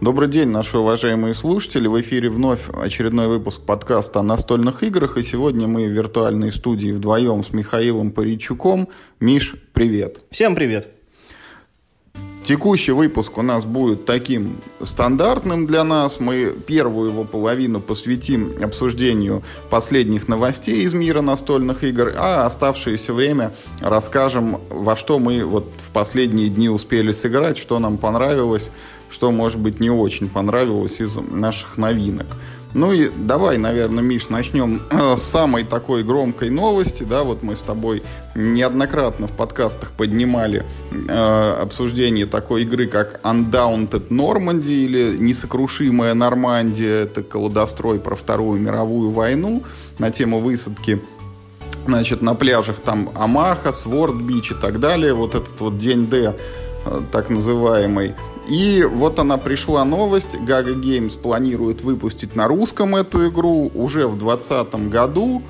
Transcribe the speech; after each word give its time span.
Добрый 0.00 0.28
день, 0.28 0.48
наши 0.50 0.78
уважаемые 0.78 1.34
слушатели. 1.34 1.88
В 1.88 2.00
эфире 2.00 2.30
вновь 2.30 2.60
очередной 2.72 3.26
выпуск 3.26 3.62
подкаста 3.62 4.20
о 4.20 4.22
настольных 4.22 4.84
играх. 4.84 5.16
И 5.16 5.24
сегодня 5.24 5.66
мы 5.66 5.86
в 5.86 5.90
виртуальной 5.90 6.52
студии 6.52 6.92
вдвоем 6.92 7.42
с 7.42 7.52
Михаилом 7.52 8.12
Паричуком. 8.12 8.88
Миш, 9.18 9.56
привет. 9.72 10.20
Всем 10.30 10.54
привет. 10.54 10.97
Текущий 12.48 12.92
выпуск 12.92 13.36
у 13.36 13.42
нас 13.42 13.66
будет 13.66 14.06
таким 14.06 14.56
стандартным 14.82 15.66
для 15.66 15.84
нас. 15.84 16.18
Мы 16.18 16.56
первую 16.66 17.10
его 17.10 17.24
половину 17.24 17.78
посвятим 17.78 18.54
обсуждению 18.62 19.42
последних 19.68 20.28
новостей 20.28 20.82
из 20.82 20.94
мира 20.94 21.20
настольных 21.20 21.84
игр, 21.84 22.14
а 22.16 22.46
оставшееся 22.46 23.12
время 23.12 23.52
расскажем, 23.82 24.62
во 24.70 24.96
что 24.96 25.18
мы 25.18 25.44
вот 25.44 25.70
в 25.76 25.92
последние 25.92 26.48
дни 26.48 26.70
успели 26.70 27.12
сыграть, 27.12 27.58
что 27.58 27.78
нам 27.78 27.98
понравилось, 27.98 28.70
что, 29.10 29.30
может 29.30 29.60
быть, 29.60 29.78
не 29.78 29.90
очень 29.90 30.30
понравилось 30.30 31.02
из 31.02 31.16
наших 31.16 31.76
новинок. 31.76 32.28
Ну 32.74 32.92
и 32.92 33.08
давай, 33.08 33.56
наверное, 33.56 34.02
Миш, 34.02 34.28
начнем 34.28 34.82
э, 34.90 35.16
с 35.16 35.22
самой 35.22 35.64
такой 35.64 36.02
громкой 36.02 36.50
новости. 36.50 37.02
Да, 37.02 37.24
вот 37.24 37.42
мы 37.42 37.56
с 37.56 37.60
тобой 37.60 38.02
неоднократно 38.34 39.26
в 39.26 39.32
подкастах 39.32 39.92
поднимали 39.92 40.64
э, 40.92 41.58
обсуждение 41.62 42.26
такой 42.26 42.62
игры, 42.62 42.86
как 42.86 43.20
Undaunted 43.22 44.08
Normandy 44.08 44.84
или 44.84 45.16
Несокрушимая 45.18 46.12
Нормандия. 46.12 47.04
Это 47.04 47.22
колодострой 47.22 48.00
про 48.00 48.14
Вторую 48.14 48.60
мировую 48.60 49.10
войну 49.10 49.62
на 49.98 50.10
тему 50.10 50.40
высадки 50.40 51.00
значит, 51.86 52.20
на 52.20 52.34
пляжах 52.34 52.80
там 52.80 53.10
Амаха, 53.14 53.72
Сворд 53.72 54.14
Бич 54.14 54.50
и 54.50 54.54
так 54.54 54.78
далее. 54.78 55.14
Вот 55.14 55.34
этот 55.34 55.58
вот 55.60 55.78
день 55.78 56.06
Д, 56.06 56.36
э, 56.84 57.00
так 57.10 57.30
называемый. 57.30 58.14
И 58.48 58.82
вот 58.82 59.18
она 59.18 59.36
пришла 59.36 59.84
новость. 59.84 60.34
Gaga 60.36 60.74
Games 60.74 61.18
планирует 61.18 61.82
выпустить 61.82 62.34
на 62.34 62.48
русском 62.48 62.96
эту 62.96 63.28
игру 63.28 63.70
уже 63.74 64.06
в 64.06 64.18
2020 64.18 64.88
году. 64.90 65.42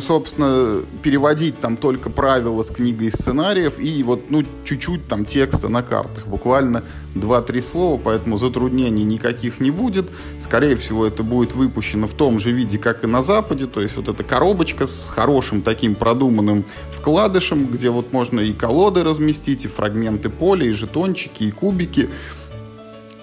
Собственно, 0.00 0.82
переводить 1.02 1.60
там 1.60 1.76
только 1.76 2.10
правила 2.10 2.62
с 2.64 2.70
книгой 2.70 3.10
сценариев 3.10 3.78
и 3.78 4.02
вот, 4.02 4.28
ну, 4.28 4.42
чуть-чуть 4.64 5.06
там 5.06 5.24
текста 5.24 5.68
на 5.68 5.82
картах. 5.82 6.26
Буквально 6.26 6.82
2-3 7.14 7.62
слова, 7.62 8.00
поэтому 8.02 8.36
затруднений 8.36 9.04
никаких 9.04 9.60
не 9.60 9.70
будет. 9.70 10.10
Скорее 10.40 10.74
всего, 10.74 11.06
это 11.06 11.22
будет 11.22 11.54
выпущено 11.54 12.08
в 12.08 12.14
том 12.14 12.40
же 12.40 12.50
виде, 12.50 12.78
как 12.78 13.04
и 13.04 13.06
на 13.06 13.22
Западе. 13.22 13.66
То 13.66 13.80
есть 13.80 13.96
вот 13.96 14.08
эта 14.08 14.24
коробочка 14.24 14.88
с 14.88 15.08
хорошим 15.08 15.62
таким 15.62 15.94
продуманным 15.94 16.64
вкладышем, 16.92 17.66
где 17.66 17.90
вот 17.90 18.12
можно 18.12 18.40
и 18.40 18.52
колоды 18.52 19.04
разместить, 19.04 19.66
и 19.66 19.68
фрагменты 19.68 20.30
поля, 20.30 20.66
и 20.66 20.72
жетончики, 20.72 21.44
и 21.44 21.52
кубики. 21.52 22.10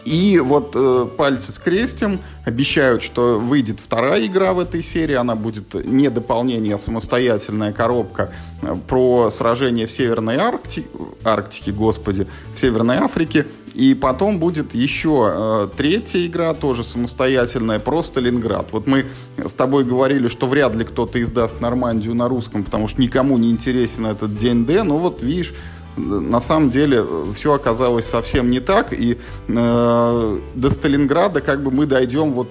И 0.08 0.39
вот 0.39 0.72
э, 0.73 1.05
пальцы 1.17 1.52
скрестим, 1.52 2.22
обещают, 2.45 3.03
что 3.03 3.38
выйдет 3.38 3.81
вторая 3.81 4.25
игра 4.25 4.53
в 4.53 4.59
этой 4.59 4.81
серии, 4.81 5.16
она 5.16 5.36
будет 5.36 5.73
не 5.86 6.09
дополнение, 6.09 6.75
а 6.75 6.77
самостоятельная 6.77 7.73
коробка 7.73 8.31
э, 8.61 8.73
про 8.88 9.30
сражение 9.30 9.86
в 9.86 9.91
Северной 9.91 10.38
Аркти... 10.38 10.86
Арктике, 11.25 11.73
господи, 11.73 12.25
в 12.55 12.59
Северной 12.59 12.99
Африке. 12.99 13.47
И 13.73 13.94
потом 13.95 14.39
будет 14.39 14.73
еще 14.73 15.30
э, 15.30 15.67
третья 15.75 16.25
игра, 16.25 16.53
тоже 16.53 16.86
самостоятельная, 16.86 17.80
про 17.80 18.02
Сталинград. 18.02 18.69
Вот 18.71 18.88
мы 18.88 19.08
с 19.44 19.52
тобой 19.52 19.83
говорили, 19.83 20.30
что 20.30 20.47
вряд 20.47 20.73
ли 20.73 20.86
кто-то 20.86 21.21
издаст 21.21 21.59
Нормандию 21.59 22.16
на 22.16 22.30
русском, 22.30 22.64
потому 22.64 22.88
что 22.88 23.02
никому 23.02 23.38
не 23.38 23.52
интересен 23.52 24.05
этот 24.05 24.38
день 24.38 24.66
Д. 24.66 24.83
Ну 24.83 24.99
вот 24.99 25.21
видишь, 25.21 25.53
на 25.97 26.39
самом 26.39 26.69
деле 26.69 27.05
все 27.35 27.53
оказалось 27.53 28.05
совсем 28.05 28.49
не 28.51 28.59
так, 28.59 28.93
и 28.93 29.17
э, 29.47 30.39
до 30.55 30.69
Сталинграда 30.69 31.41
как 31.41 31.63
бы 31.63 31.71
мы 31.71 31.85
дойдем 31.85 32.33
вот 32.33 32.47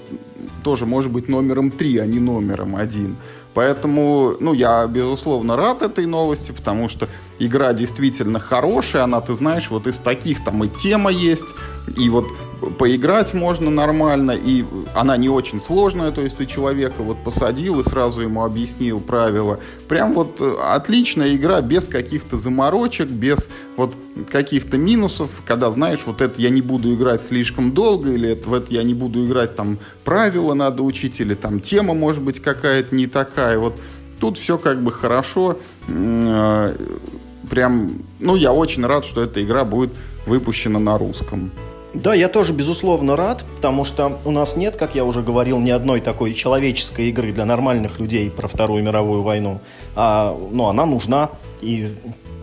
тоже, 0.63 0.85
может 0.85 1.13
быть, 1.13 1.29
номером 1.29 1.71
три, 1.71 1.99
а 1.99 2.07
не 2.07 2.19
номером 2.19 2.75
один. 2.75 3.17
Поэтому, 3.55 4.35
ну, 4.41 4.53
я, 4.53 4.87
безусловно, 4.87 5.57
рад 5.57 5.81
этой 5.83 6.07
новости, 6.07 6.53
потому 6.53 6.89
что 6.89 7.09
игра 7.39 7.73
действительно 7.73 8.41
хорошая, 8.41 9.05
она, 9.05 9.21
ты 9.21 9.33
знаешь, 9.33 9.71
вот 9.71 9.87
из 9.87 9.99
таких 9.99 10.45
там 10.45 10.65
и 10.65 10.69
тема 10.69 11.11
есть, 11.11 11.55
и 11.97 12.11
вот 12.11 12.27
поиграть 12.79 13.35
можно 13.35 13.71
нормально, 13.71 14.33
и 14.33 14.65
она 14.95 15.17
не 15.17 15.29
очень 15.29 15.61
сложная, 15.61 16.11
то 16.11 16.23
есть 16.23 16.37
ты 16.37 16.47
человека 16.47 17.03
вот 17.03 17.23
посадил 17.23 17.81
и 17.81 17.83
сразу 17.83 18.21
ему 18.23 18.45
объяснил 18.45 19.01
правила. 19.01 19.61
Прям 19.89 20.15
вот 20.15 20.41
э, 20.41 20.57
отличная 20.63 21.35
игра, 21.35 21.61
без 21.61 21.87
каких-то 21.89 22.37
заморочек, 22.37 23.09
без 23.09 23.49
вот 23.77 23.95
каких-то 24.31 24.79
минусов, 24.79 25.31
когда 25.47 25.71
знаешь, 25.71 26.01
вот 26.07 26.21
это 26.21 26.41
я 26.41 26.51
не 26.51 26.63
буду 26.63 26.95
играть 26.95 27.23
слишком 27.23 27.73
долго, 27.73 28.13
или 28.13 28.31
это, 28.31 28.49
в 28.49 28.55
это 28.55 28.73
я 28.73 28.83
не 28.83 28.95
буду 28.95 29.27
играть, 29.27 29.57
там 29.57 29.79
правила 30.05 30.55
надо 30.55 30.83
учить, 30.83 31.21
или 31.21 31.35
там 31.35 31.61
тема 31.61 31.95
может 31.95 32.23
быть 32.23 32.41
какая-то 32.41 32.95
не 32.95 33.07
такая. 33.07 33.59
Вот 33.59 33.75
тут 34.21 34.39
все 34.39 34.59
как 34.59 34.83
бы 34.83 34.93
хорошо, 34.93 35.59
э, 35.89 36.77
прям, 37.51 38.03
ну, 38.19 38.37
я 38.37 38.53
очень 38.53 38.85
рад, 38.87 39.05
что 39.05 39.23
эта 39.23 39.43
игра 39.43 39.65
будет 39.65 39.91
выпущена 40.27 40.79
на 40.79 40.99
русском. 40.99 41.53
Да, 41.97 42.15
я 42.15 42.29
тоже, 42.29 42.53
безусловно, 42.53 43.17
рад, 43.17 43.47
потому 43.57 43.83
что 43.83 44.19
у 44.27 44.31
нас 44.31 44.55
нет, 44.55 44.77
как 44.77 44.95
я 44.95 45.03
уже 45.03 45.23
говорил, 45.23 45.59
ни 45.61 45.71
одной 45.71 46.03
такой 46.03 46.35
человеческой 46.35 47.09
игры 47.09 47.33
для 47.33 47.47
нормальных 47.47 47.99
людей 47.99 48.29
про 48.31 48.49
Вторую 48.49 48.85
мировую 48.85 49.23
войну. 49.23 49.61
А, 49.95 50.37
ну, 50.51 50.67
она 50.67 50.85
нужна, 50.85 51.31
и 51.63 51.95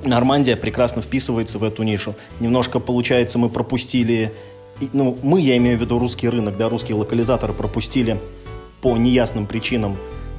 Нормандия 0.03 0.55
прекрасно 0.55 1.03
вписывается 1.03 1.59
в 1.59 1.63
эту 1.63 1.83
нишу. 1.83 2.15
Немножко, 2.39 2.79
получается, 2.79 3.37
мы 3.37 3.49
пропустили, 3.49 4.33
ну, 4.91 5.19
мы, 5.21 5.39
я 5.39 5.55
имею 5.57 5.77
в 5.77 5.81
виду 5.81 5.99
русский 5.99 6.27
рынок, 6.27 6.57
да, 6.57 6.67
русские 6.67 6.97
локализаторы 6.97 7.53
пропустили 7.53 8.19
по 8.81 8.97
неясным 8.97 9.45
причинам 9.45 9.97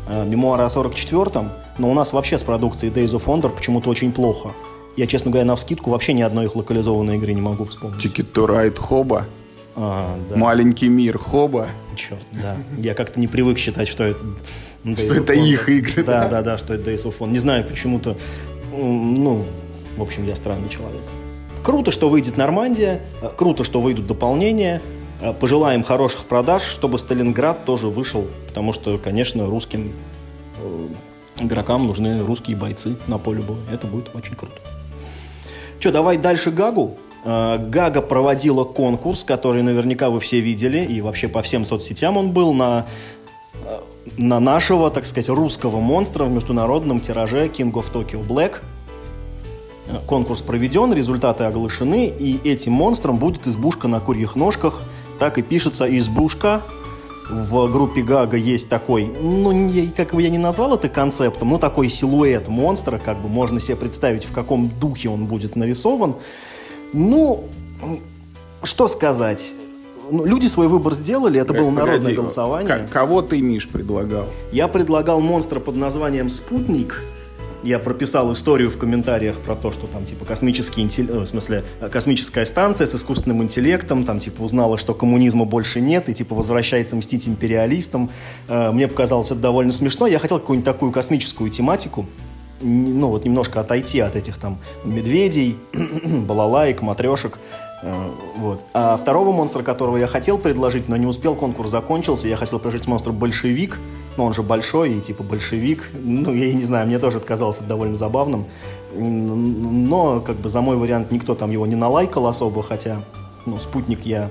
э, 0.09 0.25
мемуары 0.25 0.65
о 0.65 0.67
44-м, 0.67 1.53
но 1.79 1.89
у 1.89 1.95
нас 1.95 2.13
вообще 2.13 2.37
с 2.37 2.43
продукцией 2.43 2.93
Days 2.93 3.13
of 3.17 3.27
Wonder 3.27 3.51
почему-то 3.51 3.91
очень 3.91 4.11
плохо. 4.11 4.55
Я, 4.97 5.07
честно 5.07 5.31
говоря, 5.31 5.47
на 5.47 5.57
вскидку 5.57 5.91
вообще 5.91 6.13
ни 6.13 6.23
одной 6.23 6.47
их 6.47 6.55
локализованной 6.55 7.17
игры 7.17 7.33
не 7.33 7.41
могу 7.41 7.65
вспомнить. 7.65 8.05
Ticket 8.05 8.33
to 8.33 8.47
Ride 8.47 8.79
Хоба. 8.79 9.27
А, 9.77 10.17
да. 10.31 10.37
Маленький 10.37 10.89
мир 10.89 11.19
Хоба. 11.19 11.69
Черт, 11.97 12.23
да. 12.31 12.57
Я 12.79 12.95
как-то 12.95 13.19
не 13.19 13.27
привык 13.27 13.59
считать, 13.59 13.89
что 13.89 14.05
это... 14.05 14.25
Что 14.85 15.15
это 15.15 15.33
их 15.33 15.69
игры. 15.69 16.05
Да, 16.05 16.29
да, 16.29 16.43
да, 16.43 16.59
что 16.59 16.75
это 16.75 16.91
Days 16.91 17.05
of. 17.05 17.29
Не 17.29 17.39
знаю, 17.39 17.65
почему-то... 17.65 18.17
Ну, 18.71 19.45
в 19.97 20.03
общем, 20.03 20.27
я 20.27 20.37
странный 20.37 20.69
человек. 20.69 21.03
Круто, 21.63 21.91
что 21.91 22.09
выйдет 22.09 22.37
Нормандия. 22.37 23.01
Круто, 23.37 23.65
что 23.65 23.81
выйдут 23.81 24.07
дополнения. 24.07 24.81
Пожелаем 25.41 25.83
хороших 25.83 26.27
продаж, 26.27 26.63
чтобы 26.63 26.99
Сталинград 26.99 27.65
тоже 27.65 27.89
вышел. 27.89 28.27
Потому 28.49 28.73
что, 28.73 28.99
конечно, 28.99 29.47
русским 29.47 29.93
э, 30.61 30.89
игрокам 31.41 31.87
нужны 31.87 32.23
русские 32.23 32.57
бойцы 32.57 32.97
на 33.07 33.19
поле 33.19 33.41
боя. 33.41 33.59
Это 33.73 33.87
будет 33.87 34.15
очень 34.15 34.35
круто. 34.37 34.55
Что, 35.85 35.93
давай 35.93 36.17
дальше 36.17 36.51
Гагу. 36.51 36.97
Э, 37.27 37.59
Гага 37.59 38.01
проводила 38.01 38.65
конкурс, 38.65 39.23
который 39.23 39.63
наверняка 39.63 40.09
вы 40.09 40.19
все 40.19 40.41
видели, 40.41 40.83
и 40.83 41.03
вообще 41.03 41.29
по 41.29 41.43
всем 41.43 41.67
соцсетям 41.67 42.17
он 42.17 42.33
был, 42.33 42.55
на, 42.55 42.87
э, 43.67 43.81
на 44.17 44.41
нашего, 44.41 44.91
так 44.91 45.05
сказать, 45.05 45.29
русского 45.29 45.81
монстра 45.81 46.25
в 46.25 46.31
международном 46.31 47.01
тираже 47.01 47.49
King 47.49 47.71
of 47.73 47.93
Tokyo 47.93 48.27
Black. 48.27 48.63
Э, 49.89 49.99
конкурс 50.07 50.41
проведен, 50.41 50.95
результаты 50.95 51.45
оглашены, 51.45 52.07
и 52.07 52.41
этим 52.49 52.73
монстром 52.73 53.19
будет 53.19 53.47
избушка 53.47 53.87
на 53.87 54.01
курьих 54.01 54.37
ножках. 54.37 54.81
Так 55.19 55.37
и 55.37 55.43
пишется 55.43 55.85
избушка 55.99 56.63
в 57.29 57.71
группе 57.71 58.03
Гага 58.03 58.37
есть 58.37 58.69
такой, 58.69 59.07
ну, 59.07 59.71
как 59.97 60.15
бы 60.15 60.23
я 60.23 60.31
не 60.31 60.39
назвал 60.39 60.75
это 60.75 60.89
концептом, 60.89 61.51
но 61.51 61.59
такой 61.59 61.89
силуэт 61.89 62.49
монстра, 62.49 62.99
как 62.99 63.19
бы 63.19 63.29
можно 63.29 63.61
себе 63.61 63.77
представить, 63.77 64.25
в 64.25 64.33
каком 64.33 64.69
духе 64.81 65.09
он 65.09 65.27
будет 65.27 65.57
нарисован. 65.57 66.17
Ну, 66.93 67.45
что 68.63 68.89
сказать? 68.89 69.55
Ну, 70.11 70.25
люди 70.25 70.47
свой 70.47 70.69
выбор 70.69 70.95
сделали, 70.95 71.41
это 71.41 71.55
как, 71.55 71.63
было 71.63 71.71
народное 71.71 71.99
погоди, 71.99 72.17
голосование. 72.17 72.89
Кого 72.93 73.23
ты, 73.23 73.41
Миш, 73.41 73.69
предлагал? 73.69 74.27
Я 74.53 74.69
предлагал 74.69 75.21
монстра 75.21 75.61
под 75.61 75.77
названием 75.77 76.29
«Спутник», 76.29 77.03
я 77.65 77.79
прописал 77.79 78.31
историю 78.33 78.71
в 78.71 78.79
комментариях 78.79 79.41
про 79.41 79.57
то, 79.57 79.73
что 79.73 79.87
там, 79.87 80.05
типа, 80.05 80.25
космический 80.25 80.83
интеллект, 80.83 81.15
э, 81.15 81.19
в 81.21 81.27
смысле, 81.27 81.65
э, 81.81 81.89
космическая 81.89 82.45
станция 82.47 82.87
с 82.87 82.95
искусственным 82.95 83.43
интеллектом, 83.43 84.05
там, 84.05 84.21
типа, 84.21 84.43
узнала, 84.43 84.79
что 84.79 84.95
коммунизма 84.95 85.45
больше 85.45 85.81
нет, 85.81 86.09
и, 86.09 86.15
типа, 86.15 86.35
возвращается 86.35 86.95
мстить 86.97 87.27
империалистам. 87.27 88.11
Э, 88.49 88.71
мне 88.71 88.87
показалось 88.87 89.31
это 89.31 89.41
довольно 89.41 89.73
смешно. 89.73 90.07
Я 90.07 90.19
хотел 90.19 90.39
какую-нибудь 90.39 90.67
такую 90.67 90.93
космическую 90.93 91.51
тематику, 91.51 92.07
ну, 92.61 93.09
вот 93.09 93.25
немножко 93.25 93.61
отойти 93.61 94.01
от 94.01 94.17
этих 94.17 94.39
там 94.39 94.59
медведей, 94.85 95.57
балалаек, 95.73 96.83
матрешек. 96.83 97.39
Вот. 98.37 98.65
А 98.73 98.97
второго 98.97 99.33
монстра, 99.33 99.63
которого 99.63 99.97
я 99.97 100.07
хотел 100.07 100.39
предложить, 100.39 100.89
но 100.89 100.97
не 100.97 101.07
успел, 101.07 101.35
конкурс 101.35 101.71
закончился, 101.71 102.29
я 102.29 102.37
хотел 102.37 102.59
предложить 102.59 102.87
монстр 102.87 103.13
большевик, 103.13 103.79
но 104.17 104.25
он 104.25 104.33
же 104.35 104.43
большой 104.43 104.95
и 104.95 105.01
типа 105.01 105.23
большевик. 105.23 105.91
Ну, 105.93 106.33
я 106.33 106.53
не 106.53 106.65
знаю, 106.65 106.87
мне 106.87 106.99
тоже 106.99 107.19
отказался 107.19 107.65
довольно 107.65 107.95
забавным. 107.95 108.47
Но 108.95 110.21
как 110.21 110.37
бы 110.37 110.49
за 110.49 110.61
мой 110.61 110.77
вариант 110.77 111.11
никто 111.11 111.35
там 111.35 111.51
его 111.51 111.67
не 111.67 111.75
налайкал 111.75 112.27
особо, 112.27 112.63
хотя 112.63 113.03
ну, 113.45 113.59
спутник 113.59 114.07
я 114.07 114.31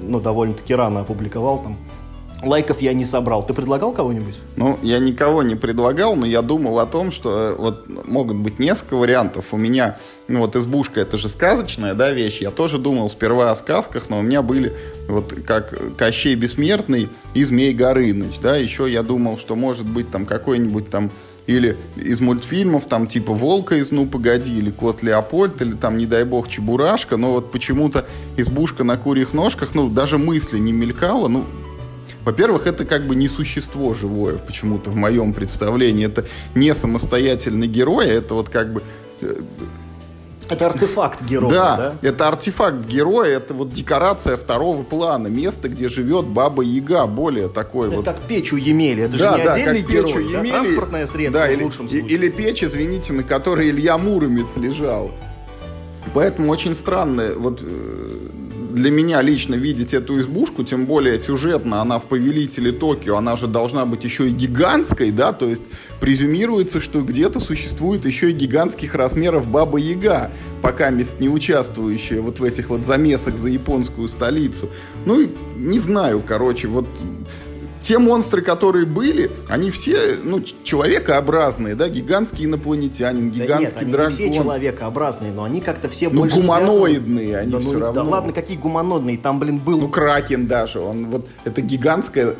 ну, 0.00 0.20
довольно-таки 0.20 0.74
рано 0.74 1.00
опубликовал 1.00 1.58
там. 1.58 1.76
Лайков 2.42 2.80
я 2.80 2.92
не 2.92 3.04
собрал. 3.04 3.44
Ты 3.44 3.52
предлагал 3.52 3.92
кого-нибудь? 3.92 4.36
Ну, 4.56 4.78
я 4.82 4.98
никого 4.98 5.42
не 5.42 5.56
предлагал, 5.56 6.14
но 6.14 6.24
я 6.24 6.42
думал 6.42 6.78
о 6.78 6.86
том, 6.86 7.10
что 7.10 7.30
э, 7.38 7.54
вот 7.56 8.06
могут 8.06 8.36
быть 8.36 8.58
несколько 8.58 8.96
вариантов. 8.96 9.46
У 9.52 9.56
меня, 9.56 9.98
ну 10.28 10.40
вот 10.40 10.54
избушка, 10.54 11.00
это 11.00 11.16
же 11.16 11.28
сказочная, 11.28 11.94
да, 11.94 12.10
вещь. 12.10 12.40
Я 12.40 12.50
тоже 12.50 12.78
думал 12.78 13.10
сперва 13.10 13.50
о 13.50 13.56
сказках, 13.56 14.08
но 14.08 14.20
у 14.20 14.22
меня 14.22 14.42
были 14.42 14.76
вот 15.08 15.34
как 15.46 15.96
Кощей 15.96 16.36
Бессмертный 16.36 17.08
и 17.34 17.42
Змей 17.42 17.72
Горыныч, 17.72 18.38
да. 18.40 18.56
Еще 18.56 18.90
я 18.90 19.02
думал, 19.02 19.38
что 19.38 19.56
может 19.56 19.86
быть 19.86 20.10
там 20.10 20.24
какой-нибудь 20.24 20.90
там 20.90 21.10
или 21.48 21.78
из 21.96 22.20
мультфильмов, 22.20 22.84
там, 22.84 23.06
типа 23.06 23.32
«Волка 23.32 23.76
из 23.76 23.90
«Ну, 23.90 24.06
погоди», 24.06 24.52
или 24.52 24.70
«Кот 24.70 25.02
Леопольд», 25.02 25.62
или 25.62 25.72
там, 25.72 25.96
не 25.96 26.04
дай 26.04 26.24
бог, 26.24 26.46
«Чебурашка», 26.46 27.16
но 27.16 27.32
вот 27.32 27.50
почему-то 27.50 28.04
«Избушка 28.36 28.84
на 28.84 28.98
курьих 28.98 29.32
ножках», 29.32 29.70
ну, 29.74 29.88
даже 29.88 30.18
мысли 30.18 30.58
не 30.58 30.72
мелькало, 30.72 31.28
ну, 31.28 31.46
во-первых, 32.28 32.66
это 32.66 32.84
как 32.84 33.06
бы 33.06 33.16
не 33.16 33.26
существо 33.26 33.94
живое 33.94 34.36
почему-то 34.36 34.90
в 34.90 34.96
моем 34.96 35.32
представлении. 35.32 36.04
Это 36.04 36.26
не 36.54 36.74
самостоятельный 36.74 37.66
герой, 37.66 38.10
а 38.10 38.12
это 38.12 38.34
вот 38.34 38.50
как 38.50 38.70
бы 38.70 38.82
э, 39.22 39.40
это 40.50 40.66
артефакт 40.66 41.22
героя, 41.24 41.50
да, 41.50 41.76
да? 41.76 42.08
это 42.08 42.28
артефакт 42.28 42.86
героя, 42.86 43.38
это 43.38 43.54
вот 43.54 43.72
декорация 43.72 44.36
второго 44.36 44.82
плана, 44.82 45.28
место, 45.28 45.70
где 45.70 45.88
живет 45.88 46.26
Баба 46.26 46.62
Яга, 46.62 47.06
более 47.06 47.48
такое 47.48 47.88
это 47.88 47.96
вот. 47.96 48.04
как 48.04 48.20
печь 48.20 48.52
у 48.52 48.56
Емели, 48.56 49.04
это 49.04 49.16
да, 49.16 49.32
же 49.32 49.38
не 49.38 49.44
да, 49.44 49.52
отдельный 49.52 49.82
как 49.82 49.90
герой, 49.90 50.04
печь 50.04 50.16
у 50.16 50.20
Емели, 50.20 50.50
да? 50.50 50.62
транспортное 50.62 51.06
средство 51.06 51.40
да, 51.40 51.48
в 51.48 51.52
или, 51.52 51.62
лучшем 51.62 51.88
случае. 51.88 52.08
Или 52.08 52.28
печь, 52.28 52.62
извините, 52.62 53.12
на 53.14 53.22
которой 53.22 53.70
Илья 53.70 53.96
Муромец 53.96 54.56
лежал. 54.56 55.12
Поэтому 56.12 56.50
очень 56.50 56.74
странно, 56.74 57.32
вот 57.36 57.62
э, 57.62 58.28
для 58.70 58.90
меня 58.90 59.22
лично 59.22 59.54
видеть 59.54 59.94
эту 59.94 60.20
избушку, 60.20 60.62
тем 60.64 60.86
более 60.86 61.18
сюжетно, 61.18 61.80
она 61.80 61.98
в 61.98 62.04
«Повелителе 62.04 62.72
Токио», 62.72 63.16
она 63.16 63.36
же 63.36 63.46
должна 63.46 63.84
быть 63.84 64.04
еще 64.04 64.28
и 64.28 64.30
гигантской, 64.30 65.10
да, 65.10 65.32
то 65.32 65.46
есть 65.46 65.66
презюмируется, 66.00 66.80
что 66.80 67.00
где-то 67.00 67.40
существует 67.40 68.04
еще 68.04 68.30
и 68.30 68.34
гигантских 68.34 68.94
размеров 68.94 69.48
Баба 69.48 69.78
Яга, 69.78 70.30
пока 70.62 70.90
мест 70.90 71.20
не 71.20 71.28
участвующая 71.28 72.20
вот 72.20 72.40
в 72.40 72.44
этих 72.44 72.68
вот 72.68 72.84
замесах 72.84 73.38
за 73.38 73.48
японскую 73.48 74.08
столицу. 74.08 74.68
Ну, 75.06 75.28
не 75.56 75.78
знаю, 75.78 76.22
короче, 76.26 76.68
вот 76.68 76.86
те 77.88 77.98
монстры, 77.98 78.42
которые 78.42 78.84
были, 78.84 79.30
они 79.48 79.70
все, 79.70 80.18
ну, 80.22 80.42
человекообразные, 80.42 81.74
да, 81.74 81.88
гигантский 81.88 82.44
инопланетянин, 82.44 83.30
гигантский 83.30 83.80
да 83.80 83.86
нет, 83.86 83.92
дракон. 83.92 84.12
Они 84.18 84.30
все 84.30 84.34
человекообразные, 84.34 85.32
но 85.32 85.44
они 85.44 85.62
как-то 85.62 85.88
все 85.88 86.10
ну, 86.10 86.20
больше 86.20 86.36
гуманоидные, 86.36 87.28
связаны. 87.28 87.40
они 87.40 87.52
да, 87.52 87.58
все 87.60 87.72
ну, 87.72 87.80
равно. 87.80 88.02
Да 88.02 88.10
ладно, 88.10 88.32
какие 88.34 88.58
гуманоидные, 88.58 89.16
там, 89.16 89.38
блин, 89.38 89.58
был... 89.58 89.80
Ну, 89.80 89.88
Кракен 89.88 90.46
даже, 90.46 90.80
он 90.80 91.06
вот, 91.06 91.28
это 91.44 91.62
гигантское 91.62 92.36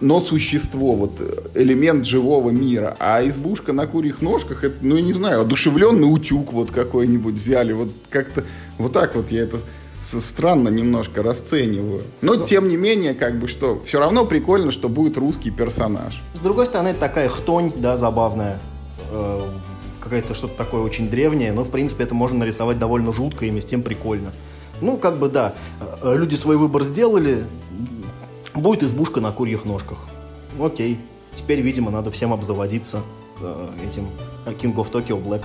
но 0.00 0.20
существо, 0.20 0.92
вот 0.92 1.12
элемент 1.54 2.04
живого 2.04 2.50
мира. 2.50 2.96
А 3.00 3.26
избушка 3.26 3.72
на 3.72 3.86
курьих 3.86 4.20
ножках, 4.22 4.62
это, 4.62 4.76
ну, 4.80 4.96
я 4.96 5.02
не 5.02 5.12
знаю, 5.12 5.40
одушевленный 5.40 6.12
утюг 6.12 6.52
вот 6.52 6.70
какой-нибудь 6.70 7.34
взяли, 7.34 7.72
вот 7.72 7.88
как-то, 8.10 8.44
вот 8.78 8.92
так 8.92 9.16
вот 9.16 9.30
я 9.30 9.42
это 9.42 9.58
странно 10.04 10.68
немножко 10.68 11.22
расцениваю. 11.22 12.02
Но, 12.20 12.36
тем 12.36 12.68
не 12.68 12.76
менее, 12.76 13.14
как 13.14 13.38
бы 13.38 13.48
что, 13.48 13.80
все 13.84 13.98
равно 13.98 14.24
прикольно, 14.24 14.72
что 14.72 14.88
будет 14.88 15.16
русский 15.16 15.50
персонаж. 15.50 16.22
С 16.34 16.40
другой 16.40 16.66
стороны, 16.66 16.88
это 16.88 17.00
такая 17.00 17.28
хтонь, 17.28 17.72
да, 17.76 17.96
забавная. 17.96 18.58
Э, 19.10 19.42
какое-то 20.00 20.34
что-то 20.34 20.56
такое 20.56 20.82
очень 20.82 21.08
древнее, 21.08 21.52
но, 21.52 21.64
в 21.64 21.70
принципе, 21.70 22.04
это 22.04 22.14
можно 22.14 22.38
нарисовать 22.38 22.78
довольно 22.78 23.12
жутко 23.12 23.46
и 23.46 23.60
с 23.60 23.64
тем 23.64 23.82
прикольно. 23.82 24.32
Ну, 24.80 24.96
как 24.96 25.18
бы, 25.18 25.28
да, 25.28 25.54
э, 26.02 26.16
люди 26.16 26.34
свой 26.34 26.56
выбор 26.56 26.84
сделали, 26.84 27.44
будет 28.54 28.82
избушка 28.82 29.20
на 29.20 29.32
курьих 29.32 29.64
ножках. 29.64 30.06
Окей, 30.60 30.98
теперь, 31.34 31.60
видимо, 31.60 31.90
надо 31.90 32.10
всем 32.10 32.32
обзаводиться 32.32 33.00
э, 33.40 33.68
этим 33.86 34.08
King 34.46 34.74
of 34.74 34.90
Tokyo 34.90 35.22
Black. 35.22 35.42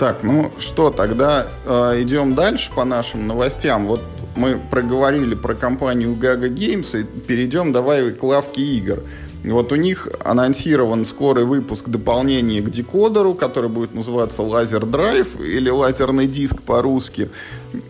Так, 0.00 0.22
ну 0.22 0.50
что, 0.58 0.88
тогда 0.88 1.46
э, 1.66 2.00
идем 2.00 2.34
дальше 2.34 2.70
по 2.74 2.86
нашим 2.86 3.26
новостям. 3.26 3.86
Вот 3.86 4.00
мы 4.34 4.58
проговорили 4.70 5.34
про 5.34 5.54
компанию 5.54 6.14
Gaga 6.14 6.48
Games 6.48 6.98
и 6.98 7.04
перейдем 7.04 7.70
давай 7.70 8.10
к 8.10 8.22
лавке 8.22 8.62
игр. 8.62 9.02
Вот 9.44 9.72
у 9.72 9.76
них 9.76 10.08
анонсирован 10.24 11.04
скорый 11.04 11.44
выпуск 11.44 11.90
дополнения 11.90 12.62
к 12.62 12.70
декодеру, 12.70 13.34
который 13.34 13.68
будет 13.68 13.92
называться 13.92 14.40
Лазер 14.42 14.86
Драйв 14.86 15.38
или 15.38 15.68
лазерный 15.68 16.26
диск 16.26 16.62
по-русски. 16.62 17.28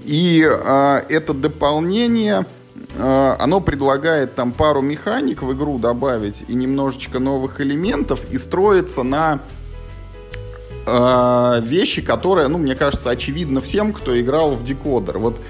И 0.05 0.45
э, 0.45 1.03
это 1.09 1.33
дополнение 1.33 2.45
э, 2.97 3.37
оно 3.39 3.61
предлагает 3.61 4.35
там 4.35 4.51
пару 4.51 4.83
механик 4.83 5.45
в 5.45 5.53
игру 5.53 5.79
добавить 5.79 6.43
и 6.49 6.55
немножечко 6.55 7.21
новых 7.21 7.61
элементов 7.61 8.29
и 8.33 8.39
строится 8.39 9.05
на 9.05 9.39
э, 10.91 11.61
вещи, 11.65 12.03
которые, 12.03 12.49
ну, 12.49 12.59
мне 12.59 12.75
кажется, 12.75 13.11
очевидно 13.11 13.61
всем, 13.61 13.93
кто 13.93 14.19
играл 14.21 14.55
в 14.55 14.65
декодер. 14.65 15.19
Вот 15.19 15.41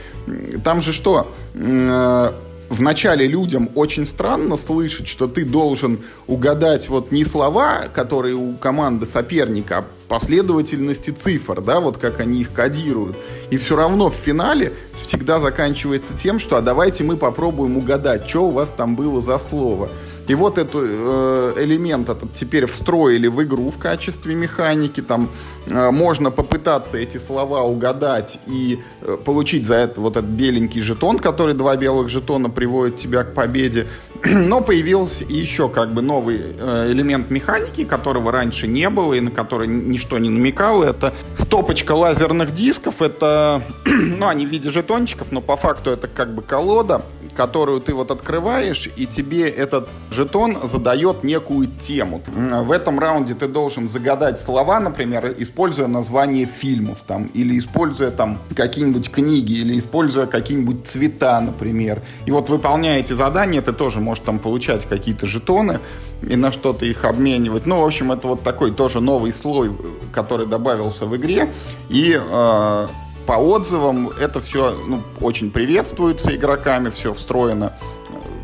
там 0.62 0.80
же 0.80 0.92
что? 0.92 1.32
Э, 1.54 2.32
вначале 2.70 3.26
людям 3.26 3.68
очень 3.74 4.06
странно 4.06 4.56
слышать, 4.56 5.08
что 5.08 5.26
ты 5.26 5.44
должен 5.44 6.00
угадать 6.26 6.88
вот 6.88 7.10
не 7.12 7.24
слова, 7.24 7.86
которые 7.92 8.36
у 8.36 8.54
команды 8.54 9.06
соперника, 9.06 9.78
а 9.78 9.84
последовательности 10.08 11.10
цифр, 11.10 11.60
да, 11.60 11.80
вот 11.80 11.98
как 11.98 12.20
они 12.20 12.40
их 12.40 12.52
кодируют. 12.52 13.16
И 13.50 13.58
все 13.58 13.76
равно 13.76 14.08
в 14.08 14.14
финале 14.14 14.72
всегда 15.02 15.38
заканчивается 15.38 16.16
тем, 16.16 16.38
что 16.38 16.56
а 16.56 16.62
давайте 16.62 17.04
мы 17.04 17.16
попробуем 17.16 17.76
угадать, 17.76 18.28
что 18.28 18.46
у 18.46 18.50
вас 18.50 18.72
там 18.74 18.96
было 18.96 19.20
за 19.20 19.38
слово. 19.38 19.90
И 20.30 20.34
вот 20.36 20.58
этот 20.58 20.82
э, 20.84 21.54
элемент 21.56 22.08
этот 22.08 22.34
теперь 22.34 22.66
встроили 22.66 23.26
в 23.26 23.42
игру 23.42 23.68
в 23.68 23.78
качестве 23.78 24.36
механики. 24.36 25.00
Там 25.00 25.28
э, 25.66 25.90
можно 25.90 26.30
попытаться 26.30 26.98
эти 26.98 27.16
слова 27.16 27.64
угадать 27.64 28.38
и 28.46 28.78
э, 29.00 29.16
получить 29.24 29.66
за 29.66 29.74
это 29.74 30.00
вот 30.00 30.16
этот 30.16 30.30
беленький 30.30 30.82
жетон, 30.82 31.18
который 31.18 31.54
два 31.54 31.76
белых 31.76 32.10
жетона 32.10 32.48
приводит 32.48 32.96
тебя 32.96 33.24
к 33.24 33.34
победе. 33.34 33.88
Но 34.24 34.60
появился 34.60 35.24
еще 35.24 35.68
как 35.68 35.92
бы 35.92 36.00
новый 36.00 36.36
элемент 36.38 37.28
механики, 37.30 37.84
которого 37.84 38.30
раньше 38.30 38.68
не 38.68 38.88
было 38.88 39.14
и 39.14 39.20
на 39.20 39.32
который 39.32 39.66
ничто 39.66 40.18
не 40.18 40.30
намекало. 40.30 40.84
Это 40.84 41.12
стопочка 41.36 41.90
лазерных 41.90 42.52
дисков. 42.52 43.02
Это, 43.02 43.64
ну, 43.84 44.28
они 44.28 44.46
в 44.46 44.50
виде 44.50 44.70
жетончиков, 44.70 45.32
но 45.32 45.40
по 45.40 45.56
факту 45.56 45.90
это 45.90 46.06
как 46.06 46.32
бы 46.36 46.42
колода 46.42 47.02
которую 47.40 47.80
ты 47.80 47.94
вот 47.94 48.10
открываешь, 48.10 48.90
и 48.96 49.06
тебе 49.06 49.48
этот 49.48 49.88
жетон 50.10 50.58
задает 50.64 51.24
некую 51.24 51.68
тему. 51.68 52.20
В 52.26 52.70
этом 52.70 52.98
раунде 52.98 53.32
ты 53.32 53.48
должен 53.48 53.88
загадать 53.88 54.42
слова, 54.42 54.78
например, 54.78 55.34
используя 55.38 55.86
название 55.86 56.44
фильмов, 56.44 56.98
там, 57.06 57.30
или 57.32 57.56
используя 57.56 58.10
там 58.10 58.38
какие-нибудь 58.54 59.10
книги, 59.10 59.54
или 59.54 59.78
используя 59.78 60.26
какие-нибудь 60.26 60.86
цвета, 60.86 61.40
например. 61.40 62.02
И 62.26 62.30
вот 62.30 62.50
выполняя 62.50 63.00
эти 63.00 63.14
задания, 63.14 63.62
ты 63.62 63.72
тоже 63.72 64.00
можешь 64.00 64.22
там 64.22 64.38
получать 64.38 64.84
какие-то 64.84 65.24
жетоны 65.24 65.80
и 66.28 66.36
на 66.36 66.52
что-то 66.52 66.84
их 66.84 67.06
обменивать. 67.06 67.64
Ну, 67.64 67.80
в 67.80 67.86
общем, 67.86 68.12
это 68.12 68.28
вот 68.28 68.42
такой 68.42 68.70
тоже 68.70 69.00
новый 69.00 69.32
слой, 69.32 69.70
который 70.12 70.46
добавился 70.46 71.06
в 71.06 71.16
игре. 71.16 71.48
И 71.88 72.20
э, 72.20 72.86
по 73.26 73.32
отзывам 73.32 74.08
это 74.08 74.40
все 74.40 74.76
ну, 74.86 75.02
очень 75.20 75.50
приветствуется 75.50 76.34
игроками, 76.34 76.90
все 76.90 77.12
встроено 77.12 77.76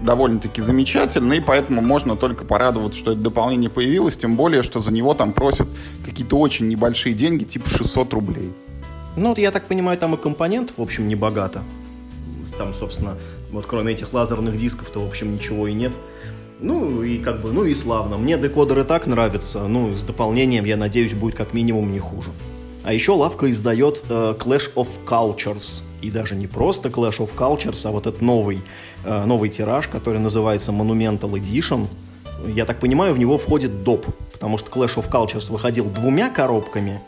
довольно-таки 0.02 0.62
замечательно, 0.62 1.34
и 1.34 1.40
поэтому 1.40 1.82
можно 1.82 2.16
только 2.16 2.44
порадоваться, 2.44 2.98
что 2.98 3.12
это 3.12 3.20
дополнение 3.20 3.68
появилось, 3.68 4.16
тем 4.16 4.36
более, 4.36 4.62
что 4.62 4.80
за 4.80 4.92
него 4.92 5.14
там 5.14 5.32
просят 5.32 5.68
какие-то 6.04 6.38
очень 6.38 6.68
небольшие 6.68 7.14
деньги, 7.14 7.44
типа 7.44 7.68
600 7.68 8.12
рублей. 8.14 8.52
Ну, 9.16 9.34
я 9.36 9.50
так 9.50 9.66
понимаю, 9.66 9.98
там 9.98 10.14
и 10.14 10.18
компонентов, 10.18 10.78
в 10.78 10.82
общем, 10.82 11.08
не 11.08 11.14
богато. 11.14 11.64
Там, 12.58 12.74
собственно, 12.74 13.16
вот 13.50 13.66
кроме 13.66 13.92
этих 13.92 14.12
лазерных 14.12 14.56
дисков, 14.58 14.90
то, 14.90 15.00
в 15.00 15.08
общем, 15.08 15.34
ничего 15.34 15.66
и 15.66 15.72
нет. 15.72 15.92
Ну, 16.60 17.02
и 17.02 17.18
как 17.18 17.40
бы, 17.40 17.52
ну 17.52 17.64
и 17.64 17.74
славно. 17.74 18.16
Мне 18.16 18.38
декодер 18.38 18.80
и 18.80 18.84
так 18.84 19.06
нравится, 19.06 19.66
ну, 19.68 19.94
с 19.94 20.02
дополнением, 20.02 20.64
я 20.64 20.76
надеюсь, 20.76 21.12
будет 21.12 21.34
как 21.34 21.52
минимум 21.52 21.92
не 21.92 21.98
хуже. 21.98 22.30
А 22.86 22.92
еще 22.92 23.10
лавка 23.10 23.50
издает 23.50 24.04
э, 24.08 24.34
Clash 24.38 24.72
of 24.76 24.86
Cultures. 25.04 25.82
И 26.02 26.10
даже 26.12 26.36
не 26.36 26.46
просто 26.46 26.88
Clash 26.88 27.18
of 27.18 27.30
Cultures, 27.36 27.84
а 27.84 27.90
вот 27.90 28.06
этот 28.06 28.22
новый, 28.22 28.60
э, 29.04 29.24
новый 29.24 29.50
тираж, 29.50 29.88
который 29.88 30.20
называется 30.20 30.70
Monumental 30.70 31.32
Edition. 31.32 31.88
Я 32.46 32.64
так 32.64 32.78
понимаю, 32.78 33.12
в 33.12 33.18
него 33.18 33.38
входит 33.38 33.82
доп. 33.82 34.06
Потому 34.32 34.56
что 34.58 34.70
Clash 34.70 35.02
of 35.02 35.10
Cultures 35.10 35.50
выходил 35.50 35.86
двумя 35.86 36.30
коробками, 36.30 37.00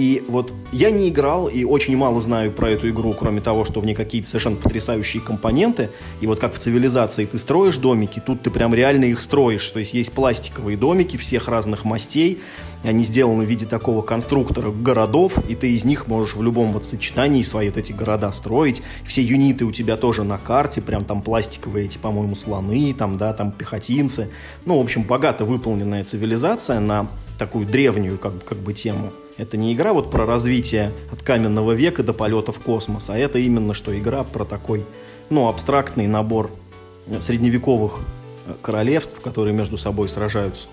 и 0.00 0.24
вот 0.28 0.54
я 0.72 0.90
не 0.90 1.10
играл 1.10 1.48
и 1.48 1.62
очень 1.62 1.94
мало 1.94 2.22
знаю 2.22 2.52
про 2.52 2.70
эту 2.70 2.88
игру, 2.88 3.12
кроме 3.12 3.42
того, 3.42 3.66
что 3.66 3.80
в 3.80 3.84
ней 3.84 3.94
какие-то 3.94 4.26
совершенно 4.26 4.56
потрясающие 4.56 5.22
компоненты. 5.22 5.90
И 6.22 6.26
вот 6.26 6.40
как 6.40 6.54
в 6.54 6.58
цивилизации 6.58 7.26
ты 7.26 7.36
строишь 7.36 7.76
домики, 7.76 8.18
тут 8.18 8.40
ты 8.40 8.50
прям 8.50 8.72
реально 8.72 9.04
их 9.04 9.20
строишь. 9.20 9.68
То 9.68 9.78
есть 9.78 9.92
есть 9.92 10.12
пластиковые 10.12 10.78
домики 10.78 11.18
всех 11.18 11.48
разных 11.48 11.84
мастей, 11.84 12.40
они 12.82 13.04
сделаны 13.04 13.44
в 13.44 13.46
виде 13.50 13.66
такого 13.66 14.00
конструктора 14.00 14.70
городов, 14.70 15.38
и 15.50 15.54
ты 15.54 15.70
из 15.72 15.84
них 15.84 16.06
можешь 16.06 16.34
в 16.34 16.42
любом 16.42 16.72
вот 16.72 16.86
сочетании 16.86 17.42
свои 17.42 17.68
вот 17.68 17.76
эти 17.76 17.92
города 17.92 18.32
строить. 18.32 18.80
Все 19.04 19.20
юниты 19.20 19.66
у 19.66 19.70
тебя 19.70 19.98
тоже 19.98 20.24
на 20.24 20.38
карте, 20.38 20.80
прям 20.80 21.04
там 21.04 21.20
пластиковые 21.20 21.84
эти, 21.84 21.98
по-моему, 21.98 22.34
слоны, 22.34 22.94
там, 22.94 23.18
да, 23.18 23.34
там 23.34 23.52
пехотинцы. 23.52 24.30
Ну, 24.64 24.78
в 24.78 24.80
общем, 24.82 25.02
богато 25.02 25.44
выполненная 25.44 26.04
цивилизация 26.04 26.80
на 26.80 27.06
такую 27.38 27.66
древнюю 27.66 28.16
как, 28.16 28.42
как 28.44 28.58
бы 28.58 28.72
тему. 28.72 29.12
Это 29.40 29.56
не 29.56 29.72
игра 29.72 29.94
вот 29.94 30.10
про 30.10 30.26
развитие 30.26 30.92
от 31.10 31.22
каменного 31.22 31.72
века 31.72 32.02
до 32.02 32.12
полета 32.12 32.52
в 32.52 32.60
космос, 32.60 33.08
а 33.08 33.16
это 33.16 33.38
именно 33.38 33.72
что 33.72 33.98
игра 33.98 34.22
про 34.22 34.44
такой, 34.44 34.84
ну, 35.30 35.48
абстрактный 35.48 36.06
набор 36.06 36.50
средневековых 37.20 38.00
э, 38.46 38.52
королевств, 38.60 39.18
которые 39.18 39.54
между 39.54 39.78
собой 39.78 40.10
сражаются. 40.10 40.68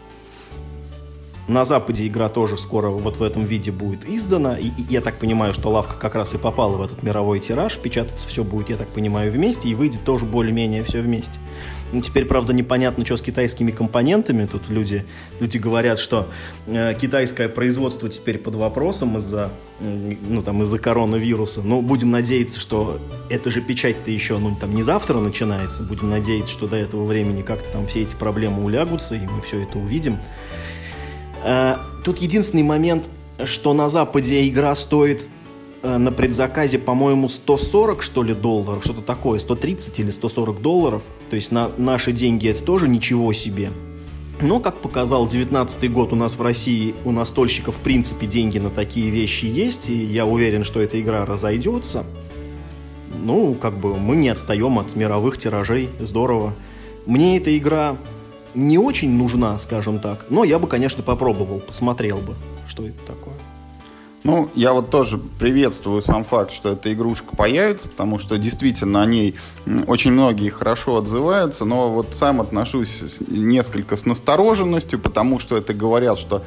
На 1.48 1.64
Западе 1.64 2.06
игра 2.06 2.28
тоже 2.28 2.58
скоро 2.58 2.90
вот 2.90 3.16
в 3.16 3.24
этом 3.24 3.46
виде 3.46 3.72
будет 3.72 4.04
издана. 4.06 4.58
И, 4.58 4.68
и 4.68 4.86
я 4.90 5.00
так 5.00 5.18
понимаю, 5.18 5.54
что 5.54 5.70
лавка 5.70 5.96
как 5.98 6.16
раз 6.16 6.34
и 6.34 6.38
попала 6.38 6.76
в 6.76 6.82
этот 6.82 7.04
мировой 7.04 7.40
тираж. 7.40 7.78
Печататься 7.78 8.28
все 8.28 8.44
будет, 8.44 8.70
я 8.70 8.76
так 8.76 8.90
понимаю, 8.90 9.32
вместе. 9.32 9.70
И 9.70 9.76
выйдет 9.76 10.04
тоже 10.04 10.26
более-менее 10.26 10.84
все 10.84 11.00
вместе. 11.00 11.40
Ну, 11.94 12.02
теперь, 12.02 12.26
правда, 12.26 12.52
непонятно, 12.52 13.06
что 13.06 13.16
с 13.16 13.22
китайскими 13.22 13.72
компонентами. 13.72 14.46
Тут 14.46 14.70
люди, 14.70 15.06
люди 15.40 15.58
говорят, 15.58 16.00
что 16.00 16.28
э, 16.66 16.94
китайское 17.00 17.48
производство 17.48 18.10
теперь 18.10 18.38
под 18.38 18.56
вопросом 18.56 19.18
из-за 19.18 19.52
э, 19.80 20.16
ну, 20.28 20.44
там, 20.44 20.64
из-за 20.64 20.80
коронавируса. 20.80 21.62
Но 21.62 21.82
будем 21.82 22.12
надеяться, 22.12 22.60
что 22.60 23.00
эта 23.30 23.52
же 23.52 23.62
печать-то 23.62 24.12
еще 24.12 24.38
ну, 24.38 24.56
там, 24.60 24.76
не 24.76 24.84
завтра 24.84 25.20
начинается. 25.20 25.84
Будем 25.84 26.10
надеяться, 26.10 26.52
что 26.52 26.68
до 26.68 26.76
этого 26.76 27.06
времени 27.06 27.42
как-то 27.42 27.70
там 27.72 27.88
все 27.88 28.02
эти 28.02 28.16
проблемы 28.16 28.66
улягутся, 28.66 29.16
и 29.16 29.20
мы 29.20 29.42
все 29.42 29.64
это 29.64 29.78
увидим. 29.80 30.18
Э, 31.44 31.78
тут 32.04 32.18
единственный 32.18 32.64
момент, 32.64 33.06
что 33.46 33.74
на 33.74 33.88
Западе 33.88 34.46
игра 34.48 34.76
стоит 34.76 35.30
на 35.84 36.12
предзаказе, 36.12 36.80
по-моему, 36.80 37.30
140, 37.30 38.02
что 38.02 38.24
ли, 38.24 38.34
долларов, 38.34 38.84
что-то 38.84 39.02
такое, 39.02 39.40
130 39.40 40.00
или 40.00 40.10
140 40.12 40.62
долларов. 40.62 41.04
То 41.30 41.36
есть 41.36 41.52
на 41.52 41.70
наши 41.78 42.12
деньги 42.12 42.48
это 42.48 42.64
тоже 42.64 42.88
ничего 42.88 43.32
себе. 43.34 43.72
Но, 44.40 44.60
как 44.60 44.82
показал 44.82 45.28
19 45.28 45.92
год 45.92 46.14
у 46.14 46.16
нас 46.16 46.36
в 46.36 46.42
России, 46.42 46.94
у 47.06 47.12
настольщиков, 47.12 47.78
в 47.78 47.80
принципе, 47.80 48.28
деньги 48.28 48.60
на 48.60 48.70
такие 48.70 49.10
вещи 49.10 49.46
есть, 49.46 49.90
и 49.90 49.96
я 49.96 50.28
уверен, 50.28 50.64
что 50.64 50.80
эта 50.80 51.02
игра 51.02 51.26
разойдется. 51.26 52.06
Ну, 53.24 53.56
как 53.56 53.80
бы 53.80 53.98
мы 53.98 54.16
не 54.16 54.30
отстаем 54.30 54.78
от 54.78 54.96
мировых 54.96 55.40
тиражей, 55.40 55.90
здорово. 56.00 56.54
Мне 57.08 57.38
эта 57.38 57.58
игра 57.58 57.98
не 58.54 58.78
очень 58.78 59.12
нужна, 59.12 59.58
скажем 59.58 60.00
так. 60.00 60.28
Но 60.30 60.44
я 60.44 60.60
бы, 60.60 60.68
конечно, 60.68 61.02
попробовал, 61.02 61.60
посмотрел 61.60 62.18
бы, 62.18 62.36
что 62.68 62.86
это 62.86 63.00
такое. 63.08 63.34
Ну, 64.24 64.50
я 64.56 64.74
вот 64.74 64.90
тоже 64.90 65.18
приветствую 65.18 66.02
сам 66.02 66.26
факт, 66.26 66.52
что 66.52 66.70
эта 66.70 66.92
игрушка 66.92 67.36
появится, 67.36 67.88
потому 67.88 68.18
что 68.20 68.38
действительно 68.38 69.02
о 69.02 69.06
ней 69.06 69.36
очень 69.88 70.12
многие 70.12 70.50
хорошо 70.50 70.98
отзываются, 70.98 71.66
но 71.66 71.92
вот 71.92 72.16
сам 72.16 72.42
отношусь 72.42 73.04
с, 73.04 73.22
несколько 73.28 73.96
с 73.96 74.06
настороженностью, 74.06 75.00
потому 75.00 75.40
что 75.40 75.56
это 75.56 75.74
говорят, 75.74 76.18
что, 76.18 76.44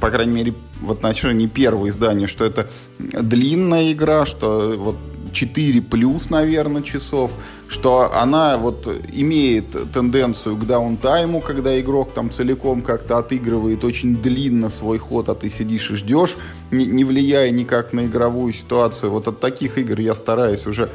по 0.00 0.10
крайней 0.10 0.32
мере, 0.32 0.54
в 0.80 0.90
отношении 0.90 1.46
первого 1.46 1.88
издания, 1.90 2.26
что 2.26 2.44
это 2.44 2.68
длинная 2.98 3.92
игра, 3.92 4.24
что 4.26 4.74
вот 4.76 4.96
4 5.32 5.80
плюс, 5.82 6.30
наверное, 6.30 6.82
часов, 6.82 7.32
что 7.68 8.10
она 8.14 8.56
вот 8.56 8.88
имеет 9.12 9.92
тенденцию 9.92 10.56
к 10.56 10.66
даунтайму, 10.66 11.40
когда 11.40 11.78
игрок 11.80 12.12
там 12.14 12.30
целиком 12.30 12.82
как-то 12.82 13.18
отыгрывает 13.18 13.84
очень 13.84 14.16
длинно 14.16 14.68
свой 14.68 14.98
ход, 14.98 15.28
а 15.28 15.34
ты 15.34 15.48
сидишь 15.48 15.90
и 15.90 15.94
ждешь, 15.94 16.36
не, 16.70 16.86
не 16.86 17.04
влияя 17.04 17.50
никак 17.50 17.92
на 17.92 18.06
игровую 18.06 18.52
ситуацию. 18.52 19.10
Вот 19.10 19.28
от 19.28 19.40
таких 19.40 19.78
игр 19.78 19.98
я 20.00 20.14
стараюсь 20.14 20.66
уже 20.66 20.88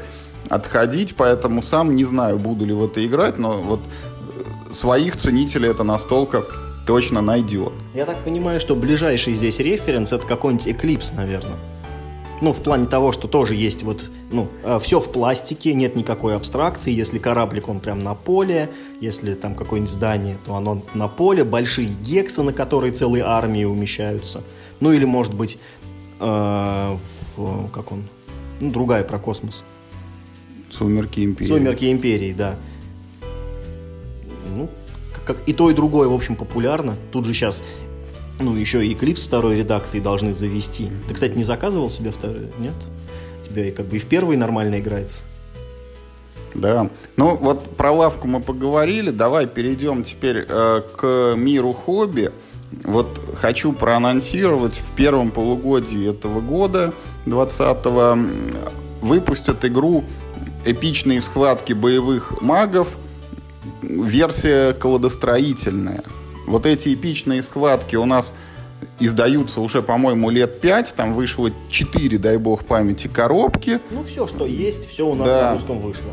отходить, 0.48 1.14
поэтому 1.16 1.62
сам 1.62 1.94
не 1.94 2.04
знаю, 2.04 2.38
буду 2.38 2.64
ли 2.64 2.72
в 2.72 2.84
это 2.84 3.04
играть, 3.04 3.38
но 3.38 3.60
вот 3.60 3.80
своих 4.70 5.16
ценителей 5.16 5.70
это 5.70 5.84
настолько 5.84 6.44
точно 6.86 7.20
найдет. 7.20 7.72
Я 7.94 8.06
так 8.06 8.16
понимаю, 8.24 8.60
что 8.60 8.74
ближайший 8.74 9.34
здесь 9.34 9.58
референс 9.58 10.12
это 10.12 10.26
какой-нибудь 10.26 10.66
Eclipse, 10.66 11.14
наверное. 11.16 11.56
Ну, 12.40 12.52
в 12.52 12.62
плане 12.62 12.86
того, 12.86 13.12
что 13.12 13.26
тоже 13.26 13.54
есть 13.54 13.82
вот, 13.82 14.10
ну, 14.30 14.48
э, 14.62 14.78
все 14.80 15.00
в 15.00 15.10
пластике, 15.10 15.74
нет 15.74 15.96
никакой 15.96 16.36
абстракции. 16.36 16.92
Если 16.92 17.18
кораблик, 17.18 17.68
он 17.68 17.80
прям 17.80 18.04
на 18.04 18.14
поле, 18.14 18.70
если 19.00 19.34
там 19.34 19.54
какое-нибудь 19.54 19.92
здание, 19.92 20.38
то 20.46 20.54
оно 20.54 20.82
на 20.94 21.08
поле, 21.08 21.42
большие 21.42 21.88
гексы, 21.88 22.42
на 22.42 22.52
которые 22.52 22.92
целые 22.92 23.24
армии 23.24 23.64
умещаются. 23.64 24.44
Ну, 24.80 24.92
или, 24.92 25.04
может 25.04 25.34
быть, 25.34 25.58
э, 26.20 26.96
в, 27.36 27.68
как 27.70 27.90
он, 27.90 28.04
ну, 28.60 28.70
другая 28.70 29.02
про 29.02 29.18
космос. 29.18 29.64
Сумерки 30.70 31.24
Империи. 31.24 31.48
Сумерки 31.48 31.90
Империи, 31.90 32.32
да. 32.32 32.56
Ну, 34.54 34.68
как, 35.26 35.36
и 35.46 35.52
то, 35.52 35.70
и 35.70 35.74
другое, 35.74 36.08
в 36.08 36.14
общем, 36.14 36.36
популярно. 36.36 36.94
Тут 37.10 37.24
же 37.24 37.34
сейчас 37.34 37.62
ну, 38.40 38.54
еще 38.54 38.86
и 38.86 38.94
клип 38.94 39.18
второй 39.18 39.56
редакции 39.56 40.00
должны 40.00 40.32
завести. 40.32 40.90
Ты, 41.08 41.14
кстати, 41.14 41.36
не 41.36 41.42
заказывал 41.42 41.90
себе 41.90 42.10
второй? 42.10 42.48
Нет? 42.58 42.74
Тебе 43.44 43.72
как 43.72 43.86
бы 43.86 43.96
и 43.96 43.98
в 43.98 44.06
первой 44.06 44.36
нормально 44.36 44.78
играется. 44.78 45.22
Да. 46.54 46.88
Ну, 47.16 47.36
вот 47.36 47.76
про 47.76 47.92
лавку 47.92 48.26
мы 48.28 48.40
поговорили. 48.40 49.10
Давай 49.10 49.46
перейдем 49.46 50.02
теперь 50.04 50.46
э, 50.48 50.82
к 50.96 51.34
миру 51.36 51.72
хобби. 51.72 52.30
Вот 52.84 53.20
хочу 53.34 53.72
проанонсировать 53.72 54.76
в 54.76 54.94
первом 54.94 55.30
полугодии 55.30 56.10
этого 56.10 56.40
года, 56.40 56.92
20-го, 57.24 58.18
выпустят 59.00 59.64
игру 59.64 60.04
«Эпичные 60.66 61.22
схватки 61.22 61.72
боевых 61.72 62.42
магов», 62.42 62.98
версия 63.82 64.74
колодостроительная– 64.74 66.04
вот 66.48 66.66
эти 66.66 66.94
эпичные 66.94 67.42
схватки 67.42 67.96
у 67.96 68.04
нас 68.04 68.32
издаются 69.00 69.60
уже, 69.60 69.82
по-моему, 69.82 70.30
лет 70.30 70.60
пять. 70.60 70.94
Там 70.94 71.14
вышло 71.14 71.50
четыре, 71.68 72.18
дай 72.18 72.36
бог 72.36 72.64
памяти, 72.64 73.08
коробки. 73.08 73.80
Ну, 73.90 74.02
все, 74.02 74.26
что 74.26 74.46
есть, 74.46 74.88
все 74.88 75.06
у 75.06 75.14
нас 75.14 75.28
да. 75.28 75.42
на 75.42 75.52
русском 75.52 75.80
вышло. 75.80 76.10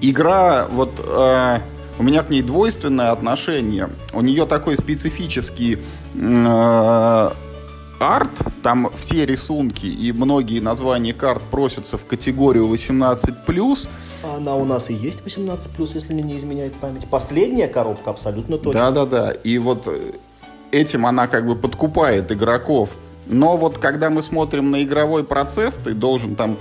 Игра, 0.00 0.66
вот 0.70 0.92
э, 0.98 1.58
у 1.98 2.02
меня 2.02 2.22
к 2.22 2.30
ней 2.30 2.42
двойственное 2.42 3.10
отношение. 3.10 3.88
У 4.12 4.20
нее 4.20 4.46
такой 4.46 4.76
специфический 4.76 5.78
э, 6.14 7.30
арт. 8.00 8.30
Там 8.62 8.90
все 8.96 9.26
рисунки 9.26 9.86
и 9.86 10.12
многие 10.12 10.60
названия 10.60 11.12
карт 11.12 11.42
просятся 11.50 11.98
в 11.98 12.06
категорию 12.06 12.66
18+. 12.66 13.88
Она 14.22 14.56
у 14.56 14.64
нас 14.64 14.90
и 14.90 14.94
есть 14.94 15.22
18 15.22 15.70
плюс, 15.70 15.94
если 15.94 16.12
мне 16.12 16.22
не 16.22 16.36
изменяет 16.38 16.74
память. 16.74 17.06
Последняя 17.08 17.68
коробка 17.68 18.10
абсолютно 18.10 18.58
точно. 18.58 18.72
Да, 18.72 18.90
да, 18.90 19.06
да. 19.06 19.30
И 19.30 19.58
вот 19.58 19.86
э, 19.86 20.12
этим 20.72 21.06
она 21.06 21.26
как 21.26 21.46
бы 21.46 21.54
подкупает 21.54 22.32
игроков. 22.32 22.90
Но 23.26 23.56
вот 23.56 23.78
когда 23.78 24.10
мы 24.10 24.22
смотрим 24.22 24.70
на 24.70 24.82
игровой 24.82 25.22
процесс, 25.22 25.76
ты 25.76 25.92
должен 25.92 26.34
там 26.34 26.56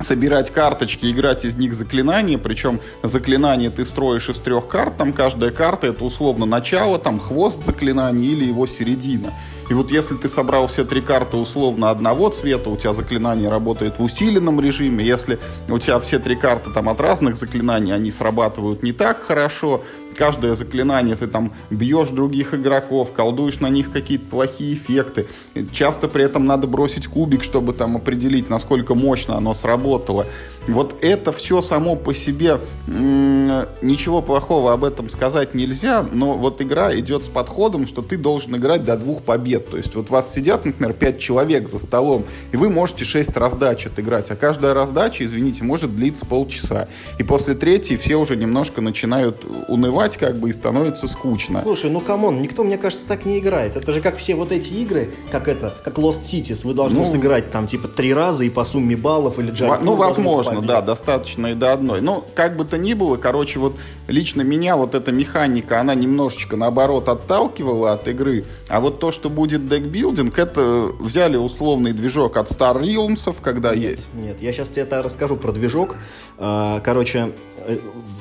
собирать 0.00 0.50
карточки, 0.50 1.10
играть 1.10 1.44
из 1.44 1.56
них 1.56 1.74
заклинания, 1.74 2.38
причем 2.38 2.80
заклинание 3.02 3.70
ты 3.70 3.84
строишь 3.84 4.28
из 4.28 4.38
трех 4.38 4.68
карт, 4.68 4.96
там 4.96 5.12
каждая 5.12 5.50
карта 5.50 5.88
это 5.88 6.04
условно 6.04 6.46
начало, 6.46 6.98
там 6.98 7.18
хвост 7.18 7.64
заклинания 7.64 8.30
или 8.30 8.44
его 8.44 8.66
середина. 8.66 9.32
И 9.68 9.74
вот 9.74 9.90
если 9.90 10.14
ты 10.14 10.28
собрал 10.28 10.66
все 10.68 10.84
три 10.84 11.00
карты 11.00 11.36
условно 11.36 11.90
одного 11.90 12.28
цвета, 12.28 12.70
у 12.70 12.76
тебя 12.76 12.92
заклинание 12.92 13.48
работает 13.48 13.98
в 13.98 14.02
усиленном 14.02 14.60
режиме. 14.60 15.04
Если 15.04 15.38
у 15.68 15.78
тебя 15.78 15.98
все 15.98 16.18
три 16.18 16.36
карты 16.36 16.70
там 16.70 16.88
от 16.88 17.00
разных 17.00 17.36
заклинаний, 17.36 17.92
они 17.92 18.10
срабатывают 18.10 18.82
не 18.82 18.92
так 18.92 19.22
хорошо, 19.22 19.82
каждое 20.16 20.54
заклинание 20.54 21.14
ты 21.14 21.26
там 21.26 21.52
бьешь 21.70 22.08
других 22.08 22.54
игроков, 22.54 23.12
колдуешь 23.12 23.60
на 23.60 23.68
них 23.68 23.92
какие-то 23.92 24.26
плохие 24.26 24.74
эффекты. 24.74 25.26
Часто 25.72 26.08
при 26.08 26.24
этом 26.24 26.46
надо 26.46 26.66
бросить 26.66 27.06
кубик, 27.06 27.44
чтобы 27.44 27.72
там 27.72 27.96
определить, 27.96 28.50
насколько 28.50 28.94
мощно 28.94 29.36
оно 29.36 29.54
сработало. 29.54 30.26
Вот 30.66 30.96
это 31.00 31.30
все 31.30 31.62
само 31.62 31.94
по 31.94 32.12
себе, 32.12 32.58
ничего 32.86 34.20
плохого 34.20 34.72
об 34.72 34.84
этом 34.84 35.08
сказать 35.08 35.54
нельзя, 35.54 36.04
но 36.10 36.34
вот 36.34 36.60
игра 36.60 36.96
идет 36.98 37.24
с 37.24 37.28
подходом, 37.28 37.86
что 37.86 38.02
ты 38.02 38.16
должен 38.16 38.56
играть 38.56 38.84
до 38.84 38.96
двух 38.96 39.22
побед. 39.22 39.70
То 39.70 39.76
есть 39.76 39.94
вот 39.94 40.10
вас 40.10 40.32
сидят, 40.32 40.64
например, 40.64 40.92
пять 40.92 41.18
человек 41.18 41.68
за 41.68 41.78
столом, 41.78 42.24
и 42.52 42.56
вы 42.56 42.68
можете 42.68 43.04
шесть 43.04 43.36
раздач 43.36 43.86
отыграть, 43.86 44.30
а 44.30 44.36
каждая 44.36 44.74
раздача, 44.74 45.24
извините, 45.24 45.62
может 45.62 45.94
длиться 45.94 46.26
полчаса. 46.26 46.88
И 47.18 47.22
после 47.22 47.54
третьей 47.54 47.96
все 47.96 48.16
уже 48.16 48.34
немножко 48.36 48.80
начинают 48.80 49.44
унывать, 49.68 50.05
спать, 50.06 50.16
как 50.16 50.36
бы, 50.36 50.50
и 50.50 50.52
становится 50.52 51.08
скучно. 51.08 51.58
Слушай, 51.58 51.90
ну 51.90 52.00
come 52.00 52.23
on, 52.23 52.40
никто, 52.40 52.64
мне 52.64 52.78
кажется, 52.78 53.06
так 53.06 53.24
не 53.24 53.38
играет. 53.38 53.76
Это 53.76 53.92
же 53.92 54.00
как 54.00 54.16
все 54.16 54.34
вот 54.34 54.52
эти 54.52 54.74
игры, 54.74 55.10
как 55.30 55.48
это, 55.48 55.74
как 55.84 55.98
Lost 55.98 56.22
Cities, 56.22 56.66
вы 56.66 56.74
должны 56.74 57.00
ну, 57.00 57.04
сыграть 57.04 57.50
там 57.50 57.66
типа 57.66 57.88
три 57.88 58.14
раза 58.14 58.44
и 58.44 58.50
по 58.50 58.64
сумме 58.64 58.96
баллов 58.96 59.38
или 59.38 59.50
джаг. 59.50 59.80
Ну, 59.82 59.94
возможно, 59.94 60.60
да, 60.60 60.80
достаточно 60.80 61.48
и 61.48 61.54
до 61.54 61.72
одной. 61.72 62.00
Ну, 62.00 62.24
как 62.34 62.56
бы 62.56 62.64
то 62.64 62.78
ни 62.78 62.94
было, 62.94 63.16
короче, 63.16 63.58
вот 63.58 63.76
лично 64.08 64.42
меня 64.42 64.76
вот 64.76 64.94
эта 64.94 65.12
механика, 65.12 65.80
она 65.80 65.94
немножечко 65.94 66.56
наоборот 66.56 67.08
отталкивала 67.08 67.92
от 67.92 68.08
игры. 68.08 68.44
А 68.68 68.80
вот 68.80 69.00
то, 69.00 69.12
что 69.12 69.30
будет 69.30 69.68
декбилдинг, 69.68 70.38
это 70.38 70.90
взяли 70.98 71.36
условный 71.36 71.92
движок 71.92 72.36
от 72.36 72.48
Star 72.48 72.80
Realms, 72.80 73.34
когда 73.42 73.74
нет, 73.74 73.90
есть. 73.90 74.06
Нет, 74.14 74.42
я 74.42 74.52
сейчас 74.52 74.68
тебе 74.68 74.86
расскажу 74.90 75.36
про 75.36 75.52
движок. 75.52 75.96
А, 76.38 76.80
короче, 76.80 77.32
э, 77.66 77.78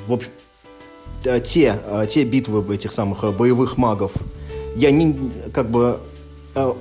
в 0.08 0.14
общем, 0.14 0.30
те, 1.44 1.80
те 2.10 2.24
битвы 2.24 2.76
этих 2.76 2.92
самых 2.92 3.24
э, 3.24 3.32
боевых 3.32 3.78
магов, 3.78 4.12
я 4.76 4.92
не, 4.92 5.16
как 5.54 5.70
бы, 5.70 6.00
э, 6.56 6.74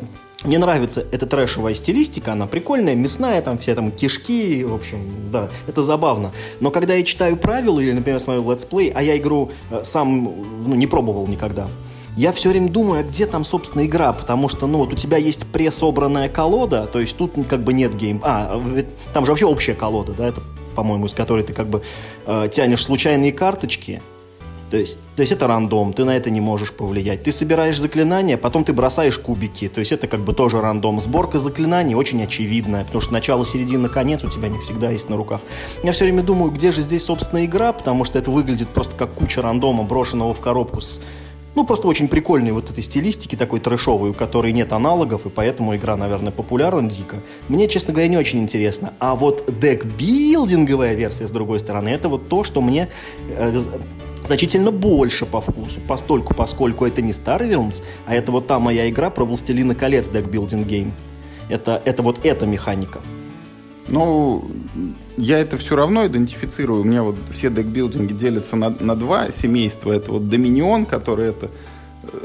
мне 0.44 0.58
нравится 0.58 1.04
эта 1.10 1.26
трэшевая 1.26 1.74
стилистика, 1.74 2.32
она 2.32 2.46
прикольная, 2.46 2.94
мясная, 2.94 3.40
там 3.42 3.58
все 3.58 3.74
там 3.74 3.90
кишки, 3.90 4.64
в 4.64 4.74
общем, 4.74 4.98
да, 5.32 5.48
это 5.66 5.82
забавно. 5.82 6.32
Но 6.60 6.70
когда 6.70 6.94
я 6.94 7.02
читаю 7.02 7.36
правила 7.36 7.80
или, 7.80 7.92
например, 7.92 8.20
смотрю 8.20 8.50
летсплей, 8.50 8.90
а 8.94 9.02
я 9.02 9.16
игру 9.16 9.52
сам 9.82 10.34
ну, 10.66 10.74
не 10.74 10.86
пробовал 10.86 11.26
никогда, 11.26 11.68
я 12.16 12.32
все 12.32 12.50
время 12.50 12.68
думаю, 12.68 13.00
а 13.00 13.02
где 13.02 13.26
там, 13.26 13.44
собственно, 13.44 13.84
игра, 13.84 14.12
потому 14.12 14.48
что, 14.48 14.66
ну, 14.66 14.78
вот 14.78 14.92
у 14.92 14.96
тебя 14.96 15.16
есть 15.16 15.46
пресобранная 15.46 16.28
колода, 16.28 16.86
то 16.86 17.00
есть 17.00 17.16
тут 17.16 17.32
как 17.48 17.64
бы 17.64 17.72
нет 17.72 17.96
гейм... 17.96 18.20
А, 18.22 18.62
там 19.12 19.24
же 19.24 19.32
вообще 19.32 19.46
общая 19.46 19.74
колода, 19.74 20.12
да, 20.12 20.28
это, 20.28 20.40
по-моему, 20.76 21.06
из 21.06 21.12
которой 21.12 21.42
ты 21.42 21.52
как 21.52 21.66
бы 21.68 21.82
э, 22.26 22.48
тянешь 22.52 22.82
случайные 22.82 23.32
карточки, 23.32 24.00
то 24.70 24.76
есть, 24.76 24.98
то 25.16 25.20
есть 25.20 25.32
это 25.32 25.46
рандом, 25.46 25.92
ты 25.92 26.04
на 26.04 26.16
это 26.16 26.30
не 26.30 26.40
можешь 26.40 26.72
повлиять. 26.72 27.22
Ты 27.22 27.32
собираешь 27.32 27.78
заклинания, 27.78 28.36
потом 28.36 28.64
ты 28.64 28.72
бросаешь 28.72 29.18
кубики. 29.18 29.68
То 29.68 29.80
есть 29.80 29.92
это 29.92 30.06
как 30.06 30.20
бы 30.20 30.32
тоже 30.32 30.60
рандом. 30.60 31.00
Сборка 31.00 31.38
заклинаний 31.38 31.94
очень 31.94 32.22
очевидная, 32.22 32.84
потому 32.84 33.00
что 33.00 33.12
начало, 33.12 33.44
середина, 33.44 33.88
конец 33.88 34.24
у 34.24 34.28
тебя 34.28 34.48
не 34.48 34.58
всегда 34.58 34.90
есть 34.90 35.08
на 35.08 35.16
руках. 35.16 35.40
Я 35.82 35.92
все 35.92 36.04
время 36.04 36.22
думаю, 36.22 36.50
где 36.50 36.72
же 36.72 36.82
здесь, 36.82 37.04
собственно, 37.04 37.44
игра, 37.44 37.72
потому 37.72 38.04
что 38.04 38.18
это 38.18 38.30
выглядит 38.30 38.68
просто 38.68 38.96
как 38.96 39.12
куча 39.14 39.42
рандома, 39.42 39.84
брошенного 39.84 40.34
в 40.34 40.40
коробку 40.40 40.80
с 40.80 41.00
ну, 41.54 41.64
просто 41.64 41.86
очень 41.86 42.08
прикольной 42.08 42.50
вот 42.50 42.70
этой 42.70 42.82
стилистики, 42.82 43.36
такой 43.36 43.60
трэшовой, 43.60 44.10
у 44.10 44.14
которой 44.14 44.52
нет 44.52 44.72
аналогов, 44.72 45.24
и 45.26 45.30
поэтому 45.30 45.76
игра, 45.76 45.96
наверное, 45.96 46.32
популярна 46.32 46.90
дико. 46.90 47.16
Мне, 47.48 47.68
честно 47.68 47.92
говоря, 47.92 48.08
не 48.08 48.16
очень 48.16 48.40
интересно. 48.40 48.92
А 48.98 49.14
вот 49.14 49.44
декбилдинговая 49.60 50.94
версия, 50.94 51.28
с 51.28 51.30
другой 51.30 51.60
стороны, 51.60 51.90
это 51.90 52.08
вот 52.08 52.28
то, 52.28 52.42
что 52.42 52.60
мне 52.60 52.88
э, 53.28 53.60
значительно 54.24 54.70
больше 54.70 55.26
по 55.26 55.40
вкусу, 55.40 55.80
постольку, 55.86 56.34
поскольку 56.34 56.86
это 56.86 57.02
не 57.02 57.12
Star 57.12 57.40
Realms, 57.40 57.82
а 58.06 58.14
это 58.14 58.32
вот 58.32 58.46
та 58.46 58.58
моя 58.58 58.88
игра 58.88 59.10
про 59.10 59.24
Властелина 59.24 59.74
колец 59.74 60.08
deckbuilding 60.08 60.66
game. 60.66 60.92
Это, 61.48 61.80
это 61.84 62.02
вот 62.02 62.24
эта 62.24 62.46
механика. 62.46 63.00
Ну, 63.86 64.44
я 65.16 65.38
это 65.38 65.58
все 65.58 65.76
равно 65.76 66.06
идентифицирую. 66.06 66.80
У 66.80 66.84
меня 66.84 67.02
вот 67.02 67.16
все 67.32 67.50
декбилдинги 67.50 68.14
делятся 68.14 68.56
на, 68.56 68.74
на 68.80 68.96
два 68.96 69.30
семейства. 69.30 69.92
Это 69.92 70.12
вот 70.12 70.28
Доминион, 70.30 70.86
который 70.86 71.28
это 71.28 71.50
э, 72.04 72.18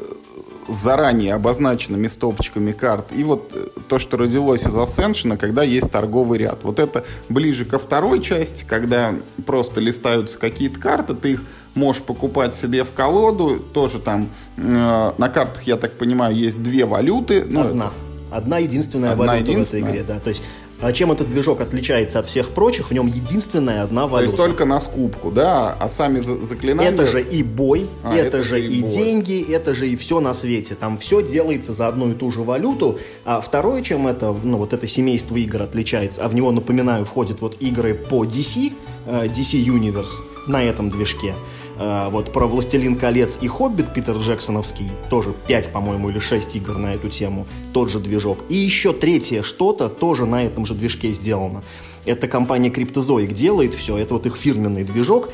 заранее 0.69 1.33
обозначенными 1.33 2.07
стопочками 2.07 2.71
карт. 2.71 3.07
И 3.13 3.23
вот 3.23 3.51
э, 3.53 3.67
то, 3.89 3.99
что 3.99 4.15
родилось 4.15 4.63
из 4.63 4.73
Ascension, 4.73 5.35
когда 5.37 5.63
есть 5.63 5.91
торговый 5.91 6.39
ряд. 6.39 6.59
Вот 6.63 6.79
это 6.79 7.03
ближе 7.27 7.65
ко 7.65 7.77
второй 7.77 8.21
части, 8.21 8.63
когда 8.65 9.15
просто 9.45 9.81
листаются 9.81 10.37
какие-то 10.37 10.79
карты, 10.79 11.13
ты 11.13 11.31
их 11.33 11.43
можешь 11.75 12.01
покупать 12.01 12.55
себе 12.55 12.83
в 12.83 12.91
колоду. 12.91 13.59
Тоже 13.73 13.99
там 13.99 14.29
э, 14.57 15.11
на 15.17 15.29
картах, 15.29 15.63
я 15.63 15.77
так 15.77 15.97
понимаю, 15.97 16.35
есть 16.35 16.61
две 16.61 16.85
валюты. 16.85 17.45
Ну, 17.47 17.61
Одна. 17.61 17.85
Это... 17.85 18.37
Одна 18.37 18.57
единственная 18.59 19.11
Одна 19.11 19.25
валюта 19.25 19.51
единственная. 19.51 19.83
в 19.83 19.87
этой 19.87 20.01
игре, 20.01 20.03
да. 20.07 20.19
То 20.19 20.29
есть 20.29 20.43
а 20.81 20.93
чем 20.93 21.11
этот 21.11 21.29
движок 21.29 21.59
отличается 21.59 22.19
от 22.19 22.25
всех 22.25 22.51
прочих? 22.51 22.89
В 22.89 22.93
нем 22.93 23.07
единственная 23.07 23.83
одна 23.83 24.07
валюта. 24.07 24.31
То 24.31 24.43
есть 24.43 24.51
только 24.51 24.65
на 24.65 24.79
скупку, 24.79 25.29
да? 25.29 25.75
А 25.77 25.89
сами 25.89 26.19
заклинания... 26.19 26.91
Это 26.91 27.05
же 27.05 27.21
и 27.21 27.43
бой, 27.43 27.89
а, 28.01 28.15
это, 28.15 28.37
это 28.37 28.43
же 28.43 28.61
и, 28.61 28.79
и 28.79 28.81
деньги, 28.81 29.51
это 29.51 29.73
же 29.73 29.89
и 29.89 29.97
все 29.97 30.21
на 30.21 30.33
свете. 30.33 30.75
Там 30.75 30.97
все 30.97 31.21
делается 31.21 31.73
за 31.73 31.89
одну 31.89 32.11
и 32.11 32.13
ту 32.13 32.31
же 32.31 32.43
валюту. 32.43 32.97
А 33.25 33.41
второе, 33.41 33.81
чем 33.81 34.07
это, 34.07 34.33
ну 34.43 34.57
вот 34.57 34.71
это 34.71 34.87
семейство 34.87 35.35
игр 35.35 35.63
отличается, 35.63 36.23
а 36.23 36.29
в 36.29 36.35
него, 36.35 36.51
напоминаю, 36.51 37.03
входят 37.03 37.41
вот 37.41 37.57
игры 37.59 37.93
по 37.93 38.23
DC, 38.23 38.71
э, 39.05 39.25
DC 39.25 39.61
Universe 39.61 40.21
на 40.47 40.63
этом 40.63 40.89
движке. 40.89 41.35
А, 41.81 42.09
вот 42.09 42.33
про 42.33 42.45
«Властелин 42.45 42.97
колец» 42.97 43.37
и 43.39 43.47
«Хоббит» 43.47 43.93
Питер 43.93 44.17
Джексоновский, 44.17 44.91
тоже 45.09 45.33
5, 45.47 45.71
по-моему, 45.71 46.09
или 46.09 46.19
6 46.19 46.57
игр 46.57 46.77
на 46.77 46.93
эту 46.93 47.07
тему, 47.09 47.47
тот 47.71 47.89
же 47.89 47.99
движок. 47.99 48.39
И 48.49 48.55
еще 48.55 48.91
третье 48.91 49.43
что-то 49.43 49.87
тоже 49.87 50.25
на 50.25 50.43
этом 50.43 50.65
же 50.65 50.73
движке 50.73 51.13
сделано. 51.13 51.63
Это 52.05 52.27
компания 52.27 52.69
Cryptozoic 52.69 53.33
делает 53.33 53.73
все, 53.73 53.97
это 53.97 54.15
вот 54.15 54.25
их 54.25 54.35
фирменный 54.35 54.83
движок. 54.83 55.29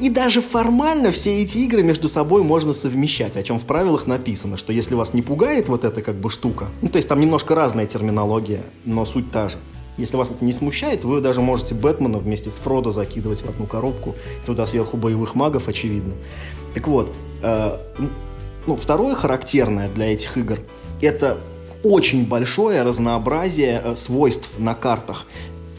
И 0.00 0.10
даже 0.10 0.40
формально 0.40 1.12
все 1.12 1.42
эти 1.42 1.58
игры 1.58 1.84
между 1.84 2.08
собой 2.08 2.42
можно 2.42 2.72
совмещать, 2.72 3.36
о 3.36 3.42
чем 3.44 3.60
в 3.60 3.64
правилах 3.64 4.08
написано, 4.08 4.56
что 4.56 4.72
если 4.72 4.96
вас 4.96 5.14
не 5.14 5.22
пугает 5.22 5.68
вот 5.68 5.84
эта 5.84 6.02
как 6.02 6.16
бы 6.16 6.28
штука, 6.28 6.70
ну 6.82 6.88
то 6.88 6.96
есть 6.96 7.08
там 7.08 7.20
немножко 7.20 7.54
разная 7.54 7.86
терминология, 7.86 8.62
но 8.84 9.04
суть 9.04 9.30
та 9.30 9.48
же– 9.48 9.58
если 9.96 10.16
вас 10.16 10.30
это 10.30 10.44
не 10.44 10.52
смущает, 10.52 11.04
вы 11.04 11.20
даже 11.20 11.40
можете 11.40 11.74
Бэтмена 11.74 12.18
вместе 12.18 12.50
с 12.50 12.54
Фродо 12.54 12.90
закидывать 12.90 13.42
в 13.42 13.48
одну 13.48 13.66
коробку, 13.66 14.14
туда 14.44 14.66
сверху 14.66 14.96
боевых 14.96 15.34
магов, 15.34 15.68
очевидно. 15.68 16.14
Так 16.74 16.88
вот, 16.88 17.14
э, 17.42 17.78
ну, 18.66 18.76
второе 18.76 19.14
характерное 19.14 19.88
для 19.88 20.12
этих 20.12 20.36
игр– 20.36 20.58
это 21.00 21.38
очень 21.82 22.26
большое 22.26 22.82
разнообразие 22.82 23.80
э, 23.84 23.96
свойств 23.96 24.58
на 24.58 24.74
картах. 24.74 25.26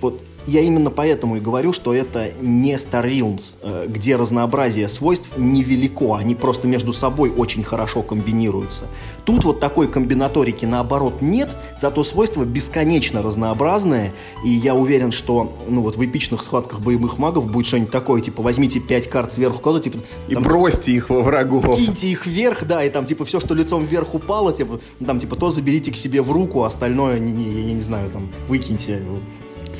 Вот 0.01 0.21
я 0.47 0.61
именно 0.61 0.89
поэтому 0.89 1.37
и 1.37 1.39
говорю, 1.39 1.73
что 1.73 1.93
это 1.93 2.31
не 2.41 2.73
Star 2.73 3.05
Realms, 3.05 3.53
э, 3.61 3.85
где 3.87 4.15
разнообразие 4.15 4.87
свойств 4.87 5.37
невелико, 5.37 6.17
они 6.17 6.35
просто 6.35 6.67
между 6.67 6.93
собой 6.93 7.31
очень 7.35 7.63
хорошо 7.63 8.01
комбинируются. 8.01 8.85
Тут 9.25 9.43
вот 9.43 9.59
такой 9.59 9.87
комбинаторики 9.87 10.65
наоборот 10.65 11.21
нет, 11.21 11.55
зато 11.79 12.03
свойства 12.03 12.45
бесконечно 12.45 13.21
разнообразные, 13.21 14.13
и 14.43 14.49
я 14.49 14.75
уверен, 14.75 15.11
что 15.11 15.53
ну 15.67 15.81
вот 15.81 15.95
в 15.95 16.05
эпичных 16.05 16.43
схватках 16.43 16.79
боевых 16.79 17.17
магов 17.17 17.49
будет 17.49 17.65
что-нибудь 17.65 17.91
такое, 17.91 18.21
типа 18.21 18.43
возьмите 18.43 18.79
пять 18.79 19.09
карт 19.09 19.33
сверху 19.33 19.59
куда 19.59 19.79
типа... 19.79 19.99
И 20.27 20.35
бросьте 20.35 20.91
их 20.91 21.09
во 21.09 21.21
врагов. 21.23 21.75
Киньте 21.75 22.09
их 22.09 22.25
вверх, 22.25 22.65
да, 22.65 22.83
и 22.83 22.89
там 22.89 23.05
типа 23.05 23.25
все, 23.25 23.39
что 23.39 23.55
лицом 23.55 23.85
вверх 23.85 24.13
упало, 24.13 24.53
типа, 24.53 24.79
там 25.05 25.19
типа 25.19 25.35
то 25.35 25.49
заберите 25.49 25.91
к 25.91 25.97
себе 25.97 26.21
в 26.21 26.31
руку, 26.31 26.63
а 26.63 26.67
остальное, 26.67 27.19
не, 27.19 27.31
не, 27.31 27.61
я 27.67 27.73
не 27.73 27.81
знаю, 27.81 28.09
там 28.11 28.29
выкиньте 28.47 29.01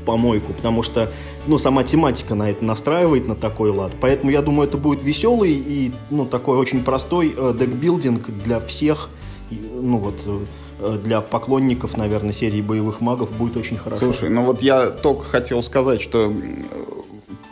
помойку, 0.05 0.53
потому 0.53 0.83
что, 0.83 1.11
ну, 1.47 1.57
сама 1.57 1.83
тематика 1.83 2.35
на 2.35 2.49
это 2.49 2.63
настраивает 2.63 3.27
на 3.27 3.35
такой 3.35 3.71
лад. 3.71 3.91
Поэтому 3.99 4.31
я 4.31 4.41
думаю, 4.41 4.67
это 4.67 4.77
будет 4.77 5.03
веселый 5.03 5.53
и, 5.53 5.91
ну, 6.09 6.25
такой 6.25 6.57
очень 6.57 6.83
простой 6.83 7.33
э, 7.35 7.55
декбилдинг 7.57 8.29
для 8.43 8.59
всех, 8.59 9.09
ну, 9.49 9.97
вот, 9.97 10.15
э, 10.79 10.97
для 11.03 11.21
поклонников, 11.21 11.97
наверное, 11.97 12.33
серии 12.33 12.61
боевых 12.61 13.01
магов 13.01 13.31
будет 13.31 13.57
очень 13.57 13.77
хорошо. 13.77 14.05
Слушай, 14.05 14.29
ну 14.29 14.43
вот 14.43 14.61
я 14.61 14.89
только 14.89 15.23
хотел 15.23 15.63
сказать, 15.63 16.01
что 16.01 16.33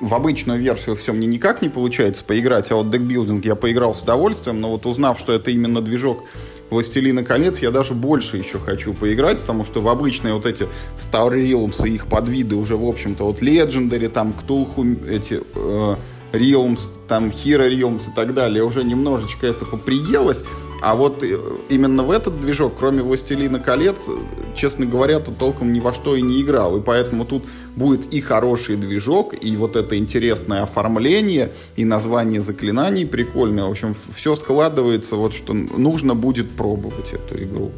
в 0.01 0.13
обычную 0.13 0.59
версию 0.59 0.97
все 0.97 1.13
мне 1.13 1.27
никак 1.27 1.61
не 1.61 1.69
получается 1.69 2.23
поиграть, 2.25 2.71
а 2.71 2.75
вот 2.75 2.89
декбилдинг 2.89 3.45
я 3.45 3.55
поиграл 3.55 3.95
с 3.95 4.01
удовольствием, 4.01 4.59
но 4.59 4.71
вот 4.71 4.85
узнав, 4.85 5.17
что 5.17 5.31
это 5.31 5.51
именно 5.51 5.81
движок 5.81 6.23
«Властелина 6.69 7.23
колец» 7.23 7.60
я 7.60 7.71
даже 7.71 7.93
больше 7.93 8.38
еще 8.38 8.58
хочу 8.60 8.93
поиграть, 8.93 9.39
потому 9.39 9.65
что 9.65 9.82
в 9.82 9.88
обычные 9.88 10.34
вот 10.34 10.45
эти 10.45 10.67
Star 10.97 11.32
Realms 11.32 11.88
и 11.88 11.93
их 11.93 12.08
подвиды 12.08 12.56
уже, 12.56 12.76
в 12.76 12.86
общем-то, 12.86 13.23
вот 13.26 13.41
Legendary, 13.41 14.10
там, 14.10 14.34
Ктулху, 14.34 14.86
эти 15.08 15.41
э, 15.56 15.95
Realms, 16.34 16.82
там, 17.08 17.30
Hero 17.30 17.69
Realms 17.69 18.10
и 18.12 18.15
так 18.15 18.34
далее, 18.34 18.63
уже 18.63 18.84
немножечко 18.84 19.47
это 19.47 19.65
поприелось, 19.65 20.43
а 20.84 20.96
вот 20.96 21.24
э, 21.24 21.39
именно 21.69 22.04
в 22.04 22.12
этот 22.12 22.41
движок, 22.41 22.74
кроме 22.78 23.02
«Властелина 23.04 23.60
колец», 23.60 24.10
честно 24.54 24.86
говоря, 24.86 25.22
то 25.22 25.32
толком 25.32 25.72
ни 25.72 25.80
во 25.80 25.93
что 25.93 26.17
и 26.17 26.22
не 26.22 26.41
играл. 26.41 26.76
И 26.76 26.82
поэтому 26.82 27.24
тут 27.24 27.46
будет 27.78 28.13
и 28.13 28.19
хороший 28.19 28.76
движок, 28.76 29.34
и 29.39 29.56
вот 29.56 29.78
это 29.78 29.98
интересное 29.98 30.62
оформление, 30.62 31.52
и 31.78 31.86
название 31.86 32.41
заклинаний 32.41 33.08
прикольное. 33.08 33.63
В 33.63 33.72
общем, 33.72 33.96
все 34.13 34.36
складывается, 34.36 35.15
вот 35.15 35.34
что 35.34 35.54
нужно 35.54 36.15
будет 36.15 36.52
пробовать 36.52 37.13
эту 37.13 37.41
игру. 37.41 37.72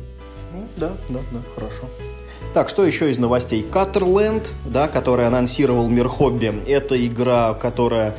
Ну, 0.52 0.68
да, 0.76 0.94
да, 1.08 1.20
да, 1.32 1.42
хорошо. 1.54 1.88
Так, 2.56 2.70
что 2.70 2.84
еще 2.84 3.12
из 3.12 3.20
новостей? 3.20 3.64
Cutterland, 3.72 4.48
да, 4.66 4.88
который 4.88 5.28
анонсировал 5.28 5.88
Мир 5.90 6.08
Хобби. 6.08 6.52
Это 6.66 7.06
игра, 7.06 7.54
которая 7.54 8.16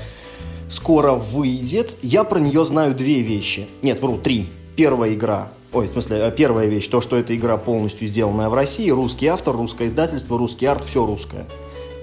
скоро 0.69 1.13
выйдет. 1.15 1.97
Я 2.03 2.23
про 2.23 2.39
нее 2.39 2.65
знаю 2.65 2.95
две 2.95 3.23
вещи. 3.23 3.67
Нет, 3.83 4.01
вру, 4.01 4.17
три 4.19 4.49
первая 4.77 5.15
игра, 5.15 5.49
ой, 5.73 5.89
в 5.89 5.91
смысле, 5.91 6.19
э, 6.19 6.31
первая 6.31 6.69
вещь, 6.69 6.87
то, 6.89 7.01
что 7.01 7.17
эта 7.17 7.35
игра 7.35 7.57
полностью 7.57 8.07
сделанная 8.07 8.49
в 8.49 8.55
России, 8.55 8.91
русский 8.91 9.27
автор, 9.27 9.57
русское 9.57 9.89
издательство, 9.89 10.39
русский 10.39 10.67
арт, 10.67 10.85
все 10.85 11.05
русское. 11.05 11.47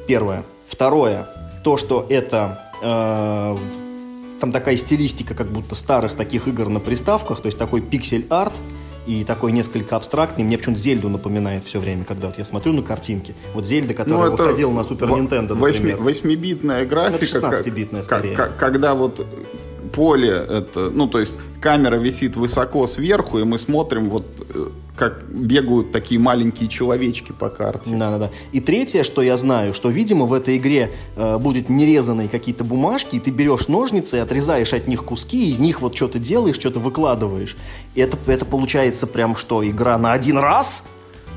Первое. 0.07 0.43
Второе, 0.67 1.27
то, 1.63 1.77
что 1.77 2.05
это 2.09 2.71
э, 2.81 3.57
там 4.41 4.51
такая 4.51 4.75
стилистика, 4.75 5.35
как 5.35 5.47
будто 5.47 5.75
старых 5.75 6.15
таких 6.15 6.47
игр 6.47 6.67
на 6.67 6.79
приставках, 6.79 7.41
то 7.41 7.45
есть 7.45 7.57
такой 7.57 7.81
пиксель-арт, 7.81 8.53
и 9.05 9.25
такой 9.25 9.51
несколько 9.51 9.97
абстрактный. 9.97 10.45
Мне 10.45 10.57
почему-то 10.57 10.79
Зельду 10.79 11.09
напоминает 11.09 11.65
все 11.65 11.79
время, 11.79 12.05
когда 12.05 12.27
вот 12.27 12.37
я 12.37 12.45
смотрю 12.45 12.71
на 12.71 12.83
картинки. 12.83 13.35
Вот 13.53 13.65
Зельда, 13.65 13.93
которая 13.93 14.29
ну, 14.29 14.37
выходила 14.37 14.71
на 14.71 14.83
Супер 14.83 15.09
Нинтендо, 15.09 15.55
например. 15.55 15.97
8-битная 15.97 16.85
графика. 16.85 17.41
Ну, 17.41 17.49
16-битная 17.49 18.03
скорее. 18.03 18.33
Как, 18.33 18.55
когда 18.55 18.95
вот 18.95 19.25
поле 19.93 20.31
это, 20.31 20.89
ну 20.89 21.07
то 21.07 21.19
есть 21.19 21.39
камера 21.61 21.95
висит 21.95 22.35
высоко 22.35 22.87
сверху, 22.87 23.39
и 23.39 23.43
мы 23.43 23.57
смотрим 23.57 24.09
вот 24.09 24.25
э, 24.49 24.67
как 24.95 25.23
бегают 25.29 25.91
такие 25.91 26.19
маленькие 26.19 26.69
человечки 26.69 27.31
по 27.31 27.49
карте. 27.49 27.95
Да, 27.95 28.11
да, 28.11 28.17
да. 28.17 28.31
И 28.51 28.59
третье, 28.59 29.03
что 29.03 29.21
я 29.21 29.37
знаю, 29.37 29.73
что, 29.73 29.89
видимо, 29.89 30.25
в 30.25 30.33
этой 30.33 30.57
игре 30.57 30.91
э, 31.15 31.37
будет 31.37 31.69
нерезанные 31.69 32.29
какие-то 32.29 32.63
бумажки, 32.63 33.15
и 33.15 33.19
ты 33.19 33.31
берешь 33.31 33.67
ножницы, 33.67 34.15
отрезаешь 34.15 34.73
от 34.73 34.87
них 34.87 35.03
куски, 35.03 35.49
из 35.49 35.59
них 35.59 35.81
вот 35.81 35.95
что-то 35.95 36.19
делаешь, 36.19 36.57
что-то 36.57 36.79
выкладываешь. 36.79 37.55
И 37.95 38.01
это, 38.01 38.17
это 38.27 38.45
получается 38.45 39.07
прям 39.07 39.35
что, 39.35 39.67
игра 39.67 39.97
на 39.97 40.13
один 40.13 40.37
раз? 40.37 40.83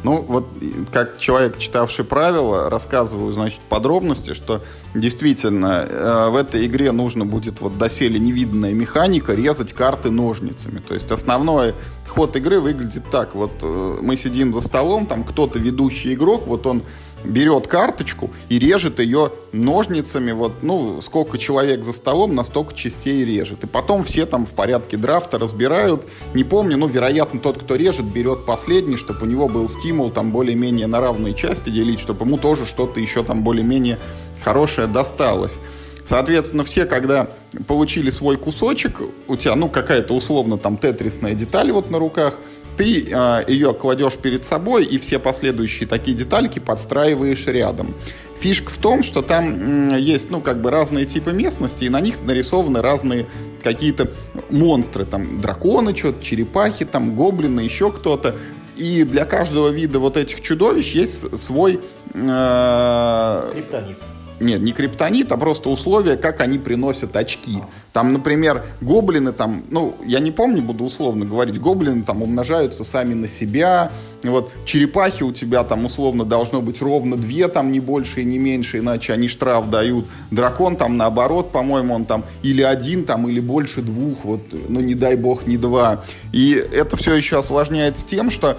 Ну, 0.06 0.24
вот 0.28 0.46
как 0.92 1.18
человек, 1.18 1.58
читавший 1.58 2.04
правила, 2.04 2.70
рассказываю, 2.70 3.32
значит, 3.32 3.60
подробности, 3.68 4.34
что 4.34 4.62
действительно 4.94 5.84
э, 5.84 6.28
в 6.30 6.36
этой 6.36 6.64
игре 6.64 6.92
нужно 6.92 7.26
будет 7.26 7.60
вот 7.60 7.76
доселе 7.76 8.20
невиданная 8.20 8.72
механика 8.72 9.34
резать 9.34 9.72
карты 9.72 10.12
ножницами. 10.12 10.78
То 10.78 10.94
есть 10.94 11.10
основной 11.10 11.74
ход 12.06 12.36
игры 12.36 12.60
выглядит 12.60 13.02
так. 13.10 13.34
Вот 13.34 13.50
э, 13.62 13.98
мы 14.00 14.16
сидим 14.16 14.54
за 14.54 14.60
столом, 14.60 15.06
там 15.06 15.24
кто-то 15.24 15.58
ведущий 15.58 16.14
игрок, 16.14 16.46
вот 16.46 16.68
он 16.68 16.82
берет 17.26 17.66
карточку 17.66 18.30
и 18.48 18.58
режет 18.58 18.98
ее 18.98 19.32
ножницами, 19.52 20.32
вот, 20.32 20.62
ну, 20.62 21.00
сколько 21.00 21.38
человек 21.38 21.84
за 21.84 21.92
столом, 21.92 22.34
на 22.34 22.44
столько 22.44 22.74
частей 22.74 23.24
режет. 23.24 23.64
И 23.64 23.66
потом 23.66 24.04
все 24.04 24.26
там 24.26 24.46
в 24.46 24.50
порядке 24.50 24.96
драфта 24.96 25.38
разбирают. 25.38 26.06
Не 26.34 26.44
помню, 26.44 26.76
ну, 26.76 26.86
вероятно, 26.86 27.40
тот, 27.40 27.62
кто 27.62 27.76
режет, 27.76 28.06
берет 28.06 28.46
последний, 28.46 28.96
чтобы 28.96 29.22
у 29.22 29.26
него 29.26 29.48
был 29.48 29.68
стимул 29.68 30.10
там 30.10 30.30
более-менее 30.30 30.86
на 30.86 31.00
равные 31.00 31.34
части 31.34 31.70
делить, 31.70 32.00
чтобы 32.00 32.24
ему 32.24 32.38
тоже 32.38 32.66
что-то 32.66 33.00
еще 33.00 33.22
там 33.22 33.42
более-менее 33.42 33.98
хорошее 34.42 34.86
досталось. 34.86 35.60
Соответственно, 36.04 36.62
все, 36.62 36.86
когда 36.86 37.28
получили 37.66 38.10
свой 38.10 38.36
кусочек, 38.36 39.00
у 39.26 39.36
тебя, 39.36 39.56
ну, 39.56 39.68
какая-то 39.68 40.14
условно 40.14 40.56
там 40.56 40.78
тетрисная 40.78 41.34
деталь 41.34 41.72
вот 41.72 41.90
на 41.90 41.98
руках– 41.98 42.34
ты 42.76 43.08
э, 43.10 43.44
ее 43.48 43.74
кладешь 43.74 44.14
перед 44.14 44.44
собой 44.44 44.84
и 44.84 44.98
все 44.98 45.18
последующие 45.18 45.88
такие 45.88 46.16
детальки 46.16 46.58
подстраиваешь 46.58 47.46
рядом. 47.46 47.94
Фишка 48.38 48.70
в 48.70 48.76
том, 48.76 49.02
что 49.02 49.22
там 49.22 49.96
есть, 49.96 50.30
ну, 50.30 50.40
как 50.40 50.60
бы 50.60 50.70
разные 50.70 51.06
типы 51.06 51.32
местности, 51.32 51.84
и 51.84 51.88
на 51.88 52.00
них 52.00 52.16
нарисованы 52.22 52.82
разные 52.82 53.26
какие-то 53.62 54.10
монстры, 54.50 55.06
там, 55.06 55.40
драконы, 55.40 55.96
что-то, 55.96 56.22
черепахи, 56.22 56.84
там, 56.84 57.14
гоблины, 57.14 57.60
еще 57.60 57.90
кто-то. 57.90 58.36
И 58.76 59.04
для 59.04 59.24
каждого 59.24 59.68
вида 59.68 59.98
вот 59.98 60.18
этих 60.18 60.42
чудовищ 60.42 60.92
есть 60.92 61.38
свой... 61.38 61.80
Э, 62.12 63.50
Криптонит. 63.54 63.96
Нет, 64.38 64.60
не 64.60 64.72
криптонит, 64.72 65.32
а 65.32 65.38
просто 65.38 65.70
условия, 65.70 66.16
как 66.16 66.40
они 66.40 66.58
приносят 66.58 67.16
очки. 67.16 67.58
Там, 67.92 68.12
например, 68.12 68.64
гоблины 68.82 69.32
там, 69.32 69.64
ну, 69.70 69.96
я 70.04 70.20
не 70.20 70.30
помню, 70.30 70.60
буду 70.60 70.84
условно 70.84 71.24
говорить, 71.24 71.58
гоблины 71.58 72.02
там 72.02 72.22
умножаются 72.22 72.84
сами 72.84 73.14
на 73.14 73.28
себя. 73.28 73.90
Вот 74.22 74.52
черепахи 74.66 75.22
у 75.22 75.32
тебя 75.32 75.64
там 75.64 75.86
условно 75.86 76.24
должно 76.24 76.60
быть 76.60 76.82
ровно 76.82 77.16
две, 77.16 77.48
там 77.48 77.72
не 77.72 77.80
больше 77.80 78.22
и 78.22 78.24
не 78.24 78.38
меньше, 78.38 78.78
иначе 78.78 79.14
они 79.14 79.28
штраф 79.28 79.70
дают. 79.70 80.06
Дракон 80.30 80.76
там 80.76 80.98
наоборот, 80.98 81.50
по-моему, 81.50 81.94
он 81.94 82.04
там 82.04 82.24
или 82.42 82.60
один 82.60 83.04
там, 83.04 83.28
или 83.28 83.40
больше 83.40 83.80
двух, 83.80 84.24
вот, 84.24 84.42
ну 84.68 84.80
не 84.80 84.94
дай 84.94 85.16
бог, 85.16 85.46
не 85.46 85.56
два. 85.56 86.04
И 86.32 86.52
это 86.52 86.98
все 86.98 87.14
еще 87.14 87.38
осложняется 87.38 88.06
тем, 88.06 88.30
что 88.30 88.58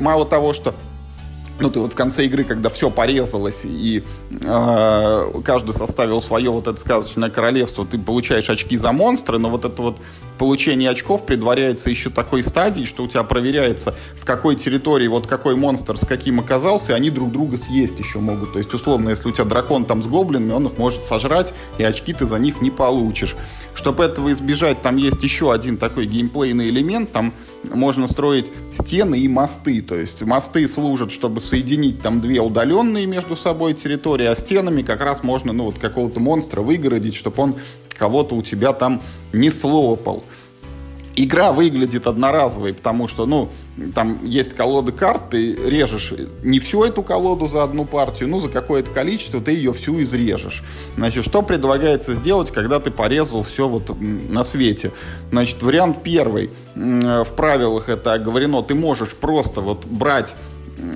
мало 0.00 0.26
того, 0.26 0.52
что 0.52 0.74
ну, 1.60 1.70
ты 1.70 1.80
вот 1.80 1.92
в 1.92 1.96
конце 1.96 2.24
игры, 2.24 2.44
когда 2.44 2.70
все 2.70 2.90
порезалось, 2.90 3.64
и 3.64 4.02
э, 4.30 5.32
каждый 5.44 5.74
составил 5.74 6.20
свое 6.20 6.50
вот 6.50 6.66
это 6.66 6.80
сказочное 6.80 7.30
королевство, 7.30 7.86
ты 7.86 7.98
получаешь 7.98 8.48
очки 8.50 8.76
за 8.76 8.92
монстры, 8.92 9.38
но 9.38 9.50
вот 9.50 9.64
это 9.64 9.80
вот 9.80 9.98
получение 10.38 10.90
очков 10.90 11.26
предваряется 11.26 11.90
еще 11.90 12.10
такой 12.10 12.42
стадией, 12.42 12.86
что 12.86 13.04
у 13.04 13.08
тебя 13.08 13.22
проверяется, 13.22 13.94
в 14.14 14.24
какой 14.24 14.56
территории 14.56 15.08
вот 15.08 15.26
какой 15.26 15.56
монстр 15.56 15.96
с 15.96 16.06
каким 16.06 16.40
оказался, 16.40 16.92
и 16.92 16.94
они 16.94 17.10
друг 17.10 17.32
друга 17.32 17.56
съесть 17.56 17.98
еще 17.98 18.18
могут. 18.18 18.52
То 18.52 18.58
есть, 18.58 18.72
условно, 18.74 19.10
если 19.10 19.28
у 19.28 19.32
тебя 19.32 19.44
дракон 19.44 19.84
там 19.84 20.02
с 20.02 20.06
гоблинами, 20.06 20.52
он 20.52 20.66
их 20.66 20.78
может 20.78 21.04
сожрать, 21.04 21.52
и 21.78 21.84
очки 21.84 22.12
ты 22.12 22.26
за 22.26 22.38
них 22.38 22.60
не 22.60 22.70
получишь. 22.70 23.36
Чтобы 23.74 24.04
этого 24.04 24.32
избежать, 24.32 24.82
там 24.82 24.96
есть 24.96 25.22
еще 25.22 25.52
один 25.52 25.76
такой 25.76 26.06
геймплейный 26.06 26.68
элемент, 26.68 27.10
там 27.12 27.32
можно 27.64 28.06
строить 28.06 28.52
стены 28.72 29.18
и 29.20 29.28
мосты. 29.28 29.80
То 29.80 29.94
есть 29.94 30.22
мосты 30.22 30.66
служат, 30.66 31.12
чтобы 31.12 31.40
соединить 31.40 32.02
там 32.02 32.20
две 32.20 32.40
удаленные 32.40 33.06
между 33.06 33.36
собой 33.36 33.74
территории, 33.74 34.26
а 34.26 34.34
стенами 34.34 34.82
как 34.82 35.00
раз 35.00 35.22
можно 35.22 35.52
ну, 35.52 35.64
вот 35.64 35.78
какого-то 35.78 36.20
монстра 36.20 36.60
выгородить, 36.60 37.14
чтобы 37.14 37.42
он 37.42 37.56
кого-то 37.94 38.34
у 38.34 38.42
тебя 38.42 38.72
там 38.72 39.02
не 39.32 39.50
слопал. 39.50 40.24
Игра 41.14 41.52
выглядит 41.52 42.06
одноразовой, 42.06 42.72
потому 42.72 43.06
что, 43.06 43.26
ну, 43.26 43.50
там 43.94 44.24
есть 44.24 44.54
колода 44.54 44.92
карт, 44.92 45.28
ты 45.30 45.54
режешь 45.54 46.14
не 46.42 46.58
всю 46.58 46.84
эту 46.84 47.02
колоду 47.02 47.46
за 47.46 47.62
одну 47.62 47.84
партию, 47.84 48.30
ну, 48.30 48.38
за 48.38 48.48
какое-то 48.48 48.90
количество 48.90 49.38
ты 49.38 49.52
ее 49.52 49.74
всю 49.74 50.02
изрежешь. 50.02 50.62
Значит, 50.96 51.26
что 51.26 51.42
предлагается 51.42 52.14
сделать, 52.14 52.50
когда 52.50 52.80
ты 52.80 52.90
порезал 52.90 53.42
все 53.42 53.68
вот 53.68 53.94
на 54.00 54.42
свете? 54.42 54.90
Значит, 55.30 55.62
вариант 55.62 56.02
первый. 56.02 56.50
В 56.74 57.28
правилах 57.36 57.90
это 57.90 58.14
оговорено, 58.14 58.62
ты 58.62 58.74
можешь 58.74 59.14
просто 59.14 59.60
вот 59.60 59.84
брать 59.84 60.34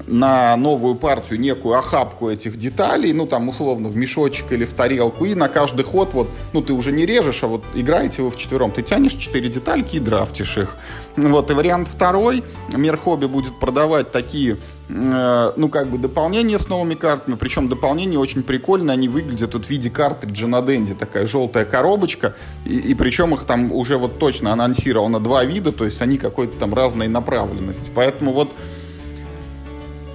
на 0.07 0.57
новую 0.57 0.97
партию 0.97 1.39
некую 1.41 1.79
охапку 1.79 2.29
этих 2.29 2.57
деталей, 2.57 3.13
ну, 3.13 3.27
там, 3.27 3.49
условно, 3.49 3.89
в 3.89 3.97
мешочек 3.97 4.53
или 4.53 4.65
в 4.65 4.73
тарелку, 4.73 5.25
и 5.25 5.35
на 5.35 5.49
каждый 5.49 5.85
ход 5.85 6.11
вот, 6.13 6.29
ну, 6.53 6.63
ты 6.63 6.73
уже 6.73 6.93
не 6.93 7.07
режешь, 7.07 7.43
а 7.43 7.47
вот 7.47 7.65
играете 7.75 8.23
вы 8.23 8.31
вчетвером, 8.31 8.73
ты 8.73 8.83
тянешь 8.83 9.15
четыре 9.15 9.49
детальки 9.49 9.97
и 9.97 10.01
драфтишь 10.01 10.59
их. 10.59 10.77
Вот, 11.17 11.51
и 11.51 11.55
вариант 11.55 11.89
второй, 11.89 12.43
Мир 12.73 12.97
Хобби 12.97 13.27
будет 13.27 13.59
продавать 13.59 14.13
такие 14.13 14.59
э, 14.89 15.53
ну, 15.57 15.69
как 15.69 15.89
бы 15.89 15.99
дополнения 15.99 16.59
с 16.59 16.69
новыми 16.69 16.95
картами, 16.95 17.37
причем 17.37 17.69
дополнения 17.69 18.19
очень 18.19 18.43
прикольно, 18.43 18.93
они 18.93 19.09
выглядят 19.09 19.55
вот 19.55 19.67
в 19.67 19.71
виде 19.71 19.89
картриджа 19.89 20.47
на 20.47 20.63
Денде, 20.63 20.95
такая 20.95 21.27
желтая 21.27 21.65
коробочка, 21.65 22.35
и, 22.65 22.77
и 22.77 22.95
причем 22.95 23.35
их 23.35 23.45
там 23.45 23.73
уже 23.73 23.97
вот 23.97 24.19
точно 24.19 24.53
анонсировано 24.53 25.21
два 25.21 25.45
вида, 25.45 25.73
то 25.73 25.85
есть 25.85 26.03
они 26.03 26.19
какой-то 26.19 26.59
там 26.59 26.75
разной 26.75 27.09
направленности, 27.09 27.91
поэтому 27.95 28.33
вот 28.33 28.53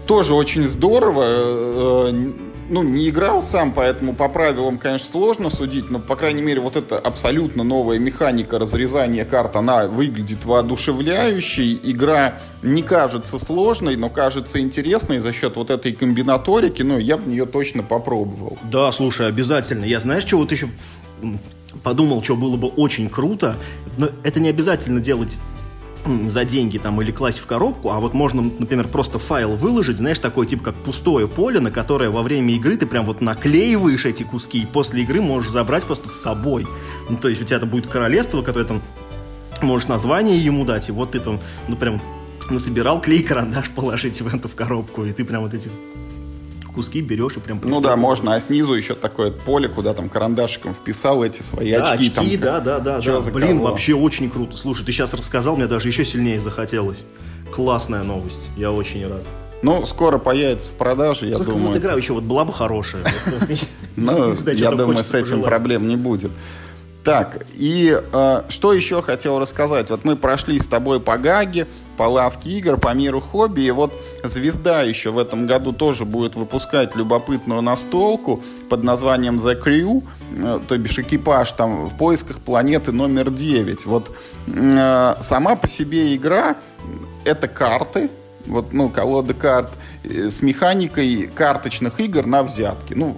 тоже 0.07 0.33
очень 0.33 0.67
здорово. 0.67 1.23
Э, 1.25 2.11
э, 2.11 2.31
ну, 2.71 2.83
не 2.83 3.09
играл 3.09 3.43
сам, 3.43 3.73
поэтому 3.73 4.13
по 4.13 4.29
правилам, 4.29 4.77
конечно, 4.77 5.09
сложно 5.11 5.49
судить, 5.49 5.91
но, 5.91 5.99
по 5.99 6.15
крайней 6.15 6.41
мере, 6.41 6.61
вот 6.61 6.77
эта 6.77 6.97
абсолютно 6.97 7.63
новая 7.63 7.99
механика 7.99 8.57
разрезания 8.57 9.25
карт, 9.25 9.57
она 9.57 9.87
выглядит 9.87 10.45
воодушевляющей. 10.45 11.77
Игра 11.83 12.35
не 12.61 12.81
кажется 12.81 13.39
сложной, 13.39 13.97
но 13.97 14.09
кажется 14.09 14.59
интересной 14.61 15.19
за 15.19 15.33
счет 15.33 15.57
вот 15.57 15.69
этой 15.69 15.91
комбинаторики, 15.91 16.81
ну, 16.81 16.97
я 16.97 17.17
в 17.17 17.27
нее 17.27 17.45
точно 17.45 17.83
попробовал. 17.83 18.57
Да, 18.63 18.91
слушай, 18.93 19.27
обязательно. 19.27 19.83
Я 19.83 19.99
знаешь, 19.99 20.23
что 20.23 20.37
вот 20.37 20.51
еще 20.51 20.69
подумал, 21.83 22.23
что 22.23 22.35
было 22.35 22.55
бы 22.55 22.69
очень 22.69 23.09
круто, 23.09 23.57
но 23.97 24.09
это 24.23 24.39
не 24.39 24.49
обязательно 24.49 25.01
делать 25.01 25.37
за 26.27 26.45
деньги 26.45 26.77
там 26.77 27.01
или 27.01 27.11
класть 27.11 27.39
в 27.39 27.45
коробку, 27.45 27.91
а 27.91 27.99
вот 27.99 28.13
можно, 28.13 28.41
например, 28.41 28.87
просто 28.87 29.19
файл 29.19 29.55
выложить, 29.55 29.97
знаешь, 29.97 30.19
такой 30.19 30.45
тип 30.45 30.61
как 30.61 30.75
пустое 30.75 31.27
поле, 31.27 31.59
на 31.59 31.71
которое 31.71 32.09
во 32.09 32.23
время 32.23 32.53
игры 32.55 32.77
ты 32.77 32.85
прям 32.85 33.05
вот 33.05 33.21
наклеиваешь 33.21 34.05
эти 34.05 34.23
куски 34.23 34.61
и 34.61 34.65
после 34.65 35.03
игры 35.03 35.21
можешь 35.21 35.51
забрать 35.51 35.83
просто 35.83 36.09
с 36.09 36.21
собой. 36.21 36.67
Ну, 37.09 37.17
то 37.17 37.27
есть 37.27 37.41
у 37.41 37.45
тебя 37.45 37.59
там 37.59 37.69
будет 37.69 37.87
королевство, 37.87 38.41
которое 38.41 38.65
там 38.65 38.81
можешь 39.61 39.87
название 39.87 40.37
ему 40.37 40.65
дать, 40.65 40.89
и 40.89 40.91
вот 40.91 41.11
ты 41.11 41.19
там, 41.19 41.39
ну, 41.67 41.75
прям 41.75 42.01
насобирал 42.49 43.01
клей-карандаш 43.01 43.69
положить 43.71 44.21
в 44.21 44.33
эту 44.33 44.47
в 44.47 44.55
коробку, 44.55 45.05
и 45.05 45.11
ты 45.11 45.23
прям 45.23 45.43
вот 45.43 45.53
эти 45.53 45.69
куски 46.71 47.01
берешь 47.01 47.37
и 47.37 47.39
прям... 47.39 47.59
Ну 47.63 47.81
да, 47.81 47.95
можно, 47.95 48.35
а 48.35 48.39
снизу 48.39 48.73
еще 48.73 48.95
такое 48.95 49.31
поле, 49.31 49.69
куда 49.69 49.93
там 49.93 50.09
карандашиком 50.09 50.73
вписал 50.73 51.23
эти 51.23 51.41
свои 51.41 51.71
да, 51.71 51.91
очки. 51.91 52.07
очки, 52.07 52.37
там, 52.37 52.41
да, 52.41 52.59
да, 52.59 52.79
да, 52.79 53.01
да. 53.01 53.21
Блин, 53.31 53.57
кого? 53.57 53.69
вообще 53.69 53.93
очень 53.93 54.29
круто. 54.29 54.57
Слушай, 54.57 54.85
ты 54.85 54.91
сейчас 54.91 55.13
рассказал, 55.13 55.55
мне 55.55 55.67
даже 55.67 55.87
еще 55.87 56.05
сильнее 56.05 56.39
захотелось. 56.39 57.03
Классная 57.53 58.03
новость, 58.03 58.49
я 58.55 58.71
очень 58.71 59.07
рад. 59.07 59.23
Ну, 59.61 59.85
скоро 59.85 60.17
появится 60.17 60.71
в 60.71 60.73
продаже, 60.73 61.27
я 61.27 61.37
Только 61.37 61.51
думаю. 61.51 61.67
вот 61.67 61.77
игра 61.77 61.93
еще 61.93 62.13
вот 62.13 62.23
была 62.23 62.45
бы 62.45 62.53
хорошая. 62.53 63.03
Ну, 63.97 64.33
я 64.53 64.71
думаю, 64.71 65.03
с 65.03 65.13
этим 65.13 65.43
проблем 65.43 65.85
не 65.85 65.97
будет. 65.97 66.31
Так, 67.03 67.45
и 67.53 67.99
э, 68.13 68.41
что 68.47 68.73
еще 68.73 69.01
хотел 69.01 69.39
рассказать? 69.39 69.89
Вот 69.89 70.05
мы 70.05 70.15
прошли 70.15 70.59
с 70.59 70.67
тобой 70.67 70.99
по 70.99 71.17
Гаге, 71.17 71.67
по 71.97 72.03
лавке 72.03 72.49
игр, 72.49 72.77
по 72.77 72.93
миру 72.93 73.21
хобби. 73.21 73.61
И 73.61 73.71
вот 73.71 73.93
«Звезда» 74.23 74.81
еще 74.81 75.11
в 75.11 75.17
этом 75.17 75.47
году 75.47 75.73
тоже 75.73 76.05
будет 76.05 76.35
выпускать 76.35 76.95
любопытную 76.95 77.61
настолку 77.61 78.41
под 78.69 78.83
названием 78.83 79.37
«The 79.39 79.61
Crew», 79.61 80.03
э, 80.35 80.59
то 80.67 80.77
бишь 80.77 80.99
экипаж 80.99 81.51
там 81.51 81.85
в 81.85 81.97
поисках 81.97 82.39
планеты 82.39 82.91
номер 82.91 83.29
9. 83.29 83.85
Вот 83.85 84.15
э, 84.47 85.15
сама 85.21 85.55
по 85.55 85.67
себе 85.67 86.15
игра— 86.15 86.55
это 87.25 87.47
карты, 87.47 88.09
вот, 88.45 88.73
ну, 88.73 88.89
колода 88.89 89.33
карт 89.33 89.71
э, 90.03 90.29
с 90.29 90.41
механикой 90.41 91.29
карточных 91.33 91.99
игр 91.99 92.25
на 92.25 92.43
взятки. 92.43 92.93
Ну, 92.93 93.17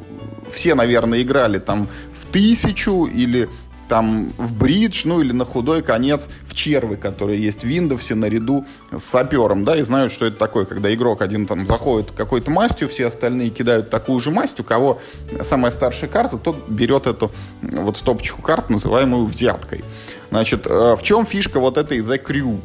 все, 0.52 0.76
наверное, 0.76 1.22
играли 1.22 1.60
там 1.60 1.88
в 2.14 2.26
тысячу 2.32 3.06
или 3.06 3.50
там 3.94 4.34
в 4.40 4.56
бридж, 4.56 5.04
ну 5.06 5.22
или 5.22 5.34
на 5.34 5.46
худой 5.46 5.84
конец 5.84 6.28
в 6.48 6.56
червы, 6.56 6.98
которые 6.98 7.40
есть 7.40 7.64
в 7.64 7.68
Windows 7.68 8.16
наряду 8.16 8.66
с 8.92 9.04
сапером, 9.04 9.66
да, 9.66 9.78
и 9.78 9.84
знают, 9.84 10.12
что 10.12 10.26
это 10.26 10.36
такое, 10.36 10.66
когда 10.66 10.92
игрок 10.92 11.22
один 11.22 11.46
там 11.46 11.68
заходит 11.68 12.12
какой-то 12.12 12.50
мастью, 12.50 12.90
все 12.90 13.06
остальные 13.06 13.52
кидают 13.52 13.92
такую 13.92 14.20
же 14.20 14.32
масть, 14.32 14.60
у 14.60 14.64
кого 14.64 15.00
самая 15.44 15.72
старшая 15.72 16.10
карта, 16.10 16.40
тот 16.40 16.68
берет 16.68 17.06
эту 17.06 17.32
вот 17.62 17.98
стопочку 17.98 18.42
карт, 18.42 18.72
называемую 18.72 19.26
взяткой. 19.26 19.84
Значит, 20.32 20.66
э, 20.66 20.96
в 20.98 21.04
чем 21.04 21.28
фишка 21.28 21.60
вот 21.60 21.78
этой 21.78 22.00
The 22.00 22.20
Crew? 22.20 22.62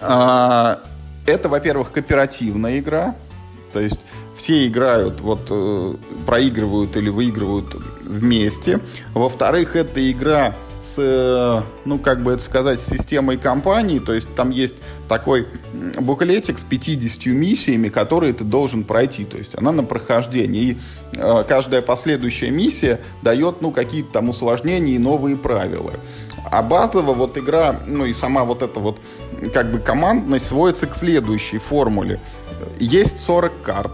А, 0.00 0.82
это, 1.26 1.48
во-первых, 1.48 1.92
кооперативная 1.92 2.80
игра, 2.80 3.14
то 3.72 3.78
есть 3.78 4.00
все 4.36 4.66
играют, 4.66 5.20
вот 5.20 5.42
э, 5.48 5.94
проигрывают 6.26 6.96
или 6.96 7.08
выигрывают 7.08 7.76
вместе. 8.12 8.80
Во-вторых, 9.14 9.76
это 9.76 10.10
игра 10.10 10.54
с, 10.82 10.96
э, 10.98 11.62
ну, 11.84 11.98
как 11.98 12.22
бы 12.22 12.32
это 12.32 12.42
сказать, 12.42 12.82
системой 12.82 13.36
компании, 13.36 14.00
то 14.00 14.12
есть 14.12 14.34
там 14.34 14.50
есть 14.50 14.76
такой 15.08 15.46
буклетик 16.00 16.58
с 16.58 16.64
50 16.64 17.26
миссиями, 17.26 17.88
которые 17.88 18.32
ты 18.32 18.44
должен 18.44 18.84
пройти, 18.84 19.24
то 19.24 19.38
есть 19.38 19.56
она 19.56 19.72
на 19.72 19.84
прохождение, 19.84 20.62
и 20.62 20.78
э, 21.16 21.44
каждая 21.46 21.82
последующая 21.82 22.50
миссия 22.50 23.00
дает, 23.22 23.62
ну, 23.62 23.70
какие-то 23.70 24.12
там 24.12 24.28
усложнения 24.28 24.94
и 24.94 24.98
новые 24.98 25.36
правила. 25.36 25.92
А 26.50 26.62
базово 26.62 27.14
вот 27.14 27.38
игра, 27.38 27.76
ну 27.86 28.04
и 28.04 28.12
сама 28.12 28.44
вот 28.44 28.62
эта 28.62 28.80
вот 28.80 29.00
как 29.54 29.70
бы 29.70 29.78
командность 29.78 30.46
сводится 30.46 30.86
к 30.86 30.94
следующей 30.94 31.58
формуле. 31.58 32.20
Есть 32.78 33.20
40 33.20 33.62
карт, 33.62 33.92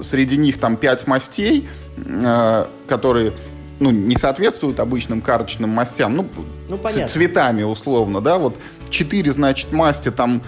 среди 0.00 0.36
них 0.36 0.58
там 0.58 0.76
5 0.76 1.06
мастей, 1.06 1.68
которые 2.86 3.32
ну, 3.80 3.90
не 3.90 4.16
соответствуют 4.16 4.80
обычным 4.80 5.20
карточным 5.20 5.70
мастям, 5.70 6.14
ну, 6.14 6.26
ну 6.68 6.78
цветами 7.06 7.62
условно, 7.64 8.20
да, 8.20 8.38
вот 8.38 8.56
4, 8.90 9.32
значит, 9.32 9.72
масти 9.72 10.10
там 10.10 10.42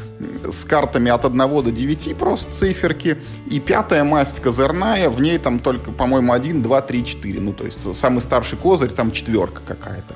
с 0.48 0.64
картами 0.64 1.10
от 1.10 1.24
1 1.24 1.36
до 1.36 1.70
9 1.70 2.16
просто 2.16 2.52
циферки, 2.52 3.18
и 3.50 3.58
пятая 3.60 4.04
масть 4.04 4.40
козырная, 4.40 5.10
в 5.10 5.20
ней 5.20 5.38
там 5.38 5.58
только, 5.58 5.90
по-моему, 5.90 6.32
1, 6.32 6.62
2, 6.62 6.80
3, 6.82 7.04
4, 7.04 7.40
ну, 7.40 7.52
то 7.52 7.64
есть 7.64 7.94
самый 7.94 8.20
старший 8.20 8.58
козырь, 8.58 8.90
там 8.90 9.10
четверка 9.10 9.60
какая-то. 9.66 10.14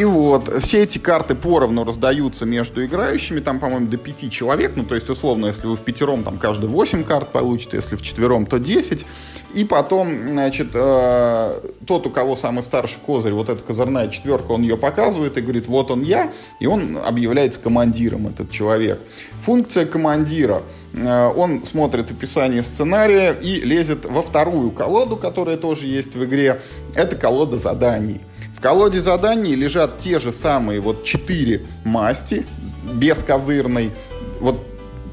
И 0.00 0.04
вот, 0.04 0.50
все 0.62 0.84
эти 0.84 0.96
карты 0.96 1.34
поровну 1.34 1.84
раздаются 1.84 2.46
между 2.46 2.82
играющими, 2.82 3.40
там, 3.40 3.60
по-моему, 3.60 3.86
до 3.86 3.98
пяти 3.98 4.30
человек, 4.30 4.72
ну, 4.74 4.84
то 4.84 4.94
есть, 4.94 5.10
условно, 5.10 5.44
если 5.44 5.66
вы 5.66 5.76
в 5.76 5.80
пятером, 5.80 6.24
там, 6.24 6.38
каждый 6.38 6.70
8 6.70 7.04
карт 7.04 7.32
получит, 7.32 7.74
если 7.74 7.96
в 7.96 8.00
четвером, 8.00 8.46
то 8.46 8.58
10. 8.58 9.04
И 9.52 9.64
потом, 9.66 10.30
значит, 10.30 10.68
э, 10.72 11.60
тот, 11.86 12.06
у 12.06 12.10
кого 12.10 12.34
самый 12.34 12.62
старший 12.62 12.98
козырь, 13.04 13.34
вот 13.34 13.50
эта 13.50 13.62
козырная 13.62 14.08
четверка, 14.08 14.52
он 14.52 14.62
ее 14.62 14.78
показывает 14.78 15.36
и 15.36 15.42
говорит, 15.42 15.66
вот 15.66 15.90
он 15.90 16.00
я, 16.00 16.32
и 16.60 16.66
он 16.66 16.96
объявляется 16.96 17.60
командиром, 17.60 18.26
этот 18.26 18.50
человек. 18.50 19.00
Функция 19.44 19.84
командира, 19.84 20.62
э, 20.94 21.26
он 21.36 21.62
смотрит 21.62 22.10
описание 22.10 22.62
сценария 22.62 23.32
и 23.32 23.60
лезет 23.60 24.06
во 24.06 24.22
вторую 24.22 24.70
колоду, 24.70 25.18
которая 25.18 25.58
тоже 25.58 25.88
есть 25.88 26.14
в 26.14 26.24
игре, 26.24 26.62
это 26.94 27.16
колода 27.16 27.58
заданий. 27.58 28.22
Колоде 28.60 29.00
заданий 29.00 29.54
лежат 29.54 29.98
те 29.98 30.18
же 30.18 30.32
самые 30.32 30.80
вот 30.80 31.04
четыре 31.04 31.64
масти, 31.84 32.46
без 32.92 33.22
козырной, 33.22 33.92
вот 34.40 34.60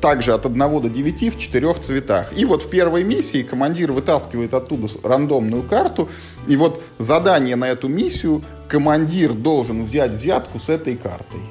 также 0.01 0.33
от 0.33 0.45
1 0.45 0.81
до 0.81 0.89
9 0.89 1.35
в 1.35 1.39
четырех 1.39 1.79
цветах. 1.79 2.37
И 2.37 2.43
вот 2.43 2.63
в 2.63 2.69
первой 2.69 3.03
миссии 3.03 3.43
командир 3.43 3.93
вытаскивает 3.93 4.53
оттуда 4.53 4.87
рандомную 5.01 5.63
карту, 5.63 6.09
и 6.47 6.57
вот 6.57 6.83
задание 6.99 7.55
на 7.55 7.69
эту 7.69 7.87
миссию 7.87 8.43
командир 8.67 9.33
должен 9.33 9.85
взять 9.85 10.11
взятку 10.11 10.59
с 10.59 10.67
этой 10.67 10.97
картой. 10.97 11.41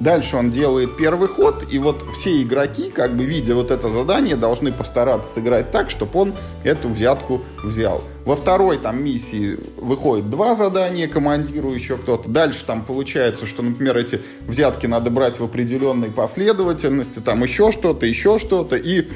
Дальше 0.00 0.36
он 0.36 0.50
делает 0.50 0.96
первый 0.96 1.28
ход, 1.28 1.64
и 1.70 1.78
вот 1.78 2.04
все 2.14 2.40
игроки, 2.42 2.90
как 2.90 3.16
бы 3.16 3.24
видя 3.24 3.56
вот 3.56 3.72
это 3.72 3.88
задание, 3.88 4.36
должны 4.36 4.72
постараться 4.72 5.34
сыграть 5.34 5.72
так, 5.72 5.90
чтобы 5.90 6.20
он 6.20 6.34
эту 6.62 6.88
взятку 6.88 7.42
взял. 7.64 8.04
Во 8.24 8.36
второй 8.36 8.78
там 8.78 9.02
миссии 9.02 9.58
выходит 9.76 10.30
два 10.30 10.54
задания 10.54 11.08
командиру, 11.08 11.72
еще 11.72 11.96
кто-то. 11.96 12.30
Дальше 12.30 12.64
там 12.64 12.84
получается, 12.84 13.46
что, 13.46 13.62
например, 13.62 13.96
эти 13.96 14.20
взятки 14.46 14.86
надо 14.86 15.10
брать 15.10 15.40
в 15.40 15.44
определенной 15.44 16.10
последовательности, 16.10 17.18
там 17.18 17.42
еще 17.42 17.72
что-то, 17.72 18.06
еще 18.06 18.38
что-то, 18.38 18.76
и 18.76 19.08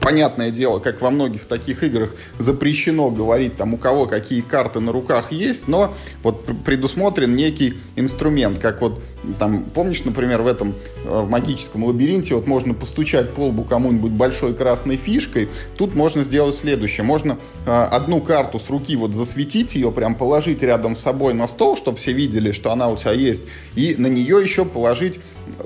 Понятное 0.00 0.50
дело, 0.50 0.80
как 0.80 1.00
во 1.00 1.10
многих 1.10 1.44
таких 1.44 1.84
играх 1.84 2.10
запрещено 2.38 3.10
говорить, 3.10 3.56
там, 3.56 3.74
у 3.74 3.76
кого 3.76 4.06
какие 4.06 4.40
карты 4.40 4.80
на 4.80 4.90
руках 4.90 5.30
есть, 5.30 5.68
но 5.68 5.94
вот 6.24 6.44
предусмотрен 6.64 7.36
некий 7.36 7.74
инструмент, 7.94 8.58
как 8.58 8.80
вот 8.80 9.00
там, 9.38 9.64
помнишь, 9.64 10.04
например, 10.04 10.42
в 10.42 10.46
этом 10.46 10.74
э, 11.04 11.20
в 11.20 11.28
магическом 11.28 11.84
лабиринте 11.84 12.34
вот 12.34 12.46
можно 12.46 12.74
постучать 12.74 13.32
по 13.32 13.46
лбу 13.46 13.64
кому-нибудь 13.64 14.12
большой 14.12 14.54
красной 14.54 14.96
фишкой. 14.96 15.48
Тут 15.76 15.94
можно 15.94 16.22
сделать 16.22 16.54
следующее. 16.54 17.04
Можно 17.04 17.38
э, 17.66 17.70
одну 17.70 18.20
карту 18.20 18.58
с 18.58 18.70
руки 18.70 18.96
вот 18.96 19.14
засветить 19.14 19.74
ее, 19.74 19.92
прям 19.92 20.14
положить 20.14 20.62
рядом 20.62 20.96
с 20.96 21.00
собой 21.00 21.34
на 21.34 21.46
стол, 21.46 21.76
чтобы 21.76 21.98
все 21.98 22.12
видели, 22.12 22.52
что 22.52 22.72
она 22.72 22.88
у 22.88 22.96
тебя 22.96 23.12
есть, 23.12 23.44
и 23.74 23.94
на 23.98 24.06
нее 24.06 24.40
еще 24.42 24.64
положить 24.64 25.20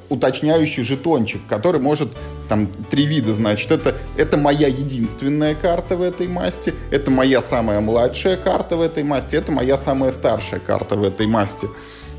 уточняющий 0.09 0.83
жетончик, 0.83 1.41
который 1.49 1.81
может 1.81 2.11
там 2.49 2.67
три 2.91 3.07
вида, 3.07 3.35
значит, 3.35 3.71
это, 3.71 3.95
это 4.17 4.37
моя 4.37 4.69
единственная 4.69 5.55
карта 5.55 5.97
в 5.97 6.03
этой 6.03 6.29
масти, 6.29 6.75
это 6.91 7.11
моя 7.11 7.43
самая 7.43 7.81
младшая 7.81 8.37
карта 8.37 8.77
в 8.77 8.81
этой 8.81 9.05
масти, 9.05 9.37
это 9.37 9.53
моя 9.53 9.77
самая 9.77 10.13
старшая 10.13 10.61
карта 10.61 10.97
в 10.97 11.05
этой 11.05 11.27
масти. 11.27 11.69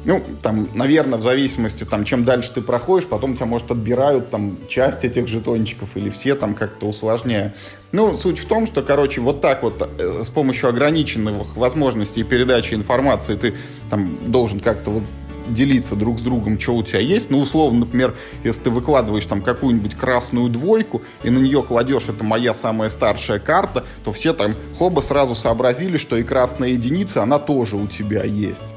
Ну, 0.05 0.23
там, 0.41 0.69
наверное, 0.73 1.19
в 1.19 1.23
зависимости, 1.23 1.83
там, 1.83 2.05
чем 2.05 2.23
дальше 2.23 2.53
ты 2.53 2.61
проходишь, 2.61 3.07
потом 3.07 3.35
тебя, 3.35 3.45
может, 3.45 3.69
отбирают 3.71 4.29
там 4.29 4.57
часть 4.69 5.03
этих 5.03 5.27
жетончиков 5.27 5.89
или 5.95 6.09
все 6.09 6.35
там 6.35 6.55
как-то 6.55 6.87
усложняя. 6.87 7.53
Ну, 7.91 8.15
суть 8.15 8.39
в 8.39 8.47
том, 8.47 8.65
что, 8.65 8.81
короче, 8.81 9.19
вот 9.19 9.41
так 9.41 9.61
вот 9.61 9.81
э, 9.99 10.23
с 10.23 10.29
помощью 10.29 10.69
ограниченных 10.69 11.57
возможностей 11.57 12.23
передачи 12.23 12.73
информации 12.73 13.35
ты 13.35 13.55
там 13.89 14.17
должен 14.25 14.59
как-то 14.59 14.91
вот 14.91 15.03
делиться 15.49 15.95
друг 15.95 16.19
с 16.19 16.21
другом, 16.21 16.59
что 16.59 16.75
у 16.75 16.83
тебя 16.83 16.99
есть. 16.99 17.29
Ну, 17.29 17.39
условно, 17.39 17.79
например, 17.79 18.15
если 18.43 18.63
ты 18.63 18.69
выкладываешь 18.69 19.25
там 19.25 19.41
какую-нибудь 19.41 19.95
красную 19.95 20.49
двойку 20.49 21.01
и 21.23 21.29
на 21.29 21.39
нее 21.39 21.61
кладешь 21.63 22.07
«это 22.07 22.23
моя 22.23 22.53
самая 22.53 22.89
старшая 22.89 23.39
карта», 23.39 23.85
то 24.03 24.11
все 24.11 24.33
там 24.33 24.55
хоба 24.77 25.01
сразу 25.01 25.35
сообразили, 25.35 25.97
что 25.97 26.17
и 26.17 26.23
красная 26.23 26.69
единица, 26.69 27.23
она 27.23 27.39
тоже 27.39 27.75
у 27.75 27.87
тебя 27.87 28.23
есть. 28.23 28.75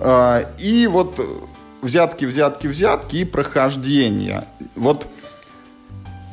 А, 0.00 0.46
и 0.58 0.86
вот 0.86 1.20
взятки, 1.82 2.24
взятки, 2.24 2.66
взятки 2.66 3.16
и 3.16 3.24
прохождение. 3.24 4.44
Вот 4.74 5.06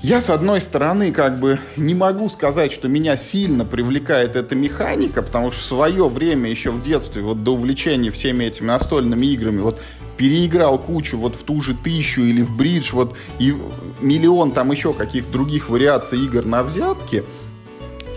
я, 0.04 0.20
с 0.20 0.30
одной 0.30 0.60
стороны, 0.60 1.14
как 1.14 1.40
бы 1.40 1.60
не 1.78 1.94
могу 1.94 2.28
сказать, 2.28 2.74
что 2.74 2.90
меня 2.90 3.16
сильно 3.16 3.64
привлекает 3.64 4.36
эта 4.36 4.54
механика, 4.54 5.22
потому 5.22 5.50
что 5.52 5.62
в 5.62 5.64
свое 5.64 6.10
время, 6.10 6.50
еще 6.50 6.72
в 6.72 6.82
детстве, 6.82 7.22
вот 7.22 7.44
до 7.44 7.54
увлечения 7.54 8.12
всеми 8.12 8.44
этими 8.44 8.68
настольными 8.68 9.26
играми, 9.28 9.62
вот 9.62 9.80
переиграл 10.18 10.78
кучу 10.78 11.18
вот 11.18 11.36
в 11.36 11.44
ту 11.44 11.62
же 11.62 11.74
тысячу 11.74 12.22
или 12.22 12.42
в 12.42 12.56
бридж, 12.56 12.90
вот 12.92 13.16
и 13.40 13.56
миллион 14.02 14.52
там 14.52 14.72
еще 14.72 14.94
каких-то 14.94 15.32
других 15.32 15.70
вариаций 15.70 16.20
игр 16.20 16.46
на 16.46 16.64
взятки. 16.64 17.24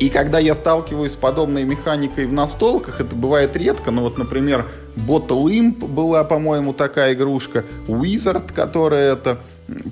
И 0.01 0.09
когда 0.11 0.41
я 0.41 0.57
сталкиваюсь 0.57 1.13
с 1.13 1.17
подобной 1.17 1.63
механикой 1.63 2.27
в 2.27 2.33
настолках, 2.33 3.01
это 3.01 3.15
бывает 3.15 3.57
редко, 3.57 3.93
но 3.93 4.03
вот, 4.03 4.19
например, 4.19 4.67
Bottle 4.97 5.45
Imp 5.47 5.87
была, 5.87 6.25
по-моему, 6.25 6.73
такая 6.73 7.15
игрушка, 7.15 7.65
Wizard, 7.87 8.53
которая 8.53 9.13
это 9.13 9.39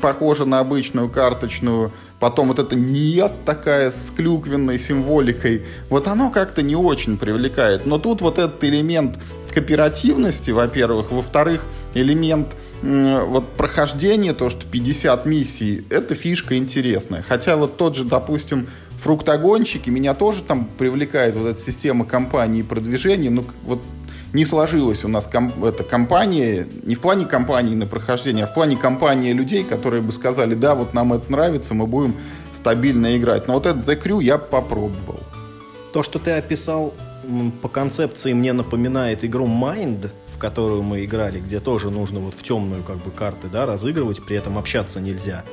похожа 0.01 0.45
на 0.45 0.61
обычную 0.61 1.09
карточную, 1.09 1.93
потом 2.21 2.49
вот 2.49 2.59
это 2.59 2.77
нет 2.77 3.33
такая 3.45 3.91
с 3.91 4.13
клюквенной 4.17 4.79
символикой, 4.79 5.63
вот 5.91 6.07
оно 6.09 6.31
как-то 6.31 6.63
не 6.63 6.77
очень 6.77 7.19
привлекает. 7.19 7.85
Но 7.85 7.99
тут 7.99 8.21
вот 8.21 8.39
этот 8.39 8.63
элемент 8.65 9.19
кооперативности, 9.53 10.51
во-первых, 10.51 11.13
во-вторых, 11.13 11.65
элемент 11.95 12.49
вот 12.83 13.49
прохождения, 13.57 14.35
то, 14.35 14.51
что 14.51 14.67
50 14.67 15.27
миссий, 15.27 15.87
это 15.91 16.15
фишка 16.15 16.57
интересная. 16.59 17.23
Хотя 17.23 17.57
вот 17.57 17.77
тот 17.77 17.97
же, 17.97 18.05
допустим, 18.05 18.69
фруктогонщики, 19.03 19.91
меня 19.91 20.15
тоже 20.15 20.43
там 20.43 20.67
привлекает 20.67 21.37
вот 21.37 21.47
эта 21.49 21.61
система 21.61 22.05
компании 22.05 22.61
и 22.61 22.63
продвижения, 22.63 23.31
ну, 23.31 23.45
вот 23.63 23.81
не 24.35 24.45
сложилась 24.45 25.05
у 25.05 25.09
нас 25.09 25.27
ком- 25.27 25.65
эта 25.65 25.85
компания, 25.85 26.67
не 26.83 26.97
в 26.97 27.01
плане 27.01 27.25
компании 27.25 27.75
на 27.75 27.87
прохождение, 27.87 28.45
а 28.45 28.49
в 28.49 28.53
плане 28.53 28.77
компании 28.77 29.33
людей, 29.33 29.65
которые 29.65 30.03
бы 30.03 30.13
сказали, 30.13 30.55
да, 30.55 30.75
вот 30.75 30.93
нам 30.93 31.15
это 31.15 31.31
нравится, 31.33 31.73
мы 31.73 31.87
будем 31.87 32.17
стабильно 32.53 33.17
играть. 33.17 33.49
Но 33.49 33.55
вот 33.55 33.65
этот 33.65 33.89
The 33.89 34.03
Crew 34.03 34.23
я 34.23 34.37
попробовал. 34.37 35.21
То, 35.93 36.03
что 36.03 36.19
ты 36.19 36.33
описал 36.33 36.93
по 37.63 37.69
концепции, 37.69 38.33
мне 38.33 38.53
напоминает 38.53 39.25
игру 39.25 39.47
Mind, 39.47 40.11
в 40.35 40.39
которую 40.39 40.83
мы 40.83 41.05
играли, 41.05 41.39
где 41.39 41.61
тоже 41.61 41.91
нужно 41.91 42.19
вот 42.19 42.35
в 42.35 42.43
темную 42.43 42.83
как 42.83 42.97
бы 42.97 43.13
карты 43.13 43.47
да, 43.47 43.67
разыгрывать, 43.67 44.25
при 44.27 44.37
этом 44.37 44.59
общаться 44.59 45.01
нельзя. 45.01 45.45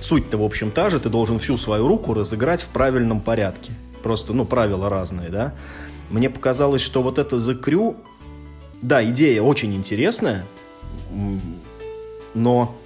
Суть-то, 0.00 0.38
в 0.38 0.44
общем, 0.44 0.70
та 0.70 0.88
же, 0.88 1.00
ты 1.00 1.08
должен 1.08 1.40
всю 1.40 1.56
свою 1.56 1.88
руку 1.88 2.14
разыграть 2.14 2.62
в 2.62 2.68
правильном 2.68 3.20
порядке. 3.20 3.72
Просто, 4.04 4.32
ну, 4.32 4.44
правила 4.46 4.88
разные, 4.88 5.28
да. 5.28 5.52
Мне 6.10 6.30
показалось, 6.30 6.80
что 6.80 7.02
вот 7.02 7.18
это 7.18 7.36
The 7.36 7.60
Crew, 7.60 7.96
да, 8.82 9.04
идея 9.04 9.42
очень 9.42 9.74
интересная, 9.74 10.44
но 12.34 12.76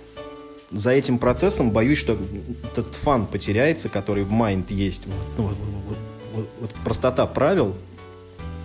за 0.70 0.90
этим 0.90 1.18
процессом 1.18 1.70
боюсь, 1.70 1.98
что 1.98 2.18
этот 2.72 2.94
фан 2.96 3.26
потеряется, 3.26 3.88
который 3.88 4.24
в 4.24 4.32
Mind 4.32 4.72
есть. 4.72 5.06
Вот, 5.06 5.26
ну, 5.38 5.44
вот, 5.44 5.56
вот, 5.86 5.98
вот, 6.34 6.48
вот 6.60 6.70
простота 6.84 7.26
правил, 7.26 7.74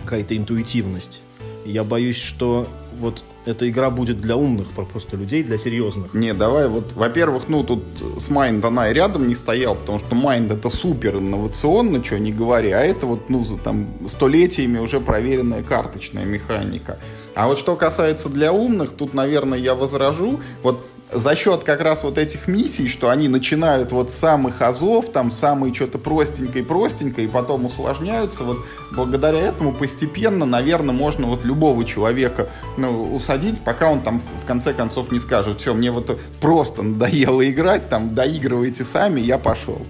какая-то 0.04 0.36
интуитивность. 0.36 1.20
Я 1.64 1.84
боюсь, 1.84 2.16
что 2.16 2.66
вот 2.98 3.22
эта 3.46 3.68
игра 3.68 3.90
будет 3.90 4.20
для 4.20 4.36
умных 4.36 4.68
просто 4.70 5.16
людей, 5.16 5.42
для 5.42 5.56
серьезных. 5.56 6.12
Не, 6.14 6.34
давай 6.34 6.68
вот, 6.68 6.92
во-первых, 6.92 7.44
ну 7.48 7.64
тут 7.64 7.84
с 8.18 8.28
Mind 8.28 8.64
она 8.66 8.90
и 8.90 8.94
рядом 8.94 9.28
не 9.28 9.34
стоял, 9.34 9.74
потому 9.74 9.98
что 9.98 10.14
Mind 10.14 10.52
это 10.52 10.68
супер 10.68 11.16
инновационно, 11.16 12.04
что 12.04 12.18
не 12.18 12.32
говори, 12.32 12.70
а 12.70 12.80
это 12.80 13.06
вот, 13.06 13.30
ну, 13.30 13.44
за 13.44 13.56
там 13.56 13.88
столетиями 14.08 14.78
уже 14.78 15.00
проверенная 15.00 15.62
карточная 15.62 16.24
механика. 16.24 16.98
А 17.34 17.46
вот 17.46 17.58
что 17.58 17.76
касается 17.76 18.28
для 18.28 18.52
умных, 18.52 18.92
тут, 18.92 19.14
наверное, 19.14 19.58
я 19.58 19.74
возражу. 19.74 20.40
Вот 20.62 20.84
за 21.12 21.34
счет 21.34 21.64
как 21.64 21.80
раз 21.80 22.02
вот 22.02 22.18
этих 22.18 22.46
миссий, 22.46 22.88
что 22.88 23.08
они 23.10 23.28
начинают 23.28 23.92
вот 23.92 24.10
с 24.10 24.14
самых 24.14 24.62
азов, 24.62 25.10
там 25.10 25.30
самые 25.30 25.74
что-то 25.74 25.98
простенькое-простенькое, 25.98 27.26
и 27.26 27.30
потом 27.30 27.66
усложняются, 27.66 28.44
вот 28.44 28.58
благодаря 28.92 29.40
этому 29.40 29.72
постепенно, 29.74 30.46
наверное, 30.46 30.94
можно 30.94 31.26
вот 31.26 31.44
любого 31.44 31.84
человека 31.84 32.48
ну, 32.76 33.14
усадить, 33.14 33.60
пока 33.60 33.90
он 33.90 34.02
там 34.02 34.20
в 34.20 34.46
конце 34.46 34.72
концов 34.72 35.10
не 35.10 35.18
скажет, 35.18 35.60
все, 35.60 35.74
мне 35.74 35.90
вот 35.90 36.18
просто 36.40 36.82
надоело 36.82 37.48
играть, 37.48 37.88
там 37.88 38.14
доигрывайте 38.14 38.84
сами, 38.84 39.20
я 39.20 39.38
пошел. 39.38 39.80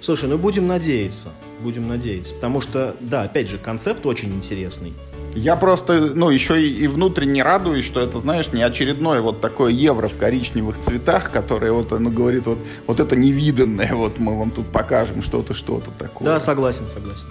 Слушай, 0.00 0.28
ну 0.28 0.36
будем 0.36 0.66
надеяться, 0.66 1.28
будем 1.60 1.88
надеяться, 1.88 2.34
потому 2.34 2.60
что, 2.60 2.94
да, 3.00 3.22
опять 3.22 3.48
же, 3.48 3.56
концепт 3.56 4.04
очень 4.04 4.34
интересный. 4.34 4.92
Я 5.34 5.56
просто, 5.56 6.12
ну, 6.14 6.30
еще 6.30 6.66
и, 6.66 6.86
внутренне 6.86 7.42
радуюсь, 7.42 7.84
что 7.84 8.00
это, 8.00 8.18
знаешь, 8.18 8.52
не 8.52 8.62
очередное 8.62 9.20
вот 9.20 9.40
такое 9.40 9.72
евро 9.72 10.08
в 10.08 10.16
коричневых 10.16 10.78
цветах, 10.78 11.30
которое 11.30 11.72
вот, 11.72 11.92
оно 11.92 12.10
говорит, 12.10 12.46
вот, 12.46 12.58
вот 12.86 13.00
это 13.00 13.16
невиданное, 13.16 13.94
вот 13.94 14.18
мы 14.18 14.38
вам 14.38 14.50
тут 14.50 14.66
покажем 14.66 15.22
что-то, 15.22 15.54
что-то 15.54 15.90
такое. 15.98 16.26
Да, 16.26 16.40
согласен, 16.40 16.88
согласен. 16.88 17.26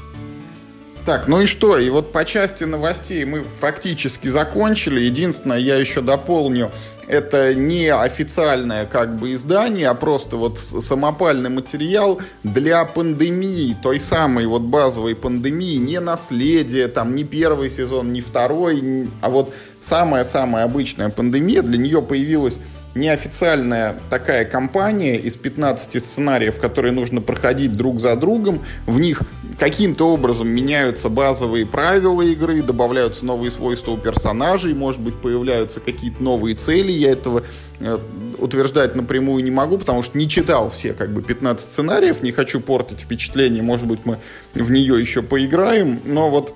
Так, 1.05 1.27
ну 1.27 1.41
и 1.41 1.47
что? 1.47 1.77
И 1.77 1.89
вот 1.89 2.13
по 2.13 2.23
части 2.23 2.63
новостей 2.63 3.25
мы 3.25 3.43
фактически 3.43 4.29
закончили. 4.29 5.01
Единственное, 5.01 5.57
я 5.57 5.75
еще 5.75 5.99
дополню, 5.99 6.71
это 7.07 7.53
не 7.53 7.89
официальное 7.89 8.85
как 8.85 9.17
бы 9.17 9.33
издание, 9.33 9.89
а 9.89 9.95
просто 9.95 10.37
вот 10.37 10.59
самопальный 10.59 11.49
материал 11.49 12.21
для 12.43 12.85
пандемии, 12.85 13.75
той 13.83 13.99
самой 13.99 14.45
вот 14.45 14.61
базовой 14.61 15.13
пандемии, 15.13 15.75
не 15.75 15.99
наследие, 15.99 16.87
там, 16.87 17.15
не 17.15 17.25
первый 17.25 17.69
сезон, 17.69 18.13
не 18.13 18.21
второй, 18.21 19.09
а 19.21 19.29
вот 19.29 19.53
самая-самая 19.81 20.63
обычная 20.63 21.09
пандемия, 21.09 21.61
для 21.61 21.77
нее 21.77 22.01
появилась 22.01 22.59
неофициальная 22.95 23.95
такая 24.09 24.45
компания 24.45 25.17
из 25.17 25.35
15 25.35 26.01
сценариев, 26.01 26.59
которые 26.59 26.91
нужно 26.91 27.21
проходить 27.21 27.73
друг 27.73 27.99
за 27.99 28.15
другом. 28.15 28.61
В 28.85 28.99
них 28.99 29.23
каким-то 29.59 30.13
образом 30.13 30.47
меняются 30.49 31.09
базовые 31.09 31.65
правила 31.65 32.21
игры, 32.21 32.61
добавляются 32.61 33.25
новые 33.25 33.51
свойства 33.51 33.91
у 33.91 33.97
персонажей, 33.97 34.73
может 34.73 35.01
быть, 35.01 35.15
появляются 35.15 35.79
какие-то 35.79 36.21
новые 36.21 36.55
цели. 36.55 36.91
Я 36.91 37.11
этого 37.11 37.43
э, 37.79 37.97
утверждать 38.37 38.95
напрямую 38.95 39.43
не 39.43 39.51
могу, 39.51 39.77
потому 39.77 40.03
что 40.03 40.17
не 40.17 40.29
читал 40.29 40.69
все 40.69 40.93
как 40.93 41.11
бы 41.11 41.21
15 41.21 41.71
сценариев, 41.71 42.21
не 42.21 42.31
хочу 42.31 42.59
портить 42.59 42.99
впечатление, 42.99 43.63
может 43.63 43.87
быть, 43.87 44.05
мы 44.05 44.17
в 44.53 44.71
нее 44.71 44.99
еще 44.99 45.21
поиграем, 45.21 45.99
но 46.05 46.29
вот 46.29 46.53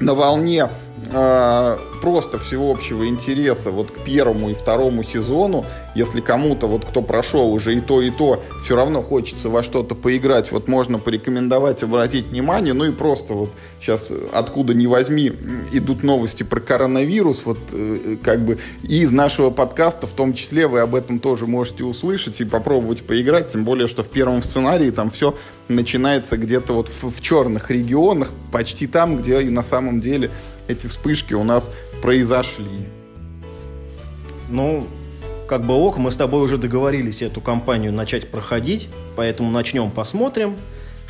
на 0.00 0.14
волне 0.14 0.68
э, 1.12 1.78
просто 2.00 2.38
всеобщего 2.38 3.06
интереса 3.06 3.70
вот 3.70 3.90
к 3.90 4.00
первому 4.04 4.50
и 4.50 4.54
второму 4.54 5.02
сезону, 5.02 5.64
если 5.94 6.20
кому-то, 6.20 6.66
вот 6.66 6.84
кто 6.84 7.02
прошел 7.02 7.52
уже 7.52 7.74
и 7.74 7.80
то, 7.80 8.00
и 8.00 8.10
то, 8.10 8.42
все 8.62 8.76
равно 8.76 9.02
хочется 9.02 9.48
во 9.48 9.62
что-то 9.62 9.94
поиграть, 9.94 10.52
вот 10.52 10.68
можно 10.68 10.98
порекомендовать, 10.98 11.82
обратить 11.82 12.26
внимание, 12.26 12.74
ну 12.74 12.84
и 12.84 12.92
просто 12.92 13.34
вот 13.34 13.50
сейчас 13.80 14.10
откуда 14.32 14.74
ни 14.74 14.86
возьми 14.86 15.32
идут 15.72 16.02
новости 16.02 16.42
про 16.42 16.60
коронавирус, 16.60 17.42
вот 17.44 17.58
э, 17.72 18.16
как 18.22 18.40
бы 18.40 18.58
и 18.82 19.02
из 19.02 19.12
нашего 19.12 19.50
подкаста 19.50 20.06
в 20.06 20.12
том 20.12 20.34
числе 20.34 20.66
вы 20.66 20.80
об 20.80 20.94
этом 20.94 21.18
тоже 21.18 21.46
можете 21.46 21.84
услышать 21.84 22.40
и 22.40 22.44
попробовать 22.44 23.02
поиграть, 23.02 23.48
тем 23.48 23.64
более, 23.64 23.88
что 23.88 24.02
в 24.02 24.08
первом 24.08 24.42
сценарии 24.42 24.90
там 24.90 25.10
все 25.10 25.34
начинается 25.68 26.36
где-то 26.36 26.72
вот 26.72 26.88
в, 26.88 27.10
в 27.10 27.20
черных 27.20 27.70
регионах, 27.70 28.32
почти 28.52 28.86
там, 28.86 29.16
где 29.16 29.40
и 29.40 29.50
на 29.50 29.62
самом 29.62 30.00
деле 30.00 30.30
эти 30.70 30.86
вспышки 30.86 31.34
у 31.34 31.44
нас 31.44 31.70
произошли. 32.02 32.86
Ну, 34.48 34.86
как 35.46 35.64
бы 35.64 35.74
ок, 35.74 35.98
мы 35.98 36.10
с 36.10 36.16
тобой 36.16 36.42
уже 36.42 36.58
договорились 36.58 37.22
эту 37.22 37.40
кампанию 37.40 37.92
начать 37.92 38.30
проходить, 38.30 38.88
поэтому 39.16 39.50
начнем, 39.50 39.90
посмотрим, 39.90 40.56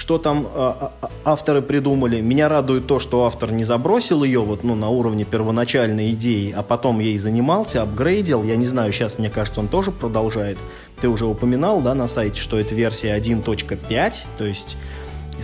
что 0.01 0.17
там 0.17 0.49
а, 0.55 0.93
а, 1.03 1.11
авторы 1.25 1.61
придумали. 1.61 2.23
Меня 2.23 2.49
радует 2.49 2.87
то, 2.87 2.99
что 2.99 3.27
автор 3.27 3.53
не 3.53 3.65
забросил 3.65 4.25
ее 4.25 4.41
вот, 4.41 4.65
ну, 4.65 4.75
на 4.75 4.89
уровне 4.89 5.25
первоначальной 5.27 6.13
идеи, 6.13 6.55
а 6.57 6.63
потом 6.63 7.01
ей 7.01 7.19
занимался, 7.19 7.83
апгрейдил. 7.83 8.43
Я 8.43 8.57
не 8.57 8.65
знаю, 8.65 8.95
сейчас, 8.95 9.19
мне 9.19 9.29
кажется, 9.29 9.61
он 9.61 9.69
тоже 9.69 9.91
продолжает. 9.93 10.57
Ты 11.03 11.09
уже 11.09 11.27
упоминал, 11.27 11.83
да, 11.83 11.95
на 11.95 12.09
сайте, 12.09 12.41
что 12.41 12.59
это 12.59 12.75
версия 12.75 13.15
1.5, 13.15 14.15
то 14.39 14.45
есть 14.47 14.79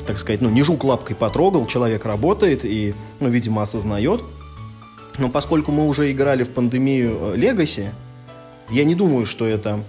так 0.05 0.19
сказать, 0.19 0.41
ну, 0.41 0.51
не 0.51 0.63
жук 0.63 0.85
лапкой 0.85 1.17
потрогал, 1.17 1.67
человек 1.67 2.05
работает 2.05 2.65
и, 2.65 2.95
ну, 3.21 3.29
видимо, 3.29 3.63
осознает. 3.63 4.23
Но 5.19 5.29
поскольку 5.29 5.73
мы 5.73 5.87
уже 5.87 6.11
играли 6.13 6.45
в 6.45 6.51
пандемию 6.51 7.35
Legacy, 7.35 7.89
я 8.71 8.85
не 8.85 8.95
думаю, 8.95 9.27
что 9.27 9.47
это 9.47 9.83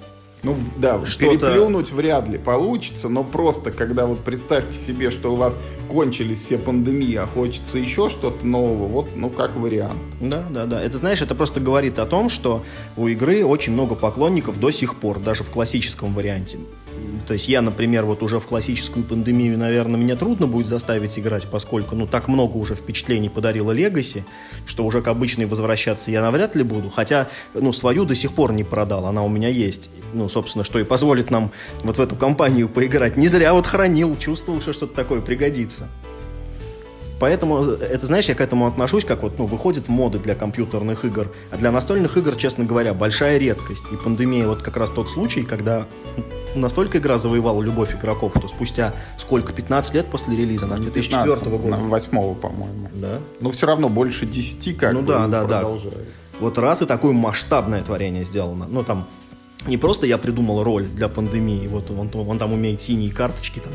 ну 0.44 0.56
да, 0.78 1.00
переплюнуть 1.00 1.92
вряд 1.92 2.30
ли 2.30 2.38
получится, 2.38 3.10
но 3.10 3.24
просто 3.24 3.72
когда 3.72 4.06
вот 4.06 4.20
представьте 4.20 4.78
себе, 4.78 5.10
что 5.10 5.34
у 5.34 5.36
вас 5.36 5.58
кончились 5.90 6.46
все 6.46 6.58
пандемии, 6.58 7.16
а 7.16 7.26
хочется 7.26 7.80
еще 7.80 8.08
что-то 8.08 8.46
нового, 8.46 8.88
вот, 8.88 9.10
ну 9.16 9.30
как 9.30 9.56
вариант. 9.56 9.98
Да, 10.22 10.46
да, 10.50 10.66
да. 10.66 10.82
Это 10.82 10.98
знаешь, 10.98 11.22
это 11.22 11.34
просто 11.34 11.60
говорит 11.60 11.98
о 11.98 12.06
том, 12.06 12.30
что 12.30 12.64
у 12.96 13.08
игры 13.08 13.44
очень 13.44 13.74
много 13.74 13.96
поклонников 13.96 14.60
до 14.60 14.70
сих 14.72 14.96
пор, 14.96 15.20
даже 15.20 15.44
в 15.44 15.50
классическом 15.50 16.14
варианте. 16.14 16.60
То 17.28 17.34
есть 17.34 17.48
я, 17.50 17.62
например, 17.62 18.06
вот 18.06 18.24
уже 18.24 18.40
в 18.40 18.46
классическую 18.46 19.04
пандемию, 19.04 19.58
наверное, 19.58 20.00
мне 20.00 20.16
трудно 20.16 20.48
будет 20.48 20.68
заставить 20.68 21.20
играть, 21.20 21.48
поскольку, 21.50 21.96
ну, 21.96 22.08
так 22.08 22.28
много 22.28 22.56
уже 22.58 22.76
впечатлений 22.76 23.30
подарила 23.30 23.76
Legacy, 23.76 24.24
что 24.66 24.86
уже 24.86 25.02
к 25.02 25.08
обычной 25.08 25.46
возвращаться 25.46 26.10
я 26.10 26.22
навряд 26.22 26.56
ли 26.56 26.64
буду. 26.64 26.90
Хотя, 26.90 27.28
ну, 27.54 27.74
свою 27.74 28.06
до 28.06 28.16
сих 28.16 28.32
пор 28.32 28.54
не 28.54 28.64
продал, 28.64 29.06
она 29.06 29.24
у 29.24 29.30
меня 29.30 29.50
есть. 29.50 29.90
Ну, 30.14 30.30
собственно, 30.30 30.64
что 30.64 30.80
и 30.80 30.86
позволит 30.86 31.30
нам 31.30 31.52
вот 31.84 31.98
в 31.98 32.02
эту 32.02 32.16
компанию 32.16 32.70
поиграть. 32.70 33.18
Не 33.18 33.28
зря 33.28 33.54
вот 33.54 33.68
хранил, 33.68 34.18
чувствовал, 34.18 34.62
что 34.62 34.72
что-то 34.72 34.96
такое 34.96 35.20
пригодится. 35.20 35.90
Поэтому, 37.20 37.64
это 37.64 38.06
знаешь, 38.06 38.26
я 38.26 38.36
к 38.36 38.42
этому 38.42 38.68
отношусь, 38.68 39.04
как 39.04 39.24
вот, 39.24 39.40
ну, 39.40 39.46
выходят 39.46 39.88
моды 39.88 40.20
для 40.20 40.36
компьютерных 40.36 41.04
игр, 41.04 41.28
а 41.52 41.58
для 41.58 41.72
настольных 41.72 42.16
игр, 42.18 42.36
честно 42.36 42.64
говоря, 42.64 42.94
большая 42.94 43.38
редкость. 43.38 43.86
И 43.92 43.96
пандемия 43.96 44.48
вот 44.48 44.62
как 44.62 44.78
раз 44.78 44.92
тот 44.92 45.10
случай, 45.10 45.42
когда 45.42 45.88
настолько 46.54 47.00
игра 47.00 47.18
завоевала 47.18 47.62
любовь 47.64 47.96
игроков, 47.96 48.34
что 48.38 48.48
спустя 48.48 48.94
сколько, 49.18 49.52
15 49.52 49.96
лет 49.96 50.06
после 50.08 50.38
релиза, 50.38 50.68
на 50.68 50.78
2004 50.78 51.58
года? 51.58 51.78
8 51.78 52.36
по-моему. 52.36 52.90
Да? 52.94 53.20
Но 53.40 53.52
все 53.52 53.66
равно 53.66 53.90
больше 53.90 54.26
10 54.26 54.78
как 54.78 54.94
ну, 54.94 55.02
бы 55.02 55.14
да, 55.14 55.28
да, 55.28 55.44
да. 55.46 55.68
Вот 56.40 56.58
раз 56.60 56.84
и 56.84 56.86
такое 56.86 57.14
масштабное 57.14 57.82
творение 57.82 58.24
сделано. 58.24 58.68
Ну, 58.70 58.84
там, 58.84 59.08
не 59.66 59.78
просто 59.78 60.06
я 60.06 60.20
придумал 60.20 60.64
роль 60.64 60.86
для 60.86 61.08
пандемии, 61.08 61.66
вот 61.68 61.90
он, 61.90 62.12
он 62.14 62.38
там 62.38 62.54
умеет 62.54 62.82
синие 62.84 63.12
карточки, 63.12 63.60
там, 63.60 63.74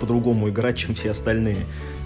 по-другому 0.00 0.48
играть, 0.48 0.76
чем 0.76 0.94
все 0.94 1.10
остальные 1.10 1.58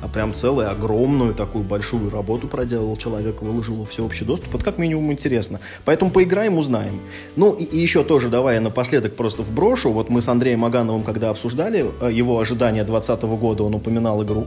а 0.06 0.08
прям 0.08 0.34
целую 0.34 0.70
огромную 0.70 1.34
такую 1.34 1.64
большую 1.64 2.10
работу 2.10 2.46
проделал 2.46 2.96
человек, 2.96 3.42
выложил 3.42 3.74
во 3.74 3.86
всеобщий 3.86 4.24
доступ. 4.24 4.54
Это 4.54 4.64
как 4.64 4.78
минимум 4.78 5.10
интересно. 5.10 5.58
Поэтому 5.84 6.12
поиграем, 6.12 6.58
узнаем. 6.58 7.00
Ну 7.34 7.52
и, 7.52 7.64
и 7.64 7.78
еще 7.78 8.04
тоже 8.04 8.28
давай 8.28 8.54
я 8.54 8.60
напоследок 8.60 9.16
просто 9.16 9.42
вброшу. 9.42 9.90
Вот 9.90 10.08
мы 10.08 10.20
с 10.20 10.28
Андреем 10.28 10.64
Агановым, 10.64 11.02
когда 11.02 11.30
обсуждали 11.30 11.86
э, 12.00 12.12
его 12.12 12.38
ожидания 12.38 12.84
2020 12.84 13.22
года, 13.40 13.64
он 13.64 13.74
упоминал 13.74 14.22
игру 14.22 14.46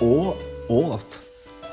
О, 0.00 0.36
Олаф. 0.68 1.02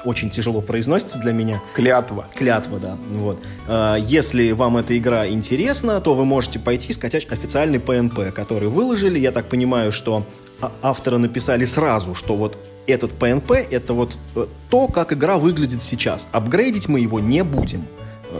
очень 0.03 0.31
тяжело 0.31 0.61
произносится 0.61 1.19
для 1.19 1.31
меня. 1.31 1.61
Клятва. 1.75 2.25
Клятва, 2.33 2.79
да. 2.79 2.97
Вот. 3.11 3.39
А, 3.67 3.97
если 3.97 4.51
вам 4.51 4.77
эта 4.77 4.97
игра 4.97 5.27
интересна, 5.27 6.01
то 6.01 6.15
вы 6.15 6.25
можете 6.25 6.57
пойти 6.57 6.91
скачать 6.91 7.31
официальный 7.31 7.77
PNP, 7.77 8.31
который 8.31 8.69
выложили. 8.69 9.19
Я 9.19 9.31
так 9.31 9.47
понимаю, 9.47 9.91
что 9.91 10.25
а, 10.59 10.71
авторы 10.81 11.19
написали 11.19 11.65
сразу, 11.65 12.15
что 12.15 12.35
вот 12.35 12.57
этот 12.91 13.13
PNP 13.13 13.67
это 13.71 13.93
вот 13.93 14.17
э, 14.35 14.47
то, 14.69 14.87
как 14.87 15.13
игра 15.13 15.37
выглядит 15.37 15.81
сейчас. 15.81 16.27
Апгрейдить 16.31 16.87
мы 16.87 16.99
его 16.99 17.19
не 17.19 17.43
будем. 17.43 17.85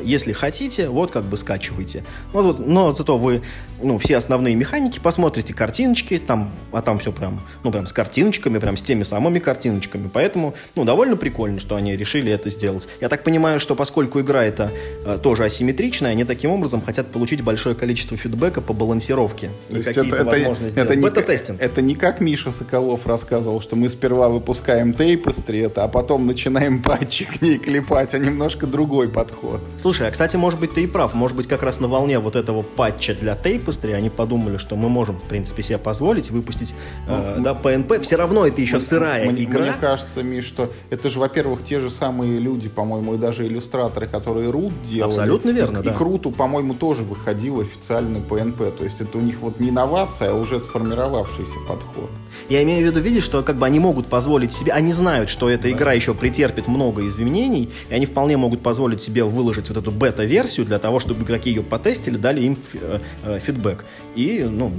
Если 0.04 0.32
хотите, 0.32 0.88
вот 0.90 1.12
как 1.12 1.26
бы 1.26 1.36
скачивайте. 1.36 2.04
Но, 2.34 2.54
но 2.60 2.96
зато 2.96 3.18
вы 3.18 3.42
ну, 3.84 3.98
все 3.98 4.18
основные 4.18 4.56
механики 4.56 5.00
посмотрите, 5.00 5.54
картиночки, 5.54 6.18
там, 6.20 6.52
а 6.72 6.82
там 6.82 7.00
все 7.00 7.12
прям, 7.12 7.42
ну, 7.64 7.72
прям 7.72 7.86
с 7.86 7.94
картиночками, 7.94 8.60
прям 8.60 8.78
с 8.78 8.82
теми 8.82 9.04
самыми 9.04 9.40
картиночками. 9.40 10.10
Поэтому, 10.12 10.54
ну, 10.76 10.86
довольно 10.86 11.16
прикольно, 11.16 11.60
что 11.60 11.76
они 11.76 11.96
решили 11.96 12.32
это 12.32 12.50
сделать. 12.50 12.88
Я 13.00 13.10
так 13.10 13.24
понимаю, 13.24 13.60
что 13.60 13.76
поскольку 13.76 14.22
игра 14.22 14.44
это 14.44 14.72
э, 15.06 15.20
тоже 15.22 15.44
асимметричная, 15.44 16.12
они 16.12 16.24
таким 16.24 16.52
образом 16.52 16.82
хотят 16.82 17.12
получить 17.12 17.42
большое 17.42 17.76
количество 17.76 18.18
фидбэка 18.18 18.62
по 18.62 18.74
балансировке. 18.74 19.52
То 19.70 19.78
и 19.78 19.84
какие-то 19.84 20.16
это, 20.16 20.26
возможности 20.26 20.80
это, 20.80 20.94
это, 20.94 21.02
бета-тестинг. 21.02 21.62
Это 21.62 21.82
не 21.82 21.96
как 21.96 22.22
Миша 22.22 22.52
Соколов 22.52 23.06
рассказывал, 23.08 23.62
что 23.62 23.76
мы 23.76 23.90
сперва 23.90 24.30
выпускаем 24.30 24.94
тейпостри 24.94 25.60
это, 25.60 25.84
а 25.84 25.88
потом 25.88 26.28
начинаем 26.28 26.82
патчи 26.84 27.26
к 27.26 27.42
ней 27.42 27.58
клепать, 27.58 28.14
а 28.14 28.20
немножко 28.20 28.68
другой 28.68 29.10
подход. 29.10 29.62
Слушай, 29.78 30.08
а, 30.08 30.12
кстати, 30.12 30.36
может 30.36 30.60
быть, 30.60 30.74
ты 30.74 30.84
и 30.84 30.88
прав. 30.88 31.14
Может 31.14 31.38
быть, 31.38 31.48
как 31.48 31.64
раз 31.64 31.80
на 31.80 31.88
волне 31.88 32.20
вот 32.20 32.36
этого 32.36 32.62
патча 32.62 33.14
для 33.14 33.36
тейпостри 33.72 33.94
они 33.94 34.10
подумали, 34.10 34.58
что 34.58 34.76
мы 34.76 34.90
можем, 34.90 35.18
в 35.18 35.24
принципе, 35.24 35.64
себе 35.64 35.78
позволить 35.78 36.32
выпустить 36.32 36.74
ну, 37.08 37.16
э, 37.16 37.36
да, 37.40 37.54
PNP. 37.54 38.02
Все 38.02 38.16
равно 38.16 38.46
это 38.46 38.62
еще 38.62 38.78
мне, 38.78 38.86
сырая 38.86 39.30
мне, 39.30 39.44
игра. 39.44 39.62
Мне 39.62 39.74
кажется, 39.80 40.24
Миш, 40.24 40.46
что 40.46 40.72
это 40.90 41.10
же, 41.10 41.20
во-первых, 41.20 41.64
те 41.64 41.80
же 41.80 41.90
самые 41.90 42.40
люди, 42.40 42.70
по-моему, 42.70 43.16
и 43.16 43.18
даже 43.18 43.48
иллюстраторы, 43.48 44.08
которые 44.08 44.50
Рут 44.50 44.74
делали. 44.84 45.12
Абсолютно 45.12 45.50
верно, 45.52 45.80
и, 45.80 45.84
да. 45.84 45.92
И 45.92 45.96
Круту, 45.96 46.32
по-моему, 46.32 46.74
тоже 46.74 47.04
выходил 47.04 47.62
официальный 47.62 48.20
PNP. 48.20 48.72
То 48.78 48.84
есть 48.84 49.02
это 49.02 49.18
у 49.18 49.22
них 49.22 49.40
вот 49.40 49.60
не 49.60 49.70
инновация, 49.70 50.32
а 50.32 50.34
уже 50.34 50.60
сформировавшийся 50.60 51.60
подход. 51.68 52.10
Я 52.52 52.64
имею 52.64 52.84
в 52.84 52.92
виду, 52.92 53.00
видишь, 53.00 53.24
что 53.24 53.44
как 53.44 53.58
бы 53.58 53.66
они 53.66 53.80
могут 53.80 54.08
позволить 54.08 54.52
себе, 54.52 54.74
они 54.74 54.92
знают, 54.92 55.30
что 55.30 55.50
эта 55.50 55.72
игра 55.72 55.94
еще 55.94 56.14
претерпит 56.14 56.68
много 56.68 57.08
изменений, 57.08 57.70
и 57.90 57.94
они 57.94 58.06
вполне 58.06 58.36
могут 58.36 58.62
позволить 58.62 59.02
себе 59.02 59.24
выложить 59.24 59.70
вот 59.70 59.78
эту 59.78 59.90
бета-версию 59.90 60.66
для 60.66 60.80
того, 60.80 61.00
чтобы 61.00 61.24
игроки 61.24 61.50
ее 61.50 61.64
потестили, 61.64 62.18
дали 62.18 62.42
им 62.42 62.58
э, 62.74 63.00
э, 63.24 63.40
фидбэк. 63.40 63.86
И, 64.16 64.46
ну, 64.50 64.72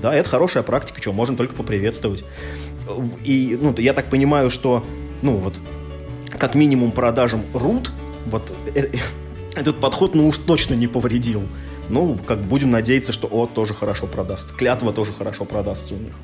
да, 0.00 0.14
это 0.14 0.28
хорошая 0.28 0.62
практика, 0.62 1.02
что 1.02 1.12
можно 1.12 1.36
только 1.36 1.54
поприветствовать. 1.54 2.24
И, 3.24 3.58
ну, 3.60 3.74
я 3.78 3.94
так 3.94 4.06
понимаю, 4.06 4.50
что, 4.50 4.84
ну, 5.22 5.32
вот, 5.36 5.56
как 6.38 6.54
минимум 6.54 6.92
продажам 6.92 7.42
root, 7.52 7.90
вот, 8.26 8.54
э, 8.74 8.92
этот 9.56 9.80
подход, 9.80 10.14
ну, 10.14 10.28
уж 10.28 10.38
точно 10.38 10.74
не 10.74 10.86
повредил. 10.86 11.42
Ну, 11.88 12.16
как 12.26 12.38
будем 12.42 12.70
надеяться, 12.70 13.12
что 13.12 13.26
О 13.26 13.46
тоже 13.46 13.74
хорошо 13.74 14.06
продастся. 14.06 14.54
Клятва 14.54 14.92
тоже 14.92 15.12
хорошо 15.12 15.44
продастся 15.46 15.94
у 15.94 15.98
них 15.98 16.14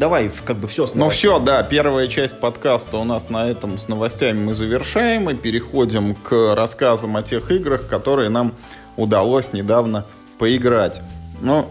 давай 0.00 0.30
как 0.44 0.56
бы 0.56 0.66
все 0.66 0.88
Ну 0.94 1.10
все, 1.10 1.38
да, 1.38 1.62
первая 1.62 2.08
часть 2.08 2.40
подкаста 2.40 2.96
у 2.96 3.04
нас 3.04 3.28
на 3.28 3.48
этом 3.48 3.78
с 3.78 3.86
новостями 3.86 4.42
мы 4.42 4.54
завершаем 4.54 5.28
и 5.28 5.34
переходим 5.34 6.14
к 6.14 6.54
рассказам 6.56 7.16
о 7.16 7.22
тех 7.22 7.52
играх, 7.52 7.86
которые 7.86 8.30
нам 8.30 8.54
удалось 8.96 9.52
недавно 9.52 10.06
поиграть. 10.38 11.02
Ну, 11.42 11.68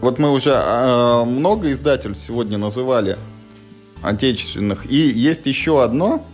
вот 0.00 0.18
мы 0.18 0.30
уже 0.32 0.52
э, 0.52 1.24
много 1.24 1.70
издательств 1.70 2.26
сегодня 2.26 2.56
называли 2.56 3.18
отечественных, 4.02 4.90
и 4.90 4.96
есть 4.96 5.44
еще 5.44 5.84
одно, 5.84 6.24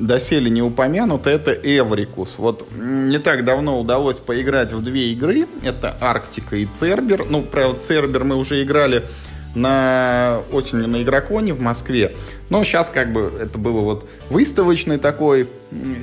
доселе 0.00 0.50
не 0.50 0.60
упомянуто, 0.60 1.30
это 1.30 1.52
Эврикус. 1.52 2.34
Вот 2.38 2.66
не 2.76 3.18
так 3.18 3.44
давно 3.44 3.78
удалось 3.78 4.16
поиграть 4.16 4.72
в 4.72 4.82
две 4.82 5.12
игры, 5.12 5.46
это 5.62 5.96
Арктика 6.00 6.56
и 6.56 6.66
Цербер. 6.66 7.26
Ну, 7.28 7.42
про 7.42 7.72
Цербер 7.74 8.24
мы 8.24 8.34
уже 8.34 8.60
играли 8.62 9.04
на 9.54 10.40
осенью 10.52 10.88
на 10.88 11.02
Игроконе 11.02 11.52
в 11.52 11.60
Москве. 11.60 12.14
Но 12.50 12.64
сейчас 12.64 12.90
как 12.92 13.12
бы 13.12 13.32
это 13.40 13.58
было 13.58 13.80
вот 13.80 14.08
выставочный 14.28 14.98
такой 14.98 15.48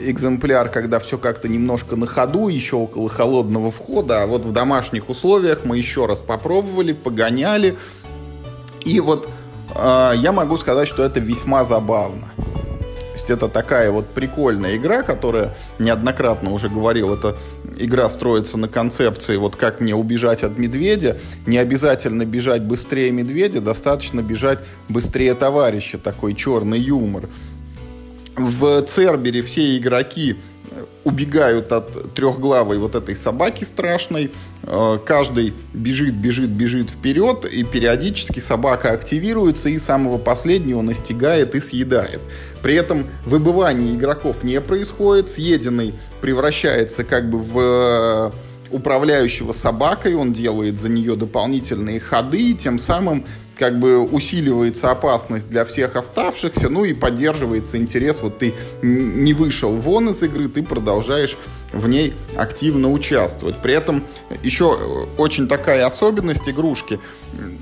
экземпляр, 0.03 0.69
когда 0.69 0.99
все 0.99 1.17
как-то 1.17 1.47
немножко 1.47 1.95
на 1.95 2.07
ходу, 2.07 2.47
еще 2.47 2.75
около 2.75 3.09
холодного 3.09 3.71
входа. 3.71 4.23
А 4.23 4.27
вот 4.27 4.45
в 4.45 4.51
домашних 4.51 5.09
условиях 5.09 5.61
мы 5.63 5.77
еще 5.77 6.05
раз 6.05 6.21
попробовали, 6.21 6.93
погоняли. 6.93 7.77
И 8.85 8.99
вот 8.99 9.29
э, 9.75 10.13
я 10.15 10.31
могу 10.31 10.57
сказать, 10.57 10.87
что 10.87 11.03
это 11.03 11.19
весьма 11.19 11.65
забавно 11.65 12.31
есть 13.17 13.29
это 13.31 13.47
такая 13.47 13.89
вот 13.91 14.07
прикольная 14.09 14.77
игра, 14.77 15.01
которая 15.01 15.55
неоднократно 15.79 16.51
уже 16.51 16.69
говорил, 16.69 17.13
эта 17.13 17.35
игра 17.77 18.07
строится 18.09 18.57
на 18.57 18.67
концепции 18.67 19.37
вот 19.37 19.55
как 19.55 19.79
мне 19.79 19.95
убежать 19.95 20.43
от 20.43 20.57
медведя. 20.57 21.17
Не 21.47 21.57
обязательно 21.57 22.25
бежать 22.25 22.61
быстрее 22.61 23.11
медведя, 23.11 23.59
достаточно 23.59 24.21
бежать 24.21 24.59
быстрее 24.87 25.33
товарища. 25.33 25.97
Такой 25.97 26.35
черный 26.35 26.79
юмор. 26.79 27.27
В 28.35 28.83
Цербере 28.83 29.41
все 29.41 29.77
игроки 29.77 30.35
убегают 31.07 31.71
от 31.71 32.13
трехглавой 32.13 32.79
вот 32.79 32.95
этой 32.95 33.15
собаки 33.15 33.63
страшной. 33.63 34.29
Э, 34.63 34.99
каждый 35.05 35.53
бежит, 35.73 36.15
бежит, 36.15 36.49
бежит 36.49 36.89
вперед, 36.89 37.45
и 37.45 37.63
периодически 37.63 38.41
собака 38.41 38.91
активируется, 38.91 39.69
и 39.69 39.79
самого 39.79 40.17
последнего 40.17 40.81
настигает 40.81 41.55
и 41.55 41.61
съедает. 41.61 42.19
При 42.61 42.75
этом 42.75 43.07
выбывание 43.25 43.95
игроков 43.95 44.43
не 44.43 44.59
происходит, 44.59 45.29
съеденный 45.29 45.93
превращается 46.19 47.05
как 47.05 47.29
бы 47.29 47.39
в 47.39 47.57
э, 47.57 48.31
управляющего 48.75 49.53
собакой, 49.53 50.15
он 50.15 50.33
делает 50.33 50.77
за 50.81 50.89
нее 50.89 51.15
дополнительные 51.15 52.01
ходы, 52.01 52.51
и 52.51 52.53
тем 52.53 52.79
самым 52.79 53.25
как 53.57 53.79
бы 53.79 53.99
усиливается 53.99 54.91
опасность 54.91 55.49
для 55.49 55.65
всех 55.65 55.95
оставшихся, 55.95 56.69
ну 56.69 56.85
и 56.85 56.93
поддерживается 56.93 57.77
интерес, 57.77 58.21
вот 58.21 58.37
ты 58.37 58.53
не 58.81 59.33
вышел 59.33 59.75
вон 59.75 60.09
из 60.09 60.21
игры, 60.23 60.47
ты 60.47 60.63
продолжаешь 60.63 61.37
в 61.73 61.87
ней 61.87 62.13
активно 62.37 62.91
участвовать. 62.91 63.61
При 63.61 63.73
этом 63.73 64.05
еще 64.43 64.77
э, 64.79 65.21
очень 65.21 65.47
такая 65.47 65.85
особенность 65.85 66.47
игрушки, 66.47 66.99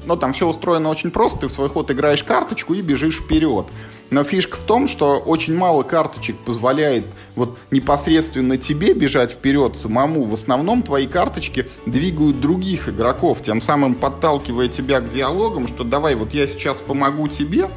ну 0.05 0.15
там 0.15 0.33
все 0.33 0.47
устроено 0.47 0.89
очень 0.89 1.11
просто, 1.11 1.39
ты 1.39 1.47
в 1.47 1.51
свой 1.51 1.69
ход 1.69 1.89
играешь 1.91 2.23
карточку 2.23 2.73
и 2.73 2.81
бежишь 2.81 3.19
вперед. 3.19 3.65
Но 4.11 4.23
фишка 4.23 4.57
в 4.57 4.63
том, 4.63 4.87
что 4.87 5.17
очень 5.17 5.55
мало 5.55 5.83
карточек 5.83 6.37
позволяет 6.37 7.05
вот 7.35 7.57
непосредственно 7.71 8.57
тебе 8.57 8.93
бежать 8.93 9.31
вперед 9.31 9.75
самому. 9.75 10.23
В 10.23 10.33
основном 10.33 10.83
твои 10.83 11.07
карточки 11.07 11.67
двигают 11.85 12.39
других 12.39 12.87
игроков, 12.87 13.41
тем 13.41 13.61
самым 13.61 13.95
подталкивая 13.95 14.67
тебя 14.67 15.01
к 15.01 15.09
диалогам, 15.09 15.67
что 15.67 15.83
давай 15.83 16.15
вот 16.15 16.33
я 16.33 16.47
сейчас 16.47 16.79
помогу 16.81 17.27
тебе, 17.27 17.69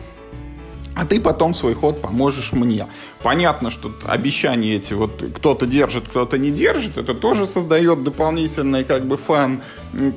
а 0.99 1.07
ты 1.07 1.21
потом 1.21 1.55
свой 1.55 1.75
ход 1.75 2.03
поможешь 2.03 2.53
мне. 2.53 2.87
Понятно, 3.23 3.71
что 3.71 3.93
обещания 4.05 4.75
эти 4.75 4.95
вот 4.95 5.23
кто-то 5.37 5.65
держит, 5.65 6.09
кто-то 6.09 6.39
не 6.39 6.51
держит, 6.51 6.99
это 6.99 7.15
тоже 7.15 7.47
создает 7.47 8.03
дополнительный 8.03 8.83
как 8.83 9.07
бы 9.07 9.17
фан. 9.17 9.61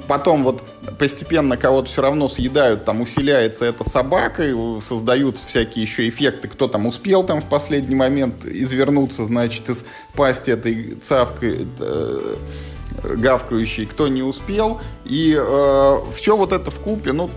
Потом 0.08 0.44
вот 0.44 0.64
постепенно 0.98 1.58
кого-то 1.58 1.88
все 1.88 2.02
равно 2.02 2.28
съедают, 2.28 2.86
там 2.86 3.02
усиляется 3.02 3.66
эта 3.66 3.88
собака, 3.88 4.48
и 4.48 4.82
создаются 4.82 5.46
всякие 5.46 5.84
еще 5.84 6.10
эффекты, 6.10 6.48
кто 6.48 6.68
там 6.68 6.88
успел 6.88 7.24
там 7.24 7.42
в 7.42 7.46
последний 7.46 7.96
момент 7.96 8.46
извернуться, 8.46 9.24
значит, 9.26 9.70
из 9.70 9.86
пасти 10.14 10.52
этой 10.52 10.96
цавкой 10.96 11.68
э, 11.80 12.36
гавкающей, 13.04 13.86
кто 13.86 14.08
не 14.08 14.24
успел. 14.24 14.82
И 15.06 15.36
э, 15.38 15.98
все 16.14 16.36
вот 16.36 16.52
это 16.52 16.72
в 16.72 16.80
купе, 16.80 17.14
ну, 17.14 17.30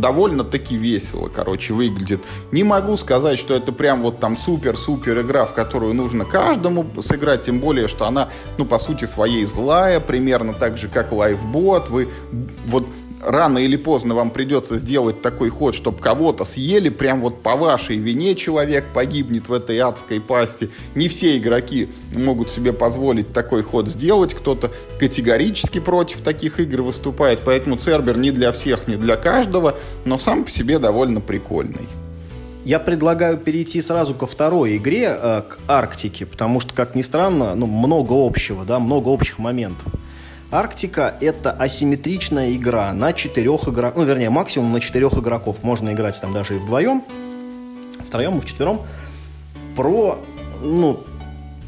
довольно-таки 0.00 0.76
весело, 0.76 1.28
короче, 1.28 1.74
выглядит. 1.74 2.20
Не 2.52 2.64
могу 2.64 2.96
сказать, 2.96 3.38
что 3.38 3.54
это 3.54 3.72
прям 3.72 4.02
вот 4.02 4.20
там 4.20 4.36
супер-супер 4.36 5.20
игра, 5.20 5.44
в 5.44 5.54
которую 5.54 5.94
нужно 5.94 6.24
каждому 6.24 6.86
сыграть, 7.00 7.42
тем 7.42 7.60
более, 7.60 7.88
что 7.88 8.06
она, 8.06 8.28
ну, 8.58 8.64
по 8.64 8.78
сути 8.78 9.04
своей 9.04 9.44
злая, 9.44 10.00
примерно 10.00 10.52
так 10.52 10.78
же, 10.78 10.88
как 10.88 11.12
Lifebot. 11.12 11.90
Вы 11.90 12.08
вот 12.66 12.86
рано 13.24 13.58
или 13.58 13.76
поздно 13.76 14.14
вам 14.14 14.30
придется 14.30 14.78
сделать 14.78 15.22
такой 15.22 15.48
ход, 15.48 15.74
чтобы 15.74 15.98
кого-то 15.98 16.44
съели, 16.44 16.88
прям 16.88 17.20
вот 17.20 17.42
по 17.42 17.56
вашей 17.56 17.96
вине 17.96 18.34
человек 18.34 18.86
погибнет 18.92 19.48
в 19.48 19.52
этой 19.52 19.78
адской 19.78 20.20
пасти. 20.20 20.70
Не 20.94 21.08
все 21.08 21.36
игроки 21.36 21.88
могут 22.14 22.50
себе 22.50 22.72
позволить 22.72 23.32
такой 23.32 23.62
ход 23.62 23.88
сделать, 23.88 24.34
кто-то 24.34 24.70
категорически 24.98 25.80
против 25.80 26.20
таких 26.20 26.60
игр 26.60 26.82
выступает, 26.82 27.40
поэтому 27.44 27.76
Цербер 27.76 28.18
не 28.18 28.30
для 28.30 28.52
всех, 28.52 28.88
не 28.88 28.96
для 28.96 29.16
каждого, 29.16 29.76
но 30.04 30.18
сам 30.18 30.44
по 30.44 30.50
себе 30.50 30.78
довольно 30.78 31.20
прикольный. 31.20 31.88
Я 32.64 32.78
предлагаю 32.78 33.36
перейти 33.36 33.82
сразу 33.82 34.14
ко 34.14 34.26
второй 34.26 34.78
игре, 34.78 35.14
э, 35.20 35.42
к 35.42 35.58
Арктике, 35.68 36.24
потому 36.24 36.60
что, 36.60 36.72
как 36.72 36.94
ни 36.94 37.02
странно, 37.02 37.54
ну, 37.54 37.66
много 37.66 38.14
общего, 38.14 38.64
да, 38.64 38.78
много 38.78 39.08
общих 39.08 39.38
моментов. 39.38 39.92
Арктика— 40.54 41.16
это 41.20 41.50
асимметричная 41.50 42.52
игра 42.52 42.92
на 42.92 43.12
четырех 43.12 43.66
игроков, 43.66 43.96
ну, 43.96 44.04
вернее, 44.04 44.30
максимум 44.30 44.72
на 44.72 44.78
четырех 44.78 45.14
игроков. 45.14 45.64
Можно 45.64 45.92
играть 45.92 46.20
там 46.20 46.32
даже 46.32 46.54
и 46.54 46.58
вдвоем. 46.58 47.02
втроем, 48.06 48.34
мы 48.34 48.40
вчетвером, 48.40 48.82
про, 49.74 50.20
ну, 50.62 51.00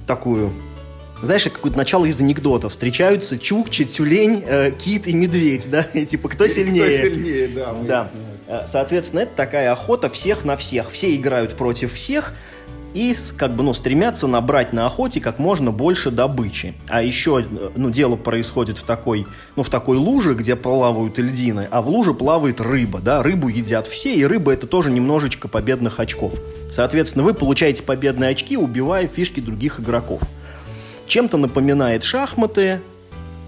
такую 0.07 0.53
знаешь, 1.20 1.45
какое-то 1.45 1.78
начало 1.78 2.05
из 2.05 2.20
анекдотов. 2.20 2.72
Встречаются 2.72 3.39
Чукчи, 3.39 3.87
Тюлень, 3.87 4.45
э, 4.47 4.70
Кит 4.70 5.09
и 5.09 5.14
Медведь, 5.14 5.68
да? 5.68 5.80
И 5.93 6.07
типа, 6.07 6.28
кто 6.28 6.47
сильнее? 6.47 6.84
Кто 6.84 7.09
сильнее, 7.09 7.49
да. 7.49 7.74
Да. 7.82 8.11
Э, 8.47 8.64
соответственно, 8.66 9.20
это 9.20 9.34
такая 9.34 9.72
охота 9.72 10.09
всех 10.11 10.45
на 10.45 10.57
всех. 10.57 10.91
Все 10.91 11.16
играют 11.16 11.57
против 11.57 11.95
всех 11.95 12.34
и 12.97 13.14
как 13.36 13.55
бы, 13.55 13.62
ну, 13.62 13.74
стремятся 13.74 14.26
набрать 14.26 14.72
на 14.72 14.86
охоте 14.86 15.20
как 15.20 15.38
можно 15.38 15.70
больше 15.70 16.11
добычи. 16.11 16.72
А 16.88 17.03
еще, 17.03 17.44
э, 17.44 17.68
ну, 17.76 17.90
дело 17.90 18.16
происходит 18.16 18.78
в 18.78 18.84
такой, 18.84 19.26
ну, 19.55 19.62
в 19.62 19.68
такой 19.68 19.99
луже, 19.99 20.34
где 20.34 20.57
плавают 20.57 21.18
льдины, 21.18 21.68
а 21.70 21.82
в 21.82 21.90
луже 21.90 22.14
плавает 22.14 22.61
рыба, 22.61 23.01
да, 23.01 23.22
рыбу 23.22 23.49
едят 23.49 23.86
все, 23.86 24.14
и 24.14 24.24
рыба 24.24 24.53
это 24.55 24.66
тоже 24.66 24.90
немножечко 24.90 25.47
победных 25.47 26.01
очков. 26.01 26.34
Соответственно, 26.70 27.24
вы 27.24 27.34
получаете 27.34 27.82
победные 27.82 28.30
очки, 28.30 28.57
убивая 28.57 29.07
фишки 29.07 29.40
других 29.40 29.78
игроков. 29.78 30.22
Чем-то 31.07 31.36
напоминает 31.36 32.03
шахматы, 32.03 32.80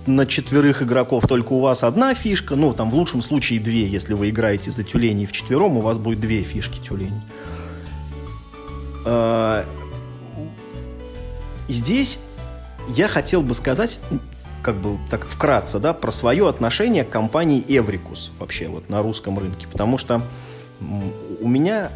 на 0.07 0.26
четверых 0.26 0.82
игроков 0.82 1.26
только 1.26 1.55
у 1.55 1.61
вас 1.61 1.84
одна 1.84 2.14
фишка, 2.14 2.55
ну, 2.55 2.74
там 2.74 2.90
в 2.90 2.94
лучшем 2.94 3.22
случае 3.22 3.61
две, 3.61 3.86
если 3.86 4.12
вы 4.12 4.28
играете 4.28 4.70
за 4.70 4.82
тюленей 4.82 5.24
в 5.24 5.32
четвером, 5.32 5.78
у 5.78 5.80
вас 5.80 5.99
будет 5.99 6.20
две 6.20 6.42
фишки 6.42 6.78
тюленей. 6.78 7.22
А, 9.11 9.64
здесь 11.66 12.18
я 12.88 13.09
хотел 13.09 13.40
бы 13.40 13.54
сказать, 13.54 14.00
как 14.62 14.76
бы 14.76 14.98
так 15.09 15.26
вкратце, 15.26 15.78
да, 15.78 15.94
про 15.94 16.12
свое 16.12 16.46
отношение 16.46 17.04
к 17.04 17.11
компании 17.11 17.64
Эврикус 17.66 18.32
вообще 18.38 18.68
вот 18.68 18.90
на 18.90 19.02
русском 19.02 19.38
рынке, 19.38 19.66
потому 19.66 19.96
что 19.96 20.22
у 21.40 21.48
меня 21.48 21.90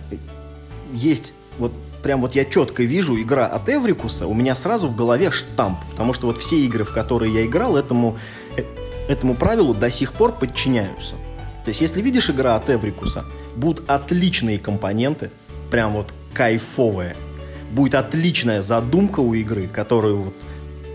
есть 0.95 1.35
вот 1.59 1.73
прям 2.03 2.23
вот 2.23 2.35
я 2.35 2.47
четко 2.47 2.83
вижу 2.83 3.21
игра 3.21 3.47
от 3.47 3.69
Эврикуса, 3.69 4.27
у 4.27 4.33
меня 4.33 4.55
сразу 4.57 4.89
в 4.89 4.97
голове 4.97 5.31
штамп. 5.31 5.79
Потому 5.91 6.15
что 6.15 6.27
вот 6.27 6.39
все 6.39 6.57
игры, 6.57 6.85
в 6.85 6.93
которые 6.93 7.33
я 7.33 7.45
играл, 7.45 7.77
этому, 7.77 8.19
э, 8.57 8.65
этому 9.09 9.35
правилу 9.35 9.75
до 9.75 9.91
сих 9.91 10.15
пор 10.15 10.33
подчиняются. 10.33 11.15
То 11.65 11.69
есть, 11.69 11.81
если 11.81 12.01
видишь 12.01 12.31
игра 12.31 12.57
от 12.57 12.71
Эврикуса, 12.71 13.25
будут 13.55 13.89
отличные 13.89 14.59
компоненты, 14.59 15.31
прям 15.71 15.93
вот 15.93 16.13
кайфовые. 16.33 17.17
Будет 17.73 17.95
отличная 17.95 18.63
задумка 18.63 19.21
у 19.21 19.35
игры, 19.35 19.69
которую 19.69 20.17
вот 20.19 20.35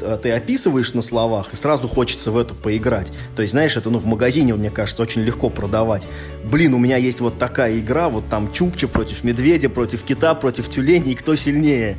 Э, 0.01 0.17
ты 0.21 0.31
описываешь 0.31 0.93
на 0.93 1.01
словах, 1.01 1.53
и 1.53 1.55
сразу 1.55 1.87
хочется 1.87 2.31
в 2.31 2.37
это 2.37 2.53
поиграть. 2.53 3.11
То 3.35 3.41
есть, 3.41 3.51
знаешь, 3.51 3.75
это, 3.75 3.89
ну, 3.89 3.99
в 3.99 4.05
магазине, 4.05 4.53
мне 4.53 4.69
кажется, 4.69 5.03
очень 5.03 5.21
легко 5.21 5.49
продавать. 5.49 6.07
Блин, 6.45 6.73
у 6.73 6.77
меня 6.77 6.97
есть 6.97 7.19
вот 7.19 7.37
такая 7.37 7.79
игра, 7.79 8.09
вот 8.09 8.29
там 8.29 8.51
Чукча 8.51 8.87
против 8.87 9.23
медведя, 9.23 9.69
против 9.69 10.03
кита, 10.03 10.35
против 10.35 10.69
тюленей, 10.69 11.15
кто 11.15 11.35
сильнее? 11.35 11.97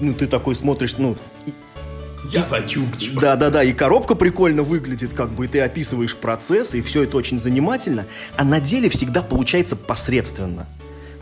Ну, 0.00 0.14
ты 0.14 0.26
такой 0.26 0.54
смотришь, 0.54 0.96
ну... 0.98 1.16
Я 2.32 2.44
за 2.44 2.60
Чукчу. 2.62 3.20
Да-да-да, 3.20 3.62
и 3.62 3.72
коробка 3.72 4.16
прикольно 4.16 4.62
выглядит, 4.62 5.14
как 5.14 5.30
бы, 5.30 5.44
и 5.44 5.48
ты 5.48 5.60
описываешь 5.60 6.16
процесс, 6.16 6.74
и 6.74 6.80
все 6.80 7.04
это 7.04 7.16
очень 7.16 7.38
занимательно, 7.38 8.04
а 8.36 8.44
на 8.44 8.58
деле 8.58 8.88
всегда 8.88 9.22
получается 9.22 9.76
посредственно. 9.76 10.66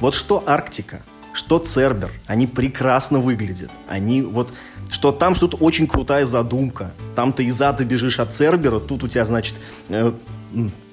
Вот 0.00 0.14
что 0.14 0.42
Арктика, 0.46 1.02
что 1.34 1.58
Цербер, 1.58 2.10
они 2.26 2.46
прекрасно 2.46 3.18
выглядят. 3.18 3.70
Они 3.88 4.22
вот 4.22 4.52
что 4.90 5.12
там 5.12 5.34
что-то 5.34 5.56
очень 5.56 5.86
крутая 5.86 6.24
задумка. 6.24 6.92
Там 7.16 7.32
ты 7.32 7.44
из 7.44 7.60
ада 7.60 7.84
бежишь 7.84 8.20
от 8.20 8.32
Цербера, 8.32 8.78
тут 8.78 9.02
у 9.02 9.08
тебя, 9.08 9.24
значит, 9.24 9.56
э, 9.88 10.12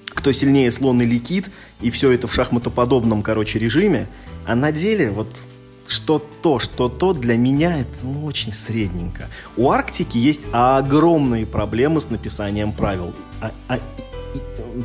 кто 0.08 0.32
сильнее 0.32 0.72
слон 0.72 1.02
или 1.02 1.20
кит, 1.20 1.52
и 1.82 1.92
все 1.92 2.12
это 2.12 2.28
в 2.28 2.34
шахматоподобном, 2.34 3.22
короче, 3.22 3.60
режиме. 3.60 4.10
А 4.46 4.56
на 4.56 4.72
деле 4.72 5.12
вот 5.12 5.28
что 5.88 6.26
то, 6.42 6.58
что 6.58 6.89
то, 6.89 7.14
для 7.14 7.38
меня 7.38 7.80
это 7.80 7.92
ну, 8.04 8.26
очень 8.26 8.54
средненько. 8.54 9.28
У 9.58 9.70
Арктики 9.70 10.18
есть 10.18 10.42
огромные 10.52 11.46
проблемы 11.46 12.02
с 12.02 12.10
написанием 12.10 12.72
правил. 12.72 13.14
А, 13.42 13.52
а, 13.68 13.78
и, 13.78 14.42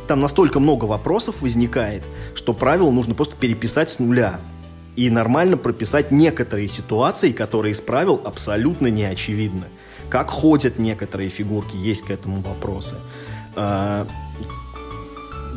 там 0.07 0.19
настолько 0.19 0.59
много 0.59 0.85
вопросов 0.85 1.41
возникает, 1.41 2.03
что 2.35 2.53
правила 2.53 2.91
нужно 2.91 3.15
просто 3.15 3.35
переписать 3.35 3.89
с 3.89 3.99
нуля 3.99 4.39
и 4.97 5.11
нормально 5.11 5.57
прописать 5.57 6.11
некоторые 6.11 6.67
ситуации, 6.67 7.31
которые 7.31 7.71
из 7.71 7.79
правил 7.79 8.19
абсолютно 8.25 8.87
не 8.87 9.03
очевидны. 9.03 9.67
Как 10.09 10.29
ходят 10.29 10.79
некоторые 10.79 11.29
фигурки, 11.29 11.77
есть 11.77 12.01
к 12.01 12.09
этому 12.09 12.41
вопросы. 12.41 12.95
А, 13.55 14.07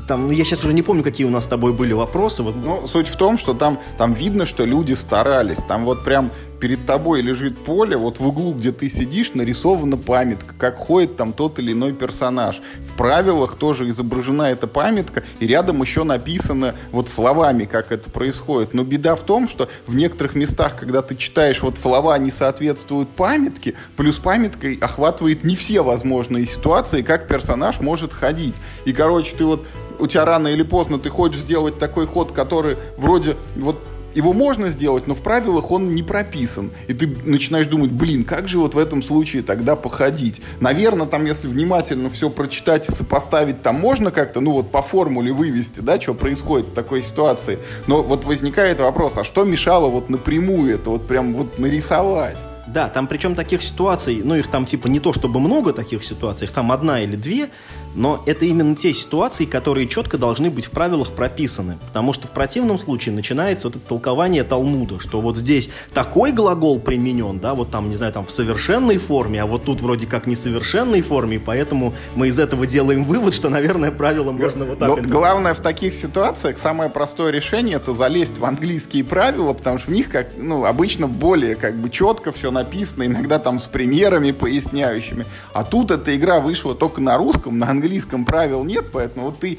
там, 0.07 0.27
ну, 0.27 0.33
я 0.33 0.45
сейчас 0.45 0.63
уже 0.65 0.75
не 0.75 0.83
помню, 0.83 1.03
какие 1.03 1.27
у 1.27 1.31
нас 1.31 1.45
с 1.45 1.49
тобой 1.49 1.73
были 1.73 1.95
вопросы. 1.95 2.43
Вот. 2.43 2.55
Ну, 2.55 2.87
суть 2.87 3.09
в 3.09 3.17
том, 3.17 3.39
что 3.39 3.55
там, 3.55 3.81
там 3.97 4.13
видно, 4.13 4.45
что 4.45 4.67
люди 4.67 4.93
старались. 4.93 5.65
Там 5.65 5.87
вот 5.87 6.05
прям 6.05 6.31
перед 6.61 6.87
тобой 6.87 7.23
лежит 7.23 7.59
поле, 7.59 7.97
вот 7.97 8.21
в 8.21 8.27
углу, 8.27 8.53
где 8.53 8.71
ты 8.71 8.89
сидишь, 8.89 9.35
нарисована 9.35 9.97
памятка, 9.97 10.55
как 10.57 10.77
ходит 10.77 11.17
там 11.17 11.33
тот 11.33 11.59
или 11.59 11.73
иной 11.73 11.93
персонаж. 11.93 12.61
В 12.87 12.97
правилах 12.97 13.57
тоже 13.57 13.89
изображена 13.89 14.43
эта 14.43 14.67
памятка, 14.67 15.25
и 15.41 15.47
рядом 15.47 15.81
еще 15.83 16.05
написано 16.05 16.75
вот 16.93 17.09
словами, 17.09 17.65
как 17.65 17.91
это 17.93 18.11
происходит. 18.11 18.75
Но 18.75 18.85
беда 18.85 19.17
в 19.17 19.23
том, 19.23 19.49
что 19.49 19.69
в 19.87 19.95
некоторых 19.95 20.35
местах, 20.35 20.77
когда 20.79 21.03
ты 21.03 21.17
читаешь, 21.17 21.63
вот 21.63 21.79
слова 21.79 22.17
не 22.19 22.31
соответствуют 22.31 23.09
памятке, 23.09 23.75
плюс 23.97 24.19
памяткой 24.19 24.77
охватывает 24.77 25.45
не 25.45 25.57
все 25.57 25.83
возможные 25.83 26.45
ситуации, 26.45 27.03
как 27.03 27.27
персонаж 27.27 27.81
может 27.81 28.13
ходить. 28.13 28.57
И, 28.85 28.93
короче, 28.93 29.35
ты 29.37 29.45
вот 29.45 29.67
у 29.99 30.07
тебя 30.07 30.25
рано 30.25 30.49
или 30.49 30.63
поздно 30.63 30.99
ты 30.99 31.11
хочешь 31.11 31.41
сделать 31.41 31.79
такой 31.79 32.07
ход, 32.07 32.33
который 32.33 32.77
вроде 32.97 33.37
вот 33.57 33.83
его 34.15 34.33
можно 34.33 34.69
сделать, 34.69 35.07
но 35.07 35.15
в 35.15 35.21
правилах 35.21 35.71
он 35.71 35.95
не 35.95 36.03
прописан. 36.03 36.71
И 36.89 36.95
ты 36.95 37.07
начинаешь 37.25 37.67
думать, 37.67 37.91
блин, 37.91 38.25
как 38.25 38.49
же 38.49 38.59
вот 38.59 38.75
в 38.75 38.79
этом 38.79 39.03
случае 39.03 39.43
тогда 39.43 39.77
походить? 39.77 40.41
Наверное, 40.61 41.07
там, 41.07 41.25
если 41.25 41.49
внимательно 41.49 42.11
все 42.11 42.31
прочитать 42.31 42.89
и 42.89 42.93
сопоставить, 42.93 43.63
там 43.63 43.77
можно 43.77 44.11
как-то, 44.11 44.41
ну 44.41 44.53
вот 44.53 44.71
по 44.71 44.83
формуле 44.83 45.33
вывести, 45.33 45.81
да, 45.81 46.01
что 46.01 46.15
происходит 46.15 46.69
в 46.69 46.75
такой 46.75 47.03
ситуации. 47.03 47.59
Но 47.87 48.03
вот 48.03 48.25
возникает 48.25 48.81
вопрос, 48.81 49.17
а 49.17 49.25
что 49.25 49.45
мешало 49.45 49.89
вот 49.89 50.11
напрямую 50.11 50.75
это 50.75 50.91
вот 50.91 51.07
прям 51.07 51.35
вот 51.35 51.59
нарисовать? 51.59 52.39
Да, 52.73 52.89
там 52.89 53.09
причем 53.09 53.35
таких 53.35 53.63
ситуаций, 53.63 54.21
ну 54.23 54.37
их 54.37 54.49
там 54.49 54.65
типа 54.65 54.87
не 54.87 55.01
то 55.01 55.13
чтобы 55.13 55.41
много 55.41 55.73
таких 55.73 56.05
ситуаций, 56.05 56.47
их 56.47 56.53
там 56.53 56.71
одна 56.71 57.03
или 57.03 57.17
две, 57.17 57.49
но 57.95 58.23
это 58.27 58.45
именно 58.45 58.77
те 58.77 58.93
ситуации, 58.93 59.45
которые 59.45 59.89
четко 59.89 60.19
должны 60.19 60.51
быть 60.51 60.67
в 60.67 60.71
правилах 60.71 61.13
прописаны. 61.13 61.79
Потому 61.87 62.13
что 62.13 62.29
в 62.29 62.31
противном 62.31 62.79
случае 62.79 63.15
начинается 63.15 63.69
вот 63.69 63.77
это 63.77 63.87
толкование 63.87 64.45
Талмуда, 64.45 65.01
что 65.01 65.21
вот 65.21 65.37
здесь 65.37 65.71
такой 65.93 66.33
глагол 66.33 66.79
применен, 66.79 67.39
да, 67.39 67.55
вот 67.55 67.71
там, 67.71 67.91
не 67.91 67.97
знаю, 67.97 68.13
там 68.13 68.27
в 68.27 68.31
совершенной 68.31 68.99
форме, 68.99 69.43
а 69.43 69.47
вот 69.47 69.65
тут 69.65 69.81
вроде 69.81 70.07
как 70.07 70.27
несовершенной 70.27 71.03
форме, 71.03 71.41
поэтому 71.41 71.95
мы 72.15 72.29
из 72.29 72.39
этого 72.39 72.67
делаем 72.67 73.05
вывод, 73.05 73.35
что, 73.35 73.49
наверное, 73.49 73.91
правило 73.91 74.33
можно 74.33 74.65
вот 74.65 74.79
так 74.79 74.89
Но 74.89 74.97
главное 74.97 75.55
в 75.55 75.61
таких 75.61 75.95
ситуациях, 75.95 76.59
самое 76.59 76.91
простое 76.91 77.31
решение 77.31 77.77
это 77.77 77.93
залезть 77.93 78.39
в 78.39 78.45
английские 78.45 79.05
правила, 79.05 79.53
потому 79.53 79.79
что 79.79 79.91
в 79.91 79.95
них, 79.95 80.11
как, 80.11 80.29
ну, 80.37 80.65
обычно 80.65 81.09
более 81.09 81.55
как 81.55 81.77
бы 81.77 81.91
четко 81.91 82.33
все 82.33 82.51
написано, 82.51 83.05
иногда 83.05 83.39
там 83.39 83.59
с 83.59 83.65
примерами 83.65 84.31
поясняющими. 84.33 85.27
А 85.53 85.65
тут 85.65 85.91
эта 85.91 86.17
игра 86.17 86.41
вышла 86.41 86.75
только 86.75 87.01
на 87.01 87.17
русском, 87.17 87.59
на 87.59 87.69
английском 87.71 87.80
правил 88.25 88.65
нет, 88.65 88.87
поэтому 88.93 89.27
вот 89.27 89.41
ты, 89.41 89.59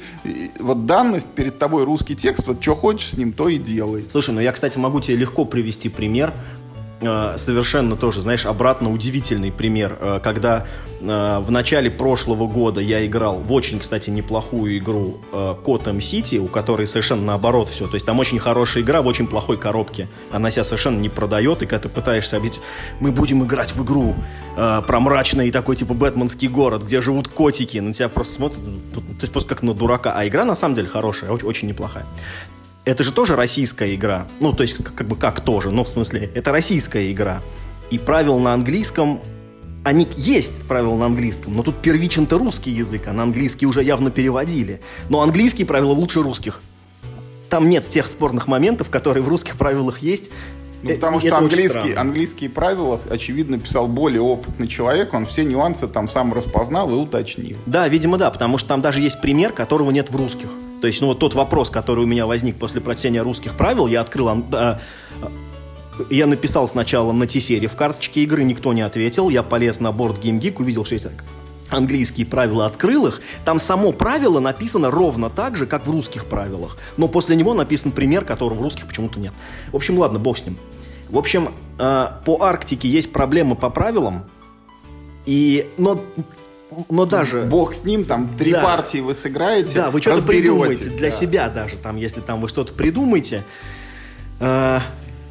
вот 0.58 0.86
данность 0.86 1.28
перед 1.28 1.58
тобой 1.58 1.84
русский 1.84 2.16
текст, 2.16 2.46
вот 2.46 2.62
что 2.62 2.74
хочешь 2.74 3.10
с 3.10 3.16
ним, 3.16 3.32
то 3.32 3.48
и 3.48 3.58
делай. 3.58 4.04
Слушай, 4.10 4.34
ну 4.34 4.40
я, 4.40 4.52
кстати, 4.52 4.78
могу 4.78 5.00
тебе 5.00 5.16
легко 5.16 5.44
привести 5.44 5.88
пример. 5.88 6.34
Э, 7.02 7.34
совершенно 7.36 7.96
тоже, 7.96 8.22
знаешь, 8.22 8.46
обратно 8.46 8.92
удивительный 8.92 9.50
пример, 9.50 9.98
э, 10.00 10.20
когда 10.22 10.66
э, 11.00 11.38
в 11.40 11.50
начале 11.50 11.90
прошлого 11.90 12.46
года 12.46 12.80
я 12.80 13.04
играл 13.04 13.38
в 13.38 13.52
очень, 13.52 13.80
кстати, 13.80 14.10
неплохую 14.10 14.78
игру 14.78 15.18
Gotham 15.32 15.98
City, 15.98 16.38
у 16.38 16.46
которой 16.46 16.86
совершенно 16.86 17.22
наоборот 17.22 17.68
все. 17.68 17.88
То 17.88 17.94
есть 17.94 18.06
там 18.06 18.18
очень 18.20 18.38
хорошая 18.38 18.84
игра 18.84 19.02
в 19.02 19.06
очень 19.06 19.26
плохой 19.26 19.56
коробке. 19.56 20.08
Она 20.30 20.50
себя 20.50 20.64
совершенно 20.64 20.98
не 21.00 21.08
продает, 21.08 21.62
и 21.62 21.66
когда 21.66 21.82
ты 21.82 21.88
пытаешься 21.88 22.36
объяснить, 22.36 22.60
мы 23.00 23.10
будем 23.10 23.42
играть 23.44 23.72
в 23.74 23.82
игру 23.82 24.14
про 24.54 25.00
мрачный 25.00 25.50
такой 25.50 25.76
типа 25.76 25.94
бэтменский 25.94 26.48
город, 26.48 26.82
где 26.82 27.00
живут 27.00 27.28
котики, 27.28 27.78
на 27.78 27.92
тебя 27.92 28.08
просто 28.08 28.34
смотрят, 28.34 28.60
то 28.94 29.02
есть 29.20 29.32
просто 29.32 29.48
как 29.48 29.62
на 29.62 29.74
дурака. 29.74 30.12
А 30.14 30.26
игра 30.26 30.44
на 30.44 30.54
самом 30.54 30.74
деле 30.74 30.88
хорошая, 30.88 31.30
очень, 31.30 31.46
очень 31.46 31.68
неплохая 31.68 32.06
это 32.84 33.02
же 33.02 33.12
тоже 33.12 33.36
российская 33.36 33.94
игра. 33.94 34.26
Ну, 34.40 34.52
то 34.52 34.62
есть, 34.62 34.74
как, 34.74 34.94
как 34.94 35.06
бы 35.06 35.16
как 35.16 35.40
тоже, 35.40 35.70
но 35.70 35.84
в 35.84 35.88
смысле, 35.88 36.30
это 36.34 36.52
российская 36.52 37.10
игра. 37.12 37.42
И 37.90 37.98
правил 37.98 38.38
на 38.38 38.54
английском 38.54 39.20
они 39.84 40.06
есть 40.16 40.62
правила 40.68 40.96
на 40.96 41.06
английском, 41.06 41.56
но 41.56 41.62
тут 41.62 41.76
первичен-то 41.78 42.38
русский 42.38 42.70
язык, 42.70 43.08
а 43.08 43.12
на 43.12 43.24
английский 43.24 43.66
уже 43.66 43.82
явно 43.82 44.10
переводили. 44.10 44.80
Но 45.08 45.22
английские 45.22 45.66
правила 45.66 45.90
лучше 45.90 46.22
русских. 46.22 46.62
Там 47.48 47.68
нет 47.68 47.88
тех 47.88 48.06
спорных 48.06 48.46
моментов, 48.46 48.90
которые 48.90 49.24
в 49.24 49.28
русских 49.28 49.56
правилах 49.56 49.98
есть. 49.98 50.30
Ну, 50.82 50.90
э, 50.90 50.94
потому 50.94 51.20
что 51.20 51.36
английский, 51.36 51.94
английские 51.94 52.48
правила, 52.48 52.98
очевидно, 53.10 53.58
писал 53.58 53.88
более 53.88 54.22
опытный 54.22 54.68
человек, 54.68 55.12
он 55.14 55.26
все 55.26 55.44
нюансы 55.44 55.88
там 55.88 56.08
сам 56.08 56.32
распознал 56.32 56.90
и 56.90 56.94
уточнил. 56.94 57.56
Да, 57.66 57.88
видимо, 57.88 58.18
да, 58.18 58.30
потому 58.30 58.58
что 58.58 58.68
там 58.68 58.82
даже 58.82 59.00
есть 59.00 59.20
пример, 59.20 59.52
которого 59.52 59.90
нет 59.90 60.10
в 60.10 60.16
русских. 60.16 60.50
То 60.82 60.88
есть, 60.88 61.00
ну 61.00 61.06
вот 61.06 61.20
тот 61.20 61.34
вопрос, 61.34 61.70
который 61.70 62.02
у 62.02 62.08
меня 62.08 62.26
возник 62.26 62.56
после 62.56 62.80
прочтения 62.80 63.22
русских 63.22 63.54
правил, 63.54 63.86
я 63.86 64.00
открыл... 64.00 64.44
Э, 64.52 64.78
я 66.10 66.26
написал 66.26 66.66
сначала 66.66 67.12
на 67.12 67.28
T-серии 67.28 67.68
в 67.68 67.76
карточке 67.76 68.24
игры, 68.24 68.42
никто 68.42 68.72
не 68.72 68.82
ответил. 68.82 69.28
Я 69.28 69.44
полез 69.44 69.78
на 69.78 69.92
борт 69.92 70.18
GameGeek, 70.18 70.56
увидел, 70.58 70.84
что 70.84 70.94
есть 70.94 71.06
английские 71.70 72.26
правила, 72.26 72.66
открыл 72.66 73.06
их. 73.06 73.22
Там 73.44 73.60
само 73.60 73.92
правило 73.92 74.40
написано 74.40 74.90
ровно 74.90 75.30
так 75.30 75.56
же, 75.56 75.66
как 75.66 75.86
в 75.86 75.90
русских 75.92 76.26
правилах. 76.26 76.76
Но 76.96 77.06
после 77.06 77.36
него 77.36 77.54
написан 77.54 77.92
пример, 77.92 78.24
которого 78.24 78.58
в 78.58 78.62
русских 78.62 78.88
почему-то 78.88 79.20
нет. 79.20 79.32
В 79.70 79.76
общем, 79.76 79.96
ладно, 79.98 80.18
бог 80.18 80.36
с 80.36 80.44
ним. 80.44 80.58
В 81.10 81.16
общем, 81.16 81.54
э, 81.78 82.08
по 82.24 82.42
Арктике 82.42 82.88
есть 82.88 83.12
проблемы 83.12 83.54
по 83.54 83.70
правилам. 83.70 84.24
И, 85.26 85.70
но 85.78 86.02
но 86.88 87.06
даже... 87.06 87.42
Бог 87.42 87.74
с 87.74 87.84
ним, 87.84 88.04
там 88.04 88.36
три 88.36 88.52
да. 88.52 88.62
партии 88.62 88.98
вы 88.98 89.14
сыграете, 89.14 89.74
Да, 89.74 89.90
вы 89.90 90.00
что-то 90.00 90.26
придумаете 90.26 90.90
для 90.90 91.10
да. 91.10 91.16
себя 91.16 91.48
даже, 91.48 91.76
там, 91.76 91.96
если 91.96 92.20
там 92.20 92.40
вы 92.40 92.48
что-то 92.48 92.72
придумаете. 92.72 93.44
Э, 94.40 94.80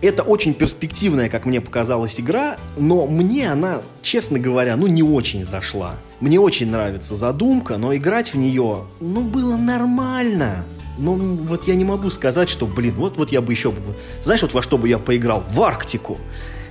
это 0.02 0.24
очень 0.24 0.54
перспективная, 0.54 1.30
как 1.30 1.46
мне 1.46 1.62
показалась, 1.62 2.20
игра, 2.20 2.58
но 2.78 3.06
мне 3.06 3.52
она, 3.52 3.82
честно 4.02 4.40
говоря, 4.40 4.76
ну 4.76 4.88
не 4.88 5.04
очень 5.04 5.46
зашла. 5.46 5.96
Мне 6.20 6.40
очень 6.40 6.72
нравится 6.72 7.16
задумка, 7.16 7.78
но 7.78 7.96
играть 7.96 8.34
в 8.34 8.38
нее, 8.38 8.86
ну, 9.00 9.22
было 9.22 9.56
нормально. 9.56 10.64
Ну, 10.98 11.16
вот 11.36 11.68
я 11.68 11.76
не 11.76 11.86
могу 11.86 12.10
сказать, 12.10 12.50
что, 12.50 12.68
блин, 12.68 12.94
вот, 12.96 13.18
вот 13.18 13.32
я 13.32 13.42
бы 13.42 13.54
еще... 13.54 13.74
Знаешь, 14.22 14.42
вот 14.42 14.54
во 14.54 14.62
что 14.62 14.78
бы 14.78 14.88
я 14.88 15.00
поиграл? 15.00 15.44
В 15.50 15.62
Арктику. 15.62 16.18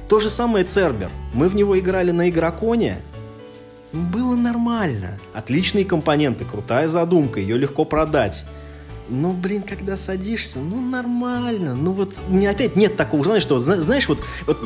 То 0.09 0.21
же 0.21 0.31
самое 0.31 0.65
Цербер. 0.65 1.11
Мы 1.33 1.49
в 1.49 1.55
него 1.55 1.79
играли 1.79 2.11
на 2.11 2.29
Игроконе, 2.29 2.99
было 3.93 4.37
нормально. 4.37 5.19
Отличные 5.33 5.85
компоненты, 5.85 6.45
крутая 6.45 6.89
задумка, 6.89 7.41
ее 7.41 7.59
легко 7.59 7.85
продать. 7.85 8.45
Но, 9.09 9.33
блин, 9.33 9.63
когда 9.63 9.97
садишься, 9.97 10.61
ну 10.61 10.81
нормально. 10.81 11.75
Ну 11.75 11.93
вот, 11.93 12.15
не 12.29 12.47
опять 12.47 12.77
нет 12.77 12.97
такого 12.97 13.25
желания, 13.25 13.41
что, 13.41 13.59
знаешь, 13.59 14.09
вот, 14.09 14.23
вот 14.47 14.59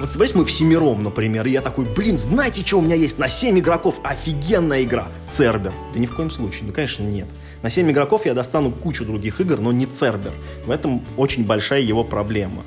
вот 0.00 0.10
собрались 0.10 0.34
мы 0.34 0.46
всемиром, 0.46 1.02
например, 1.02 1.46
и 1.46 1.50
я 1.50 1.60
такой, 1.60 1.84
блин, 1.84 2.16
знаете, 2.16 2.64
что 2.64 2.78
у 2.78 2.80
меня 2.80 2.94
есть 2.94 3.18
на 3.18 3.28
7 3.28 3.58
игроков? 3.58 4.00
Офигенная 4.02 4.82
игра. 4.82 5.08
Цербер. 5.28 5.74
Да 5.92 6.00
ни 6.00 6.06
в 6.06 6.14
коем 6.14 6.30
случае. 6.30 6.64
Ну, 6.64 6.72
конечно, 6.72 7.02
нет. 7.02 7.26
На 7.62 7.68
7 7.68 7.90
игроков 7.90 8.24
я 8.24 8.32
достану 8.32 8.70
кучу 8.70 9.04
других 9.04 9.42
игр, 9.42 9.60
но 9.60 9.72
не 9.72 9.84
Цербер. 9.84 10.32
В 10.64 10.70
этом 10.70 11.04
очень 11.18 11.44
большая 11.44 11.82
его 11.82 12.02
проблема. 12.02 12.62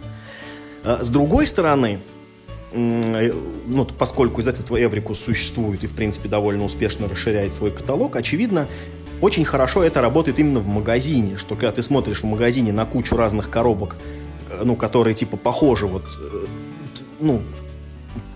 А, 0.83 1.03
с 1.03 1.09
другой 1.09 1.47
стороны, 1.47 1.99
ну, 2.73 3.85
поскольку 3.97 4.41
издательство 4.41 4.81
Эврикус 4.81 5.19
существует 5.19 5.83
и, 5.83 5.87
в 5.87 5.93
принципе, 5.93 6.27
довольно 6.27 6.63
успешно 6.63 7.07
расширяет 7.07 7.53
свой 7.53 7.71
каталог, 7.71 8.15
очевидно, 8.15 8.67
очень 9.21 9.45
хорошо 9.45 9.83
это 9.83 10.01
работает 10.01 10.39
именно 10.39 10.59
в 10.59 10.67
магазине, 10.67 11.37
что 11.37 11.55
когда 11.55 11.71
ты 11.71 11.81
смотришь 11.81 12.21
в 12.21 12.25
магазине 12.25 12.73
на 12.73 12.85
кучу 12.85 13.15
разных 13.15 13.49
коробок, 13.49 13.95
э, 14.49 14.63
ну, 14.65 14.75
которые, 14.75 15.13
типа, 15.13 15.37
похожи, 15.37 15.87
вот, 15.87 16.03
э, 16.19 16.45
ну, 17.19 17.41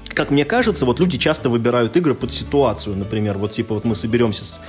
как 0.10 0.32
мне 0.32 0.46
кажется, 0.46 0.86
вот 0.86 1.00
люди 1.00 1.18
часто 1.18 1.50
выбирают 1.50 1.98
игры 1.98 2.16
под 2.16 2.32
ситуацию, 2.32 2.96
например, 2.96 3.38
вот, 3.38 3.52
типа, 3.52 3.76
вот 3.76 3.86
мы 3.86 3.96
соберемся 3.96 4.46
с, 4.46 4.62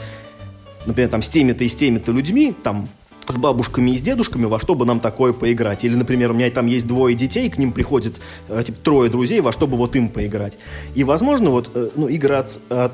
например, 0.87 1.11
там, 1.11 1.23
с 1.23 1.29
теми-то 1.29 1.65
и 1.65 1.69
с 1.69 1.75
теми-то 1.75 2.11
людьми, 2.13 2.55
там, 2.63 2.89
с 3.33 3.37
бабушками 3.37 3.91
и 3.93 3.99
с 3.99 4.01
дедушками, 4.01 4.45
во 4.45 4.61
что 4.61 4.75
бы 4.75 4.85
нам 4.87 5.01
такое 5.01 5.33
поиграть. 5.33 5.85
Или, 5.85 5.95
например, 5.95 6.31
у 6.31 6.35
меня 6.35 6.51
там 6.51 6.67
есть 6.67 6.87
двое 6.87 7.15
детей, 7.15 7.51
к 7.51 7.59
ним 7.59 7.73
приходит 7.73 8.21
э, 8.49 8.63
типа, 8.65 8.79
трое 8.83 9.11
друзей, 9.11 9.41
во 9.41 9.53
что 9.53 9.67
бы 9.67 9.77
вот 9.77 9.97
им 9.97 10.09
поиграть. 10.09 10.59
И, 10.95 11.05
возможно, 11.05 11.51
вот 11.51 11.71
э, 11.75 11.91
ну, 11.95 12.09
игры 12.09 12.37
от, 12.37 12.59
от, 12.69 12.93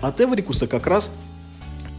от 0.00 0.20
Эврикуса 0.20 0.66
как 0.66 0.86
раз 0.86 1.10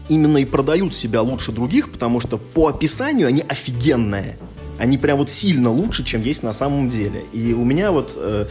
именно 0.08 0.38
и 0.38 0.44
продают 0.44 0.94
себя 0.94 1.22
лучше 1.22 1.52
других, 1.52 1.90
потому 1.90 2.20
что 2.20 2.38
по 2.38 2.68
описанию 2.68 3.28
они 3.28 3.42
офигенные. 3.48 4.36
Они 4.78 4.98
прям 4.98 5.18
вот 5.18 5.30
сильно 5.30 5.70
лучше, 5.70 6.04
чем 6.04 6.22
есть 6.22 6.42
на 6.42 6.52
самом 6.52 6.88
деле. 6.88 7.24
И 7.32 7.52
у 7.52 7.64
меня 7.64 7.92
вот 7.92 8.14
э, 8.16 8.46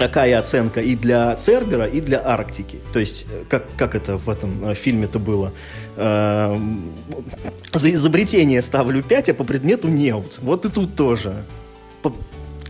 такая 0.00 0.38
оценка 0.38 0.80
и 0.80 0.96
для 0.96 1.36
Цербера, 1.36 1.84
и 1.84 2.00
для 2.00 2.26
Арктики. 2.26 2.78
То 2.92 2.98
есть, 2.98 3.26
э, 3.30 3.44
как, 3.48 3.66
как 3.76 3.94
это 3.94 4.16
в 4.16 4.30
этом 4.30 4.70
э, 4.70 4.74
фильме-то 4.74 5.18
было? 5.18 5.52
Э, 5.96 6.58
за 7.72 7.90
изобретение 7.90 8.62
ставлю 8.62 9.02
5, 9.02 9.28
а 9.28 9.34
по 9.34 9.44
предмету 9.44 9.88
неуд. 9.88 10.38
Вот 10.40 10.64
и 10.64 10.70
тут 10.70 10.96
тоже. 10.96 11.44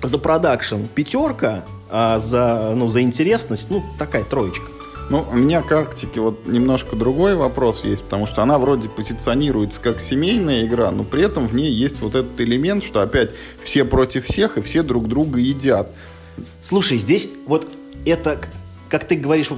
За 0.03 0.19
продакшн 0.19 0.87
пятерка, 0.93 1.65
а 1.89 2.19
за, 2.19 2.73
ну, 2.75 2.89
за 2.89 3.03
интересность, 3.03 3.71
ну, 3.71 3.85
такая 3.97 4.25
троечка. 4.25 4.67
Ну, 5.11 5.25
у 5.31 5.37
меня 5.37 5.63
к 5.63 5.71
Арктике 5.71 6.21
вот 6.21 6.47
немножко 6.47 6.97
другой 6.97 7.37
вопрос 7.37 7.85
есть, 7.85 8.05
потому 8.05 8.27
что 8.27 8.43
она 8.43 8.59
вроде 8.59 8.89
позиционируется 8.89 9.81
как 9.81 10.01
семейная 10.01 10.65
игра, 10.65 10.91
но 10.91 11.05
при 11.05 11.25
этом 11.25 11.47
в 11.47 11.55
ней 11.55 11.71
есть 11.71 12.01
вот 12.01 12.15
этот 12.15 12.41
элемент, 12.41 12.83
что 12.83 13.03
опять 13.03 13.31
все 13.63 13.85
против 13.85 14.27
всех 14.27 14.57
и 14.57 14.63
все 14.63 14.83
друг 14.83 15.07
друга 15.07 15.39
едят. 15.39 15.95
Слушай, 16.61 16.99
здесь 16.99 17.29
вот 17.47 17.69
это, 18.05 18.41
как 18.89 19.07
ты 19.07 19.17
говоришь, 19.17 19.51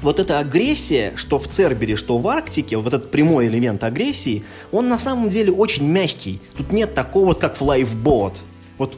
вот 0.00 0.18
эта 0.18 0.38
агрессия, 0.38 1.12
что 1.16 1.38
в 1.38 1.46
Цербере, 1.46 1.96
что 1.96 2.18
в 2.18 2.26
Арктике, 2.26 2.76
вот 2.76 2.92
этот 2.92 3.10
прямой 3.10 3.46
элемент 3.46 3.84
агрессии, 3.84 4.42
он 4.72 4.88
на 4.88 4.98
самом 4.98 5.30
деле 5.30 5.52
очень 5.52 5.86
мягкий. 5.86 6.40
Тут 6.56 6.72
нет 6.72 6.94
такого, 6.94 7.34
как 7.34 7.60
в 7.60 7.62
Lifeboat. 7.62 8.38
Вот 8.78 8.96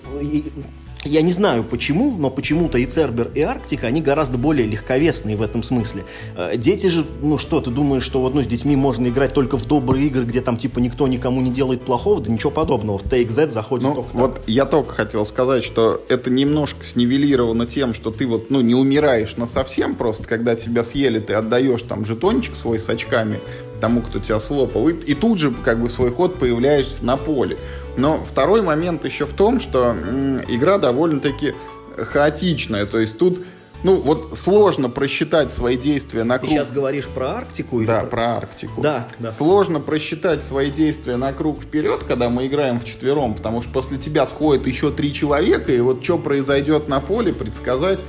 я 1.05 1.22
не 1.22 1.32
знаю 1.32 1.64
почему, 1.64 2.14
но 2.16 2.30
почему-то 2.30 2.78
и 2.78 2.86
Цербер, 2.86 3.30
и 3.34 3.40
Арктика, 3.40 3.86
они 3.86 4.00
гораздо 4.00 4.38
более 4.38 4.66
легковесные 4.66 5.36
в 5.36 5.42
этом 5.42 5.62
смысле. 5.62 6.05
Э, 6.36 6.57
дети 6.57 6.86
же, 6.86 7.05
ну 7.22 7.38
что, 7.38 7.61
ты 7.61 7.70
думаешь, 7.70 8.02
что 8.02 8.20
вот, 8.20 8.34
ну, 8.34 8.42
с 8.42 8.46
детьми 8.46 8.76
можно 8.76 9.09
играть 9.09 9.32
только 9.34 9.57
в 9.57 9.66
добрые 9.66 10.07
игры, 10.07 10.24
где 10.24 10.40
там 10.40 10.57
типа 10.57 10.78
никто 10.78 11.07
никому 11.07 11.40
не 11.40 11.50
делает 11.50 11.82
плохого? 11.82 12.20
Да 12.20 12.30
ничего 12.30 12.50
подобного. 12.50 12.98
В 12.98 13.05
Take 13.05 13.30
Z 13.30 13.50
заходит 13.50 13.86
ну, 13.86 13.94
только 13.94 14.16
Вот 14.16 14.34
так. 14.36 14.44
я 14.46 14.64
только 14.64 14.94
хотел 14.94 15.24
сказать, 15.24 15.64
что 15.64 16.02
это 16.09 16.30
немножко 16.30 16.84
снивелировано 16.84 17.66
тем, 17.66 17.94
что 17.94 18.11
ты 18.11 18.26
вот, 18.26 18.50
ну, 18.50 18.61
не 18.61 18.74
умираешь 18.74 19.36
на 19.36 19.46
совсем 19.46 19.94
просто, 19.94 20.24
когда 20.24 20.55
тебя 20.57 20.82
съели, 20.82 21.18
ты 21.18 21.34
отдаешь 21.34 21.82
там 21.82 22.05
жетончик 22.05 22.57
свой 22.57 22.78
с 22.78 22.88
очками 22.88 23.40
тому, 23.85 24.01
кто 24.01 24.18
тебя 24.18 24.41
слопал, 24.41 24.89
и, 24.89 24.95
и 24.95 25.14
тут 25.14 25.39
же 25.39 25.51
как 25.62 25.78
бы 25.78 25.91
свой 25.91 26.11
ход 26.11 26.39
появляешься 26.39 27.05
на 27.05 27.18
поле. 27.18 27.59
Но 27.99 28.24
второй 28.24 28.62
момент 28.62 29.05
еще 29.05 29.26
в 29.26 29.35
том, 29.35 29.61
что 29.61 29.91
м, 29.91 30.41
игра 30.49 30.78
довольно-таки 30.78 31.53
хаотичная. 31.99 32.87
То 32.87 32.99
есть 32.99 33.18
тут 33.18 33.41
ну, 33.82 33.97
вот 33.97 34.39
сложно 34.39 34.89
просчитать 34.89 35.53
свои 35.53 35.76
действия 35.76 36.24
на 36.24 36.39
круг. 36.39 36.51
Ты 36.51 36.57
сейчас 36.57 36.70
говоришь 36.70 37.07
про 37.09 37.32
Арктику? 37.37 37.80
Или 37.80 37.87
да, 37.87 38.01
про... 38.01 38.09
про 38.09 38.37
Арктику. 38.37 38.80
Да, 38.80 39.07
да. 39.18 39.30
Сложно 39.30 39.80
просчитать 39.80 40.43
свои 40.43 40.70
действия 40.70 41.18
на 41.18 41.35
круг 41.35 41.61
вперед, 41.61 42.05
когда 42.09 42.30
мы 42.30 42.47
играем 42.47 42.80
в 42.80 42.87
четвером, 42.87 43.35
потому 43.35 43.61
что 43.61 43.70
после 43.70 43.99
тебя 43.99 44.24
сходит 44.24 44.66
еще 44.66 44.91
три 44.93 45.12
человека, 45.12 45.72
и 45.72 45.80
вот 45.80 46.03
что 46.03 46.16
произойдет 46.16 46.89
на 46.89 47.01
поле, 47.01 47.35
предсказать 47.35 48.01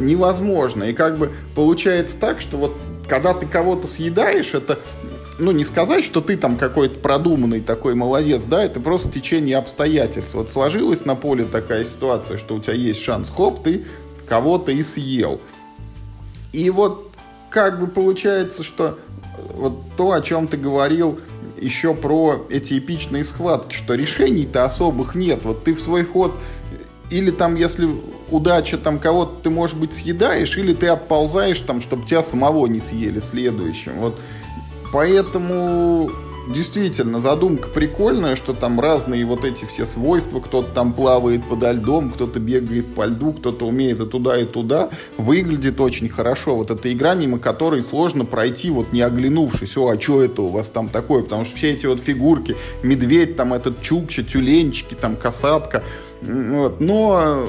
невозможно. 0.00 0.82
И 0.82 0.92
как 0.92 1.16
бы 1.16 1.30
получается 1.54 2.18
так, 2.18 2.40
что 2.40 2.56
вот 2.56 2.72
когда 3.08 3.34
ты 3.34 3.46
кого-то 3.46 3.86
съедаешь, 3.86 4.54
это 4.54 4.78
ну, 5.38 5.52
не 5.52 5.64
сказать, 5.64 6.04
что 6.04 6.20
ты 6.20 6.36
там 6.36 6.56
какой-то 6.56 6.98
продуманный 6.98 7.60
такой 7.60 7.94
молодец, 7.94 8.44
да, 8.44 8.62
это 8.62 8.80
просто 8.80 9.10
течение 9.10 9.56
обстоятельств. 9.56 10.34
Вот 10.34 10.50
сложилась 10.50 11.04
на 11.04 11.14
поле 11.14 11.44
такая 11.44 11.84
ситуация, 11.84 12.38
что 12.38 12.54
у 12.54 12.60
тебя 12.60 12.74
есть 12.74 13.00
шанс, 13.00 13.30
хоп, 13.30 13.62
ты 13.62 13.84
кого-то 14.28 14.72
и 14.72 14.82
съел. 14.82 15.40
И 16.52 16.68
вот 16.70 17.10
как 17.50 17.80
бы 17.80 17.86
получается, 17.86 18.62
что 18.62 18.98
вот 19.54 19.78
то, 19.96 20.12
о 20.12 20.20
чем 20.20 20.48
ты 20.48 20.56
говорил 20.56 21.18
еще 21.60 21.94
про 21.94 22.46
эти 22.50 22.78
эпичные 22.78 23.24
схватки, 23.24 23.74
что 23.74 23.94
решений-то 23.94 24.64
особых 24.64 25.14
нет. 25.14 25.40
Вот 25.44 25.64
ты 25.64 25.74
в 25.74 25.80
свой 25.80 26.04
ход 26.04 26.32
или 27.10 27.30
там, 27.30 27.56
если 27.56 27.88
удача, 28.30 28.78
там 28.78 28.98
кого-то 28.98 29.42
ты, 29.42 29.50
может 29.50 29.78
быть, 29.78 29.92
съедаешь, 29.92 30.56
или 30.56 30.72
ты 30.72 30.88
отползаешь 30.88 31.60
там, 31.60 31.80
чтобы 31.80 32.06
тебя 32.06 32.22
самого 32.22 32.66
не 32.66 32.80
съели 32.80 33.20
следующим. 33.20 33.98
Вот 33.98 34.18
Поэтому 34.92 36.10
действительно 36.48 37.20
задумка 37.20 37.68
прикольная, 37.68 38.36
что 38.36 38.52
там 38.52 38.80
разные 38.80 39.24
вот 39.24 39.44
эти 39.44 39.64
все 39.64 39.86
свойства, 39.86 40.40
кто-то 40.40 40.70
там 40.72 40.92
плавает 40.92 41.44
подо 41.44 41.72
льдом, 41.72 42.10
кто-то 42.10 42.40
бегает 42.40 42.94
по 42.94 43.06
льду, 43.06 43.32
кто-то 43.32 43.66
умеет 43.66 44.00
и 44.00 44.06
туда, 44.06 44.38
и 44.38 44.44
туда. 44.44 44.90
Выглядит 45.18 45.80
очень 45.80 46.08
хорошо. 46.08 46.56
Вот 46.56 46.70
эта 46.70 46.92
игра, 46.92 47.14
мимо 47.14 47.38
которой 47.38 47.82
сложно 47.82 48.24
пройти, 48.24 48.70
вот 48.70 48.92
не 48.92 49.00
оглянувшись, 49.00 49.76
о, 49.76 49.88
а 49.88 50.00
что 50.00 50.22
это 50.22 50.42
у 50.42 50.48
вас 50.48 50.68
там 50.68 50.88
такое? 50.88 51.22
Потому 51.22 51.44
что 51.44 51.56
все 51.56 51.70
эти 51.70 51.86
вот 51.86 52.00
фигурки, 52.00 52.56
медведь, 52.82 53.36
там 53.36 53.54
этот 53.54 53.80
чукча, 53.80 54.22
тюленчики, 54.22 54.94
там 54.94 55.16
касатка, 55.16 55.84
вот. 56.22 56.80
Но 56.80 57.46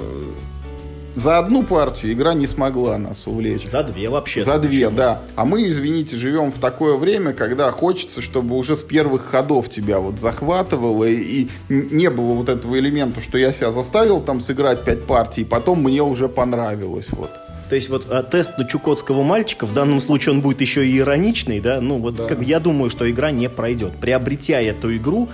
за 1.15 1.37
одну 1.37 1.63
партию 1.63 2.13
игра 2.13 2.33
не 2.33 2.47
смогла 2.47 2.97
нас 2.97 3.27
увлечь. 3.27 3.67
За 3.67 3.83
две 3.83 4.09
вообще. 4.09 4.43
За 4.43 4.57
две, 4.57 4.85
почему? 4.85 4.97
да. 4.97 5.21
А 5.35 5.45
мы, 5.45 5.69
извините, 5.69 6.15
живем 6.15 6.51
в 6.51 6.57
такое 6.59 6.95
время, 6.95 7.33
когда 7.33 7.71
хочется, 7.71 8.21
чтобы 8.21 8.55
уже 8.55 8.75
с 8.75 8.83
первых 8.83 9.23
ходов 9.23 9.69
тебя 9.69 9.99
вот 9.99 10.19
захватывало, 10.19 11.05
и, 11.05 11.43
и 11.43 11.49
не 11.69 12.09
было 12.09 12.33
вот 12.33 12.49
этого 12.49 12.77
элемента, 12.79 13.21
что 13.21 13.37
я 13.37 13.51
себя 13.51 13.71
заставил 13.71 14.21
там 14.21 14.41
сыграть 14.41 14.83
пять 14.83 15.05
партий, 15.05 15.41
и 15.41 15.45
потом 15.45 15.83
мне 15.83 16.01
уже 16.01 16.27
понравилось. 16.27 17.09
Вот. 17.11 17.31
То 17.69 17.75
есть 17.75 17.89
вот 17.89 18.05
а, 18.09 18.23
тест 18.23 18.57
на 18.57 18.65
чукотского 18.65 19.23
мальчика, 19.23 19.65
в 19.65 19.73
данном 19.73 19.99
случае 19.99 20.35
он 20.35 20.41
будет 20.41 20.61
еще 20.61 20.85
и 20.85 20.97
ироничный, 20.99 21.59
да, 21.59 21.81
ну 21.81 21.97
вот 21.97 22.15
да. 22.15 22.27
как 22.27 22.41
я 22.41 22.59
думаю, 22.59 22.89
что 22.89 23.09
игра 23.09 23.31
не 23.31 23.49
пройдет. 23.49 23.93
Приобретя 23.99 24.61
эту 24.61 24.95
игру, 24.95 25.29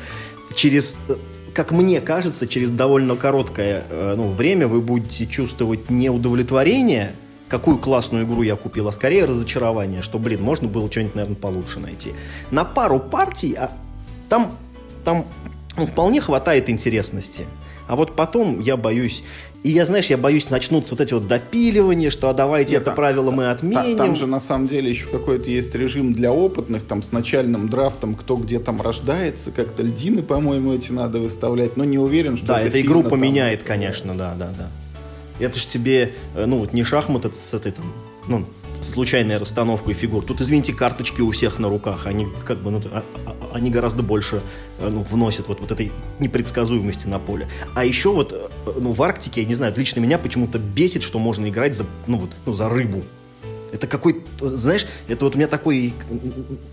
через 0.56 0.96
э, 1.08 1.16
как 1.54 1.72
мне 1.72 2.02
кажется, 2.02 2.48
через 2.48 2.70
довольно 2.70 3.16
короткое 3.16 3.84
э, 3.90 4.14
ну, 4.16 4.32
время 4.32 4.68
вы 4.68 4.82
будете 4.82 5.26
чувствовать 5.26 5.90
неудовлетворение, 5.90 7.14
какую 7.48 7.78
классную 7.80 8.26
игру 8.26 8.42
я 8.42 8.56
купил, 8.56 8.88
а 8.88 8.92
скорее 8.92 9.26
разочарование, 9.26 10.02
что, 10.02 10.20
блин, 10.20 10.42
можно 10.42 10.68
было 10.68 10.90
что-нибудь, 10.90 11.16
наверное, 11.16 11.36
получше 11.36 11.80
найти. 11.80 12.14
На 12.52 12.64
пару 12.64 13.00
партий 13.00 13.56
а, 13.56 13.72
там, 14.30 14.56
там 15.04 15.26
ну, 15.76 15.88
вполне 15.88 16.22
хватает 16.22 16.70
интересности. 16.70 17.46
А 17.88 17.96
вот 17.96 18.16
потом 18.16 18.60
я 18.60 18.78
боюсь, 18.78 19.24
и 19.62 19.72
я, 19.72 19.86
знаешь, 19.86 20.06
я 20.06 20.18
боюсь, 20.18 20.50
начнутся 20.50 20.96
вот 20.96 21.02
эти 21.02 21.14
вот 21.14 21.28
допиливания, 21.28 22.10
что 22.10 22.30
а 22.30 22.34
давайте 22.34 22.74
Нет, 22.74 22.82
это 22.82 22.92
там, 22.92 22.96
правило 22.96 23.30
мы 23.30 23.50
отменим. 23.50 23.98
Там, 23.98 24.08
там 24.08 24.16
же 24.16 24.26
на 24.26 24.40
самом 24.40 24.68
деле 24.68 24.90
еще 24.90 25.08
какой-то 25.08 25.50
есть 25.50 25.76
режим 25.76 26.14
для 26.14 26.32
опытных, 26.32 26.86
там 26.86 27.04
с 27.04 27.12
начальным 27.12 27.68
драфтом, 27.68 28.16
кто 28.16 28.38
где 28.38 28.60
там 28.60 28.82
рождается, 28.82 29.52
как-то 29.52 29.84
льдины, 29.84 30.24
по-моему, 30.24 30.74
эти 30.74 30.94
надо 30.94 31.20
выставлять, 31.20 31.76
но 31.76 31.84
не 31.84 31.98
уверен, 31.98 32.38
что 32.38 32.48
Да, 32.48 32.62
это, 32.62 32.70
это 32.70 32.82
игру 32.82 33.04
поменяет, 33.04 33.60
там... 33.60 33.68
конечно, 33.68 34.16
да, 34.16 34.34
да, 34.40 34.50
да. 34.58 34.70
Это 35.40 35.60
же 35.60 35.68
тебе, 35.68 36.14
э, 36.36 36.46
ну 36.46 36.60
вот 36.60 36.72
не 36.72 36.86
шахматы 36.86 37.30
с 37.34 37.54
этой 37.54 37.74
там, 37.74 37.86
ну, 38.28 38.46
случайная 38.82 39.40
расстановка 39.40 39.94
фигур. 39.94 40.24
Тут, 40.24 40.42
извините, 40.42 40.74
карточки 40.74 41.22
у 41.22 41.32
всех 41.32 41.60
на 41.60 41.70
руках, 41.70 42.06
они 42.06 42.28
как 42.46 42.60
бы, 42.60 42.72
ну, 42.72 42.82
а, 42.92 43.04
а, 43.26 43.36
они 43.54 43.70
гораздо 43.70 44.04
больше 44.04 44.42
э, 44.80 44.90
ну, 44.90 45.06
вносят 45.10 45.48
вот, 45.48 45.60
вот 45.60 45.72
этой 45.72 45.92
непредсказуемости 46.20 47.08
на 47.08 47.20
поле. 47.20 47.48
А 47.76 47.86
еще 47.86 48.12
вот, 48.12 48.34
э, 48.34 48.72
ну, 48.80 48.92
в 48.92 49.02
Арктике, 49.02 49.42
я 49.42 49.48
не 49.48 49.56
знаю, 49.56 49.74
лично 49.76 50.00
меня 50.00 50.18
почему-то 50.18 50.60
бесит, 50.60 51.04
что 51.04 51.20
можно 51.20 51.50
играть 51.50 51.76
за, 51.76 51.86
ну, 52.08 52.18
вот, 52.18 52.32
ну, 52.46 52.54
за 52.54 52.70
рыбу. 52.70 53.04
Это 53.72 53.86
какой, 53.86 54.24
знаешь, 54.40 54.88
это 55.08 55.26
вот 55.26 55.36
у 55.36 55.38
меня 55.38 55.48
такое, 55.48 55.92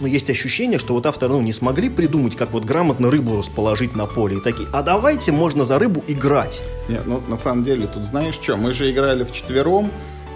ну, 0.01 0.07
есть 0.07 0.31
ощущение, 0.31 0.79
что 0.79 0.95
вот 0.95 1.05
авторы, 1.05 1.35
ну, 1.35 1.43
не 1.43 1.53
смогли 1.53 1.91
придумать, 1.91 2.37
как 2.37 2.53
вот 2.53 2.65
грамотно 2.65 3.11
рыбу 3.11 3.37
расположить 3.37 3.95
на 3.95 4.07
поле. 4.07 4.39
И 4.39 4.41
такие, 4.41 4.69
а 4.73 4.83
давайте 4.83 5.33
можно 5.33 5.65
за 5.65 5.79
рыбу 5.79 6.03
играть. 6.07 6.63
Нет, 6.89 7.03
ну, 7.07 7.21
на 7.29 7.37
самом 7.37 7.65
деле, 7.65 7.87
тут 7.87 8.05
знаешь 8.05 8.35
что, 8.35 8.57
мы 8.57 8.73
же 8.73 8.91
играли 8.91 9.25
в 9.25 9.33
четвером, 9.33 9.91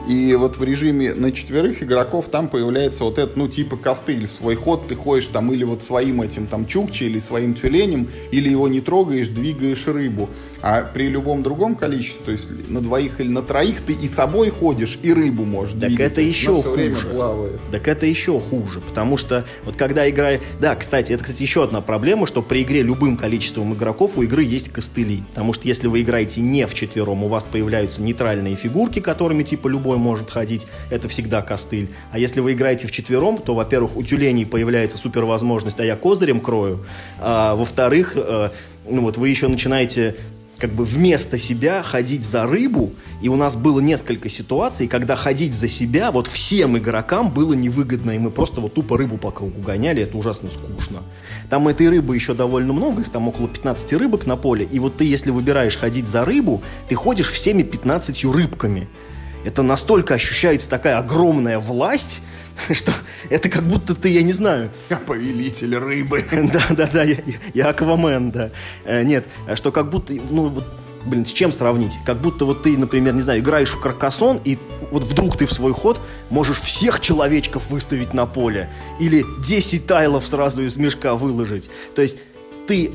и 0.08 0.34
вот 0.34 0.56
в 0.56 0.64
режиме 0.64 1.14
на 1.14 1.32
четверых 1.32 1.82
игроков 1.82 2.28
там 2.30 2.48
появляется 2.48 3.04
вот 3.04 3.18
этот, 3.18 3.36
ну, 3.36 3.48
типа 3.48 3.76
костыль 3.76 4.26
в 4.26 4.32
свой 4.32 4.54
ход. 4.54 4.88
Ты 4.88 4.94
ходишь 4.94 5.26
там 5.26 5.52
или 5.52 5.64
вот 5.64 5.82
своим 5.82 6.22
этим 6.22 6.46
там 6.46 6.66
чукче, 6.66 7.06
или 7.06 7.18
своим 7.18 7.54
тюленем, 7.54 8.08
или 8.30 8.48
его 8.48 8.68
не 8.68 8.80
трогаешь, 8.80 9.28
двигаешь 9.28 9.86
рыбу. 9.86 10.28
А 10.62 10.82
при 10.82 11.08
любом 11.08 11.42
другом 11.42 11.74
количестве, 11.74 12.20
то 12.24 12.32
есть 12.32 12.48
на 12.68 12.80
двоих 12.80 13.20
или 13.20 13.28
на 13.28 13.42
троих, 13.42 13.80
ты 13.80 13.94
и 13.94 14.08
собой 14.08 14.50
ходишь, 14.50 14.98
и 15.02 15.12
рыбу 15.12 15.44
можешь 15.44 15.72
так 15.72 15.88
двигать. 15.88 16.12
это 16.12 16.20
еще 16.20 16.62
хуже. 16.62 17.08
Так 17.70 17.88
это 17.88 18.04
еще 18.04 18.38
хуже, 18.40 18.80
потому 18.80 19.16
что 19.16 19.46
вот 19.64 19.76
когда 19.76 20.08
игра... 20.08 20.32
Да, 20.60 20.74
кстати, 20.76 21.12
это, 21.12 21.24
кстати, 21.24 21.42
еще 21.42 21.64
одна 21.64 21.80
проблема, 21.80 22.26
что 22.26 22.42
при 22.42 22.62
игре 22.62 22.82
любым 22.82 23.16
количеством 23.16 23.72
игроков 23.72 24.12
у 24.16 24.22
игры 24.22 24.42
есть 24.42 24.70
костыли. 24.70 25.22
Потому 25.30 25.54
что 25.54 25.66
если 25.66 25.88
вы 25.88 26.02
играете 26.02 26.42
не 26.42 26.66
в 26.66 26.74
четвером, 26.74 27.24
у 27.24 27.28
вас 27.28 27.44
появляются 27.44 28.02
нейтральные 28.02 28.56
фигурки, 28.56 29.00
которыми 29.00 29.42
типа 29.42 29.68
любой 29.68 29.89
может 29.98 30.30
ходить, 30.30 30.66
это 30.90 31.08
всегда 31.08 31.42
костыль. 31.42 31.88
А 32.12 32.18
если 32.18 32.40
вы 32.40 32.52
играете 32.52 32.86
в 32.86 32.90
четвером, 32.90 33.38
то, 33.38 33.54
во-первых, 33.54 33.96
у 33.96 34.02
тюленей 34.02 34.46
появляется 34.46 34.98
супер 34.98 35.24
возможность, 35.24 35.80
а 35.80 35.84
я 35.84 35.96
козырем 35.96 36.40
крою. 36.40 36.84
А, 37.18 37.54
во-вторых, 37.54 38.14
э, 38.16 38.50
ну 38.88 39.02
вот 39.02 39.16
вы 39.16 39.28
еще 39.28 39.48
начинаете 39.48 40.16
как 40.60 40.70
бы 40.72 40.84
вместо 40.84 41.38
себя 41.38 41.82
ходить 41.82 42.22
за 42.22 42.46
рыбу, 42.46 42.92
и 43.22 43.28
у 43.28 43.36
нас 43.36 43.56
было 43.56 43.80
несколько 43.80 44.28
ситуаций, 44.28 44.86
когда 44.86 45.16
ходить 45.16 45.54
за 45.54 45.68
себя 45.68 46.10
вот 46.10 46.26
всем 46.26 46.76
игрокам 46.76 47.32
было 47.32 47.54
невыгодно, 47.54 48.10
и 48.10 48.18
мы 48.18 48.30
просто 48.30 48.60
вот 48.60 48.74
тупо 48.74 48.98
рыбу 48.98 49.16
по 49.16 49.30
кругу 49.30 49.60
гоняли, 49.62 50.02
это 50.02 50.16
ужасно 50.18 50.50
скучно. 50.50 50.98
Там 51.48 51.66
этой 51.66 51.88
рыбы 51.88 52.14
еще 52.14 52.34
довольно 52.34 52.74
много, 52.74 53.00
их 53.00 53.10
там 53.10 53.26
около 53.26 53.48
15 53.48 53.94
рыбок 53.94 54.26
на 54.26 54.36
поле, 54.36 54.68
и 54.70 54.78
вот 54.78 54.98
ты, 54.98 55.04
если 55.04 55.30
выбираешь 55.30 55.78
ходить 55.78 56.08
за 56.08 56.24
рыбу, 56.24 56.60
ты 56.88 56.94
ходишь 56.94 57.30
всеми 57.30 57.62
15 57.62 58.24
рыбками. 58.26 58.86
Это 59.44 59.62
настолько 59.62 60.14
ощущается 60.14 60.68
такая 60.68 60.98
огромная 60.98 61.58
власть, 61.58 62.22
что 62.72 62.92
это 63.28 63.48
как 63.48 63.62
будто 63.62 63.94
ты, 63.94 64.08
я 64.08 64.22
не 64.22 64.32
знаю... 64.32 64.70
Я 64.88 64.96
повелитель 65.06 65.76
рыбы. 65.76 66.24
Да, 66.52 66.62
да, 66.70 66.86
да, 66.86 67.02
я, 67.02 67.16
я 67.54 67.68
Аквамен, 67.68 68.30
да. 68.30 68.50
Э, 68.84 69.02
нет, 69.02 69.26
что 69.54 69.72
как 69.72 69.88
будто, 69.88 70.12
ну 70.12 70.48
вот, 70.48 70.64
блин, 71.04 71.24
с 71.24 71.30
чем 71.30 71.52
сравнить? 71.52 71.96
Как 72.04 72.20
будто 72.20 72.44
вот 72.44 72.62
ты, 72.62 72.76
например, 72.76 73.14
не 73.14 73.22
знаю, 73.22 73.40
играешь 73.40 73.70
в 73.70 73.80
каркасон, 73.80 74.40
и 74.44 74.58
вот 74.90 75.04
вдруг 75.04 75.36
ты 75.36 75.46
в 75.46 75.52
свой 75.52 75.72
ход 75.72 76.00
можешь 76.28 76.60
всех 76.60 77.00
человечков 77.00 77.70
выставить 77.70 78.14
на 78.14 78.26
поле. 78.26 78.70
Или 78.98 79.24
10 79.42 79.86
тайлов 79.86 80.26
сразу 80.26 80.62
из 80.62 80.76
мешка 80.76 81.14
выложить. 81.14 81.70
То 81.94 82.02
есть 82.02 82.18
ты 82.66 82.92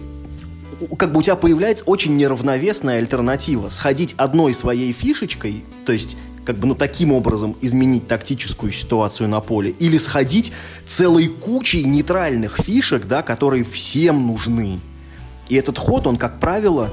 как 0.98 1.12
бы 1.12 1.20
у 1.20 1.24
тебя 1.24 1.36
появляется 1.36 1.84
очень 1.86 2.18
неравновесная 2.18 2.98
альтернатива. 2.98 3.70
Сходить 3.70 4.14
одной 4.18 4.54
своей 4.54 4.92
фишечкой, 4.92 5.64
то 5.86 5.94
есть 5.94 6.18
как 6.46 6.58
бы, 6.58 6.68
ну, 6.68 6.76
таким 6.76 7.12
образом 7.12 7.56
изменить 7.62 8.08
тактическую 8.08 8.72
ситуацию 8.72 9.28
на 9.28 9.42
поле, 9.42 9.72
или 9.72 9.98
сходить 9.98 10.54
целой 10.88 11.28
кучей 11.28 11.84
нейтральных 11.84 12.58
фишек, 12.58 13.08
да, 13.08 13.24
которые 13.24 13.64
всем 13.64 14.28
нужны. 14.28 14.80
И 15.50 15.56
этот 15.56 15.78
ход, 15.78 16.08
он, 16.08 16.18
как 16.18 16.40
правило, 16.40 16.92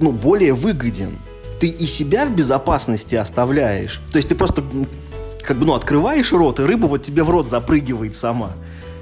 ну, 0.00 0.12
более 0.12 0.52
выгоден. 0.52 1.18
Ты 1.60 1.68
и 1.68 1.86
себя 1.86 2.26
в 2.26 2.34
безопасности 2.34 3.14
оставляешь. 3.14 4.00
То 4.12 4.16
есть 4.16 4.28
ты 4.28 4.34
просто 4.34 4.62
как 5.42 5.58
бы, 5.58 5.64
ну, 5.64 5.74
открываешь 5.74 6.32
рот, 6.32 6.60
и 6.60 6.64
рыба 6.64 6.86
вот 6.86 7.02
тебе 7.02 7.22
в 7.22 7.30
рот 7.30 7.48
запрыгивает 7.48 8.14
сама. 8.14 8.52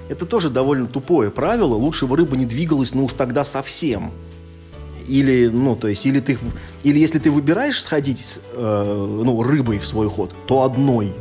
Это 0.09 0.27
тоже 0.27 0.51
довольно 0.51 0.87
тупое 0.87 1.31
правило. 1.31 1.75
Лучше 1.75 2.07
бы 2.07 2.17
рыба 2.17 2.37
не 2.37 2.47
двигалась, 2.47 2.95
ну 2.95 3.07
уж 3.07 3.13
тогда 3.15 3.45
совсем. 3.45 4.13
Или, 5.09 5.49
ну, 5.49 5.77
то 5.77 5.89
есть, 5.89 6.05
или 6.07 6.21
ты, 6.21 6.39
или 6.83 6.99
если 6.99 7.19
ты 7.19 7.31
выбираешь 7.31 7.81
сходить 7.81 8.41
э, 8.53 9.21
ну, 9.25 9.43
рыбой 9.43 9.79
в 9.79 9.87
свой 9.87 10.09
ход, 10.09 10.35
то 10.47 10.63
одной. 10.63 11.13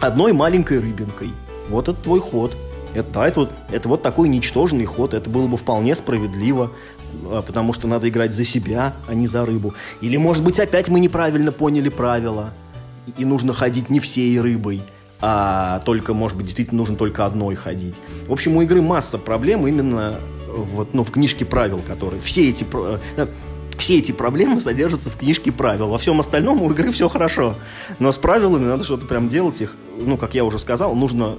Одной 0.00 0.32
маленькой 0.32 0.80
рыбинкой. 0.80 1.30
Вот 1.68 1.88
это 1.88 2.00
твой 2.00 2.20
ход. 2.20 2.54
Это, 2.94 3.22
это, 3.22 3.40
вот, 3.40 3.52
это 3.70 3.88
вот 3.88 4.02
такой 4.02 4.28
ничтожный 4.28 4.84
ход. 4.84 5.14
Это 5.14 5.30
было 5.30 5.46
бы 5.46 5.56
вполне 5.56 5.94
справедливо, 5.94 6.70
а, 7.24 7.42
потому 7.42 7.72
что 7.72 7.88
надо 7.88 8.08
играть 8.08 8.34
за 8.34 8.44
себя, 8.44 8.94
а 9.08 9.14
не 9.14 9.26
за 9.26 9.46
рыбу. 9.46 9.74
Или, 10.00 10.16
может 10.16 10.42
быть, 10.42 10.58
опять 10.60 10.88
мы 10.88 11.00
неправильно 11.00 11.52
поняли 11.52 11.88
правила, 11.88 12.52
и 13.16 13.24
нужно 13.24 13.54
ходить 13.54 13.90
не 13.90 14.00
всей 14.00 14.38
рыбой, 14.40 14.82
а 15.20 15.80
только, 15.84 16.14
может 16.14 16.36
быть, 16.36 16.46
действительно 16.46 16.78
нужно 16.78 16.96
только 16.96 17.24
одной 17.24 17.54
ходить. 17.54 18.00
В 18.26 18.32
общем, 18.32 18.56
у 18.56 18.62
игры 18.62 18.82
масса 18.82 19.18
проблем 19.18 19.66
именно 19.66 20.18
вот, 20.54 20.94
ну, 20.94 21.04
в 21.04 21.10
книжке 21.10 21.44
правил, 21.44 21.80
которые 21.86 22.20
все 22.20 22.50
эти 22.50 22.66
э, 22.72 23.26
все 23.78 23.98
эти 23.98 24.12
проблемы 24.12 24.60
содержатся 24.60 25.10
в 25.10 25.16
книжке 25.16 25.50
правил. 25.50 25.88
Во 25.88 25.98
всем 25.98 26.20
остальном 26.20 26.62
у 26.62 26.70
игры 26.70 26.92
все 26.92 27.08
хорошо. 27.08 27.54
Но 27.98 28.12
с 28.12 28.18
правилами 28.18 28.66
надо 28.66 28.84
что-то 28.84 29.06
прям 29.06 29.28
делать 29.28 29.60
их. 29.60 29.76
Ну, 29.98 30.16
как 30.16 30.34
я 30.34 30.44
уже 30.44 30.58
сказал, 30.58 30.94
нужно 30.94 31.36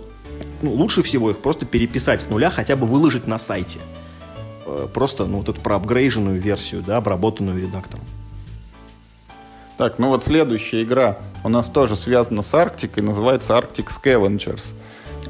ну, 0.62 0.72
лучше 0.74 1.04
всего 1.04 1.30
их 1.30 1.40
просто 1.40 1.66
переписать 1.66 2.22
с 2.22 2.30
нуля, 2.30 2.50
хотя 2.50 2.76
бы 2.76 2.88
выложить 2.88 3.28
на 3.28 3.38
сайте. 3.38 3.80
Э, 4.66 4.88
просто, 4.94 5.26
ну, 5.26 5.40
вот 5.40 5.50
эту 5.50 5.62
проапгрейженную 5.62 6.40
версию, 6.40 6.84
да, 6.86 6.98
обработанную 6.98 7.62
редактором. 7.62 8.04
Так, 9.78 9.98
ну 9.98 10.10
вот 10.10 10.24
следующая 10.24 10.84
игра 10.84 11.18
у 11.44 11.50
нас 11.50 11.68
тоже 11.68 11.96
связана 11.96 12.42
с 12.42 12.54
Арктикой, 12.54 13.04
называется 13.04 13.54
Arctic 13.54 13.88
Scavengers. 13.88 14.74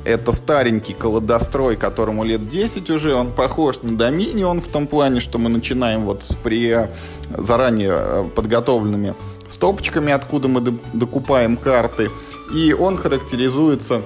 Это 0.06 0.34
старенький 0.34 0.94
колодострой, 0.94 1.78
которому 1.78 2.24
лет 2.26 2.50
10 2.50 2.90
уже. 2.90 3.16
Он 3.16 3.32
похож 3.32 3.82
на 3.82 3.98
Доминион 3.98 4.60
в 4.60 4.68
том 4.68 4.86
плане, 4.86 5.22
что 5.22 5.40
мы 5.40 5.50
начинаем 5.50 6.02
вот 6.02 6.24
с 6.24 6.36
при 6.36 6.90
заранее 7.30 7.94
э, 7.94 8.30
подготовленными 8.36 9.14
стопочками, 9.48 10.12
откуда 10.12 10.50
мы 10.50 10.62
докупаем 10.94 11.56
карты. 11.56 12.10
И 12.54 12.74
он 12.74 12.98
характеризуется 12.98 14.02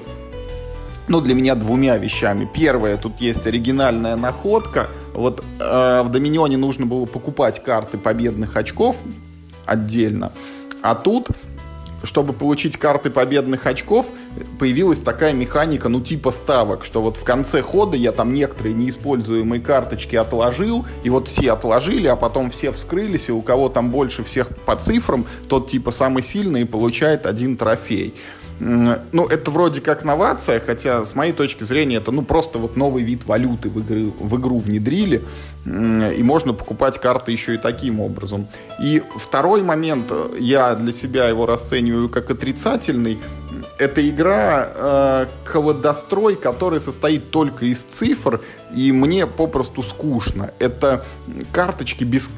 ну, 1.08 1.22
для 1.22 1.34
меня 1.34 1.56
двумя 1.56 1.98
вещами. 1.98 2.48
Первое, 2.54 2.98
тут 2.98 3.20
есть 3.20 3.48
оригинальная 3.48 4.16
находка. 4.16 4.90
Вот 5.14 5.44
э, 5.60 6.02
в 6.04 6.10
Доминионе 6.10 6.58
нужно 6.58 6.86
было 6.86 7.06
покупать 7.06 7.64
карты 7.64 7.98
победных 7.98 8.56
очков 8.56 8.98
отдельно. 9.66 10.32
А 10.84 10.96
тут 10.96 11.30
чтобы 12.04 12.34
получить 12.34 12.78
карты 12.78 13.10
победных 13.10 13.66
очков, 13.66 14.10
появилась 14.60 15.02
такая 15.02 15.34
механика, 15.34 15.90
ну, 15.90 16.02
типа 16.02 16.32
ставок, 16.32 16.86
что 16.86 17.02
вот 17.02 17.18
в 17.18 17.24
конце 17.24 17.62
хода 17.62 17.98
я 17.98 18.12
там 18.12 18.34
некоторые 18.34 18.74
неиспользуемые 18.76 19.62
карточки 19.62 20.16
отложил, 20.16 20.86
и 21.04 21.10
вот 21.10 21.28
все 21.28 21.52
отложили, 21.52 22.08
а 22.08 22.16
потом 22.16 22.52
все 22.52 22.72
вскрылись, 22.72 23.30
и 23.30 23.32
у 23.32 23.42
кого 23.42 23.70
там 23.70 23.92
больше 23.92 24.24
всех 24.24 24.50
по 24.66 24.76
цифрам, 24.76 25.26
тот 25.50 25.70
типа 25.70 25.92
самый 25.92 26.24
сильный 26.24 26.62
и 26.62 26.66
получает 26.66 27.26
один 27.26 27.58
трофей. 27.58 28.14
Ну, 28.60 29.26
это 29.28 29.52
вроде 29.52 29.82
как 29.82 30.04
новация, 30.04 30.60
хотя 30.60 31.06
с 31.06 31.14
моей 31.16 31.34
точки 31.34 31.64
зрения 31.64 31.98
это, 31.98 32.12
ну, 32.12 32.24
просто 32.24 32.60
вот 32.60 32.76
новый 32.76 33.04
вид 33.04 33.26
валюты 33.26 33.70
в, 33.70 33.80
игры, 33.80 34.12
в 34.20 34.40
игру 34.40 34.58
внедрили, 34.58 35.24
и 35.66 36.24
можно 36.24 36.54
покупать 36.54 37.00
карты 37.00 37.32
еще 37.32 37.56
и 37.56 37.58
таким 37.58 38.00
образом. 38.00 38.48
И 38.82 39.04
второй 39.16 39.62
момент, 39.62 40.12
я 40.40 40.76
для 40.76 40.92
себя 40.92 41.28
его 41.28 41.46
расцениваю 41.46 42.10
как 42.10 42.32
отрицательный, 42.32 43.20
это 43.78 44.08
игра 44.08 44.70
э, 44.74 45.28
колодострой, 45.46 46.36
который 46.36 46.80
состоит 46.80 47.30
только 47.30 47.66
из 47.66 47.84
цифр, 47.84 48.42
и 48.76 48.92
мне 48.92 49.28
попросту 49.28 49.84
скучно. 49.84 50.52
Это 50.60 51.06
карточки 51.52 52.04
без... 52.04 52.32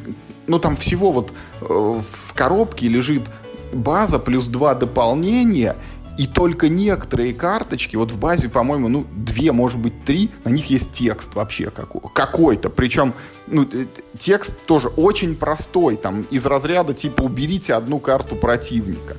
Ну, 0.47 0.59
там 0.59 0.75
всего 0.75 1.11
вот 1.11 1.31
э, 1.61 1.65
в 1.65 2.33
коробке 2.33 2.87
лежит 2.87 3.23
база 3.71 4.19
плюс 4.19 4.47
два 4.47 4.73
дополнения, 4.73 5.75
и 6.19 6.27
только 6.27 6.67
некоторые 6.67 7.33
карточки, 7.33 7.95
вот 7.95 8.11
в 8.11 8.19
базе, 8.19 8.49
по-моему, 8.49 8.89
ну, 8.89 9.05
две, 9.15 9.53
может 9.53 9.79
быть, 9.79 10.03
три, 10.03 10.29
на 10.43 10.49
них 10.49 10.69
есть 10.69 10.91
текст 10.91 11.33
вообще 11.33 11.71
какой-то. 11.71 12.69
Причем, 12.69 13.13
ну, 13.47 13.65
э, 13.71 13.85
текст 14.19 14.53
тоже 14.65 14.89
очень 14.89 15.37
простой, 15.37 15.95
там, 15.95 16.23
из 16.29 16.45
разряда 16.45 16.93
типа 16.93 17.21
«уберите 17.21 17.73
одну 17.73 17.99
карту 17.99 18.35
противника». 18.35 19.15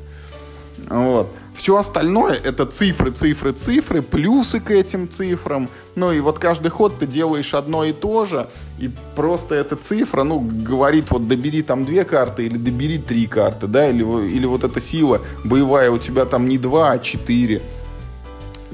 Вот. 0.91 1.29
Все 1.55 1.77
остальное 1.77 2.35
это 2.35 2.67
цифры, 2.67 3.13
цифры, 3.13 3.53
цифры, 3.53 4.03
плюсы 4.03 4.59
к 4.61 4.73
этим 4.73 5.09
цифрам. 5.09 5.69
Ну 5.95 6.11
и 6.11 6.19
вот 6.21 6.39
каждый 6.39 6.71
ход 6.71 6.99
ты 6.99 7.07
делаешь 7.07 7.55
одно 7.55 7.85
и 7.85 7.93
то 7.93 8.27
же, 8.27 8.49
и 8.79 8.91
просто 9.15 9.55
эта 9.55 9.77
цифра, 9.77 10.25
ну, 10.25 10.41
говорит, 10.41 11.11
вот 11.11 11.29
добери 11.29 11.63
там 11.63 11.85
две 11.85 12.05
карты 12.05 12.47
или 12.47 12.57
добери 12.57 12.99
три 12.99 13.27
карты, 13.27 13.69
да, 13.69 13.89
или, 13.89 14.03
или 14.03 14.47
вот 14.47 14.65
эта 14.65 14.81
сила 14.81 15.21
боевая 15.45 15.91
у 15.91 15.99
тебя 15.99 16.25
там 16.25 16.49
не 16.49 16.59
два, 16.59 16.93
а 16.93 16.99
четыре 16.99 17.63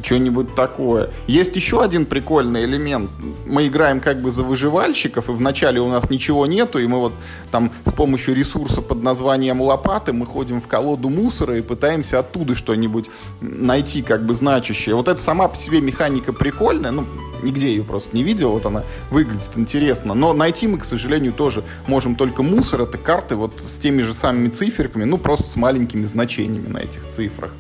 что-нибудь 0.03 0.55
такое. 0.55 1.11
Есть 1.26 1.57
еще 1.57 1.82
один 1.82 2.07
прикольный 2.07 2.64
элемент. 2.64 3.11
Мы 3.47 3.66
играем 3.66 4.01
как 4.01 4.20
бы 4.20 4.30
за 4.30 4.42
выживальщиков, 4.42 5.28
и 5.28 5.32
вначале 5.32 5.80
у 5.80 5.88
нас 5.88 6.11
ничего 6.11 6.47
нету, 6.47 6.78
и 6.78 6.86
мы 6.86 6.99
вот 6.99 7.12
там 7.51 7.70
с 7.84 7.92
помощью 7.92 8.34
ресурса 8.34 8.82
под 8.82 9.03
названием 9.03 9.61
лопаты 9.61 10.12
мы 10.12 10.26
ходим 10.26 10.61
в 10.61 10.68
колоду 10.68 11.09
мусора 11.09 11.57
и 11.57 11.62
пытаемся 11.62 12.18
оттуда 12.18 12.55
что-нибудь 12.55 13.07
найти 13.40 14.03
как 14.03 14.24
бы 14.26 14.34
значащее. 14.34 14.94
Вот 14.94 15.09
это 15.09 15.20
сама 15.20 15.49
по 15.49 15.57
себе 15.57 15.80
механика 15.80 16.32
прикольная, 16.32 16.90
ну, 16.90 17.07
нигде 17.42 17.68
ее 17.68 17.84
просто 17.84 18.14
не 18.16 18.22
видел, 18.22 18.53
вот 18.53 18.66
она 18.66 18.82
выглядит 19.11 19.51
интересно, 19.57 20.14
но 20.14 20.32
найти 20.32 20.66
мы, 20.66 20.78
к 20.78 20.84
сожалению, 20.84 21.32
тоже 21.32 21.64
можем 21.86 22.16
только 22.16 22.42
мусор, 22.42 22.82
это 22.82 22.99
карты 22.99 23.36
вот 23.36 23.61
с 23.61 23.78
теми 23.78 24.03
же 24.03 24.14
самыми 24.14 24.49
циферками, 24.49 25.05
ну, 25.05 25.18
просто 25.18 25.44
с 25.44 25.57
маленькими 25.57 26.05
значениями 26.05 26.68
на 26.68 26.78
этих 26.78 27.09
цифрах. 27.09 27.51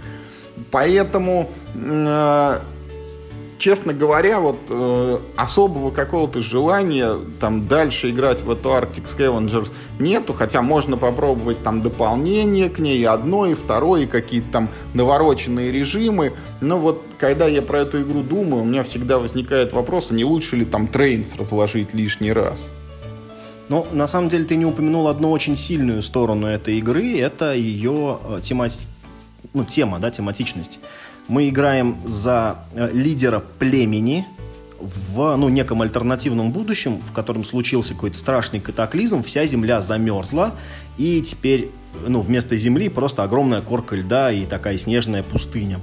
Поэтому, 0.70 1.50
э, 1.74 2.60
честно 3.58 3.92
говоря, 3.92 4.40
вот 4.40 4.58
э, 4.68 5.18
особого 5.36 5.90
какого-то 5.90 6.40
желания 6.40 7.16
там 7.40 7.66
дальше 7.66 8.10
играть 8.10 8.42
в 8.42 8.50
эту 8.50 8.70
Arctic 8.70 9.04
Scavengers 9.06 9.68
нету, 9.98 10.32
хотя 10.32 10.62
можно 10.62 10.96
попробовать 10.96 11.62
там 11.62 11.80
дополнение 11.80 12.68
к 12.68 12.78
ней, 12.78 13.06
одно 13.06 13.46
и 13.46 13.54
второе, 13.54 14.02
и 14.02 14.06
какие-то 14.06 14.50
там 14.52 14.68
навороченные 14.94 15.72
режимы. 15.72 16.32
Но 16.60 16.78
вот 16.78 17.02
когда 17.18 17.46
я 17.46 17.62
про 17.62 17.80
эту 17.80 18.02
игру 18.02 18.22
думаю, 18.22 18.62
у 18.62 18.66
меня 18.66 18.82
всегда 18.82 19.18
возникает 19.18 19.72
вопрос, 19.72 20.10
а 20.10 20.14
не 20.14 20.24
лучше 20.24 20.56
ли 20.56 20.64
там 20.64 20.86
Trains 20.88 21.36
разложить 21.36 21.94
лишний 21.94 22.32
раз? 22.32 22.70
Ну, 23.68 23.84
на 23.90 24.06
самом 24.06 24.28
деле, 24.28 24.44
ты 24.44 24.54
не 24.54 24.64
упомянул 24.64 25.08
одну 25.08 25.32
очень 25.32 25.56
сильную 25.56 26.02
сторону 26.02 26.46
этой 26.46 26.78
игры. 26.78 27.18
Это 27.18 27.52
ее 27.52 28.18
э, 28.22 28.38
тематика 28.40 28.84
ну, 29.56 29.64
тема, 29.64 29.98
да, 29.98 30.10
тематичность. 30.10 30.78
Мы 31.28 31.48
играем 31.48 31.96
за 32.04 32.58
э, 32.74 32.90
лидера 32.92 33.42
племени 33.58 34.26
в 34.78 35.34
ну, 35.36 35.48
неком 35.48 35.82
альтернативном 35.82 36.52
будущем, 36.52 37.00
в 37.00 37.12
котором 37.12 37.42
случился 37.42 37.94
какой-то 37.94 38.18
страшный 38.18 38.60
катаклизм, 38.60 39.22
вся 39.22 39.46
земля 39.46 39.80
замерзла, 39.80 40.54
и 40.98 41.22
теперь 41.22 41.70
ну, 42.06 42.20
вместо 42.20 42.56
земли 42.56 42.90
просто 42.90 43.22
огромная 43.22 43.62
корка 43.62 43.96
льда 43.96 44.30
и 44.30 44.44
такая 44.44 44.76
снежная 44.76 45.22
пустыня. 45.22 45.80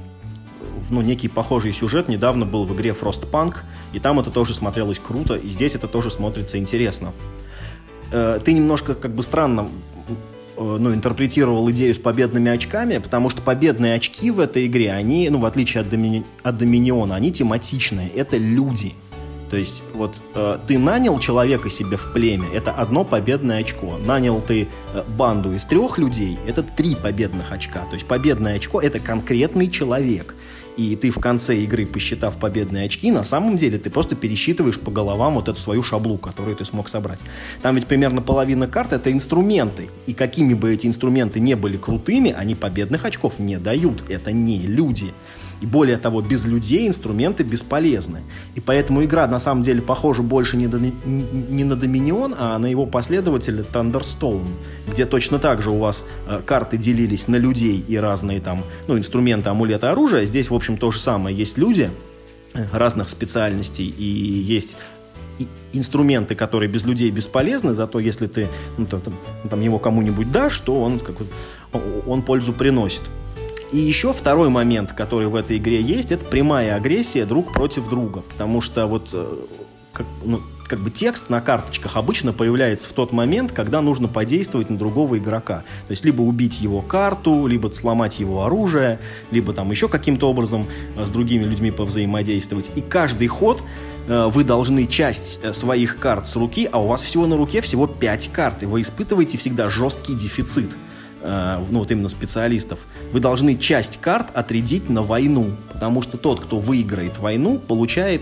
Ну, 0.92 1.02
некий 1.02 1.28
похожий 1.28 1.74
сюжет 1.74 2.08
недавно 2.08 2.46
был 2.46 2.66
в 2.66 2.76
игре 2.76 2.92
Frostpunk, 2.92 3.56
и 3.94 4.00
там 4.00 4.20
это 4.20 4.30
тоже 4.30 4.54
смотрелось 4.54 5.00
круто, 5.00 5.36
и 5.36 5.50
здесь 5.50 5.74
это 5.74 5.88
тоже 5.88 6.12
смотрится 6.12 6.60
интересно. 6.60 7.12
Э, 8.12 8.40
ты 8.44 8.54
немножко 8.54 8.94
как 8.94 9.16
бы 9.16 9.24
странно 9.24 9.68
ну, 10.58 10.94
интерпретировал 10.94 11.70
идею 11.72 11.94
с 11.94 11.98
победными 11.98 12.52
очками, 12.52 12.98
потому 12.98 13.30
что 13.30 13.42
победные 13.42 13.96
очки 13.96 14.32
в 14.32 14.40
этой 14.40 14.66
игре, 14.68 14.92
они, 14.92 15.30
ну, 15.30 15.40
в 15.40 15.46
отличие 15.46 15.82
от, 15.82 15.90
Домини... 15.90 16.24
от 16.44 16.58
Доминиона, 16.58 17.16
они 17.16 17.32
тематичные. 17.32 18.10
Это 18.10 18.38
люди. 18.38 18.94
То 19.50 19.58
есть, 19.58 19.84
вот 19.94 20.24
э, 20.34 20.58
ты 20.66 20.80
нанял 20.80 21.20
человека 21.20 21.70
себе 21.70 21.96
в 21.96 22.12
племя, 22.12 22.48
это 22.52 22.72
одно 22.72 23.04
победное 23.04 23.60
очко. 23.60 24.00
Нанял 24.04 24.42
ты 24.42 24.68
э, 24.94 25.04
банду 25.08 25.54
из 25.54 25.66
трех 25.66 26.00
людей, 26.00 26.40
это 26.48 26.64
три 26.64 26.96
победных 26.96 27.52
очка. 27.52 27.82
То 27.82 27.94
есть 27.94 28.08
победное 28.08 28.56
очко 28.56 28.82
это 28.82 29.00
конкретный 29.00 29.70
человек 29.70 30.34
и 30.78 30.96
ты 30.96 31.12
в 31.12 31.20
конце 31.20 31.58
игры, 31.58 31.86
посчитав 31.86 32.38
победные 32.38 32.86
очки, 32.86 33.12
на 33.12 33.24
самом 33.24 33.58
деле 33.58 33.78
ты 33.78 33.90
просто 33.90 34.16
пересчитываешь 34.16 34.80
по 34.80 34.92
головам 34.92 35.36
вот 35.36 35.48
эту 35.48 35.60
свою 35.60 35.84
шаблу, 35.84 36.18
которую 36.18 36.56
ты 36.56 36.66
смог 36.66 36.90
собрать. 36.90 37.20
Там 37.62 37.76
ведь 37.76 37.88
примерно 37.88 38.22
половина 38.22 38.68
карт— 38.68 38.94
это 38.94 39.12
инструменты. 39.12 39.90
И 40.08 40.14
какими 40.14 40.54
бы 40.54 40.74
эти 40.74 40.88
инструменты 40.88 41.40
не 41.40 41.56
были 41.56 41.78
крутыми, 41.78 42.32
они 42.32 42.56
победных 42.56 43.06
очков 43.06 43.40
не 43.40 43.58
дают. 43.58 44.04
Это 44.10 44.32
не 44.32 44.60
люди. 44.60 45.14
И 45.64 45.66
более 45.66 45.96
того, 45.96 46.22
без 46.22 46.44
людей 46.44 46.90
инструменты 46.90 47.44
бесполезны. 47.44 48.20
И 48.54 48.60
поэтому 48.60 49.02
игра 49.06 49.26
на 49.28 49.40
самом 49.40 49.64
деле 49.64 49.82
похожа 49.82 50.22
больше 50.22 50.58
не, 50.58 50.68
до, 50.68 50.78
не 50.78 51.64
на 51.64 51.78
Доминион, 51.78 52.36
а 52.38 52.58
на 52.60 52.66
его 52.66 52.86
последователя 52.86 53.64
Thunderstone, 53.72 54.46
где 54.92 55.06
точно 55.06 55.40
так 55.40 55.62
же 55.62 55.72
у 55.72 55.78
вас 55.78 56.04
э, 56.28 56.42
карты 56.46 56.76
делились 56.76 57.30
на 57.30 57.38
людей 57.38 57.82
и 57.88 57.96
разные 57.96 58.42
там, 58.42 58.66
ну, 58.90 58.98
инструменты, 58.98 59.48
амулеты, 59.52 59.88
оружие. 59.88 60.26
Здесь, 60.26 60.50
в 60.50 60.54
общем, 60.54 60.76
то 60.76 60.92
же 60.92 61.00
самое. 61.00 61.34
Есть 61.34 61.58
люди 61.58 61.90
э, 62.54 62.66
разных 62.74 63.08
специальностей 63.08 63.88
и 63.88 64.04
есть 64.04 64.76
инструменты, 65.72 66.36
которые 66.36 66.70
без 66.70 66.84
людей 66.84 67.10
бесполезны, 67.10 67.74
зато 67.74 68.00
если 68.00 68.28
ты 68.28 68.50
ну, 68.78 68.86
там, 68.86 69.02
там 69.50 69.62
его 69.62 69.80
кому-нибудь 69.80 70.30
дашь, 70.30 70.60
то 70.60 70.82
он, 70.82 71.00
как, 71.00 71.16
он 72.06 72.22
пользу 72.22 72.52
приносит. 72.52 73.04
И 73.74 73.80
еще 73.80 74.14
второй 74.14 74.50
момент, 74.50 74.94
который 74.94 75.28
в 75.28 75.36
этой 75.36 75.58
игре 75.58 75.82
есть, 75.82 76.12
это 76.12 76.24
прямая 76.24 76.76
агрессия 76.76 77.26
друг 77.26 77.52
против 77.52 77.90
друга. 77.90 78.22
Потому 78.22 78.62
что 78.62 78.86
вот 78.86 79.10
э, 79.14 79.36
как, 79.92 80.06
ну, 80.24 80.42
как 80.68 80.78
бы 80.78 80.92
текст 80.92 81.32
на 81.32 81.42
карточках 81.42 81.98
обычно 81.98 82.34
появляется 82.34 82.88
в 82.88 82.94
тот 82.94 83.12
момент, 83.12 83.52
когда 83.52 83.82
нужно 83.82 84.08
подействовать 84.08 84.70
на 84.70 84.78
другого 84.78 85.18
игрока. 85.18 85.64
То 85.88 85.92
есть 85.92 86.06
либо 86.06 86.22
убить 86.22 86.62
его 86.62 86.84
карту, 86.84 87.48
либо 87.48 87.70
сломать 87.70 88.20
его 88.20 88.46
оружие, 88.46 89.00
либо 89.32 89.54
там 89.54 89.72
еще 89.72 89.90
каким-то 89.90 90.30
образом 90.30 90.68
э, 90.96 91.08
с 91.08 91.10
другими 91.10 91.44
людьми 91.44 91.72
повзаимодействовать. 91.72 92.72
И 92.76 92.82
каждый 92.82 93.26
ход 93.26 93.64
э, 94.08 94.30
вы 94.32 94.44
должны 94.44 94.86
часть 94.86 95.40
своих 95.56 95.98
карт 95.98 96.28
с 96.28 96.36
руки, 96.36 96.70
а 96.72 96.78
у 96.78 96.86
вас 96.86 97.02
всего 97.02 97.26
на 97.26 97.38
руке 97.38 97.60
всего 97.62 97.88
5 97.88 98.30
карт, 98.32 98.62
и 98.62 98.68
вы 98.68 98.82
испытываете 98.82 99.40
всегда 99.40 99.72
жесткий 99.72 100.14
дефицит. 100.14 100.70
Э, 101.24 101.64
ну 101.70 101.80
вот 101.80 101.92
именно 101.92 102.10
специалистов, 102.10 102.80
вы 103.12 103.20
должны 103.20 103.56
часть 103.56 104.00
карт 104.02 104.28
отрядить 104.34 104.90
на 104.90 105.02
войну, 105.02 105.52
потому 105.72 106.02
что 106.02 106.18
тот, 106.18 106.42
кто 106.42 106.60
выиграет 106.60 107.18
войну, 107.18 107.58
получает 107.60 108.22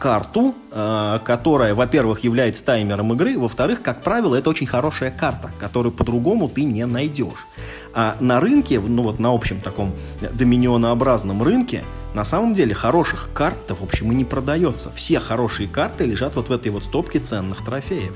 карту, 0.00 0.56
э, 0.72 1.20
которая, 1.24 1.76
во-первых, 1.76 2.24
является 2.24 2.64
таймером 2.64 3.12
игры, 3.12 3.38
во-вторых, 3.38 3.82
как 3.82 4.02
правило, 4.02 4.34
это 4.34 4.50
очень 4.50 4.66
хорошая 4.66 5.12
карта, 5.12 5.52
которую 5.60 5.92
по-другому 5.92 6.48
ты 6.48 6.64
не 6.64 6.84
найдешь. 6.86 7.46
А 7.94 8.16
на 8.18 8.40
рынке, 8.40 8.80
ну 8.80 9.04
вот 9.04 9.20
на 9.20 9.32
общем 9.32 9.60
таком 9.60 9.92
доминионообразном 10.32 11.40
рынке, 11.42 11.84
на 12.14 12.24
самом 12.24 12.52
деле 12.52 12.74
хороших 12.74 13.30
карт-то, 13.32 13.76
в 13.76 13.82
общем, 13.82 14.10
и 14.10 14.14
не 14.14 14.24
продается. 14.24 14.90
Все 14.92 15.20
хорошие 15.20 15.68
карты 15.68 16.04
лежат 16.04 16.34
вот 16.34 16.48
в 16.48 16.52
этой 16.52 16.72
вот 16.72 16.84
стопке 16.84 17.20
ценных 17.20 17.64
трофеев. 17.64 18.14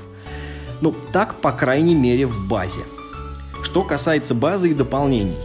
Ну, 0.81 0.93
так, 1.13 1.35
по 1.35 1.51
крайней 1.51 1.95
мере, 1.95 2.27
в 2.27 2.47
базе. 2.47 2.81
Что 3.63 3.83
касается 3.83 4.35
базы 4.35 4.71
и 4.71 4.73
дополнений, 4.73 5.37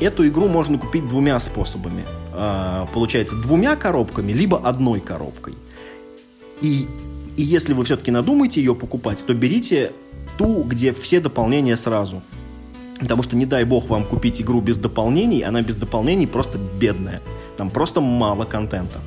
эту 0.00 0.26
игру 0.26 0.48
можно 0.48 0.78
купить 0.78 1.08
двумя 1.08 1.38
способами. 1.40 2.04
А, 2.32 2.86
получается, 2.92 3.34
двумя 3.36 3.76
коробками, 3.76 4.32
либо 4.32 4.58
одной 4.58 5.00
коробкой. 5.00 5.54
И, 6.60 6.86
и 7.36 7.42
если 7.42 7.72
вы 7.72 7.84
все-таки 7.84 8.10
надумаете 8.10 8.60
ее 8.60 8.74
покупать, 8.74 9.24
то 9.26 9.34
берите 9.34 9.92
ту, 10.38 10.62
где 10.62 10.92
все 10.92 11.20
дополнения 11.20 11.76
сразу. 11.76 12.22
Потому 13.00 13.22
что, 13.22 13.36
не 13.36 13.46
дай 13.46 13.64
бог 13.64 13.88
вам 13.88 14.04
купить 14.04 14.40
игру 14.40 14.60
без 14.60 14.78
дополнений, 14.78 15.42
она 15.42 15.60
без 15.62 15.76
дополнений 15.76 16.26
просто 16.26 16.58
бедная. 16.58 17.20
Там 17.56 17.70
просто 17.70 18.00
мало 18.00 18.44
контента. 18.44 19.00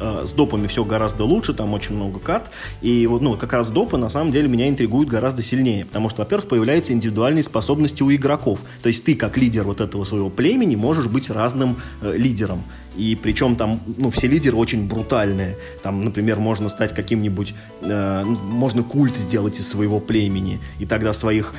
Э, 0.00 0.24
с 0.24 0.32
допами 0.32 0.66
все 0.66 0.84
гораздо 0.84 1.24
лучше, 1.24 1.52
там 1.52 1.74
очень 1.74 1.94
много 1.94 2.18
карт. 2.18 2.50
И 2.80 3.06
вот, 3.06 3.20
ну, 3.20 3.36
как 3.36 3.52
раз 3.52 3.70
допы 3.70 3.98
на 3.98 4.08
самом 4.08 4.32
деле 4.32 4.48
меня 4.48 4.68
интригуют 4.68 5.10
гораздо 5.10 5.42
сильнее. 5.42 5.84
Потому 5.84 6.08
что, 6.08 6.22
во-первых, 6.22 6.48
появляются 6.48 6.92
индивидуальные 6.92 7.42
способности 7.42 8.02
у 8.02 8.12
игроков. 8.12 8.60
То 8.82 8.88
есть 8.88 9.04
ты, 9.04 9.14
как 9.14 9.36
лидер 9.36 9.64
вот 9.64 9.80
этого 9.80 10.04
своего 10.04 10.30
племени, 10.30 10.74
можешь 10.74 11.06
быть 11.06 11.28
разным 11.28 11.76
э, 12.00 12.16
лидером. 12.16 12.64
И 12.96 13.14
причем 13.14 13.56
там, 13.56 13.80
ну, 13.98 14.10
все 14.10 14.26
лидеры 14.26 14.56
очень 14.56 14.88
брутальные. 14.88 15.56
Там, 15.82 16.00
например, 16.00 16.38
можно 16.38 16.68
стать 16.68 16.94
каким-нибудь, 16.94 17.54
э, 17.82 18.24
можно 18.24 18.82
культ 18.82 19.16
сделать 19.16 19.60
из 19.60 19.68
своего 19.68 20.00
племени. 20.00 20.60
И 20.78 20.86
тогда 20.86 21.12
своих 21.12 21.54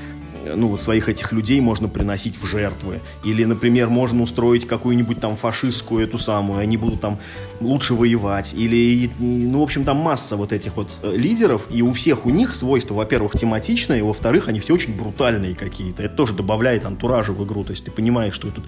ну, 0.56 0.68
вот 0.68 0.82
своих 0.82 1.10
этих 1.10 1.32
людей 1.32 1.60
можно 1.62 1.88
приносить 1.88 2.38
в 2.42 2.46
жертвы. 2.46 3.02
Или, 3.24 3.44
например, 3.44 3.90
можно 3.90 4.24
устроить 4.24 4.66
какую-нибудь 4.68 5.20
там 5.20 5.36
фашистскую 5.36 6.04
эту 6.04 6.18
самую, 6.18 6.60
они 6.60 6.78
будут 6.78 7.02
там 7.02 7.20
лучше 7.60 7.94
воевать. 7.94 8.54
Или, 8.54 9.10
ну, 9.20 9.60
в 9.60 9.64
общем, 9.64 9.84
там 9.84 9.98
масса 9.98 10.36
вот 10.36 10.52
этих 10.52 10.76
вот 10.76 10.98
э, 11.04 11.16
лидеров, 11.16 11.68
и 11.70 11.82
у 11.82 11.92
всех 11.92 12.26
у 12.26 12.30
них 12.30 12.56
свойства, 12.56 12.94
во-первых, 12.96 13.34
тематичные, 13.34 14.04
во-вторых, 14.04 14.48
они 14.48 14.60
все 14.60 14.74
очень 14.74 14.96
брутальные 14.98 15.56
какие-то. 15.56 16.04
Это 16.04 16.16
тоже 16.16 16.34
добавляет 16.34 16.86
антуража 16.86 17.34
в 17.34 17.46
игру. 17.46 17.64
То 17.64 17.72
есть 17.72 17.86
ты 17.86 17.92
понимаешь, 17.92 18.34
что 18.34 18.48
вы 18.48 18.54
тут, 18.54 18.66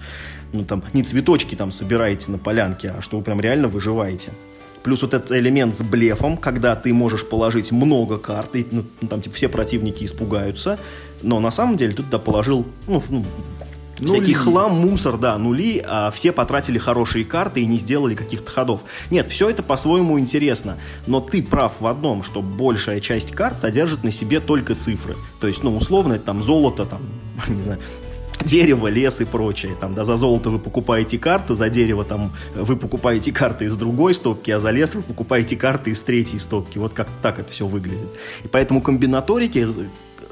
ну, 0.52 0.64
там, 0.64 0.82
не 0.92 1.02
цветочки 1.02 1.54
там 1.54 1.70
собираете 1.70 2.30
на 2.30 2.38
полянке, 2.38 2.90
а 2.96 3.02
что 3.02 3.18
вы 3.18 3.22
прям 3.22 3.40
реально 3.40 3.68
выживаете. 3.68 4.32
Плюс 4.84 5.02
вот 5.02 5.14
этот 5.14 5.32
элемент 5.32 5.76
с 5.76 5.82
блефом, 5.82 6.36
когда 6.36 6.76
ты 6.76 6.92
можешь 6.92 7.26
положить 7.26 7.72
много 7.72 8.18
карт, 8.18 8.54
и 8.54 8.66
ну, 8.70 8.84
там 9.08 9.20
типа 9.20 9.34
все 9.34 9.48
противники 9.48 10.04
испугаются, 10.04 10.78
но 11.22 11.40
на 11.40 11.50
самом 11.50 11.76
деле 11.76 11.92
ты 11.92 12.02
туда 12.02 12.18
положил 12.18 12.66
ну, 12.86 13.02
ну, 13.08 14.06
Всякий 14.06 14.34
хлам, 14.34 14.72
мусор, 14.72 15.16
да, 15.18 15.38
нули, 15.38 15.82
а 15.86 16.10
все 16.10 16.32
потратили 16.32 16.78
хорошие 16.78 17.24
карты 17.24 17.62
и 17.62 17.66
не 17.66 17.78
сделали 17.78 18.14
каких-то 18.14 18.50
ходов. 18.50 18.80
Нет, 19.10 19.26
все 19.28 19.48
это 19.48 19.62
по-своему 19.62 20.18
интересно, 20.18 20.78
но 21.06 21.20
ты 21.20 21.42
прав 21.42 21.74
в 21.80 21.86
одном, 21.86 22.22
что 22.22 22.42
большая 22.42 23.00
часть 23.00 23.32
карт 23.32 23.60
содержит 23.60 24.02
на 24.04 24.10
себе 24.10 24.40
только 24.40 24.74
цифры. 24.74 25.16
То 25.40 25.46
есть, 25.46 25.62
ну, 25.62 25.76
условно, 25.76 26.14
это 26.14 26.26
там 26.26 26.42
золото, 26.42 26.84
там, 26.84 27.02
не 27.48 27.62
знаю, 27.62 27.80
дерево, 28.42 28.88
лес 28.88 29.20
и 29.20 29.24
прочее. 29.24 29.76
Там, 29.80 29.94
да, 29.94 30.04
за 30.04 30.16
золото 30.16 30.50
вы 30.50 30.58
покупаете 30.58 31.18
карты, 31.18 31.54
за 31.54 31.68
дерево 31.68 32.04
там 32.04 32.32
вы 32.54 32.76
покупаете 32.76 33.32
карты 33.32 33.66
из 33.66 33.76
другой 33.76 34.14
стопки, 34.14 34.50
а 34.50 34.60
за 34.60 34.70
лес 34.70 34.94
вы 34.94 35.02
покупаете 35.02 35.56
карты 35.56 35.90
из 35.90 36.02
третьей 36.02 36.38
стопки. 36.38 36.78
Вот 36.78 36.92
как 36.92 37.08
так 37.22 37.38
это 37.38 37.50
все 37.50 37.66
выглядит. 37.66 38.08
И 38.42 38.48
поэтому 38.48 38.80
комбинаторики, 38.80 39.66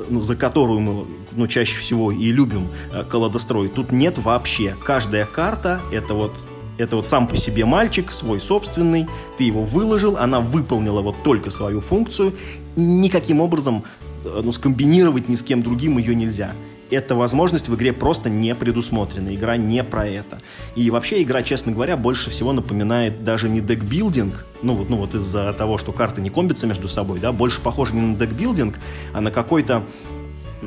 ну, 0.09 0.21
за 0.21 0.37
которую 0.37 0.81
мы 0.81 1.07
ну, 1.33 1.47
чаще 1.47 1.77
всего 1.77 2.11
и 2.11 2.33
любим 2.33 2.69
э, 2.93 3.05
колодострой, 3.05 3.69
тут 3.69 3.93
нет 3.93 4.19
вообще. 4.19 4.77
Каждая 4.85 5.27
карта 5.27 5.81
это 5.93 6.15
вот 6.15 6.33
это 6.79 6.97
вот 6.97 7.07
сам 7.07 7.29
по 7.29 7.37
себе 7.37 7.65
мальчик, 7.65 8.11
свой 8.11 8.41
собственный, 8.41 9.07
ты 9.37 9.45
его 9.45 9.63
выложил, 9.63 10.17
она 10.17 10.41
выполнила 10.41 11.03
вот 11.03 11.23
только 11.23 11.51
свою 11.51 11.81
функцию, 11.81 12.33
никаким 12.77 13.41
образом 13.41 13.85
э, 14.25 14.41
ну, 14.43 14.53
скомбинировать 14.53 15.29
ни 15.29 15.35
с 15.35 15.43
кем 15.43 15.63
другим 15.63 15.99
ее 15.99 16.15
нельзя 16.15 16.55
эта 16.93 17.15
возможность 17.15 17.69
в 17.69 17.75
игре 17.75 17.93
просто 17.93 18.29
не 18.29 18.55
предусмотрена. 18.55 19.35
Игра 19.35 19.57
не 19.57 19.83
про 19.83 20.07
это. 20.07 20.41
И 20.77 20.91
вообще 20.91 21.23
игра, 21.23 21.43
честно 21.43 21.73
говоря, 21.73 21.97
больше 21.97 22.31
всего 22.31 22.53
напоминает 22.53 23.25
даже 23.25 23.49
не 23.49 23.61
декбилдинг, 23.61 24.45
ну 24.63 24.75
вот, 24.75 24.91
ну 24.91 24.97
вот 24.97 25.15
из-за 25.15 25.53
того, 25.53 25.79
что 25.79 25.93
карты 25.93 26.21
не 26.21 26.31
комбятся 26.31 26.67
между 26.67 26.89
собой, 26.89 27.19
да, 27.19 27.33
больше 27.33 27.61
похоже 27.61 27.95
не 27.95 28.01
на 28.03 28.17
декбилдинг, 28.17 28.79
а 29.13 29.21
на 29.21 29.31
какой-то, 29.31 29.85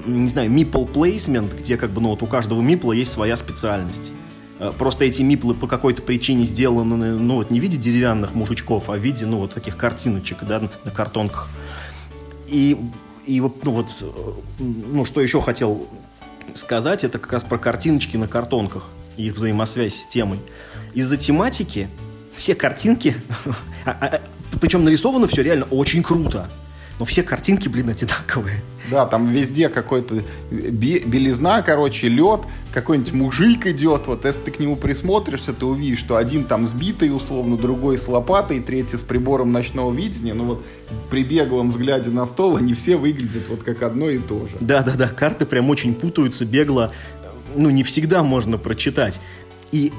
не 0.06 0.28
знаю, 0.28 0.50
мипл 0.50 0.86
плейсмент, 0.86 1.54
где 1.54 1.78
как 1.78 1.92
бы, 1.92 2.02
ну 2.02 2.10
вот 2.10 2.24
у 2.24 2.28
каждого 2.28 2.62
мипла 2.62 2.92
есть 2.92 3.12
своя 3.12 3.36
специальность. 3.36 4.12
Э, 4.60 4.72
просто 4.78 5.06
эти 5.06 5.22
миплы 5.22 5.54
по 5.54 5.68
какой-то 5.68 6.02
причине 6.02 6.46
сделаны, 6.46 7.18
ну 7.18 7.36
вот 7.36 7.52
не 7.52 7.60
в 7.60 7.64
виде 7.64 7.78
деревянных 7.78 8.34
мужичков, 8.34 8.90
а 8.90 8.94
в 8.94 9.00
виде, 9.00 9.26
ну 9.26 9.38
вот 9.38 9.54
таких 9.54 9.78
картиночек, 9.78 10.40
да, 10.44 10.70
на 10.84 10.92
картонках. 10.92 11.50
И 12.48 12.78
и 13.26 13.42
вот, 13.42 13.64
ну 13.64 13.72
вот, 13.72 13.88
э, 14.02 14.34
ну 14.60 15.04
что 15.06 15.20
еще 15.22 15.42
хотел 15.42 15.88
сказать, 16.54 17.04
это 17.04 17.20
как 17.20 17.34
раз 17.34 17.44
про 17.44 17.58
картиночки 17.58 18.18
на 18.18 18.28
картонках 18.28 18.90
и 19.18 19.28
их 19.28 19.36
взаимосвязь 19.36 19.96
с 19.96 20.06
темой. 20.06 20.40
Из-за 20.94 21.18
тематики 21.18 21.90
все 22.36 22.56
картинки, 22.56 23.16
а, 23.86 23.92
а, 23.92 24.06
а, 24.06 24.22
причем 24.60 24.84
нарисовано 24.84 25.28
все 25.28 25.42
реально 25.42 25.66
очень 25.66 26.04
круто 26.04 26.50
но 27.00 27.06
все 27.06 27.24
картинки, 27.24 27.68
блин, 27.68 27.90
одинаковые. 27.90 28.62
Да, 28.90 29.06
там 29.06 29.28
везде 29.28 29.70
какой-то 29.70 30.22
белизна, 30.52 31.62
короче, 31.64 32.08
лед, 32.08 32.42
какой-нибудь 32.72 33.14
мужик 33.14 33.66
идет, 33.66 34.04
вот 34.06 34.26
если 34.26 34.42
ты 34.42 34.52
к 34.52 34.60
нему 34.60 34.76
присмотришься, 34.76 35.54
ты 35.54 35.66
увидишь, 35.66 36.00
что 36.00 36.18
один 36.18 36.44
там 36.44 36.68
сбитый, 36.68 37.16
условно, 37.16 37.58
другой 37.58 37.98
с 37.98 38.08
лопатой, 38.08 38.60
третий 38.60 38.98
с 38.98 39.02
прибором 39.02 39.52
ночного 39.52 39.92
видения, 39.92 40.36
ну 40.36 40.46
вот 40.46 40.66
при 41.10 41.24
беглом 41.24 41.72
взгляде 41.72 42.12
на 42.12 42.26
стол 42.28 42.58
они 42.58 42.76
все 42.76 42.96
выглядят 42.96 43.50
вот 43.50 43.64
как 43.64 43.82
одно 43.82 44.10
и 44.10 44.20
то 44.20 44.48
же. 44.48 44.58
Да-да-да, 44.60 45.08
карты 45.08 45.48
прям 45.48 45.70
очень 45.72 45.96
путаются 45.96 46.46
бегло, 46.46 46.92
ну 47.56 47.72
не 47.72 47.84
всегда 47.84 48.22
можно 48.22 48.60
прочитать. 48.60 49.20
И 49.72 49.92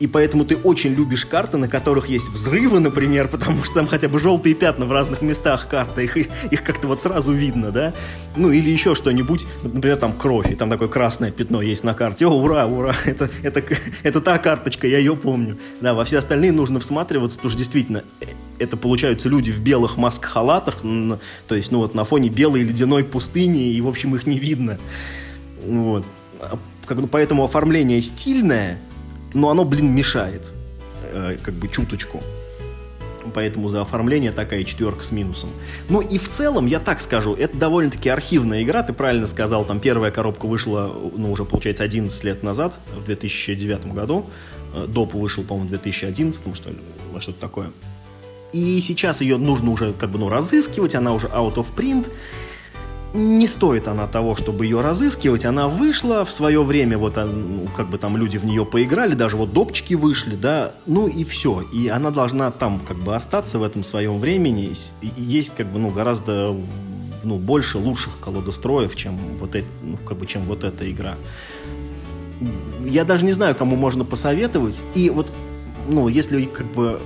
и 0.00 0.08
поэтому 0.08 0.44
ты 0.44 0.56
очень 0.56 0.92
любишь 0.92 1.24
карты, 1.24 1.56
на 1.56 1.68
которых 1.68 2.08
есть 2.08 2.28
взрывы, 2.28 2.80
например, 2.80 3.28
потому 3.28 3.62
что 3.62 3.74
там 3.74 3.86
хотя 3.86 4.08
бы 4.08 4.18
желтые 4.18 4.54
пятна 4.54 4.86
в 4.86 4.92
разных 4.92 5.22
местах 5.22 5.68
карты, 5.68 6.04
их, 6.04 6.16
их 6.16 6.64
как-то 6.64 6.88
вот 6.88 7.00
сразу 7.00 7.32
видно, 7.32 7.70
да? 7.70 7.92
Ну, 8.36 8.50
или 8.50 8.70
еще 8.70 8.96
что-нибудь, 8.96 9.46
например, 9.62 9.96
там 9.96 10.12
кровь, 10.12 10.50
и 10.50 10.56
там 10.56 10.68
такое 10.68 10.88
красное 10.88 11.30
пятно 11.30 11.62
есть 11.62 11.84
на 11.84 11.94
карте. 11.94 12.26
О, 12.26 12.30
ура, 12.30 12.66
ура, 12.66 12.94
это, 13.04 13.30
это, 13.42 13.62
это 14.02 14.20
та 14.20 14.38
карточка, 14.38 14.88
я 14.88 14.98
ее 14.98 15.14
помню. 15.14 15.58
Да, 15.80 15.94
во 15.94 16.04
все 16.04 16.18
остальные 16.18 16.50
нужно 16.50 16.80
всматриваться, 16.80 17.38
потому 17.38 17.50
что 17.50 17.58
действительно 17.58 18.02
э, 18.20 18.26
это 18.58 18.76
получаются 18.76 19.28
люди 19.28 19.52
в 19.52 19.60
белых 19.60 19.96
маск-халатах, 19.96 20.82
то 21.46 21.54
есть, 21.54 21.70
ну 21.70 21.78
вот, 21.78 21.94
на 21.94 22.02
фоне 22.02 22.30
белой 22.30 22.62
ледяной 22.62 23.04
пустыни, 23.04 23.72
и, 23.72 23.80
в 23.80 23.86
общем, 23.86 24.16
их 24.16 24.26
не 24.26 24.40
видно. 24.40 24.78
Вот. 25.64 26.04
А, 26.40 26.58
поэтому 27.10 27.44
оформление 27.44 28.00
стильное, 28.00 28.80
но 29.34 29.50
оно, 29.50 29.64
блин, 29.64 29.94
мешает, 29.94 30.42
э, 31.12 31.36
как 31.42 31.54
бы 31.54 31.68
чуточку. 31.68 32.22
Поэтому 33.32 33.68
за 33.68 33.80
оформление 33.80 34.32
такая 34.32 34.64
четверка 34.64 35.02
с 35.02 35.10
минусом. 35.10 35.50
Ну 35.88 36.00
и 36.00 36.18
в 36.18 36.28
целом, 36.28 36.66
я 36.66 36.78
так 36.78 37.00
скажу, 37.00 37.34
это 37.34 37.56
довольно-таки 37.56 38.08
архивная 38.08 38.62
игра, 38.62 38.82
ты 38.82 38.92
правильно 38.92 39.26
сказал, 39.26 39.64
там 39.64 39.80
первая 39.80 40.10
коробка 40.10 40.46
вышла, 40.46 40.94
ну 41.16 41.32
уже 41.32 41.44
получается 41.44 41.84
11 41.84 42.24
лет 42.24 42.42
назад, 42.42 42.78
в 42.94 43.04
2009 43.04 43.92
году. 43.92 44.26
Э, 44.74 44.86
Доп 44.86 45.14
вышел, 45.14 45.42
по-моему, 45.42 45.68
в 45.68 45.70
2011, 45.70 46.56
что 46.56 46.70
ли, 46.70 46.78
во 47.12 47.20
что-то 47.20 47.40
такое. 47.40 47.72
И 48.52 48.80
сейчас 48.80 49.20
ее 49.20 49.36
нужно 49.36 49.70
уже 49.72 49.92
как 49.92 50.10
бы 50.10 50.18
ну, 50.18 50.28
разыскивать, 50.28 50.94
она 50.94 51.12
уже 51.12 51.26
out 51.26 51.54
of 51.54 51.66
print 51.74 52.08
не 53.14 53.46
стоит 53.46 53.86
она 53.86 54.08
того, 54.08 54.34
чтобы 54.34 54.66
ее 54.66 54.80
разыскивать. 54.80 55.44
Она 55.44 55.68
вышла 55.68 56.24
в 56.24 56.32
свое 56.32 56.62
время, 56.64 56.98
вот 56.98 57.16
ну, 57.16 57.68
как 57.76 57.88
бы 57.88 57.96
там 57.96 58.16
люди 58.16 58.38
в 58.38 58.44
нее 58.44 58.66
поиграли, 58.66 59.14
даже 59.14 59.36
вот 59.36 59.52
допчики 59.52 59.94
вышли, 59.94 60.34
да, 60.34 60.74
ну 60.86 61.06
и 61.06 61.22
все. 61.22 61.62
И 61.72 61.86
она 61.88 62.10
должна 62.10 62.50
там 62.50 62.80
как 62.80 62.98
бы 62.98 63.14
остаться 63.14 63.60
в 63.60 63.62
этом 63.62 63.84
своем 63.84 64.18
времени. 64.18 64.72
Есть 65.16 65.54
как 65.56 65.68
бы, 65.68 65.78
ну, 65.78 65.90
гораздо 65.90 66.56
ну, 67.22 67.38
больше 67.38 67.78
лучших 67.78 68.18
колодостроев, 68.20 68.96
чем 68.96 69.16
вот, 69.38 69.54
это, 69.54 69.66
ну, 69.80 69.96
как 69.96 70.18
бы, 70.18 70.26
чем 70.26 70.42
вот 70.42 70.64
эта 70.64 70.90
игра. 70.90 71.14
Я 72.84 73.04
даже 73.04 73.24
не 73.24 73.32
знаю, 73.32 73.54
кому 73.54 73.76
можно 73.76 74.04
посоветовать. 74.04 74.84
И 74.96 75.08
вот, 75.08 75.32
ну, 75.88 76.08
если 76.08 76.44
как 76.46 76.66
бы 76.72 77.00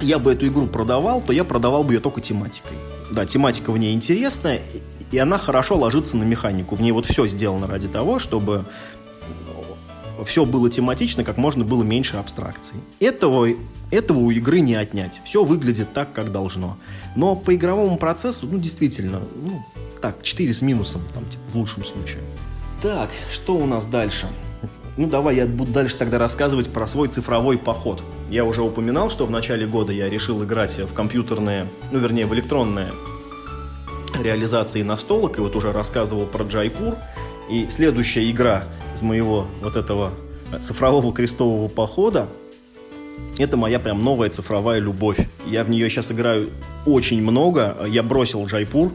я 0.00 0.20
бы 0.20 0.32
эту 0.32 0.46
игру 0.46 0.68
продавал, 0.68 1.20
то 1.20 1.32
я 1.32 1.42
продавал 1.42 1.82
бы 1.82 1.94
ее 1.94 2.00
только 2.00 2.20
тематикой. 2.20 2.76
Да, 3.10 3.26
тематика 3.26 3.72
в 3.72 3.78
ней 3.78 3.92
интересная, 3.92 4.62
и 5.10 5.18
она 5.18 5.38
хорошо 5.38 5.76
ложится 5.76 6.16
на 6.16 6.24
механику. 6.24 6.74
В 6.74 6.80
ней 6.80 6.92
вот 6.92 7.06
все 7.06 7.26
сделано 7.26 7.66
ради 7.66 7.88
того, 7.88 8.18
чтобы 8.18 8.64
все 10.24 10.44
было 10.44 10.70
тематично, 10.70 11.24
как 11.24 11.36
можно 11.36 11.64
было 11.64 11.82
меньше 11.82 12.16
абстракций. 12.16 12.76
Этого, 13.00 13.48
этого 13.90 14.18
у 14.18 14.30
игры 14.30 14.60
не 14.60 14.74
отнять. 14.74 15.20
Все 15.24 15.44
выглядит 15.44 15.92
так, 15.92 16.12
как 16.12 16.32
должно. 16.32 16.76
Но 17.16 17.36
по 17.36 17.54
игровому 17.54 17.96
процессу, 17.96 18.46
ну, 18.50 18.58
действительно, 18.58 19.20
ну, 19.42 19.64
так, 20.00 20.22
4 20.22 20.52
с 20.52 20.62
минусом, 20.62 21.02
там, 21.14 21.24
типа, 21.26 21.42
в 21.52 21.56
лучшем 21.56 21.84
случае. 21.84 22.22
Так, 22.82 23.10
что 23.32 23.56
у 23.56 23.66
нас 23.66 23.86
дальше? 23.86 24.26
Ну, 24.96 25.06
давай 25.06 25.36
я 25.36 25.46
буду 25.46 25.72
дальше 25.72 25.96
тогда 25.96 26.18
рассказывать 26.18 26.68
про 26.68 26.86
свой 26.86 27.08
цифровой 27.08 27.58
поход. 27.58 28.02
Я 28.28 28.44
уже 28.44 28.62
упоминал, 28.62 29.10
что 29.10 29.24
в 29.24 29.30
начале 29.30 29.66
года 29.66 29.92
я 29.92 30.08
решил 30.08 30.42
играть 30.44 30.78
в 30.78 30.92
компьютерные, 30.92 31.68
ну, 31.90 31.98
вернее, 31.98 32.26
в 32.26 32.34
электронные 32.34 32.92
реализации 34.20 34.82
настолок, 34.82 35.38
и 35.38 35.40
вот 35.40 35.56
уже 35.56 35.72
рассказывал 35.72 36.26
про 36.26 36.44
Джайпур. 36.44 36.96
И 37.50 37.66
следующая 37.68 38.30
игра 38.30 38.64
из 38.94 39.02
моего 39.02 39.46
вот 39.62 39.76
этого 39.76 40.12
цифрового 40.62 41.12
крестового 41.12 41.68
похода 41.68 42.28
это 43.38 43.56
моя 43.56 43.78
прям 43.78 44.02
новая 44.02 44.28
цифровая 44.28 44.80
любовь. 44.80 45.18
Я 45.46 45.64
в 45.64 45.70
нее 45.70 45.88
сейчас 45.88 46.12
играю 46.12 46.50
очень 46.86 47.22
много. 47.22 47.76
Я 47.88 48.02
бросил 48.02 48.44
Джайпур, 48.44 48.92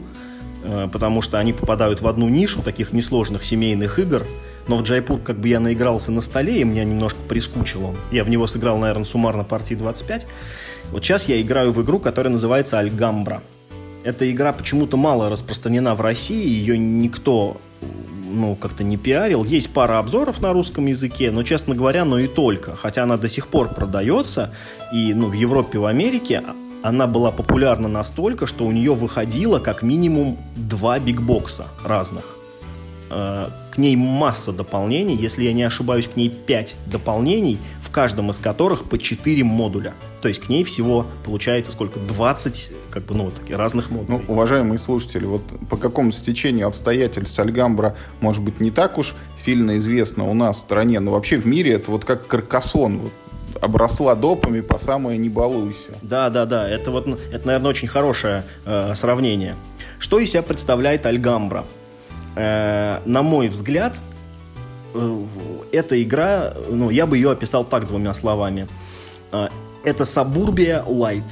э, 0.62 0.88
потому 0.92 1.22
что 1.22 1.38
они 1.38 1.52
попадают 1.52 2.00
в 2.00 2.06
одну 2.06 2.28
нишу 2.28 2.62
таких 2.62 2.92
несложных 2.92 3.44
семейных 3.44 3.98
игр. 3.98 4.24
Но 4.68 4.76
в 4.76 4.82
Джайпур 4.82 5.18
как 5.18 5.38
бы 5.38 5.48
я 5.48 5.60
наигрался 5.60 6.12
на 6.12 6.20
столе, 6.20 6.60
и 6.60 6.64
меня 6.64 6.84
немножко 6.84 7.18
прискучил 7.28 7.86
он. 7.86 7.96
Я 8.10 8.24
в 8.24 8.28
него 8.28 8.46
сыграл, 8.46 8.78
наверное, 8.78 9.04
суммарно 9.04 9.44
партии 9.44 9.74
25. 9.74 10.26
Вот 10.90 11.04
сейчас 11.04 11.28
я 11.28 11.40
играю 11.40 11.72
в 11.72 11.82
игру, 11.82 11.98
которая 11.98 12.32
называется 12.32 12.78
«Альгамбра». 12.78 13.42
Эта 14.06 14.30
игра 14.30 14.52
почему-то 14.52 14.96
мало 14.96 15.28
распространена 15.30 15.96
в 15.96 16.00
России, 16.00 16.48
ее 16.48 16.78
никто 16.78 17.56
ну, 18.30 18.54
как-то 18.54 18.84
не 18.84 18.96
пиарил. 18.96 19.42
Есть 19.42 19.70
пара 19.70 19.98
обзоров 19.98 20.40
на 20.40 20.52
русском 20.52 20.86
языке, 20.86 21.32
но, 21.32 21.42
честно 21.42 21.74
говоря, 21.74 22.04
но 22.04 22.20
и 22.20 22.28
только. 22.28 22.76
Хотя 22.76 23.02
она 23.02 23.16
до 23.16 23.28
сих 23.28 23.48
пор 23.48 23.74
продается, 23.74 24.54
и 24.92 25.12
ну, 25.12 25.26
в 25.26 25.32
Европе, 25.32 25.80
в 25.80 25.86
Америке 25.86 26.44
она 26.84 27.08
была 27.08 27.32
популярна 27.32 27.88
настолько, 27.88 28.46
что 28.46 28.64
у 28.64 28.70
нее 28.70 28.94
выходило 28.94 29.58
как 29.58 29.82
минимум 29.82 30.38
два 30.54 31.00
бигбокса 31.00 31.66
разных. 31.84 32.36
Э, 33.10 33.48
к 33.72 33.78
ней 33.78 33.96
масса 33.96 34.52
дополнений, 34.52 35.16
если 35.16 35.42
я 35.42 35.52
не 35.52 35.64
ошибаюсь, 35.64 36.06
к 36.06 36.14
ней 36.14 36.30
5 36.30 36.76
дополнений, 36.86 37.58
каждом 37.96 38.28
из 38.28 38.38
которых 38.38 38.84
по 38.84 38.98
4 38.98 39.42
модуля. 39.42 39.94
То 40.20 40.28
есть 40.28 40.42
к 40.42 40.50
ней 40.50 40.64
всего 40.64 41.06
получается 41.24 41.72
сколько? 41.72 41.98
20 41.98 42.72
как 42.90 43.06
бы, 43.06 43.14
ну, 43.14 43.24
вот 43.24 43.36
таких 43.36 43.56
разных 43.56 43.90
модулей. 43.90 44.18
Ну, 44.18 44.34
уважаемые 44.34 44.78
слушатели, 44.78 45.24
вот 45.24 45.40
по 45.70 45.78
какому 45.78 46.12
стечению 46.12 46.66
обстоятельств 46.66 47.38
Альгамбра, 47.40 47.96
может 48.20 48.42
быть, 48.42 48.60
не 48.60 48.70
так 48.70 48.98
уж 48.98 49.14
сильно 49.34 49.78
известна 49.78 50.28
у 50.28 50.34
нас 50.34 50.56
в 50.56 50.58
стране, 50.58 51.00
но 51.00 51.12
вообще 51.12 51.38
в 51.38 51.46
мире 51.46 51.72
это 51.72 51.90
вот 51.90 52.04
как 52.04 52.26
каркасон, 52.26 52.98
вот 52.98 53.12
обросла 53.62 54.14
допами 54.14 54.60
по 54.60 54.76
самое 54.76 55.16
не 55.16 55.30
балуйся. 55.30 55.92
Да, 56.02 56.28
да, 56.28 56.44
да. 56.44 56.68
Это 56.68 56.90
вот, 56.90 57.08
это, 57.32 57.46
наверное, 57.46 57.70
очень 57.70 57.88
хорошее 57.88 58.44
э, 58.66 58.94
сравнение. 58.94 59.54
Что 59.98 60.18
из 60.18 60.32
себя 60.32 60.42
представляет 60.42 61.06
Альгамбра? 61.06 61.64
Э, 62.34 63.00
на 63.06 63.22
мой 63.22 63.48
взгляд, 63.48 63.94
эта 65.72 66.02
игра, 66.02 66.54
ну, 66.70 66.90
я 66.90 67.06
бы 67.06 67.16
ее 67.16 67.30
описал 67.30 67.64
так 67.64 67.86
двумя 67.86 68.14
словами. 68.14 68.66
Э, 69.32 69.48
это 69.84 70.04
Сабурбия 70.04 70.82
Light. 70.86 71.24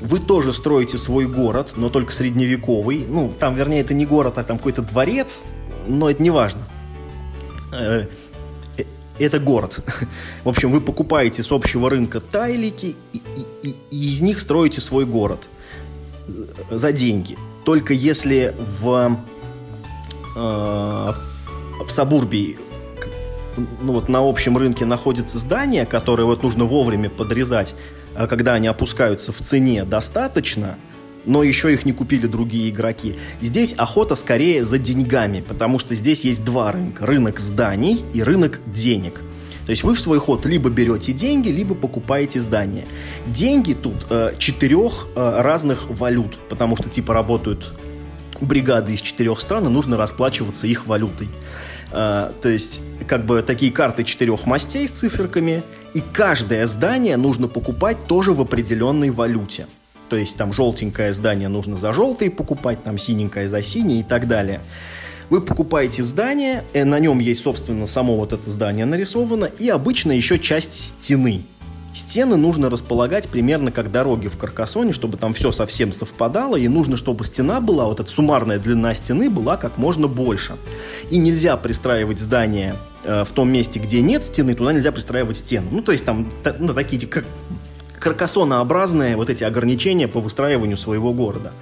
Вы 0.00 0.18
тоже 0.18 0.52
строите 0.52 0.96
свой 0.96 1.26
город, 1.26 1.72
но 1.76 1.90
только 1.90 2.12
средневековый. 2.12 3.04
Ну, 3.08 3.32
там, 3.38 3.54
вернее, 3.54 3.80
это 3.80 3.94
не 3.94 4.06
город, 4.06 4.38
а 4.38 4.44
там 4.44 4.58
какой-то 4.58 4.82
дворец, 4.82 5.44
но 5.86 6.08
это 6.08 6.22
не 6.22 6.30
важно. 6.30 6.62
Э, 7.72 8.06
э, 8.76 8.84
это 9.18 9.38
город. 9.38 9.80
В 10.44 10.48
общем, 10.48 10.70
вы 10.70 10.80
покупаете 10.80 11.42
с 11.42 11.52
общего 11.52 11.90
рынка 11.90 12.20
тайлики 12.20 12.96
и, 13.12 13.22
и, 13.62 13.76
и 13.90 14.12
из 14.12 14.20
них 14.20 14.40
строите 14.40 14.80
свой 14.80 15.04
город 15.04 15.48
за 16.70 16.92
деньги. 16.92 17.36
Только 17.64 17.92
если 17.92 18.54
в 18.58 19.18
Э, 20.36 21.12
в, 21.12 21.84
в 21.86 21.90
Сабурбии 21.90 22.58
ну 23.56 23.92
вот 23.92 24.08
на 24.08 24.20
общем 24.28 24.56
рынке 24.56 24.84
находится 24.84 25.38
здание, 25.38 25.86
которое 25.86 26.24
вот 26.24 26.42
нужно 26.42 26.64
вовремя 26.64 27.10
подрезать, 27.10 27.74
а 28.14 28.26
когда 28.26 28.54
они 28.54 28.66
опускаются 28.66 29.32
в 29.32 29.38
цене 29.38 29.84
достаточно, 29.84 30.76
но 31.26 31.42
еще 31.42 31.72
их 31.72 31.84
не 31.84 31.92
купили 31.92 32.26
другие 32.26 32.70
игроки. 32.70 33.16
Здесь 33.40 33.74
охота 33.76 34.14
скорее 34.14 34.64
за 34.64 34.78
деньгами, 34.78 35.44
потому 35.46 35.78
что 35.78 35.94
здесь 35.94 36.24
есть 36.24 36.44
два 36.44 36.72
рынка. 36.72 37.06
Рынок 37.06 37.38
зданий 37.40 38.04
и 38.14 38.22
рынок 38.22 38.60
денег. 38.66 39.20
То 39.66 39.70
есть 39.70 39.84
вы 39.84 39.94
в 39.94 40.00
свой 40.00 40.18
ход 40.18 40.46
либо 40.46 40.70
берете 40.70 41.12
деньги, 41.12 41.48
либо 41.48 41.74
покупаете 41.74 42.40
здание. 42.40 42.86
Деньги 43.26 43.74
тут 43.74 44.06
э, 44.08 44.32
четырех 44.38 45.08
э, 45.14 45.40
разных 45.42 45.88
валют, 45.90 46.38
потому 46.48 46.76
что 46.76 46.88
типа 46.88 47.14
работают 47.14 47.72
бригады 48.40 48.94
из 48.94 49.00
четырех 49.00 49.40
стран, 49.40 49.66
и 49.66 49.68
нужно 49.68 49.96
расплачиваться 49.96 50.66
их 50.66 50.86
валютой. 50.86 51.28
А, 51.92 52.32
то 52.40 52.48
есть, 52.48 52.80
как 53.06 53.26
бы 53.26 53.42
такие 53.42 53.72
карты 53.72 54.04
четырех 54.04 54.46
мастей 54.46 54.86
с 54.88 54.92
циферками, 54.92 55.62
и 55.94 56.00
каждое 56.00 56.66
здание 56.66 57.16
нужно 57.16 57.48
покупать 57.48 58.04
тоже 58.06 58.32
в 58.32 58.40
определенной 58.40 59.10
валюте. 59.10 59.66
То 60.08 60.16
есть 60.16 60.36
там 60.36 60.52
желтенькое 60.52 61.12
здание 61.12 61.48
нужно 61.48 61.76
за 61.76 61.92
желтый 61.92 62.30
покупать, 62.30 62.82
там 62.82 62.98
синенькое 62.98 63.48
за 63.48 63.62
синий 63.62 64.00
и 64.00 64.02
так 64.02 64.26
далее. 64.26 64.60
Вы 65.30 65.40
покупаете 65.40 66.02
здание, 66.02 66.64
э, 66.72 66.84
на 66.84 66.98
нем 66.98 67.20
есть, 67.20 67.42
собственно, 67.42 67.86
само 67.86 68.16
вот 68.16 68.32
это 68.32 68.50
здание 68.50 68.84
нарисовано, 68.84 69.44
и 69.44 69.68
обычно 69.68 70.10
еще 70.10 70.40
часть 70.40 70.74
стены. 70.74 71.44
Стены 71.92 72.36
нужно 72.36 72.70
располагать 72.70 73.28
примерно 73.28 73.70
как 73.70 73.92
дороги 73.92 74.26
в 74.26 74.36
Каркасоне, 74.36 74.92
чтобы 74.92 75.16
там 75.16 75.32
все 75.32 75.52
совсем 75.52 75.92
совпадало, 75.92 76.56
и 76.56 76.66
нужно, 76.66 76.96
чтобы 76.96 77.24
стена 77.24 77.60
была, 77.60 77.86
вот 77.86 78.00
эта 78.00 78.10
суммарная 78.10 78.58
длина 78.58 78.94
стены 78.94 79.30
была 79.30 79.56
как 79.56 79.78
можно 79.78 80.08
больше. 80.08 80.56
И 81.10 81.18
нельзя 81.18 81.56
пристраивать 81.56 82.18
здание 82.18 82.76
в 83.04 83.28
том 83.34 83.50
месте, 83.52 83.80
где 83.80 84.02
нет 84.02 84.24
стены, 84.24 84.54
туда 84.54 84.72
нельзя 84.72 84.92
пристраивать 84.92 85.36
стену. 85.36 85.68
Ну, 85.70 85.82
то 85.82 85.92
есть 85.92 86.04
там 86.04 86.30
ну, 86.58 86.74
такие 86.74 87.06
как 87.06 87.24
каркасонообразные 87.98 89.16
вот 89.16 89.30
эти 89.30 89.44
ограничения 89.44 90.08
по 90.08 90.20
выстраиванию 90.20 90.76
своего 90.76 91.12
города. 91.12 91.52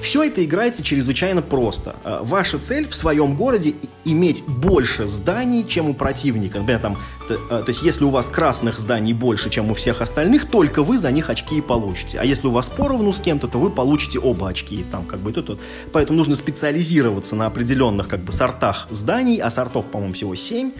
Все 0.00 0.22
это 0.22 0.42
играется 0.44 0.82
чрезвычайно 0.82 1.42
просто. 1.42 1.96
Э, 2.04 2.20
ваша 2.22 2.58
цель 2.58 2.88
в 2.88 2.94
своем 2.94 3.36
городе 3.36 3.74
иметь 4.04 4.44
больше 4.46 5.06
зданий, 5.06 5.64
чем 5.66 5.90
у 5.90 5.94
противника. 5.94 6.58
Например, 6.58 6.80
там, 6.80 6.98
то, 7.28 7.34
э, 7.34 7.38
то 7.62 7.64
есть, 7.68 7.82
если 7.82 8.04
у 8.04 8.08
вас 8.08 8.26
красных 8.26 8.78
зданий 8.78 9.12
больше, 9.12 9.50
чем 9.50 9.70
у 9.70 9.74
всех 9.74 10.00
остальных, 10.00 10.50
только 10.50 10.82
вы 10.82 10.96
за 10.96 11.10
них 11.10 11.28
очки 11.28 11.58
и 11.58 11.60
получите. 11.60 12.18
А 12.18 12.24
если 12.24 12.46
у 12.46 12.50
вас 12.50 12.70
поровну 12.70 13.12
с 13.12 13.20
кем-то, 13.20 13.46
то 13.46 13.58
вы 13.58 13.70
получите 13.70 14.18
оба 14.18 14.48
очки. 14.48 14.84
Там, 14.90 15.04
как 15.04 15.20
бы, 15.20 15.32
тут, 15.32 15.46
тут. 15.46 15.60
Поэтому 15.92 16.18
нужно 16.18 16.34
специализироваться 16.34 17.36
на 17.36 17.46
определенных 17.46 18.08
как 18.08 18.20
бы, 18.20 18.32
сортах 18.32 18.86
зданий, 18.90 19.36
а 19.38 19.50
сортов, 19.50 19.86
по-моему, 19.86 20.14
всего 20.14 20.34
7, 20.34 20.72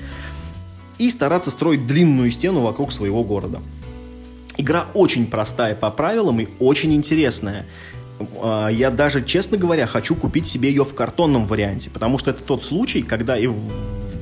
и 0.99 1.11
стараться 1.11 1.51
строить 1.51 1.87
длинную 1.87 2.31
стену 2.31 2.61
вокруг 2.61 2.91
своего 2.91 3.23
города. 3.23 3.61
Игра 4.57 4.87
очень 4.95 5.27
простая 5.27 5.75
по 5.75 5.91
правилам 5.91 6.41
и 6.41 6.49
очень 6.59 6.93
интересная. 6.93 7.67
А, 8.43 8.69
я 8.69 8.91
даже, 8.91 9.25
честно 9.25 9.57
говоря, 9.57 9.87
хочу 9.87 10.15
купить 10.15 10.47
себе 10.47 10.69
ее 10.69 10.85
в 10.85 10.95
картонном 10.95 11.47
варианте, 11.47 11.91
потому 11.91 12.19
что 12.19 12.31
это 12.31 12.43
тот 12.43 12.63
случай, 12.63 13.03
когда 13.03 13.39
и 13.39 13.49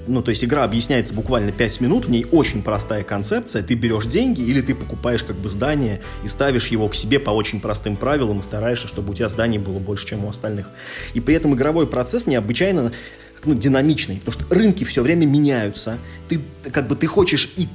ну, 0.07 0.22
то 0.22 0.30
есть 0.30 0.42
игра 0.42 0.64
объясняется 0.64 1.12
буквально 1.12 1.53
5 1.53 1.82
минут, 1.82 2.07
в 2.07 2.11
ней 2.11 2.26
очень 2.32 2.62
простая 2.62 3.03
концепция, 3.03 3.62
ты 3.62 3.74
берешь 3.74 4.07
деньги 4.07 4.40
или 4.40 4.62
ты 4.62 4.74
покупаешь 4.74 5.22
как 5.22 5.36
бы 5.36 5.51
здание 5.51 6.01
и 6.24 6.28
ставишь 6.28 6.68
его 6.68 6.88
к 6.88 6.94
себе 6.94 7.18
по 7.18 7.30
очень 7.30 7.61
простым 7.61 7.94
правилам 7.94 8.40
и 8.40 8.42
стараешься, 8.42 8.88
чтобы 8.88 9.12
у 9.12 9.14
тебя 9.14 9.28
здание 9.28 9.61
было 9.61 9.78
больше, 9.78 10.07
чем 10.07 10.24
у 10.24 10.30
остальных. 10.30 10.70
И 11.12 11.20
при 11.20 11.34
этом 11.34 11.55
игровой 11.55 11.86
процесс 11.86 12.26
необычайно 12.26 12.92
ну, 13.44 13.55
динамичный, 13.55 14.16
потому 14.16 14.32
что 14.32 14.55
рынки 14.55 14.84
все 14.84 15.03
время 15.03 15.26
меняются. 15.26 15.99
Ты 16.28 16.40
как 16.72 16.88
бы 16.88 16.96
ты 16.96 17.07
хочешь 17.07 17.53
и 17.57 17.68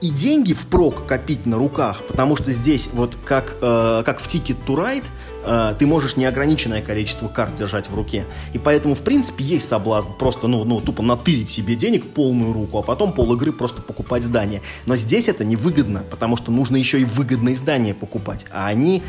и 0.00 0.10
деньги 0.10 0.52
впрок 0.54 1.06
копить 1.06 1.44
на 1.46 1.58
руках, 1.58 2.02
потому 2.06 2.36
что 2.36 2.52
здесь 2.52 2.88
вот 2.92 3.16
как, 3.24 3.54
э, 3.60 4.02
как 4.04 4.20
в 4.20 4.26
Ticket 4.26 4.56
to 4.66 4.74
Ride 4.74 5.04
э, 5.44 5.74
ты 5.78 5.86
можешь 5.86 6.16
неограниченное 6.16 6.82
количество 6.82 7.28
карт 7.28 7.54
держать 7.54 7.88
в 7.88 7.94
руке. 7.94 8.24
И 8.52 8.58
поэтому, 8.58 8.94
в 8.94 9.02
принципе, 9.02 9.44
есть 9.44 9.68
соблазн 9.68 10.10
просто, 10.18 10.46
ну, 10.46 10.64
ну 10.64 10.80
тупо 10.80 11.02
натырить 11.02 11.50
себе 11.50 11.74
денег 11.74 12.06
полную 12.06 12.52
руку, 12.52 12.78
а 12.78 12.82
потом 12.82 13.12
пол 13.12 13.34
игры 13.34 13.52
просто 13.52 13.82
покупать 13.82 14.22
здание. 14.22 14.62
Но 14.86 14.96
здесь 14.96 15.28
это 15.28 15.44
невыгодно, 15.44 16.04
потому 16.10 16.36
что 16.36 16.52
нужно 16.52 16.76
еще 16.76 17.00
и 17.00 17.04
выгодные 17.04 17.56
здания 17.56 17.94
покупать, 17.94 18.46
а 18.50 18.66
они 18.66 19.02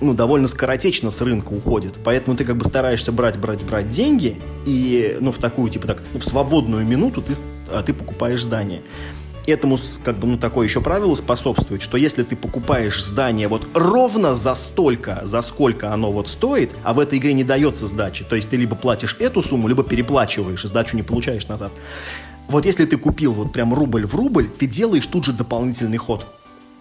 ну, 0.00 0.14
довольно 0.14 0.48
скоротечно 0.48 1.10
с 1.10 1.20
рынка 1.20 1.52
уходят. 1.52 1.94
Поэтому 2.04 2.36
ты 2.36 2.44
как 2.44 2.56
бы 2.56 2.64
стараешься 2.64 3.12
брать, 3.12 3.38
брать, 3.38 3.62
брать 3.62 3.90
деньги, 3.90 4.36
и, 4.64 5.16
ну, 5.20 5.32
в 5.32 5.38
такую, 5.38 5.70
типа 5.70 5.86
так, 5.86 6.02
в 6.14 6.24
свободную 6.24 6.86
минуту 6.86 7.22
ты, 7.22 7.34
а, 7.68 7.82
ты 7.82 7.92
покупаешь 7.92 8.42
здание 8.42 8.82
этому 9.50 9.78
как 10.04 10.18
бы 10.18 10.26
ну 10.26 10.38
такое 10.38 10.66
еще 10.66 10.80
правило 10.80 11.14
способствует, 11.14 11.82
что 11.82 11.96
если 11.96 12.22
ты 12.22 12.36
покупаешь 12.36 13.02
здание 13.02 13.48
вот 13.48 13.66
ровно 13.74 14.36
за 14.36 14.54
столько, 14.54 15.22
за 15.24 15.42
сколько 15.42 15.92
оно 15.92 16.12
вот 16.12 16.28
стоит, 16.28 16.70
а 16.82 16.92
в 16.92 16.98
этой 16.98 17.18
игре 17.18 17.32
не 17.32 17.44
дается 17.44 17.86
сдачи, 17.86 18.24
то 18.24 18.36
есть 18.36 18.50
ты 18.50 18.56
либо 18.56 18.76
платишь 18.76 19.16
эту 19.18 19.42
сумму, 19.42 19.68
либо 19.68 19.82
переплачиваешь, 19.82 20.62
сдачу 20.62 20.96
не 20.96 21.02
получаешь 21.02 21.48
назад. 21.48 21.72
Вот 22.48 22.64
если 22.64 22.86
ты 22.86 22.96
купил 22.96 23.32
вот 23.32 23.52
прям 23.52 23.74
рубль 23.74 24.06
в 24.06 24.14
рубль, 24.14 24.48
ты 24.48 24.66
делаешь 24.66 25.06
тут 25.06 25.24
же 25.24 25.32
дополнительный 25.32 25.98
ход. 25.98 26.26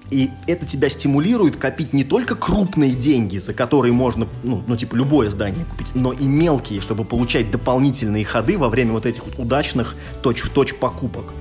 И 0.10 0.30
это 0.48 0.66
тебя 0.66 0.88
стимулирует 0.88 1.58
копить 1.58 1.92
не 1.92 2.06
только 2.06 2.36
крупные 2.36 2.92
деньги, 2.92 3.40
за 3.40 3.54
которые 3.54 3.92
можно, 3.92 4.26
ну, 4.44 4.64
ну 4.66 4.78
типа 4.78 4.96
любое 4.96 5.30
здание 5.30 5.66
купить, 5.66 5.96
но 5.96 6.14
и 6.14 6.26
мелкие, 6.26 6.80
чтобы 6.80 7.04
получать 7.04 7.52
дополнительные 7.52 8.24
ходы 8.24 8.58
во 8.58 8.70
время 8.70 8.94
вот 8.94 9.06
этих 9.06 9.26
вот 9.26 9.38
удачных 9.38 9.96
точь-в-точь 10.22 10.72
-точь 10.72 10.80
покупок 10.80 11.34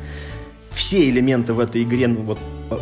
все 0.77 1.09
элементы 1.09 1.55
в 1.55 1.59
этой 1.59 1.83
игре 1.83 2.07
ну, 2.07 2.21
вот, 2.21 2.39
э, 2.71 2.79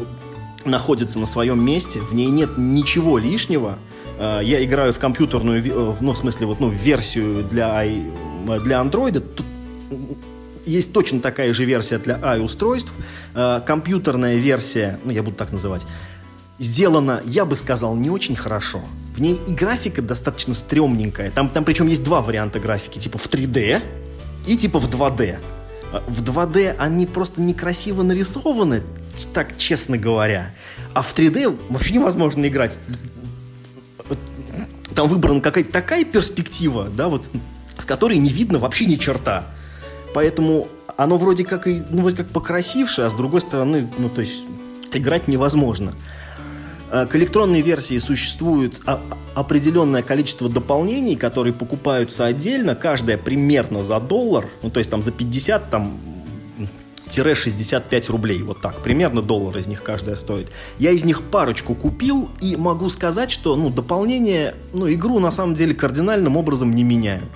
находятся 0.64 1.18
на 1.18 1.26
своем 1.26 1.64
месте, 1.64 2.01
в 2.01 2.14
ней 2.14 2.26
нет 2.26 2.59
ничего 2.59 3.18
лишнего. 3.18 3.78
Э, 4.18 4.40
я 4.42 4.62
играю 4.64 4.92
в 4.92 4.99
компьютерную, 4.99 5.64
э, 5.64 5.95
ну, 6.01 6.12
в 6.12 6.18
смысле, 6.18 6.47
вот, 6.47 6.61
ну, 6.61 6.68
версию 6.68 7.45
для, 7.45 7.84
для 8.62 8.80
Android. 8.80 9.20
Тут 9.20 9.47
есть 10.66 10.92
точно 10.92 11.21
такая 11.21 11.54
же 11.54 11.64
версия 11.64 11.99
для 11.99 12.18
i-устройств. 12.34 12.92
Компьютерная 13.66 14.37
версия, 14.37 14.99
ну, 15.04 15.12
я 15.12 15.22
буду 15.22 15.37
так 15.37 15.53
называть, 15.53 15.87
сделана, 16.58 17.22
я 17.26 17.45
бы 17.45 17.54
сказал, 17.54 17.95
не 17.95 18.11
очень 18.11 18.34
хорошо. 18.34 18.80
В 19.14 19.21
ней 19.21 19.38
и 19.46 19.53
графика 19.53 20.03
достаточно 20.03 20.54
стрёмненькая. 20.54 21.30
Там, 21.30 21.49
там 21.49 21.64
причем 21.64 21.87
есть 21.87 22.03
два 22.03 22.22
варианта 22.22 22.58
графики. 22.58 22.99
Типа 22.99 23.18
в 23.18 23.29
3D 23.29 23.83
и 24.46 24.57
типа 24.57 24.80
в 24.80 24.88
2D. 24.88 25.38
В 26.07 26.22
2D 26.22 26.76
они 26.79 27.07
просто 27.07 27.41
некрасиво 27.41 28.03
нарисованы, 28.03 28.83
так 29.33 29.57
честно 29.58 29.96
говоря. 29.96 30.54
А 30.92 31.03
в 31.03 31.16
3D 31.16 31.58
вообще 31.71 31.95
невозможно 31.95 32.46
играть. 32.46 32.79
Там 34.95 35.08
выбрана 35.08 35.41
какая-то 35.41 35.72
такая 35.72 36.04
перспектива, 36.04 36.88
да, 36.88 37.08
вот, 37.08 37.25
с 37.76 37.84
которой 37.84 38.18
не 38.18 38.29
видно 38.29 38.58
вообще 38.58 38.87
ни 38.87 38.96
черта. 38.96 39.46
Поэтому 40.14 40.68
оно 40.96 41.18
вроде 41.18 41.45
как 41.45 41.66
и, 41.66 41.83
ну, 41.91 42.03
вроде 42.03 42.18
как 42.18 42.29
покрасившее, 42.29 43.07
а 43.07 43.11
с 43.11 43.14
другой 43.14 43.41
стороны, 43.41 43.88
ну, 43.99 44.08
то 44.08 44.21
есть, 44.21 44.42
играть 44.92 45.26
невозможно. 45.26 45.95
А, 46.95 47.07
к 47.07 47.16
электронной 47.16 47.61
версии 47.61 47.99
существует 47.99 48.80
определенное 49.34 50.04
количество 50.04 50.49
дополнений, 50.49 51.16
которые 51.16 51.53
покупаются 51.53 52.25
отдельно, 52.25 52.76
каждая 52.76 53.18
примерно 53.18 53.83
за 53.83 53.99
доллар, 53.99 54.46
ну, 54.62 54.71
то 54.71 54.79
есть 54.79 54.91
там 54.91 55.03
за 55.03 55.11
50, 55.11 55.71
там, 55.71 55.99
65 57.11 58.11
рублей, 58.11 58.42
вот 58.42 58.61
так, 58.61 58.80
примерно 58.80 59.22
доллар 59.22 59.58
из 59.58 59.66
них 59.66 59.83
каждая 59.83 60.14
стоит. 60.14 60.53
Я 60.79 60.92
из 60.92 61.04
них 61.04 61.22
парочку 61.22 61.75
купил 61.75 62.30
и 62.41 62.57
могу 62.57 62.88
сказать, 62.88 63.33
что, 63.33 63.57
ну, 63.57 63.71
дополнения, 63.71 64.54
ну, 64.72 64.88
игру 64.88 65.18
на 65.18 65.33
самом 65.33 65.57
деле 65.57 65.75
кардинальным 65.75 66.37
образом 66.37 66.76
не 66.76 66.84
меняют. 66.84 67.30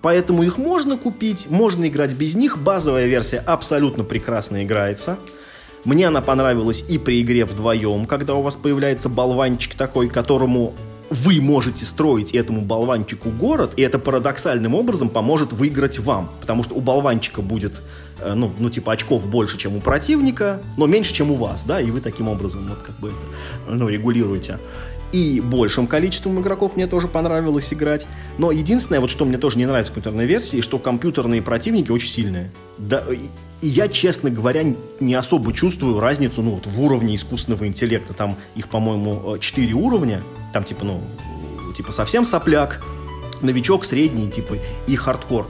Поэтому 0.00 0.44
их 0.44 0.58
можно 0.58 0.96
купить, 0.96 1.50
можно 1.50 1.88
играть 1.88 2.14
без 2.14 2.36
них. 2.36 2.58
Базовая 2.58 3.06
версия 3.06 3.38
абсолютно 3.38 4.04
прекрасно 4.04 4.62
играется. 4.62 5.18
Мне 5.84 6.08
она 6.08 6.22
понравилась 6.22 6.84
и 6.88 6.96
при 6.96 7.20
игре 7.20 7.44
вдвоем, 7.44 8.06
когда 8.06 8.34
у 8.34 8.42
вас 8.42 8.56
появляется 8.56 9.08
болванчик 9.08 9.74
такой, 9.74 10.08
которому 10.08 10.74
вы 11.10 11.40
можете 11.40 11.84
строить 11.84 12.34
этому 12.34 12.62
болванчику 12.62 13.30
город, 13.30 13.72
и 13.76 13.82
это 13.82 13.98
парадоксальным 13.98 14.74
образом 14.74 15.10
поможет 15.10 15.52
выиграть 15.52 15.98
вам. 15.98 16.30
Потому 16.40 16.64
что 16.64 16.74
у 16.74 16.80
болванчика 16.80 17.42
будет, 17.42 17.82
э, 18.20 18.32
ну, 18.34 18.52
ну 18.58 18.70
типа 18.70 18.94
очков 18.94 19.26
больше, 19.26 19.58
чем 19.58 19.76
у 19.76 19.80
противника, 19.80 20.60
но 20.76 20.86
меньше, 20.86 21.12
чем 21.12 21.30
у 21.30 21.34
вас, 21.34 21.64
да, 21.64 21.80
и 21.80 21.90
вы 21.90 22.00
таким 22.00 22.28
образом 22.28 22.66
вот 22.68 22.78
как 22.78 22.98
бы 22.98 23.12
ну, 23.68 23.88
регулируете 23.88 24.58
и 25.14 25.40
большим 25.40 25.86
количеством 25.86 26.40
игроков 26.40 26.74
мне 26.74 26.88
тоже 26.88 27.06
понравилось 27.06 27.72
играть. 27.72 28.04
Но 28.36 28.50
единственное, 28.50 28.98
вот 28.98 29.10
что 29.10 29.24
мне 29.24 29.38
тоже 29.38 29.58
не 29.58 29.64
нравится 29.64 29.92
в 29.92 29.94
компьютерной 29.94 30.26
версии, 30.26 30.60
что 30.60 30.80
компьютерные 30.80 31.40
противники 31.40 31.92
очень 31.92 32.10
сильные. 32.10 32.50
Да, 32.78 33.04
и 33.60 33.68
я, 33.68 33.86
честно 33.86 34.28
говоря, 34.28 34.64
не 34.98 35.14
особо 35.14 35.52
чувствую 35.52 36.00
разницу 36.00 36.42
ну, 36.42 36.54
вот, 36.54 36.66
в 36.66 36.82
уровне 36.82 37.14
искусственного 37.14 37.68
интеллекта. 37.68 38.12
Там 38.12 38.36
их, 38.56 38.68
по-моему, 38.68 39.38
4 39.38 39.72
уровня. 39.74 40.20
Там 40.52 40.64
типа, 40.64 40.84
ну, 40.84 41.00
типа 41.76 41.92
совсем 41.92 42.24
сопляк, 42.24 42.82
новичок, 43.40 43.84
средний, 43.84 44.28
типа, 44.28 44.56
и 44.88 44.96
хардкор. 44.96 45.46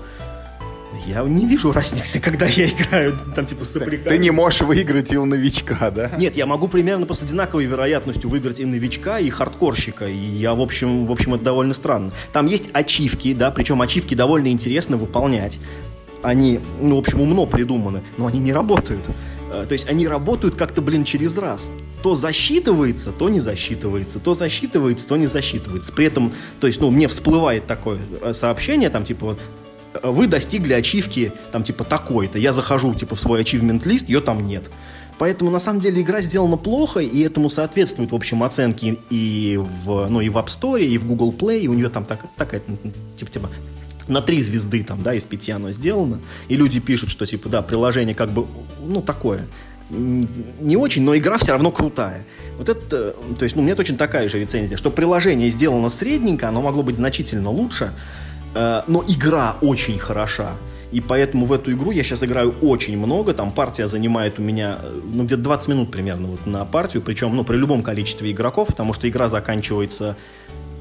Я 1.07 1.23
не 1.23 1.47
вижу 1.47 1.71
разницы, 1.73 2.19
когда 2.21 2.47
я 2.47 2.67
играю 2.67 3.19
там 3.35 3.45
типа 3.45 3.65
с 3.65 3.73
Ты 3.73 4.19
не 4.19 4.31
можешь 4.31 4.63
выиграть 4.63 5.13
и 5.13 5.19
у 5.19 5.27
новичка, 5.27 5.91
да? 5.91 6.11
Нет, 6.17 6.37
я 6.37 6.47
могу 6.47 6.69
примерно 6.69 7.13
с 7.13 7.23
одинаковой 7.23 7.67
вероятностью 7.67 8.31
выиграть 8.31 8.61
и 8.61 8.65
новичка, 8.65 9.19
и 9.19 9.29
хардкорщика. 9.31 10.07
И 10.07 10.17
я, 10.17 10.55
в 10.55 10.61
общем, 10.61 11.07
в 11.07 11.13
общем, 11.13 11.35
это 11.35 11.45
довольно 11.45 11.75
странно. 11.75 12.13
Там 12.33 12.47
есть 12.47 12.71
ачивки, 12.73 13.35
да, 13.35 13.51
причем 13.51 13.83
ачивки 13.83 14.15
довольно 14.15 14.49
интересно 14.49 14.97
выполнять. 14.97 15.61
Они, 16.23 16.59
ну, 16.81 16.97
в 16.97 16.99
общем, 17.01 17.21
умно 17.21 17.45
придуманы, 17.47 18.03
но 18.17 18.27
они 18.27 18.41
не 18.41 18.53
работают. 18.53 19.07
Э, 19.53 19.67
то 19.69 19.73
есть 19.73 19.89
они 19.89 20.09
работают 20.09 20.55
как-то, 20.57 20.81
блин, 20.81 21.05
через 21.05 21.37
раз. 21.37 21.71
То 22.03 22.15
засчитывается, 22.15 23.13
то 23.13 23.29
не 23.29 23.41
засчитывается, 23.41 24.21
то 24.21 24.35
засчитывается, 24.35 25.07
то 25.07 25.17
не 25.17 25.27
засчитывается. 25.27 25.93
При 25.93 26.07
этом, 26.07 26.33
то 26.61 26.67
есть, 26.67 26.81
ну, 26.81 26.91
мне 26.91 27.09
всплывает 27.09 27.67
такое 27.67 27.99
э, 28.23 28.33
сообщение, 28.33 28.91
там, 28.91 29.05
типа, 29.05 29.37
вы 30.03 30.27
достигли 30.27 30.73
ачивки, 30.73 31.33
там, 31.53 31.63
типа, 31.63 31.85
такой-то. 31.85 32.39
Я 32.39 32.53
захожу, 32.53 32.95
типа, 32.95 33.15
в 33.15 33.21
свой 33.21 33.41
ачивмент 33.41 33.87
лист, 33.87 34.09
ее 34.09 34.21
там 34.21 34.47
нет. 34.47 34.71
Поэтому, 35.19 35.51
на 35.51 35.61
самом 35.61 35.81
деле, 35.81 36.03
игра 36.03 36.21
сделана 36.21 36.57
плохо, 36.57 37.01
и 37.01 37.23
этому 37.23 37.49
соответствуют, 37.49 38.13
в 38.13 38.15
общем, 38.15 38.43
оценки 38.43 38.99
и 39.11 39.59
в, 39.59 40.09
ну, 40.09 40.21
и 40.21 40.29
в 40.29 40.37
App 40.37 40.47
Store, 40.47 40.83
и 40.83 40.99
в 40.99 41.07
Google 41.07 41.33
Play, 41.33 41.61
и 41.61 41.69
у 41.69 41.75
нее 41.75 41.89
там 41.89 42.05
так, 42.05 42.21
такая, 42.37 42.63
типа, 43.17 43.31
типа, 43.31 43.51
на 44.09 44.21
три 44.21 44.43
звезды 44.43 44.83
там, 44.83 45.03
да, 45.03 45.15
из 45.15 45.25
пяти 45.25 45.53
оно 45.53 45.71
сделано, 45.71 46.21
и 46.49 46.57
люди 46.57 46.81
пишут, 46.81 47.11
что, 47.11 47.27
типа, 47.27 47.49
да, 47.49 47.63
приложение 47.63 48.15
как 48.15 48.31
бы, 48.33 48.47
ну, 48.83 49.03
такое, 49.03 49.47
не 49.89 50.77
очень, 50.77 51.03
но 51.03 51.17
игра 51.17 51.39
все 51.39 51.53
равно 51.53 51.71
крутая. 51.71 52.25
Вот 52.59 52.69
это, 52.69 53.15
то 53.39 53.43
есть, 53.43 53.55
ну, 53.55 53.63
у 53.63 53.65
меня 53.65 53.77
точно 53.77 53.97
такая 53.97 54.29
же 54.29 54.41
рецензия, 54.41 54.77
что 54.77 54.91
приложение 54.91 55.49
сделано 55.49 55.91
средненько, 55.91 56.49
оно 56.49 56.61
могло 56.61 56.83
быть 56.83 56.97
значительно 56.97 57.51
лучше, 57.51 57.93
Э, 57.93 58.34
но 58.55 59.05
игра 59.07 59.57
очень 59.61 59.99
хороша. 59.99 60.57
И 60.95 61.01
поэтому 61.01 61.47
в 61.47 61.53
эту 61.53 61.73
игру 61.73 61.91
я 61.91 62.05
сейчас 62.05 62.23
играю 62.23 62.55
очень 62.63 62.97
много. 62.97 63.35
Там 63.35 63.51
партия 63.51 63.89
занимает 63.89 64.39
у 64.39 64.43
меня 64.43 64.79
э, 64.81 65.01
ну, 65.13 65.25
где-то 65.25 65.43
20 65.43 65.69
минут 65.69 65.91
примерно 65.91 66.29
вот 66.29 66.47
на 66.47 66.65
партию. 66.65 67.03
Причем 67.03 67.35
ну, 67.35 67.43
при 67.43 67.57
любом 67.57 67.83
количестве 67.83 68.31
игроков, 68.31 68.69
потому 68.69 68.95
что 68.95 69.09
игра 69.09 69.29
заканчивается, 69.29 70.17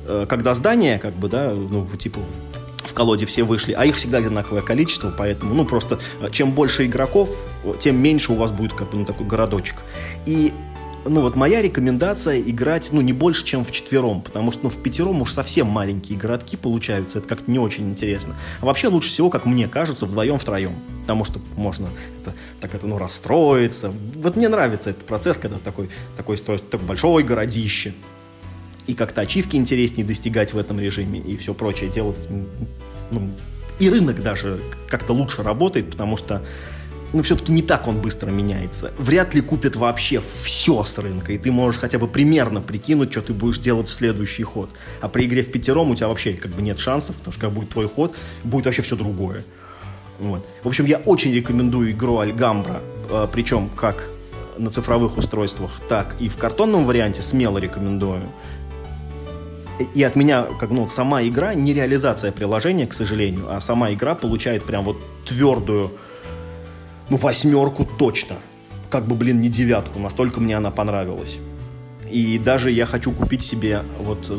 э, 0.07 0.27
когда 0.29 0.53
здание, 0.53 0.99
как 0.99 1.15
бы, 1.15 1.29
да, 1.29 1.51
ну, 1.51 1.87
типа 1.97 2.19
в 2.85 2.93
колоде 2.93 3.25
все 3.25 3.41
вышли, 3.41 3.73
а 3.73 3.85
их 3.85 3.95
всегда 3.95 4.19
одинаковое 4.19 4.61
количество, 4.61 5.11
поэтому, 5.17 5.55
ну, 5.55 5.65
просто 5.65 5.97
чем 6.31 6.51
больше 6.51 6.85
игроков, 6.85 7.29
тем 7.79 7.99
меньше 7.99 8.33
у 8.33 8.35
вас 8.35 8.51
будет, 8.51 8.73
как 8.73 8.91
бы, 8.91 8.99
ну, 8.99 9.05
такой 9.05 9.25
городочек. 9.25 9.77
И 10.27 10.53
ну 11.05 11.21
вот 11.21 11.35
моя 11.35 11.61
рекомендация 11.61 12.39
играть, 12.39 12.89
ну, 12.91 13.01
не 13.01 13.13
больше, 13.13 13.45
чем 13.45 13.65
в 13.65 13.71
четвером, 13.71 14.21
потому 14.21 14.51
что, 14.51 14.63
ну, 14.63 14.69
в 14.69 14.77
пятером 14.77 15.21
уж 15.21 15.31
совсем 15.31 15.67
маленькие 15.67 16.17
городки 16.17 16.57
получаются, 16.57 17.19
это 17.19 17.27
как-то 17.27 17.49
не 17.49 17.59
очень 17.59 17.89
интересно. 17.89 18.35
А 18.61 18.65
вообще 18.65 18.87
лучше 18.87 19.09
всего, 19.09 19.29
как 19.29 19.45
мне 19.45 19.67
кажется, 19.67 20.05
вдвоем-втроем, 20.05 20.73
потому 21.01 21.25
что 21.25 21.39
можно 21.55 21.89
это, 22.21 22.33
так 22.61 22.75
это, 22.75 22.87
ну, 22.87 22.97
расстроиться. 22.97 23.91
Вот 24.15 24.35
мне 24.35 24.47
нравится 24.47 24.91
этот 24.91 25.05
процесс, 25.05 25.37
когда 25.37 25.57
такой, 25.57 25.89
такой 26.15 26.37
строишь, 26.37 26.61
такой 26.69 26.87
большой 26.87 27.23
городище, 27.23 27.93
и 28.87 28.93
как-то 28.93 29.21
ачивки 29.21 29.55
интереснее 29.55 30.05
достигать 30.05 30.53
в 30.53 30.57
этом 30.57 30.79
режиме, 30.79 31.19
и 31.19 31.37
все 31.37 31.53
прочее 31.53 31.89
делать, 31.89 32.17
ну, 33.11 33.29
и 33.79 33.89
рынок 33.89 34.21
даже 34.21 34.59
как-то 34.87 35.13
лучше 35.13 35.41
работает, 35.41 35.89
потому 35.89 36.17
что 36.17 36.43
ну, 37.13 37.21
все-таки 37.21 37.51
не 37.51 37.61
так 37.61 37.87
он 37.87 37.99
быстро 38.01 38.31
меняется. 38.31 38.91
Вряд 38.97 39.35
ли 39.35 39.41
купят 39.41 39.75
вообще 39.75 40.21
все 40.43 40.83
с 40.83 40.97
рынка, 40.97 41.31
и 41.31 41.37
ты 41.37 41.51
можешь 41.51 41.79
хотя 41.79 41.99
бы 41.99 42.07
примерно 42.07 42.59
прикинуть, 42.59 43.11
что 43.11 43.21
ты 43.21 43.33
будешь 43.33 43.59
делать 43.59 43.87
в 43.87 43.93
следующий 43.93 44.43
ход. 44.43 44.69
А 44.99 45.07
при 45.07 45.25
игре 45.25 45.43
в 45.43 45.51
пятером 45.51 45.91
у 45.91 45.95
тебя 45.95 46.07
вообще 46.07 46.33
как 46.33 46.51
бы 46.51 46.61
нет 46.61 46.79
шансов, 46.79 47.15
потому 47.17 47.31
что 47.31 47.41
когда 47.41 47.55
будет 47.55 47.69
твой 47.69 47.87
ход, 47.87 48.15
будет 48.43 48.65
вообще 48.65 48.81
все 48.81 48.95
другое. 48.95 49.43
Вот. 50.19 50.45
В 50.63 50.67
общем, 50.67 50.85
я 50.85 50.97
очень 50.97 51.33
рекомендую 51.33 51.91
игру 51.91 52.17
Альгамбра, 52.17 52.81
э, 53.09 53.27
причем 53.31 53.69
как 53.69 54.09
на 54.57 54.71
цифровых 54.71 55.17
устройствах, 55.17 55.79
так 55.87 56.15
и 56.19 56.29
в 56.29 56.37
картонном 56.37 56.85
варианте 56.85 57.21
смело 57.21 57.59
рекомендую. 57.59 58.23
И 59.95 60.03
от 60.03 60.15
меня, 60.15 60.45
как 60.59 60.69
ну, 60.69 60.87
сама 60.87 61.23
игра, 61.23 61.53
не 61.55 61.73
реализация 61.73 62.31
приложения, 62.31 62.85
к 62.85 62.93
сожалению, 62.93 63.47
а 63.49 63.59
сама 63.59 63.91
игра 63.91 64.13
получает 64.13 64.63
прям 64.63 64.83
вот 64.83 64.97
твердую 65.25 65.91
ну, 67.13 67.17
восьмерку 67.17 67.85
точно. 67.85 68.37
Как 68.89 69.05
бы, 69.05 69.13
блин, 69.13 69.39
не 69.39 69.47
девятку, 69.47 69.99
настолько 69.99 70.41
мне 70.41 70.57
она 70.57 70.71
понравилась. 70.71 71.37
И 72.09 72.39
даже 72.39 72.71
я 72.71 72.87
хочу 72.87 73.11
купить 73.11 73.43
себе 73.43 73.83
вот 73.99 74.31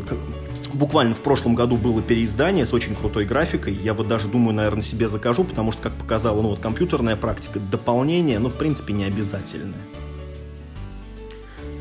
буквально 0.73 1.15
в 1.15 1.21
прошлом 1.21 1.55
году 1.55 1.77
было 1.77 2.03
переиздание 2.03 2.67
с 2.67 2.73
очень 2.73 2.97
крутой 2.97 3.27
графикой. 3.27 3.75
Я 3.75 3.95
вот 3.95 4.09
даже 4.09 4.27
думаю, 4.27 4.57
наверное, 4.57 4.83
себе 4.83 5.07
закажу, 5.07 5.45
потому 5.45 5.71
что, 5.71 5.83
как 5.83 5.93
показала, 5.93 6.43
ну 6.43 6.49
вот 6.49 6.59
компьютерная 6.59 7.15
практика, 7.15 7.61
дополнение, 7.61 8.41
ну, 8.41 8.49
в 8.49 8.57
принципе, 8.57 8.93
не 8.93 9.05
обязательное. 9.05 9.79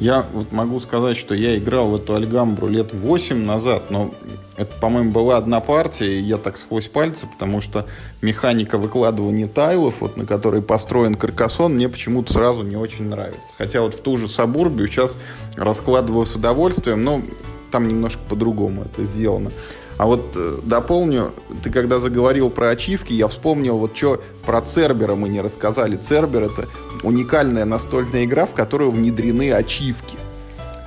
Я 0.03 0.25
вот 0.33 0.51
могу 0.51 0.81
сказать, 0.81 1.15
что 1.15 1.33
я 1.33 1.57
играл 1.57 1.87
в 1.87 1.95
эту 1.95 2.13
Альгамбру 2.15 2.67
лет 2.67 2.91
8 2.91 3.37
назад, 3.37 3.89
но 3.89 4.13
это, 4.57 4.75
по-моему, 4.81 5.13
была 5.13 5.37
одна 5.37 5.61
партия, 5.61 6.19
и 6.19 6.21
я 6.21 6.37
так 6.37 6.57
сквозь 6.57 6.89
пальцы, 6.89 7.25
потому 7.25 7.61
что 7.61 7.87
механика 8.21 8.77
выкладывания 8.77 9.47
тайлов, 9.47 10.01
вот, 10.01 10.17
на 10.17 10.25
которой 10.25 10.61
построен 10.61 11.15
каркасон, 11.15 11.75
мне 11.75 11.87
почему-то 11.87 12.33
сразу 12.33 12.63
не 12.63 12.75
очень 12.75 13.07
нравится. 13.07 13.39
Хотя 13.57 13.79
вот 13.79 13.93
в 13.93 14.01
ту 14.01 14.17
же 14.17 14.27
Сабурбию 14.27 14.89
сейчас 14.89 15.15
раскладываю 15.55 16.25
с 16.25 16.35
удовольствием, 16.35 17.01
но 17.01 17.21
там 17.71 17.87
немножко 17.87 18.19
по-другому 18.27 18.81
это 18.81 19.05
сделано. 19.05 19.51
А 20.03 20.05
вот 20.05 20.33
э, 20.35 20.59
дополню, 20.63 21.31
ты 21.63 21.71
когда 21.71 21.97
заговорил 21.97 22.49
про 22.49 22.71
ачивки, 22.71 23.13
я 23.13 23.29
вспомнил 23.29 23.77
вот 23.77 23.95
что 23.95 24.21
про 24.45 24.59
Цербера 24.59 25.15
мы 25.15 25.29
не 25.29 25.39
рассказали. 25.39 25.95
Цербер 25.95 26.43
это 26.43 26.67
уникальная 27.03 27.63
настольная 27.63 28.25
игра, 28.25 28.45
в 28.45 28.51
которую 28.51 28.91
внедрены 28.91 29.53
ачивки. 29.53 30.17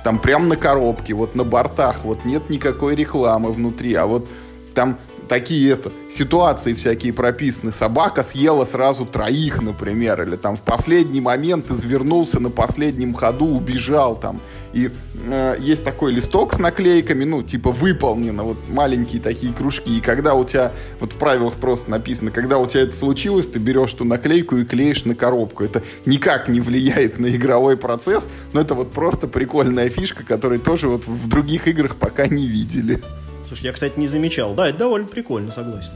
Там 0.03 0.19
прям 0.19 0.49
на 0.49 0.55
коробке, 0.55 1.15
вот 1.15 1.33
на 1.33 1.43
бортах, 1.43 2.03
вот 2.03 2.25
нет 2.25 2.51
никакой 2.51 2.93
рекламы 2.93 3.51
внутри, 3.51 3.95
а 3.95 4.05
вот 4.05 4.27
там 4.75 4.99
такие 5.27 5.73
это, 5.73 5.91
ситуации 6.09 6.73
всякие 6.73 7.13
прописаны. 7.13 7.71
Собака 7.71 8.23
съела 8.23 8.65
сразу 8.65 9.05
троих, 9.05 9.61
например, 9.61 10.23
или 10.23 10.35
там 10.35 10.57
в 10.57 10.61
последний 10.61 11.21
момент 11.21 11.69
извернулся 11.71 12.39
на 12.39 12.49
последнем 12.49 13.13
ходу, 13.13 13.45
убежал 13.45 14.19
там. 14.19 14.41
И 14.73 14.89
э, 15.25 15.57
есть 15.59 15.83
такой 15.83 16.11
листок 16.11 16.53
с 16.53 16.59
наклейками, 16.59 17.23
ну, 17.23 17.43
типа 17.43 17.71
выполнено, 17.71 18.43
вот 18.43 18.57
маленькие 18.69 19.21
такие 19.21 19.53
кружки. 19.53 19.97
И 19.97 20.01
когда 20.01 20.33
у 20.33 20.45
тебя, 20.45 20.71
вот 20.99 21.13
в 21.13 21.15
правилах 21.15 21.53
просто 21.55 21.89
написано, 21.89 22.31
когда 22.31 22.57
у 22.57 22.67
тебя 22.67 22.81
это 22.81 22.95
случилось, 22.95 23.47
ты 23.47 23.59
берешь 23.59 23.93
ту 23.93 24.05
наклейку 24.05 24.57
и 24.57 24.65
клеишь 24.65 25.05
на 25.05 25.15
коробку. 25.15 25.63
Это 25.63 25.83
никак 26.05 26.47
не 26.47 26.61
влияет 26.61 27.19
на 27.19 27.27
игровой 27.35 27.77
процесс, 27.77 28.27
но 28.53 28.61
это 28.61 28.73
вот 28.73 28.91
просто 28.91 29.27
прикольная 29.27 29.89
фишка, 29.89 30.23
которую 30.23 30.59
тоже 30.59 30.89
вот 30.89 31.07
в 31.07 31.27
других 31.27 31.67
играх 31.67 31.95
пока 31.95 32.27
не 32.27 32.47
видели. 32.47 33.01
Слушай, 33.47 33.65
я, 33.65 33.73
кстати, 33.73 33.97
не 33.97 34.07
замечал. 34.07 34.53
Да, 34.53 34.67
это 34.67 34.79
довольно 34.79 35.07
прикольно, 35.07 35.51
согласен. 35.51 35.93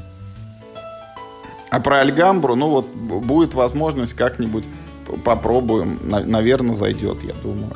А 1.69 1.79
про 1.79 2.01
Альгамбру, 2.01 2.55
ну 2.55 2.69
вот, 2.69 2.87
будет 2.87 3.53
возможность 3.53 4.13
как-нибудь 4.13 4.65
попробуем. 5.23 5.99
Наверное, 6.03 6.75
зайдет, 6.75 7.23
я 7.23 7.33
думаю. 7.43 7.75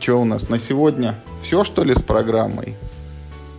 Что 0.00 0.20
у 0.20 0.24
нас 0.24 0.48
на 0.48 0.58
сегодня? 0.58 1.14
Все, 1.42 1.64
что 1.64 1.82
ли, 1.82 1.94
с 1.94 2.02
программой? 2.02 2.76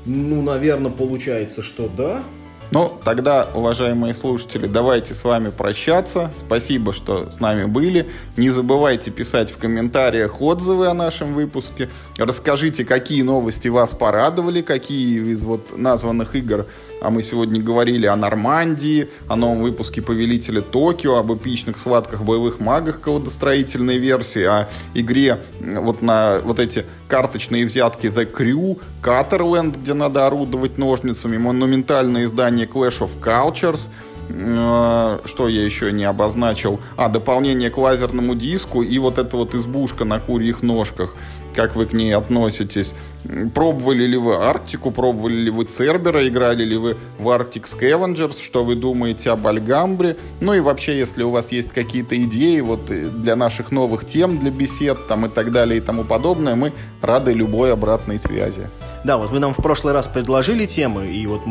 Ну, 0.06 0.42
наверное, 0.42 0.92
получается, 0.92 1.62
что 1.62 1.88
да. 1.88 2.24
Ну, 2.72 2.92
тогда, 3.04 3.48
уважаемые 3.54 4.14
слушатели, 4.14 4.68
давайте 4.68 5.14
с 5.14 5.24
вами 5.24 5.50
прощаться. 5.50 6.32
Спасибо, 6.36 6.94
что 6.94 7.30
с 7.30 7.40
нами 7.40 7.66
были. 7.66 8.08
Не 8.38 8.50
забывайте 8.50 9.12
писать 9.12 9.52
в 9.52 9.58
комментариях 9.58 10.42
отзывы 10.42 10.88
о 10.88 10.94
нашем 10.94 11.34
выпуске. 11.34 11.90
Расскажите, 12.18 12.84
какие 12.84 13.22
новости 13.22 13.68
вас 13.68 13.94
порадовали, 13.94 14.62
какие 14.62 15.22
из 15.32 15.44
вот 15.44 15.78
названных 15.78 16.36
игр 16.36 16.66
а 17.02 17.10
мы 17.10 17.24
сегодня 17.24 17.62
говорили 17.62 18.06
о 18.06 18.16
Нормандии, 18.16 19.10
о 19.28 19.36
новом 19.36 19.62
выпуске 19.62 20.02
Повелителя 20.02 20.62
Токио, 20.62 21.16
об 21.16 21.34
эпичных 21.34 21.78
схватках 21.78 22.24
боевых 22.24 22.60
магах 22.60 23.02
колодостроительной 23.02 23.98
версии, 23.98 24.44
о 24.44 24.68
игре 24.94 25.40
вот 25.60 26.02
на 26.02 26.40
вот 26.44 26.60
эти 26.60 26.86
карточные 27.08 27.66
взятки 27.66 28.08
The 28.08 28.32
Crew, 28.32 28.80
Cutterland, 29.04 29.80
где 29.80 29.94
надо 29.94 30.26
орудовать 30.26 30.78
ножницами, 30.78 31.38
монументальное 31.38 32.26
издание 32.26 32.68
Clash 32.68 33.00
of 33.00 33.12
Cultures, 33.22 33.90
э, 34.30 35.20
что 35.26 35.48
я 35.48 35.64
еще 35.64 35.92
не 35.92 36.06
обозначил? 36.06 36.80
А, 36.98 37.10
дополнение 37.10 37.70
к 37.70 37.78
лазерному 37.78 38.36
диску 38.36 38.82
и 38.82 38.98
вот 39.00 39.18
эта 39.18 39.38
вот 39.38 39.54
избушка 39.54 40.06
на 40.06 40.20
курьих 40.20 40.64
ножках 40.64 41.16
как 41.56 41.76
вы 41.76 41.86
к 41.86 41.94
ней 41.94 42.16
относитесь. 42.16 42.94
Пробовали 43.54 44.06
ли 44.06 44.18
вы 44.18 44.36
Арктику, 44.36 44.92
пробовали 44.92 45.34
ли 45.34 45.50
вы 45.50 45.66
Цербера, 45.66 46.28
играли 46.28 46.64
ли 46.64 46.78
вы 46.78 46.98
в 47.18 47.28
Arctic 47.30 47.64
Scavengers, 47.64 48.40
что 48.42 48.64
вы 48.64 48.76
думаете 48.76 49.32
об 49.32 49.48
Альгамбре. 49.48 50.16
Ну 50.42 50.54
и 50.54 50.60
вообще, 50.60 50.98
если 50.98 51.24
у 51.24 51.32
вас 51.32 51.52
есть 51.52 51.72
какие-то 51.72 52.16
идеи 52.24 52.60
вот 52.60 52.92
э, 52.92 53.08
для 53.08 53.36
наших 53.36 53.72
новых 53.72 54.06
тем, 54.06 54.38
для 54.38 54.52
бесед 54.52 55.08
там 55.08 55.26
и 55.26 55.30
так 55.30 55.52
далее 55.52 55.78
и 55.78 55.82
тому 55.82 56.04
подобное, 56.04 56.56
мы 56.56 56.74
рады 57.02 57.34
любой 57.34 57.74
обратной 57.74 58.20
связи. 58.20 58.70
Да, 59.04 59.18
вот 59.18 59.32
вы 59.32 59.40
нам 59.40 59.54
в 59.54 59.58
прошлый 59.58 59.94
раз 59.94 60.08
предложили 60.08 60.66
темы, 60.68 61.08
и 61.08 61.26
вот 61.26 61.42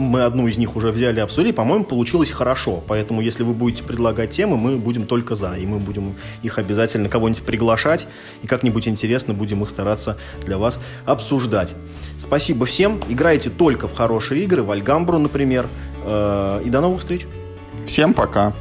мы 0.00 0.22
одну 0.22 0.48
из 0.48 0.56
них 0.58 0.76
уже 0.76 0.90
взяли, 0.90 1.20
обсудили, 1.20 1.52
по-моему, 1.52 1.84
получилось 1.84 2.30
хорошо. 2.30 2.82
Поэтому, 2.86 3.20
если 3.20 3.42
вы 3.42 3.52
будете 3.52 3.84
предлагать 3.84 4.30
темы, 4.30 4.56
мы 4.56 4.76
будем 4.76 5.06
только 5.06 5.34
за. 5.34 5.54
И 5.54 5.66
мы 5.66 5.78
будем 5.78 6.14
их 6.42 6.58
обязательно 6.58 7.08
кого-нибудь 7.08 7.42
приглашать. 7.42 8.06
И 8.42 8.46
как-нибудь 8.46 8.88
интересно 8.88 9.34
будем 9.34 9.62
их 9.62 9.70
стараться 9.70 10.16
для 10.44 10.58
вас 10.58 10.80
обсуждать. 11.04 11.74
Спасибо 12.18 12.66
всем. 12.66 13.00
Играйте 13.08 13.50
только 13.50 13.88
в 13.88 13.94
хорошие 13.94 14.42
игры, 14.44 14.62
в 14.62 14.70
Альгамбру, 14.70 15.18
например. 15.18 15.68
Э, 16.04 16.62
и 16.64 16.70
до 16.70 16.80
новых 16.80 17.00
встреч. 17.00 17.26
Всем 17.86 18.14
пока. 18.14 18.52